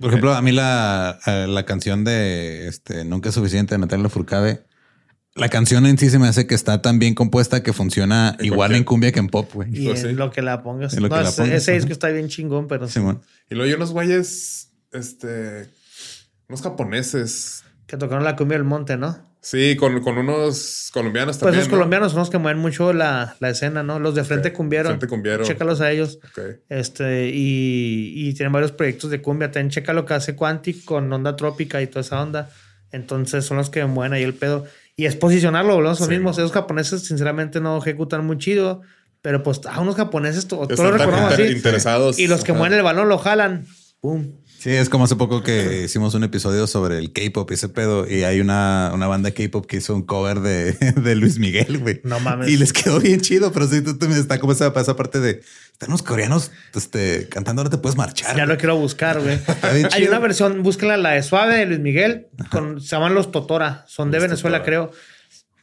Por 0.00 0.08
ejemplo, 0.08 0.32
a 0.32 0.42
mí 0.42 0.50
la, 0.50 1.20
eh, 1.26 1.46
la 1.48 1.64
canción 1.64 2.02
de 2.02 2.66
este, 2.66 3.04
Nunca 3.04 3.28
es 3.28 3.34
suficiente 3.36 3.74
de 3.74 3.78
Natalia 3.78 4.08
Furcade, 4.08 4.64
la 5.34 5.48
canción 5.48 5.86
en 5.86 5.96
sí 5.98 6.10
se 6.10 6.18
me 6.18 6.28
hace 6.28 6.46
que 6.46 6.54
está 6.54 6.82
tan 6.82 6.98
bien 6.98 7.14
compuesta 7.14 7.62
que 7.62 7.72
funciona 7.72 8.36
En 8.38 8.44
igual 8.46 8.58
cualquier- 8.70 8.76
en 8.78 8.84
cumbia 8.84 9.12
que 9.12 9.18
en 9.20 9.28
pop, 9.28 9.50
güey. 9.54 9.68
Y 9.72 9.86
Pues 9.86 10.04
en 10.04 10.10
sí. 10.10 10.16
lo 10.16 10.30
que 10.30 10.42
la 10.42 10.62
pongas. 10.62 10.94
No, 10.94 11.08
que 11.08 11.14
la 11.14 11.22
ese- 11.28 11.42
pongas, 11.42 11.54
ese 11.56 11.70
ajá. 11.72 11.76
disco 11.78 11.92
está 11.92 12.08
bien 12.08 12.28
chingón, 12.28 12.68
pero 12.68 12.86
sí. 12.86 12.94
Simón. 12.94 13.22
Y 13.50 13.54
luego 13.54 13.68
hay 13.68 13.74
unos 13.74 13.92
güeyes, 13.92 14.72
este, 14.92 15.68
unos 16.48 16.60
japoneses. 16.62 17.64
Que 17.86 17.96
tocaron 17.96 18.24
la 18.24 18.36
cumbia 18.36 18.58
del 18.58 18.66
monte, 18.66 18.96
¿no? 18.96 19.30
Sí, 19.44 19.74
con, 19.76 20.00
con 20.02 20.18
unos 20.18 20.90
colombianos 20.92 21.36
Pues 21.38 21.40
también. 21.40 21.58
los 21.60 21.68
¿no? 21.68 21.72
colombianos 21.76 22.12
son 22.12 22.20
los 22.20 22.30
que 22.30 22.38
mueven 22.38 22.60
mucho 22.62 22.92
la, 22.92 23.34
la 23.40 23.50
escena, 23.50 23.82
¿no? 23.82 23.98
Los 23.98 24.14
de 24.14 24.22
Frente 24.22 24.50
Ok, 24.50 24.54
Cumbiero. 24.54 24.88
Frente 24.90 25.08
Cumbiero. 25.08 25.44
Chécalos 25.44 25.80
a 25.80 25.90
ellos. 25.90 26.18
Ok. 26.30 26.60
Este, 26.68 27.30
y, 27.34 28.12
y 28.14 28.34
tienen 28.34 28.52
varios 28.52 28.70
proyectos 28.70 29.10
de 29.10 29.20
cumbia. 29.20 29.50
También 29.50 29.70
checa 29.70 29.94
lo 29.94 30.06
que 30.06 30.14
hace 30.14 30.36
Quantic 30.36 30.84
con 30.84 31.12
onda 31.12 31.34
trópica 31.34 31.82
y 31.82 31.88
toda 31.88 32.02
esa 32.02 32.22
onda. 32.22 32.50
Entonces 32.92 33.44
son 33.44 33.56
los 33.56 33.68
que 33.68 33.84
mueven 33.84 34.12
ahí 34.12 34.22
el 34.22 34.34
pedo. 34.34 34.64
Y 34.96 35.06
es 35.06 35.16
posicionarlo, 35.16 35.74
volvemos 35.74 35.98
a 35.98 36.02
los 36.02 36.08
Sí. 36.08 36.14
mismos. 36.14 36.38
Esos 36.38 36.52
japoneses, 36.52 37.02
sinceramente, 37.06 37.60
no 37.60 37.78
ejecutan 37.78 38.26
muy 38.26 38.38
chido. 38.38 38.82
Pero 39.22 39.42
pues 39.44 39.60
a 39.70 39.80
unos 39.80 39.94
japoneses, 39.94 40.48
to- 40.48 40.56
todos 40.56 40.68
lo 40.68 40.74
Están 40.74 40.90
tan 40.90 40.98
recordamos 40.98 41.32
así. 41.34 41.42
interesados. 41.44 42.18
Y 42.18 42.26
los 42.26 42.42
que 42.42 42.50
Ajá. 42.52 42.58
mueven 42.58 42.76
el 42.78 42.82
balón 42.84 43.08
lo 43.08 43.18
jalan. 43.18 43.66
¡Pum! 44.00 44.32
Sí, 44.62 44.70
es 44.70 44.88
como 44.88 45.06
hace 45.06 45.16
poco 45.16 45.42
que 45.42 45.82
hicimos 45.86 46.14
un 46.14 46.22
episodio 46.22 46.68
sobre 46.68 46.98
el 46.98 47.12
K-pop 47.12 47.50
y 47.50 47.54
ese 47.54 47.68
pedo. 47.68 48.08
Y 48.08 48.22
hay 48.22 48.38
una, 48.38 48.92
una 48.94 49.08
banda 49.08 49.32
K-pop 49.32 49.66
que 49.66 49.78
hizo 49.78 49.92
un 49.92 50.02
cover 50.02 50.38
de, 50.38 50.72
de 51.02 51.16
Luis 51.16 51.40
Miguel, 51.40 51.78
güey. 51.78 52.00
No 52.04 52.20
mames. 52.20 52.48
Y 52.48 52.56
les 52.56 52.72
quedó 52.72 53.00
bien 53.00 53.20
chido, 53.20 53.50
pero 53.50 53.66
sí, 53.66 53.82
tú, 53.82 53.96
me 54.06 54.16
está 54.16 54.38
como 54.38 54.52
esa, 54.52 54.68
esa 54.68 54.94
parte 54.94 55.18
de 55.18 55.42
están 55.72 55.90
los 55.90 56.04
coreanos 56.04 56.52
este, 56.76 57.28
cantando, 57.28 57.64
no 57.64 57.70
te 57.70 57.78
puedes 57.78 57.96
marchar. 57.96 58.36
Ya 58.36 58.44
güey. 58.44 58.54
lo 58.54 58.56
quiero 58.56 58.76
buscar, 58.76 59.20
güey. 59.20 59.40
Hay 59.90 60.06
una 60.06 60.20
versión, 60.20 60.62
búsquela, 60.62 60.96
la 60.96 61.10
de 61.10 61.24
Suave 61.24 61.56
de 61.56 61.66
Luis 61.66 61.80
Miguel. 61.80 62.28
Con, 62.52 62.80
se 62.80 62.86
llaman 62.86 63.16
Los 63.16 63.32
Totora. 63.32 63.84
Son 63.88 64.12
de 64.12 64.18
Los 64.18 64.28
Venezuela, 64.28 64.58
Totora. 64.58 64.64
creo. 64.64 64.92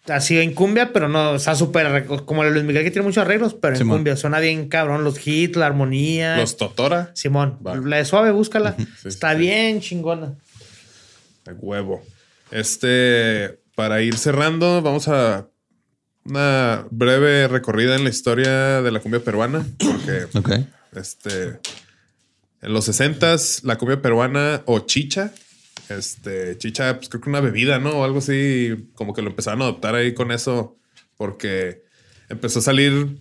Así 0.10 0.40
en 0.40 0.54
cumbia, 0.54 0.92
pero 0.94 1.08
no, 1.08 1.32
o 1.32 1.40
sea, 1.40 1.56
súper 1.56 2.06
como 2.26 2.44
el 2.44 2.50
de 2.50 2.54
Luis 2.56 2.66
Miguel 2.66 2.84
que 2.84 2.92
tiene 2.92 3.06
muchos 3.06 3.22
arreglos, 3.22 3.54
pero 3.54 3.74
en 3.74 3.80
Simón. 3.80 3.98
cumbia 3.98 4.16
suena 4.16 4.40
bien 4.40 4.68
cabrón. 4.70 5.04
Los 5.04 5.26
hits, 5.26 5.56
la 5.58 5.66
armonía. 5.68 6.38
Los 6.38 6.58
Totora. 6.58 7.12
Simón, 7.16 7.60
Va. 7.66 7.76
la 7.76 7.98
de 7.98 8.06
Suave, 8.06 8.32
búscala. 8.32 8.76
Sí, 9.02 9.08
Está 9.08 9.34
sí. 9.34 9.40
bien 9.40 9.80
chingona. 9.82 10.34
A 11.48 11.52
huevo. 11.54 12.04
Este, 12.52 13.60
para 13.76 14.02
ir 14.02 14.18
cerrando, 14.18 14.82
vamos 14.82 15.08
a 15.08 15.48
una 16.26 16.86
breve 16.92 17.48
recorrida 17.48 17.96
en 17.96 18.04
la 18.04 18.10
historia 18.10 18.82
de 18.82 18.92
la 18.92 19.00
cumbia 19.00 19.24
peruana, 19.24 19.66
porque 19.78 20.26
Ok. 20.38 20.52
este, 20.96 21.60
en 22.62 22.74
los 22.74 22.86
60 22.86 23.36
la 23.64 23.78
cumbia 23.78 24.02
peruana 24.02 24.62
o 24.66 24.80
chicha, 24.82 25.32
este, 25.90 26.58
chicha, 26.58 26.98
pues 26.98 27.10
creo 27.10 27.22
que 27.22 27.30
una 27.30 27.42
bebida, 27.42 27.80
¿no? 27.80 27.92
O 27.92 28.04
algo 28.04 28.20
así, 28.20 28.90
como 28.96 29.14
que 29.14 29.22
lo 29.22 29.30
empezaron 29.30 29.62
a 29.62 29.66
adoptar 29.66 29.96
ahí 29.96 30.14
con 30.14 30.32
eso, 30.32 30.78
porque 31.18 31.84
empezó 32.30 32.60
a 32.60 32.64
salir 32.64 33.18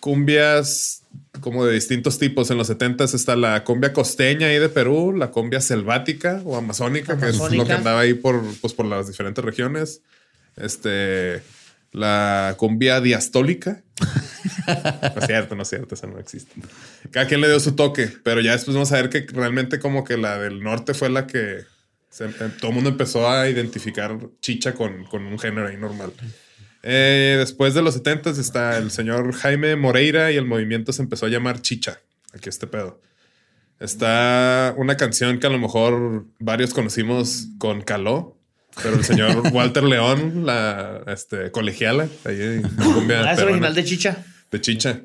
cumbias 0.00 1.02
como 1.40 1.64
de 1.64 1.74
distintos 1.74 2.18
tipos. 2.18 2.50
En 2.50 2.58
los 2.58 2.66
70 2.66 3.04
está 3.04 3.36
la 3.36 3.64
cumbia 3.64 3.92
costeña 3.92 4.48
ahí 4.48 4.58
de 4.58 4.68
Perú, 4.68 5.12
la 5.16 5.30
cumbia 5.30 5.60
selvática 5.60 6.42
o 6.44 6.56
amazónica, 6.56 7.18
que 7.18 7.28
es 7.28 7.38
lo 7.38 7.66
que 7.66 7.72
andaba 7.72 8.00
ahí 8.00 8.14
por, 8.14 8.42
pues, 8.60 8.72
por 8.72 8.86
las 8.86 9.06
diferentes 9.06 9.44
regiones. 9.44 10.02
Este, 10.56 11.42
la 11.92 12.54
cumbia 12.56 13.00
diastólica. 13.00 13.82
no 14.66 15.20
es 15.20 15.26
cierto, 15.26 15.54
no 15.54 15.62
es 15.62 15.68
cierto, 15.68 15.94
esa 15.94 16.06
no 16.06 16.18
existe. 16.18 16.52
Cada 17.10 17.26
quien 17.26 17.40
le 17.40 17.48
dio 17.48 17.60
su 17.60 17.72
toque, 17.72 18.10
pero 18.22 18.40
ya 18.40 18.52
después 18.52 18.74
vamos 18.74 18.92
a 18.92 18.96
ver 18.96 19.10
que 19.10 19.26
realmente 19.32 19.78
como 19.78 20.04
que 20.04 20.16
la 20.16 20.38
del 20.38 20.62
norte 20.62 20.94
fue 20.94 21.10
la 21.10 21.26
que 21.26 21.64
se- 22.10 22.26
eh, 22.26 22.50
todo 22.60 22.68
el 22.70 22.74
mundo 22.74 22.90
empezó 22.90 23.28
a 23.30 23.48
identificar 23.48 24.18
chicha 24.40 24.74
con, 24.74 25.04
con 25.04 25.24
un 25.24 25.38
género 25.38 25.68
ahí 25.68 25.76
normal. 25.76 26.12
Eh, 26.82 27.36
después 27.38 27.74
de 27.74 27.82
los 27.82 27.94
70 27.94 28.30
está 28.30 28.78
el 28.78 28.90
señor 28.90 29.32
Jaime 29.34 29.76
Moreira 29.76 30.32
y 30.32 30.36
el 30.36 30.44
movimiento 30.46 30.92
se 30.92 31.02
empezó 31.02 31.26
a 31.26 31.28
llamar 31.28 31.60
Chicha. 31.62 32.00
Aquí 32.34 32.48
este 32.48 32.66
pedo. 32.66 33.00
Está 33.80 34.74
una 34.76 34.96
canción 34.96 35.38
que 35.40 35.46
a 35.46 35.50
lo 35.50 35.58
mejor 35.58 36.26
varios 36.38 36.74
conocimos 36.74 37.48
con 37.58 37.80
Caló, 37.82 38.36
pero 38.82 38.96
el 38.96 39.04
señor 39.04 39.42
Walter 39.52 39.82
León, 39.84 40.44
la 40.44 41.02
este, 41.06 41.50
colegiala, 41.50 42.06
ahí 42.24 42.40
en 42.40 42.62
la 42.62 42.84
cumbia 42.84 43.20
Ah, 43.20 43.32
es 43.32 43.36
peruana 43.38 43.42
original 43.52 43.74
de 43.74 43.84
Chicha. 43.84 44.24
de 44.50 44.60
Chicha. 44.60 45.00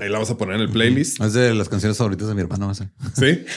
Ahí 0.00 0.08
la 0.08 0.14
vamos 0.14 0.30
a 0.30 0.38
poner 0.38 0.56
en 0.56 0.62
el 0.62 0.70
playlist. 0.70 1.20
Es 1.20 1.34
de 1.34 1.54
las 1.54 1.68
canciones 1.68 1.98
favoritas 1.98 2.26
de 2.28 2.34
mi 2.34 2.40
hermano. 2.40 2.72
¿Sí? 2.74 2.86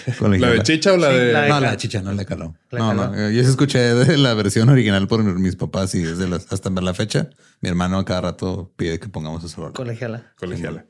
¿La 0.22 0.50
de 0.52 0.64
Chicha 0.64 0.92
o 0.94 0.98
la 0.98 1.10
Sí, 1.12 1.18
de.? 1.18 1.32
la 1.34 1.42
de- 1.44 1.50
No, 1.50 1.60
la 1.62 1.78
chicha 1.78 2.02
no 2.02 2.12
le 2.12 2.26
caló. 2.26 2.56
Le 2.72 2.80
no, 2.80 2.90
caló. 2.90 3.08
no. 3.10 3.28
eh, 3.30 3.34
Yo 3.34 3.42
escuché 3.42 3.80
de 3.80 4.18
la 4.18 4.34
versión 4.34 4.68
original 4.68 5.08
por 5.08 5.24
mis 5.24 5.56
papás 5.56 5.96
y 5.96 6.02
desde 6.04 6.28
las, 6.28 6.52
hasta 6.52 6.70
la 6.70 6.94
fecha. 6.94 7.30
Mi 7.62 7.70
hermano 7.70 7.98
a 8.00 8.06
cada 8.06 8.20
rato 8.22 8.74
pide 8.76 9.00
que 9.00 9.08
pongamos 9.08 9.44
esa 9.46 9.58
rola. 9.58 9.72
Colegiala. 9.74 10.34
colegiala. 10.38 10.86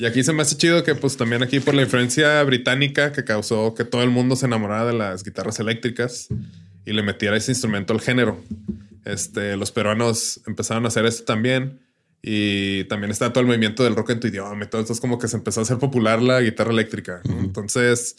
Y 0.00 0.06
aquí 0.06 0.22
se 0.24 0.32
me 0.32 0.42
hace 0.42 0.56
chido 0.56 0.82
que 0.84 0.94
pues 0.96 1.16
también 1.16 1.42
aquí 1.42 1.60
por 1.60 1.74
la 1.74 1.82
influencia 1.82 2.42
británica 2.42 3.12
que 3.12 3.24
causó 3.24 3.74
que 3.74 3.84
todo 3.84 4.02
el 4.02 4.10
mundo 4.10 4.34
se 4.36 4.46
enamorara 4.46 4.86
de 4.86 4.92
las 4.94 5.22
guitarras 5.24 5.58
eléctricas 5.60 6.28
y 6.84 6.92
le 6.92 7.02
metiera 7.02 7.36
ese 7.36 7.52
instrumento 7.52 7.92
al 7.92 8.00
género. 8.00 8.40
Este, 9.04 9.56
los 9.56 9.70
peruanos 9.72 10.40
empezaron 10.46 10.84
a 10.84 10.88
hacer 10.88 11.04
esto 11.06 11.24
también 11.24 11.80
y 12.22 12.84
también 12.84 13.10
está 13.10 13.32
todo 13.32 13.40
el 13.42 13.46
movimiento 13.46 13.84
del 13.84 13.94
rock 13.96 14.10
en 14.10 14.20
tu 14.20 14.26
idioma 14.28 14.64
y 14.64 14.68
todo 14.68 14.80
esto 14.80 14.92
es 14.92 15.00
como 15.00 15.18
que 15.18 15.28
se 15.28 15.36
empezó 15.36 15.60
a 15.60 15.62
hacer 15.62 15.78
popular 15.78 16.20
la 16.22 16.40
guitarra 16.40 16.72
eléctrica. 16.72 17.20
¿no? 17.24 17.38
Entonces 17.40 18.16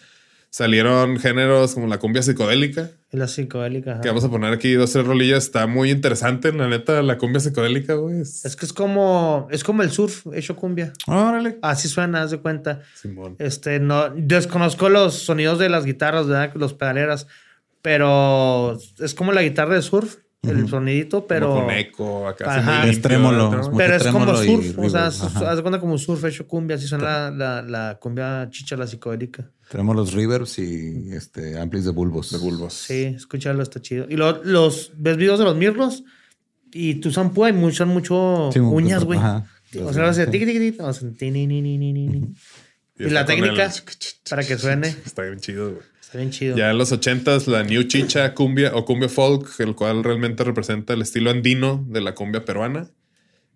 salieron 0.51 1.19
géneros 1.19 1.75
como 1.75 1.85
la 1.85 1.99
cumbia 1.99 2.23
psicodélica, 2.23 2.89
la 3.11 3.27
psicodélica. 3.27 3.91
ajá. 3.93 4.01
que 4.01 4.07
vamos 4.07 4.23
a 4.23 4.29
poner 4.31 4.51
aquí 4.51 4.73
dos, 4.73 4.91
tres 4.93 5.05
rolillas. 5.05 5.43
Está 5.43 5.67
muy 5.67 5.91
interesante, 5.91 6.51
la 6.51 6.67
neta, 6.67 7.03
la 7.03 7.19
cumbia 7.19 7.39
psicodélica, 7.39 7.93
güey. 7.95 8.21
Es- 8.21 8.45
Es 8.45 8.55
que 8.55 8.65
es 8.65 8.73
como, 8.73 9.47
es 9.51 9.63
como 9.63 9.83
el 9.83 9.91
surf 9.91 10.25
hecho 10.33 10.55
cumbia. 10.55 10.91
Órale. 11.05 11.59
Así 11.61 11.87
suena, 11.87 12.23
haz 12.23 12.31
de 12.31 12.39
cuenta. 12.39 12.81
Simón. 12.95 13.35
Este, 13.37 13.79
no, 13.79 14.09
desconozco 14.09 14.89
los 14.89 15.13
sonidos 15.13 15.59
de 15.59 15.69
las 15.69 15.85
guitarras, 15.85 16.25
¿verdad? 16.27 16.51
Los 16.55 16.73
pedaleras, 16.73 17.27
pero 17.83 18.77
es 18.99 19.13
como 19.13 19.31
la 19.31 19.41
guitarra 19.43 19.75
de 19.75 19.81
surf, 19.81 20.17
el 20.41 20.69
sonidito, 20.69 21.27
pero, 21.27 21.49
Como 21.49 21.65
con 21.65 21.75
eco 21.75 22.27
acá. 22.27 22.59
Es 22.83 22.85
limpio, 22.85 23.01
trémolo, 23.01 23.71
pero 23.75 23.95
es 23.95 24.07
como 24.07 24.41
y 24.41 24.47
surf, 24.47 24.77
o 24.79 24.89
sea, 24.89 25.07
haz 25.07 25.61
cuenta 25.61 25.79
como 25.79 25.97
surf 25.97 26.23
hecho 26.25 26.47
cumbia, 26.47 26.77
así 26.77 26.87
suena 26.87 27.29
la, 27.29 27.31
la, 27.31 27.61
la 27.61 27.99
cumbia 27.99 28.47
chicha, 28.49 28.77
la 28.77 28.87
psicodélica. 28.87 29.49
Tenemos 29.69 29.95
los 29.95 30.13
reverbs 30.13 30.57
y 30.59 31.11
este 31.13 31.59
amplis 31.59 31.85
de 31.85 31.91
bulbos. 31.91 32.31
De 32.31 32.37
bulbos. 32.37 32.73
Sí, 32.73 33.03
escúchalo, 33.15 33.61
está 33.61 33.81
chido. 33.81 34.05
Y 34.09 34.15
lo- 34.15 34.43
los, 34.43 34.91
ves 34.95 35.17
videos 35.17 35.39
de 35.39 35.45
los 35.45 35.55
mirlos 35.57 36.03
y 36.71 36.95
tu 36.95 37.09
shampoo 37.09 37.43
hay 37.45 37.53
mucho, 37.53 37.85
mucho 37.85 38.49
Sí, 38.53 38.59
uñas, 38.59 39.03
güey. 39.03 39.19
ajá. 39.19 39.45
O 39.83 39.93
sea, 39.93 40.07
hace 40.07 40.25
tiqui, 40.25 40.45
tiqui, 40.45 40.59
tiqui, 40.71 40.81
o 40.81 40.93
sea, 40.93 41.09
ti, 41.11 41.29
ni, 41.31 41.45
ni, 41.47 41.61
ni, 41.61 41.77
ni, 41.77 41.91
ni, 41.93 42.07
ni. 42.07 42.17
Y 42.97 43.03
está 43.03 43.13
la 43.13 43.25
técnica 43.25 43.65
el- 43.65 43.71
para 44.29 44.43
que 44.43 44.57
suene. 44.57 44.87
Está 45.05 45.21
bien 45.23 45.39
chido, 45.39 45.71
güey. 45.71 45.81
Está 46.09 46.17
bien 46.17 46.31
chido. 46.31 46.57
Ya 46.57 46.71
en 46.71 46.79
los 46.79 46.91
ochentas, 46.91 47.47
la 47.47 47.63
New 47.63 47.83
Chicha 47.83 48.33
cumbia 48.33 48.71
o 48.73 48.83
cumbia 48.83 49.07
folk, 49.09 49.47
el 49.59 49.75
cual 49.75 50.03
realmente 50.03 50.43
representa 50.43 50.93
el 50.93 51.03
estilo 51.03 51.29
andino 51.29 51.85
de 51.87 52.01
la 52.01 52.15
cumbia 52.15 52.45
peruana. 52.45 52.89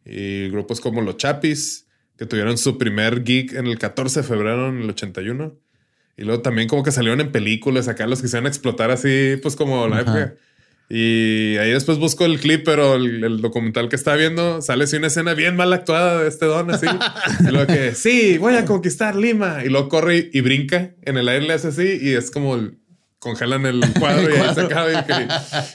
Y 0.06 0.50
grupos 0.50 0.80
como 0.80 1.02
los 1.02 1.18
Chapis, 1.18 1.88
que 2.16 2.28
tuvieron 2.28 2.60
su 2.60 2.78
primer 2.78 3.24
gig 3.26 3.56
en 3.56 3.66
el 3.66 3.80
14 3.80 4.20
de 4.20 4.28
febrero 4.28 4.70
en 4.70 4.84
el 4.84 4.90
81. 4.92 5.58
Y 6.16 6.26
luego 6.26 6.44
también 6.44 6.68
como 6.68 6.84
que 6.84 6.92
salieron 6.92 7.22
en 7.22 7.32
películas, 7.32 7.88
acá 7.88 8.06
los 8.06 8.22
quisieron 8.22 8.46
explotar 8.46 8.92
así, 8.92 9.40
pues 9.42 9.56
como 9.56 9.88
la 9.88 10.02
época. 10.02 10.36
Y 10.90 11.58
ahí 11.58 11.72
después 11.72 11.98
busco 11.98 12.26
el 12.26 12.40
clip, 12.40 12.64
pero 12.66 12.96
el, 12.96 13.24
el 13.24 13.42
documental 13.42 13.90
que 13.90 13.96
estaba 13.96 14.18
viendo 14.18 14.62
sale 14.62 14.84
así 14.84 14.98
una 14.98 15.08
escena 15.08 15.34
bien 15.34 15.56
mal 15.56 15.74
actuada 15.74 16.22
de 16.22 16.28
este 16.30 16.46
don, 16.46 16.70
así. 16.72 16.86
luego 17.52 17.66
que, 17.68 17.96
sí, 17.96 18.38
voy 18.38 18.56
a 18.56 18.66
conquistar 18.66 19.16
Lima. 19.16 19.64
Y 19.66 19.70
luego 19.70 19.90
corre 19.90 20.18
y, 20.18 20.30
y 20.38 20.42
brinca 20.42 20.92
en 21.04 21.18
el 21.18 21.28
aire, 21.30 21.48
le 21.48 21.54
hace 21.54 21.70
así 21.70 21.98
y 22.02 22.14
es 22.14 22.30
como 22.30 22.56
el- 22.56 22.78
congelan 23.20 23.66
el 23.66 23.82
cuadro 24.00 24.30
y 24.30 24.38
ahí 24.38 24.54
se 24.54 24.62
acaba. 24.62 24.92
Y 24.92 25.04
que- 25.06 25.28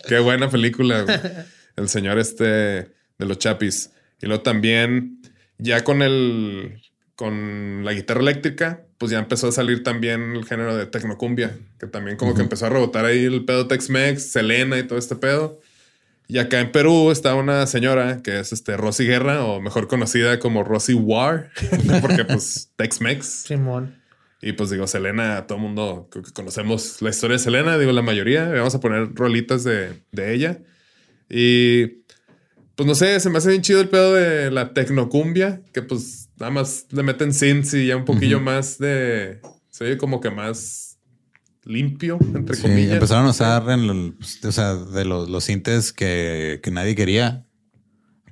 qué 0.09 0.19
buena 0.21 0.49
película. 0.51 1.03
güey. 1.03 1.19
El 1.77 1.89
señor 1.89 2.19
este 2.19 2.45
de 2.45 2.91
los 3.21 3.39
chapis. 3.39 3.91
Y 4.21 4.27
luego 4.27 4.43
también, 4.43 5.21
ya 5.59 5.85
con 5.85 6.03
el 6.03 6.83
con 7.15 7.85
la 7.85 7.93
guitarra 7.93 8.21
eléctrica, 8.21 8.85
pues 8.99 9.13
ya 9.13 9.21
empezó 9.21 9.49
a 9.49 9.53
salir 9.53 9.85
también 9.85 10.33
el 10.35 10.45
género 10.45 10.77
de 10.77 10.87
tecnocumbia, 10.87 11.57
que 11.79 11.87
también 11.87 12.17
como 12.17 12.35
que 12.35 12.43
empezó 12.43 12.67
a 12.67 12.71
rebotar 12.71 13.05
ahí 13.05 13.25
el 13.25 13.45
pedo 13.45 13.69
Tex-Mex, 13.69 14.33
Selena 14.33 14.79
y 14.79 14.83
todo 14.83 14.99
este 14.99 15.15
pedo. 15.15 15.61
Y 16.27 16.39
acá 16.39 16.61
en 16.61 16.73
Perú 16.73 17.11
está 17.11 17.35
una 17.37 17.67
señora 17.67 18.21
que 18.23 18.41
es 18.41 18.53
este 18.53 18.77
Rosy 18.77 19.07
Guerra, 19.07 19.45
o 19.45 19.61
mejor 19.61 19.87
conocida 19.87 20.39
como 20.41 20.65
Rosy 20.65 20.95
War, 20.95 21.51
porque 22.03 22.25
pues 22.25 22.71
Tex-Mex. 22.77 23.25
Simón. 23.47 23.97
Y 24.43 24.53
pues 24.53 24.71
digo, 24.71 24.87
Selena, 24.87 25.47
todo 25.47 25.59
el 25.59 25.65
mundo 25.65 26.11
conocemos 26.35 27.01
la 27.01 27.11
historia 27.11 27.37
de 27.37 27.43
Selena, 27.43 27.79
digo 27.79 27.93
la 27.93 28.03
mayoría. 28.03 28.49
Vamos 28.49 28.75
a 28.75 28.81
poner 28.81 29.15
rolitas 29.15 29.65
de, 29.65 30.03
de 30.13 30.35
ella. 30.35 30.59
Y 31.31 32.03
pues 32.77 32.87
no 32.87 32.95
sé, 32.95 33.19
se 33.21 33.31
me 33.31 33.39
hace 33.39 33.51
bien 33.51 33.63
chido 33.63 33.81
el 33.81 33.89
pedo 33.89 34.15
de 34.15 34.51
la 34.51 34.75
tecnocumbia, 34.75 35.63
que 35.73 35.83
pues 35.83 36.18
nada 36.39 36.51
más 36.51 36.87
le 36.91 37.03
meten 37.03 37.33
synths 37.35 37.75
y 37.75 37.87
ya 37.87 37.97
un 37.97 38.05
poquillo 38.05 38.41
más 38.41 38.79
de. 38.79 39.41
Se 39.71 39.85
oye 39.85 39.97
como 39.99 40.21
que 40.21 40.31
más 40.31 40.99
limpio, 41.65 42.19
entre 42.35 42.57
Sí, 42.57 42.63
comillas. 42.63 42.93
empezaron 42.95 43.27
a 43.27 43.31
usar 43.31 43.69
en 43.71 43.81
el- 43.91 44.15
pues, 44.19 44.45
o 44.45 44.53
sea, 44.53 44.75
de 44.75 45.05
los, 45.05 45.29
los 45.29 45.45
sintes 45.45 45.93
que, 45.93 46.61
que 46.63 46.71
nadie 46.71 46.95
quería. 46.95 47.45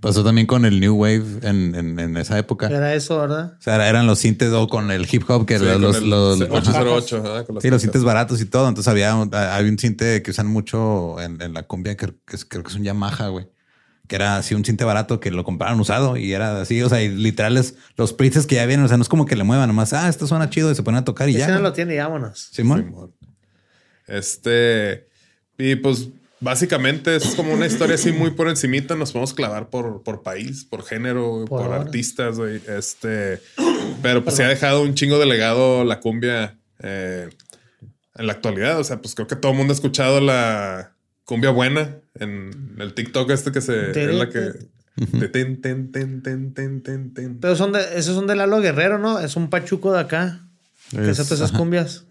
Pasó 0.01 0.23
también 0.23 0.47
con 0.47 0.65
el 0.67 0.79
New 0.79 0.95
Wave 0.95 1.25
en, 1.43 1.75
en- 1.75 1.99
en 1.99 2.17
esa 2.17 2.39
época. 2.39 2.69
Era 2.69 2.95
eso, 2.95 3.19
¿verdad? 3.19 3.57
O 3.59 3.63
sea, 3.63 3.75
era- 3.77 3.89
eran 3.89 4.07
los 4.07 4.19
sintes 4.19 4.53
o 4.53 4.69
con 4.69 4.91
el 4.91 5.07
hip 5.11 5.29
hop 5.29 5.47
que 5.47 5.59
Sí, 5.59 5.65
los, 5.65 5.81
los, 5.81 5.97
el 5.97 6.11
los- 6.11 6.41
ajá. 6.43 6.53
808, 6.55 7.23
¿verdad? 7.23 7.47
Con 7.47 7.55
las 7.57 7.63
Sí, 7.63 7.71
los 7.71 7.83
sintes 7.83 8.05
baratos 8.05 8.41
y 8.41 8.45
todo. 8.47 8.69
Entonces 8.69 8.89
había, 8.91 9.15
un- 9.17 9.35
había 9.35 9.71
un 9.71 9.79
cinte 9.79 10.23
que 10.23 10.31
usan 10.31 10.47
mucho 10.47 11.21
en, 11.21 11.41
en 11.43 11.55
la 11.55 11.63
cumbia, 11.65 11.97
que, 11.97 12.09
que 12.27 12.37
es- 12.37 12.45
creo 12.45 12.63
que 12.63 12.71
es 12.71 12.77
un 12.77 12.85
Yamaha, 12.85 13.29
güey. 13.29 13.49
Que 14.09 14.17
era 14.17 14.37
así 14.37 14.55
un 14.55 14.65
cinte 14.65 14.85
barato 14.85 15.21
que 15.21 15.31
lo 15.31 15.43
compraron 15.45 15.81
usado 15.81 16.17
y 16.17 16.33
era 16.33 16.61
así, 16.61 16.81
o 16.83 16.89
sea, 16.89 17.03
y 17.03 17.09
literales 17.09 17.75
los 17.97 18.13
presets 18.13 18.47
que 18.47 18.55
ya 18.55 18.67
vienen, 18.67 18.85
o 18.85 18.89
sea, 18.89 18.97
no 18.97 19.03
es 19.03 19.09
como 19.09 19.27
que 19.27 19.37
le 19.37 19.45
muevan 19.45 19.69
nomás, 19.69 19.93
ah, 19.93 20.09
esto 20.09 20.27
suena 20.27 20.49
chido 20.51 20.71
y 20.71 20.75
se 20.75 20.83
ponen 20.83 21.01
a 21.01 21.05
tocar 21.05 21.29
y 21.29 21.37
Ese 21.37 21.49
ya. 21.49 21.55
no 21.55 21.61
lo 21.61 21.73
tiene, 21.73 21.95
y 21.95 21.99
vámonos. 21.99 22.51
Simón. 22.53 22.85
Simón. 22.85 23.13
Este, 24.07 25.09
y 25.59 25.77
pues 25.77 26.09
básicamente 26.41 27.17
es 27.17 27.35
como 27.35 27.53
una 27.53 27.67
historia 27.67 27.95
así 27.95 28.13
muy 28.13 28.31
por 28.31 28.49
encimita. 28.49 28.95
Nos 28.95 29.13
podemos 29.13 29.35
clavar 29.35 29.69
por, 29.69 30.03
por 30.03 30.23
país, 30.23 30.65
por 30.65 30.85
género, 30.85 31.45
Por 31.47 31.73
artistas, 31.73 32.39
güey. 32.39 32.61
Este, 32.69 33.41
pero 34.03 34.23
pues 34.23 34.37
se 34.37 34.45
ha 34.45 34.49
dejado 34.49 34.83
un 34.83 34.95
chingo 34.95 35.19
de 35.19 35.27
legado 35.27 35.85
la 35.85 36.01
cumbia 36.01 36.57
eh, 36.81 37.29
en 38.17 38.27
la 38.27 38.33
actualidad. 38.33 38.79
O 38.79 38.85
sea, 38.85 39.01
pues 39.01 39.15
creo 39.15 39.27
que 39.27 39.37
todo 39.37 39.53
el 39.53 39.59
mundo 39.59 39.73
ha 39.73 39.77
escuchado 39.77 40.21
la 40.21 40.93
cumbia 41.25 41.51
buena 41.51 41.97
en 42.21 42.77
el 42.79 42.95
TikTok 42.95 43.31
este 43.31 43.53
que 43.53 43.61
se 43.61 43.91
es 43.91 44.15
la 44.15 44.29
que 44.29 44.41
de 44.97 45.29
ten, 45.29 45.61
ten, 45.61 45.93
ten, 45.93 46.23
ten, 46.23 46.55
ten, 46.55 46.83
ten, 46.83 47.13
ten. 47.15 47.39
Pero 47.39 47.55
son 47.57 47.73
de, 47.73 47.81
esos 47.99 48.15
son 48.15 48.27
de 48.27 48.35
Lalo 48.37 48.61
Guerrero, 48.61 48.99
¿no? 48.99 49.19
Es 49.21 49.37
un 49.37 49.51
pachuco 49.51 49.93
de 49.93 50.01
acá. 50.01 50.41
Que 50.91 51.03
Es- 51.11 51.19
hace 51.19 51.25
todas 51.25 51.41
esas 51.41 51.53
cumbias. 51.53 52.05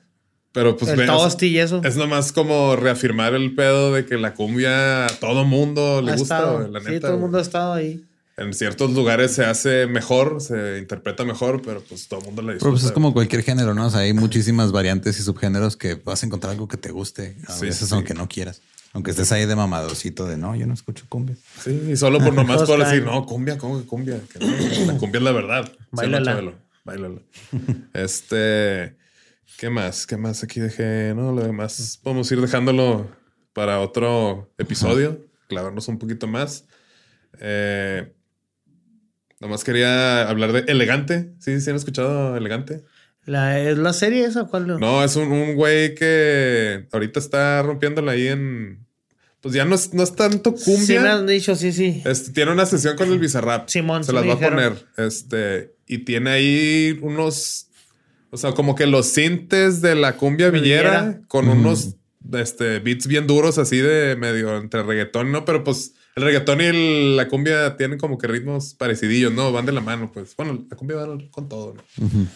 Pero 0.51 0.77
pues 0.77 0.91
el 0.91 0.97
ve, 0.97 1.03
o 1.03 1.07
sea, 1.07 1.15
tosti 1.17 1.47
y 1.47 1.59
eso. 1.59 1.81
Es 1.83 1.97
nomás 1.97 2.31
como 2.31 2.75
reafirmar 2.77 3.33
el 3.33 3.55
pedo 3.55 3.91
de 3.93 4.05
que 4.05 4.17
la 4.17 4.33
cumbia 4.35 5.05
a 5.05 5.09
todo 5.09 5.43
mundo 5.43 6.01
le 6.01 6.11
Ha 6.13 6.15
gusta, 6.15 6.37
estado. 6.37 6.67
la 6.69 6.79
sí, 6.79 6.85
neta. 6.87 7.07
todo 7.07 7.15
el 7.15 7.19
mundo 7.21 7.37
ha 7.39 7.41
estado 7.41 7.73
ahí. 7.73 8.05
En 8.37 8.53
ciertos 8.53 8.91
lugares 8.91 9.31
se 9.31 9.43
hace 9.45 9.85
mejor, 9.87 10.39
se 10.41 10.77
interpreta 10.79 11.23
mejor, 11.25 11.61
pero 11.61 11.81
pues 11.81 12.07
todo 12.07 12.19
el 12.21 12.25
mundo 12.27 12.41
le 12.41 12.53
disfruta. 12.53 12.65
Pero 12.69 12.71
pues 12.73 12.83
es 12.85 12.91
como 12.91 13.13
cualquier 13.13 13.43
género, 13.43 13.73
¿no? 13.73 13.87
O 13.87 13.89
sea, 13.89 14.01
hay 14.01 14.13
muchísimas 14.13 14.71
variantes 14.71 15.19
y 15.19 15.23
subgéneros 15.23 15.75
que 15.75 15.95
vas 15.95 16.21
a 16.23 16.25
encontrar 16.25 16.51
algo 16.51 16.67
que 16.67 16.77
te 16.77 16.91
guste, 16.91 17.35
a 17.47 17.53
Sí, 17.53 17.65
veces 17.65 17.89
sí. 17.89 17.93
aunque 17.95 18.13
no 18.13 18.27
quieras. 18.29 18.61
Aunque 18.95 19.11
estés 19.11 19.29
ahí 19.33 19.45
de 19.45 19.57
mamadorcito 19.57 20.25
de 20.25 20.37
no, 20.37 20.55
yo 20.55 20.65
no 20.67 20.73
escucho 20.73 21.05
cumbia. 21.09 21.35
Sí, 21.61 21.89
y 21.91 21.97
solo 21.97 22.19
por 22.19 22.33
nomás 22.33 22.63
por 22.63 22.79
decir, 22.79 23.03
no, 23.03 23.25
cumbia, 23.25 23.57
¿cómo 23.57 23.77
que 23.77 23.85
cumbia? 23.85 24.21
Que 24.31 24.39
no, 24.39 24.93
la 24.93 24.97
cumbia 24.97 25.17
es 25.17 25.23
la 25.23 25.31
verdad. 25.33 25.65
Sí, 25.65 25.73
no, 25.91 25.97
Báilala. 25.97 26.31
Chabelo, 26.31 26.53
báilala. 26.85 27.19
este, 27.93 28.95
¿qué 29.57 29.69
más? 29.69 30.07
¿Qué 30.07 30.15
más 30.15 30.43
aquí 30.45 30.61
dejé? 30.61 31.13
No, 31.13 31.33
lo 31.33 31.43
demás 31.43 31.99
podemos 32.01 32.31
ir 32.31 32.39
dejándolo 32.39 33.09
para 33.51 33.81
otro 33.81 34.49
episodio, 34.57 35.19
clavarnos 35.49 35.89
un 35.89 35.99
poquito 35.99 36.27
más. 36.27 36.63
Eh, 37.41 38.13
nomás 39.41 39.65
quería 39.65 40.29
hablar 40.29 40.53
de 40.53 40.71
Elegante. 40.71 41.33
¿Sí? 41.39 41.59
¿Sí 41.59 41.69
han 41.69 41.75
escuchado 41.75 42.37
Elegante? 42.37 42.85
La, 43.25 43.59
¿Es 43.59 43.77
la 43.77 43.91
serie 43.91 44.23
esa? 44.23 44.45
¿Cuál? 44.45 44.79
No, 44.79 45.03
es 45.03 45.17
un, 45.17 45.29
un 45.33 45.55
güey 45.55 45.95
que 45.95 46.87
ahorita 46.93 47.19
está 47.19 47.61
rompiéndola 47.61 48.13
ahí 48.13 48.29
en. 48.29 48.84
Pues 49.41 49.53
ya 49.53 49.63
no 49.65 49.75
es, 49.75 49.93
no 49.93 50.01
es 50.03 50.15
tanto 50.15 50.55
Sí 50.57 50.63
cumbia. 50.73 51.01
me 51.01 51.09
han 51.09 51.27
dicho, 51.27 51.55
sí, 51.55 51.71
sí. 51.71 52.01
Este, 52.05 52.31
tiene 52.31 52.51
una 52.51 52.65
sesión 52.65 52.95
con 52.95 53.11
el 53.11 53.19
Bizarrap. 53.19 53.69
Simón, 53.69 54.03
Se 54.03 54.09
sí 54.11 54.15
las 54.15 54.27
va 54.27 54.33
a 54.33 54.39
poner. 54.39 54.85
Este, 54.97 55.75
y 55.87 55.99
tiene 55.99 56.31
ahí 56.31 56.97
unos. 57.01 57.67
O 58.31 58.37
sea, 58.37 58.53
como 58.53 58.75
que 58.75 58.85
los 58.87 59.05
sintes 59.07 59.81
de 59.81 59.95
la 59.95 60.17
cumbia 60.17 60.49
villera 60.49 61.01
Villera. 61.03 61.21
con 61.27 61.47
unos 61.47 61.95
este, 62.33 62.79
beats 62.79 63.05
bien 63.07 63.27
duros, 63.27 63.59
así 63.59 63.77
de 63.77 64.15
medio 64.15 64.57
entre 64.57 64.81
reggaetón, 64.83 65.31
¿no? 65.31 65.45
Pero 65.45 65.63
pues 65.63 65.93
el 66.15 66.23
reggaetón 66.23 66.59
y 66.61 66.63
el- 66.65 67.15
la 67.17 67.27
cumbia 67.27 67.77
tienen 67.77 67.99
como 67.99 68.17
que 68.17 68.25
ritmos 68.27 68.73
parecidillos, 68.73 69.31
¿no? 69.31 69.51
Van 69.51 69.65
de 69.67 69.73
la 69.73 69.81
mano, 69.81 70.11
pues. 70.11 70.35
Bueno, 70.35 70.65
la 70.69 70.75
cumbia 70.75 70.97
va 70.97 71.17
con 71.29 71.47
todo, 71.47 71.75
¿no? 71.75 72.27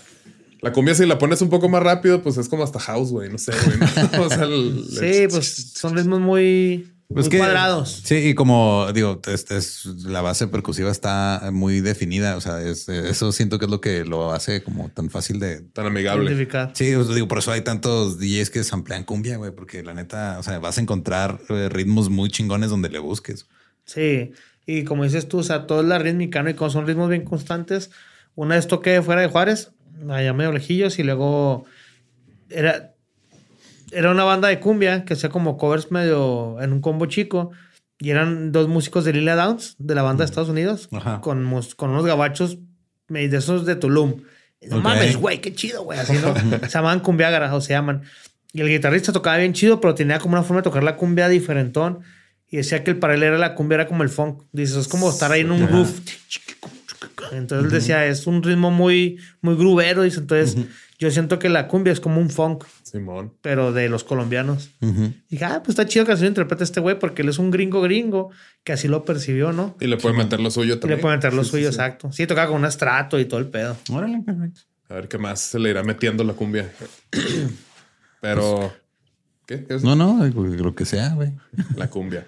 La 0.62 0.72
cumbia, 0.74 0.94
si 0.96 1.06
la 1.06 1.18
pones 1.18 1.42
un 1.42 1.50
poco 1.50 1.70
más 1.70 1.82
rápido, 1.84 2.22
pues 2.22 2.38
es 2.38 2.50
como 2.50 2.64
hasta 2.64 2.80
house, 2.80 3.12
güey. 3.12 3.30
No 3.30 3.38
sé, 3.38 3.52
güey. 3.66 3.78
¿no? 4.14 4.22
O 4.26 4.30
sea, 4.30 4.44
el- 4.44 4.86
Sí, 4.90 5.28
pues 5.30 5.72
son 5.76 5.96
ritmos 5.96 6.20
muy, 6.20 6.92
Pues 7.08 7.26
muy 7.28 7.32
que- 7.32 7.38
cuadrados. 7.38 8.02
Sí, 8.04 8.16
y 8.16 8.34
como 8.36 8.88
digo, 8.94 9.22
este 9.28 9.56
es, 9.58 9.86
la 9.86 10.22
base 10.22 10.48
percusiva 10.48 10.92
está 10.92 11.50
muy 11.54 11.80
definida. 11.80 12.36
O 12.36 12.42
sea, 12.42 12.62
es- 12.62 12.90
eso 12.90 13.32
siento 13.32 13.58
que 13.58 13.66
es 13.66 13.72
lo 13.72 13.80
que 13.80 14.04
lo 14.04 14.34
hace 14.34 14.62
como 14.62 14.90
tan 14.90 15.10
fácil 15.10 15.40
de. 15.40 15.62
tan 15.62 15.86
amigable. 15.86 16.26
Identificar. 16.26 16.72
Sí, 16.74 16.86
digo, 16.88 17.28
por 17.30 17.38
eso 17.40 17.52
hay 17.54 17.62
tantos 17.62 18.20
DJs 18.20 18.50
que 18.50 18.64
samplean 18.66 19.06
cumbia, 19.06 19.38
güey, 19.38 19.52
porque 19.52 19.82
la 19.82 19.94
neta, 19.94 20.38
o 20.40 20.44
sea, 20.44 20.60
vas 20.60 20.78
a 20.78 20.82
encontrar 20.82 21.40
eh, 21.50 21.70
ritmos 21.70 22.10
muy 22.10 22.30
chingones 22.30 22.70
donde 22.70 22.90
le 22.90 23.00
busques. 23.00 23.48
Sí. 23.86 24.34
Y 24.66 24.84
como 24.84 25.04
dices 25.06 25.28
tú, 25.28 25.40
o 25.40 25.44
sea, 25.44 25.66
todo 25.66 25.82
es 25.82 25.88
la 25.88 25.98
rítmica, 26.00 26.44
¿no? 26.44 26.50
Y 26.50 26.54
como 26.54 26.70
son 26.70 26.86
ritmos 26.86 27.10
bien 27.10 27.24
constantes, 27.24 27.90
una 28.36 28.56
vez 28.56 28.68
toqué 28.68 29.02
fuera 29.02 29.22
de 29.22 29.28
Juárez, 29.28 29.72
allá 30.10 30.34
medio 30.34 30.52
lejillos, 30.52 31.00
y 31.00 31.04
luego 31.04 31.66
era, 32.50 32.94
era 33.92 34.12
una 34.12 34.24
banda 34.24 34.48
de 34.48 34.60
cumbia 34.60 35.06
que 35.06 35.14
hacía 35.14 35.30
como 35.30 35.58
covers 35.58 35.92
medio 35.92 36.62
en 36.62 36.74
un 36.74 36.82
combo 36.82 37.06
chico. 37.06 37.52
Y 38.02 38.12
eran 38.12 38.54
dos 38.54 38.70
músicos 38.70 39.04
de 39.04 39.12
Lila 39.12 39.36
Downs, 39.36 39.76
de 39.78 39.94
la 39.94 40.02
banda 40.04 40.24
de 40.24 40.30
Estados 40.30 40.50
Unidos, 40.50 40.88
Ajá. 40.94 41.20
con, 41.20 41.46
con 41.76 41.90
unos 41.90 42.06
gabachos 42.06 42.58
de 43.10 43.26
esos 43.26 43.66
de 43.66 43.76
Tulum. 43.76 44.22
No 44.70 44.78
Ok. 44.78 44.84
mames, 44.84 45.18
güey, 45.18 45.42
qué 45.42 45.54
chido, 45.54 45.84
güey. 45.84 46.00
Así, 46.00 46.14
¿no? 46.14 46.34
se 46.62 46.70
llamaban 46.70 47.02
cumbiágaras 47.02 47.52
o 47.52 47.60
se 47.60 47.74
llaman. 47.74 48.04
Y 48.54 48.62
el 48.62 48.70
guitarrista 48.70 49.12
tocaba 49.12 49.36
bien 49.38 49.52
chido, 49.54 49.82
pero 49.82 49.96
tenía 49.96 50.18
como 50.20 50.34
una 50.36 50.44
forma 50.44 50.62
de 50.62 50.64
tocar 50.64 50.82
la 50.84 50.96
cumbia 50.96 51.28
diferentón. 51.28 52.00
Y 52.50 52.58
decía 52.58 52.84
que 52.84 52.92
el 52.92 52.98
paralelo 53.00 53.34
de 53.34 53.40
la 53.40 53.54
cumbia 53.54 53.76
era 53.76 53.88
como 53.88 54.02
el 54.04 54.10
funk. 54.10 54.44
Dices, 54.54 54.78
es 54.78 54.88
como 54.88 55.10
estar 55.10 55.32
ahí 55.32 55.42
en 55.42 55.52
un 55.52 55.68
groove. 55.68 55.92
Entonces 57.32 57.66
él 57.66 57.72
decía, 57.72 58.06
es 58.06 58.28
un 58.28 58.42
ritmo 58.44 58.72
muy, 58.72 59.20
muy 59.42 59.56
grubero. 59.56 60.04
Dice, 60.04 60.20
entonces 60.20 60.58
yo 60.98 61.10
siento 61.12 61.40
que 61.40 61.50
la 61.50 61.68
cumbia 61.68 61.94
es 61.94 62.00
como 62.00 62.20
un 62.20 62.30
funk, 62.30 62.66
Simón. 62.84 63.34
pero 63.42 63.72
de 63.72 63.88
los 63.90 64.04
colombianos. 64.04 64.72
Y 64.82 65.14
dije, 65.30 65.46
ah, 65.46 65.62
pues 65.64 65.70
está 65.70 65.86
chido 65.86 66.06
que 66.06 66.12
así 66.12 66.24
lo 66.24 66.28
interprete 66.30 66.64
este 66.64 66.80
güey, 66.80 67.00
porque 67.00 67.22
él 67.22 67.30
es 67.30 67.40
un 67.40 67.52
gringo 67.52 67.82
gringo 67.82 68.32
que 68.64 68.74
así 68.74 68.88
lo 68.88 69.06
percibió, 69.06 69.52
¿no? 69.52 69.76
Y 69.80 69.88
le 69.88 69.98
puede 69.98 70.16
meter 70.18 70.40
lo 70.40 70.52
suyo 70.52 70.74
Y 70.74 70.76
le 70.76 70.80
también. 70.82 71.00
puede 71.02 71.16
meter 71.18 71.34
lo 71.34 71.44
Sí, 71.44 71.50
sí, 71.50 71.52
suyo, 71.52 71.70
sí. 71.72 71.76
exacto. 71.76 72.12
Sí, 72.12 72.28
tocaba 72.28 72.48
con 72.50 72.58
un 72.58 72.66
estrato 72.66 73.20
y 73.20 73.26
todo 73.26 73.40
el 73.40 73.48
pedo. 73.48 73.78
Órale, 73.92 74.22
perfecto. 74.26 74.62
A 74.90 74.96
ver 74.96 75.08
qué 75.08 75.18
más 75.18 75.40
se 75.40 75.60
le 75.60 75.70
irá 75.70 75.84
metiendo 75.84 76.24
la 76.24 76.34
cumbia. 76.34 76.70
Pero. 78.22 78.74
¿Qué? 79.46 79.64
¿Qué 79.66 79.76
es 79.76 79.84
No, 79.84 79.96
no, 79.96 80.26
lo 80.26 80.76
que 80.76 80.86
sea, 80.86 81.10
güey. 81.14 81.32
la 81.76 81.90
cumbia? 81.90 82.26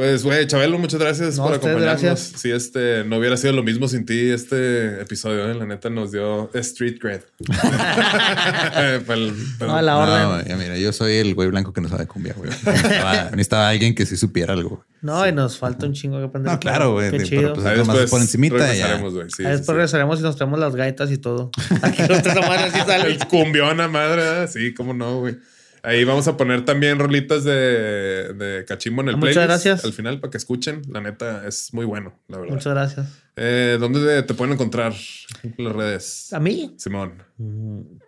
Pues, 0.00 0.24
güey, 0.24 0.46
Chabelo, 0.46 0.78
muchas 0.78 0.98
gracias 0.98 1.36
No, 1.36 1.42
por 1.44 1.52
acompañarnos. 1.56 2.00
gracias. 2.02 2.40
Si 2.40 2.50
este 2.50 3.04
no 3.04 3.18
hubiera 3.18 3.36
sido 3.36 3.52
lo 3.52 3.62
mismo 3.62 3.86
sin 3.86 4.06
ti, 4.06 4.30
este 4.30 4.98
episodio, 5.02 5.50
eh, 5.50 5.54
la 5.54 5.66
neta, 5.66 5.90
nos 5.90 6.10
dio 6.10 6.50
street 6.54 6.96
cred. 6.98 7.20
Para 9.06 9.18
el- 9.20 9.34
No, 9.58 9.76
a 9.76 9.82
la 9.82 9.92
No, 9.92 10.30
orden. 10.30 10.48
ya 10.48 10.56
mira, 10.56 10.78
yo 10.78 10.90
soy 10.94 11.16
el 11.16 11.34
güey 11.34 11.50
blanco 11.50 11.74
que 11.74 11.82
no 11.82 11.90
sabe 11.90 12.06
cumbia, 12.06 12.32
güey. 12.34 12.48
Necesitaba, 12.48 13.24
necesitaba 13.32 13.68
alguien 13.68 13.94
que 13.94 14.06
sí 14.06 14.16
supiera 14.16 14.54
algo. 14.54 14.82
No, 15.02 15.28
y 15.28 15.32
nos 15.32 15.58
falta 15.58 15.84
un 15.84 15.92
chingo 15.92 16.18
que 16.18 16.24
aprender. 16.24 16.50
No, 16.50 16.58
claro, 16.60 16.92
güey. 16.92 17.10
Qué 17.10 17.16
Pero, 17.18 17.28
chido. 17.28 17.52
pues, 17.52 17.66
Ahí 17.66 17.76
Nomás 17.76 17.96
después 17.96 18.10
por 18.10 18.20
encimita 18.22 18.56
ya. 18.58 18.66
regresaremos, 18.68 19.14
güey. 19.14 19.26
Sí, 19.28 19.42
Ahí 19.44 19.52
sí, 19.52 19.58
después 19.58 19.66
sí. 19.66 19.72
regresaremos 19.72 20.20
y 20.20 20.22
nos 20.22 20.36
traemos 20.36 20.58
las 20.58 20.74
gaitas 20.76 21.10
y 21.10 21.18
todo. 21.18 21.50
Aquí 21.82 22.00
madre 22.02 22.64
así 22.72 22.78
sale. 22.86 23.06
El 23.08 23.18
cumbión 23.26 23.78
a 23.82 23.88
madre, 23.88 24.16
¿verdad? 24.22 24.50
sí, 24.50 24.72
cómo 24.72 24.94
no, 24.94 25.20
güey. 25.20 25.36
Ahí 25.82 26.04
vamos 26.04 26.28
a 26.28 26.36
poner 26.36 26.64
también 26.64 26.98
rolitas 26.98 27.44
de, 27.44 27.52
de 28.34 28.64
cachimbo 28.66 29.02
en 29.02 29.08
el 29.10 29.16
Muchas 29.16 29.34
playlist. 29.34 29.48
gracias. 29.64 29.84
Al 29.84 29.92
final, 29.92 30.20
para 30.20 30.30
que 30.30 30.36
escuchen. 30.38 30.82
La 30.90 31.00
neta, 31.00 31.46
es 31.46 31.72
muy 31.72 31.84
bueno, 31.86 32.12
la 32.28 32.38
verdad. 32.38 32.54
Muchas 32.54 32.72
gracias. 32.74 33.08
Eh, 33.36 33.76
¿Dónde 33.80 34.22
te 34.24 34.34
pueden 34.34 34.54
encontrar 34.54 34.92
en 35.42 35.54
las 35.64 35.72
redes? 35.74 36.32
¿A 36.32 36.40
mí? 36.40 36.74
Simón. 36.78 37.22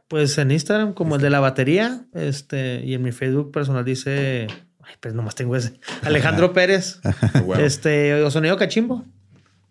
Pues 0.09 0.37
en 0.39 0.51
Instagram, 0.51 0.93
como 0.93 1.17
el 1.17 1.23
de 1.23 1.31
la 1.31 1.41
batería, 1.41 2.05
este, 2.15 2.83
y 2.85 2.95
en 2.95 3.03
mi 3.03 3.13
Facebook 3.13 3.51
personal 3.53 3.85
dice. 3.85 4.47
Ay, 4.85 4.95
pues 5.01 5.15
nomás 5.15 5.35
tengo 5.35 5.55
ese. 5.57 5.79
Alejandro 6.03 6.53
Pérez. 6.53 7.01
Este, 7.59 8.15
o 8.23 8.31
sonido 8.31 8.57
cachimbo. 8.57 9.05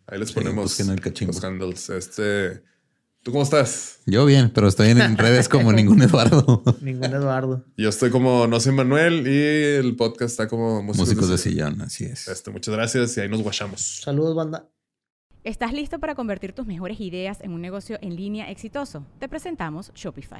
Ahí 0.08 0.18
les 0.20 0.32
ponemos 0.32 0.64
busquen 0.64 0.90
el 0.90 1.00
cachimbo. 1.02 1.34
los 1.34 1.44
handles. 1.44 1.90
Este, 1.90 2.64
¿Tú 3.24 3.32
cómo 3.32 3.44
estás? 3.44 4.00
Yo 4.08 4.26
bien, 4.26 4.50
pero 4.50 4.68
estoy 4.68 4.90
en 4.90 5.16
redes 5.16 5.48
como 5.48 5.72
ningún 5.74 6.02
Eduardo. 6.02 6.64
Ningún 6.82 7.14
Eduardo. 7.14 7.64
Yo 7.78 7.90
estoy 7.90 8.10
como 8.10 8.48
No 8.48 8.60
soy 8.60 8.74
Manuel 8.74 9.28
y 9.28 9.78
el 9.78 9.96
podcast 9.96 10.32
está 10.32 10.48
como 10.48 10.82
Músicos, 10.82 11.10
Músicos 11.10 11.30
de 11.30 11.38
sillón, 11.38 11.82
así 11.82 12.06
es. 12.06 12.28
Este, 12.28 12.50
muchas 12.50 12.74
gracias 12.74 13.16
y 13.18 13.22
ahí 13.22 13.30
nos 13.30 13.44
guachamos. 13.44 14.02
Saludos, 14.04 14.36
banda. 14.36 14.68
¿Estás 15.44 15.72
listo 15.72 16.00
para 16.00 16.16
convertir 16.16 16.54
tus 16.54 16.66
mejores 16.66 17.00
ideas 17.00 17.42
en 17.42 17.52
un 17.52 17.62
negocio 17.62 18.00
en 18.02 18.16
línea 18.16 18.50
exitoso? 18.50 19.06
Te 19.20 19.30
presentamos 19.30 19.92
Shopify. 19.94 20.40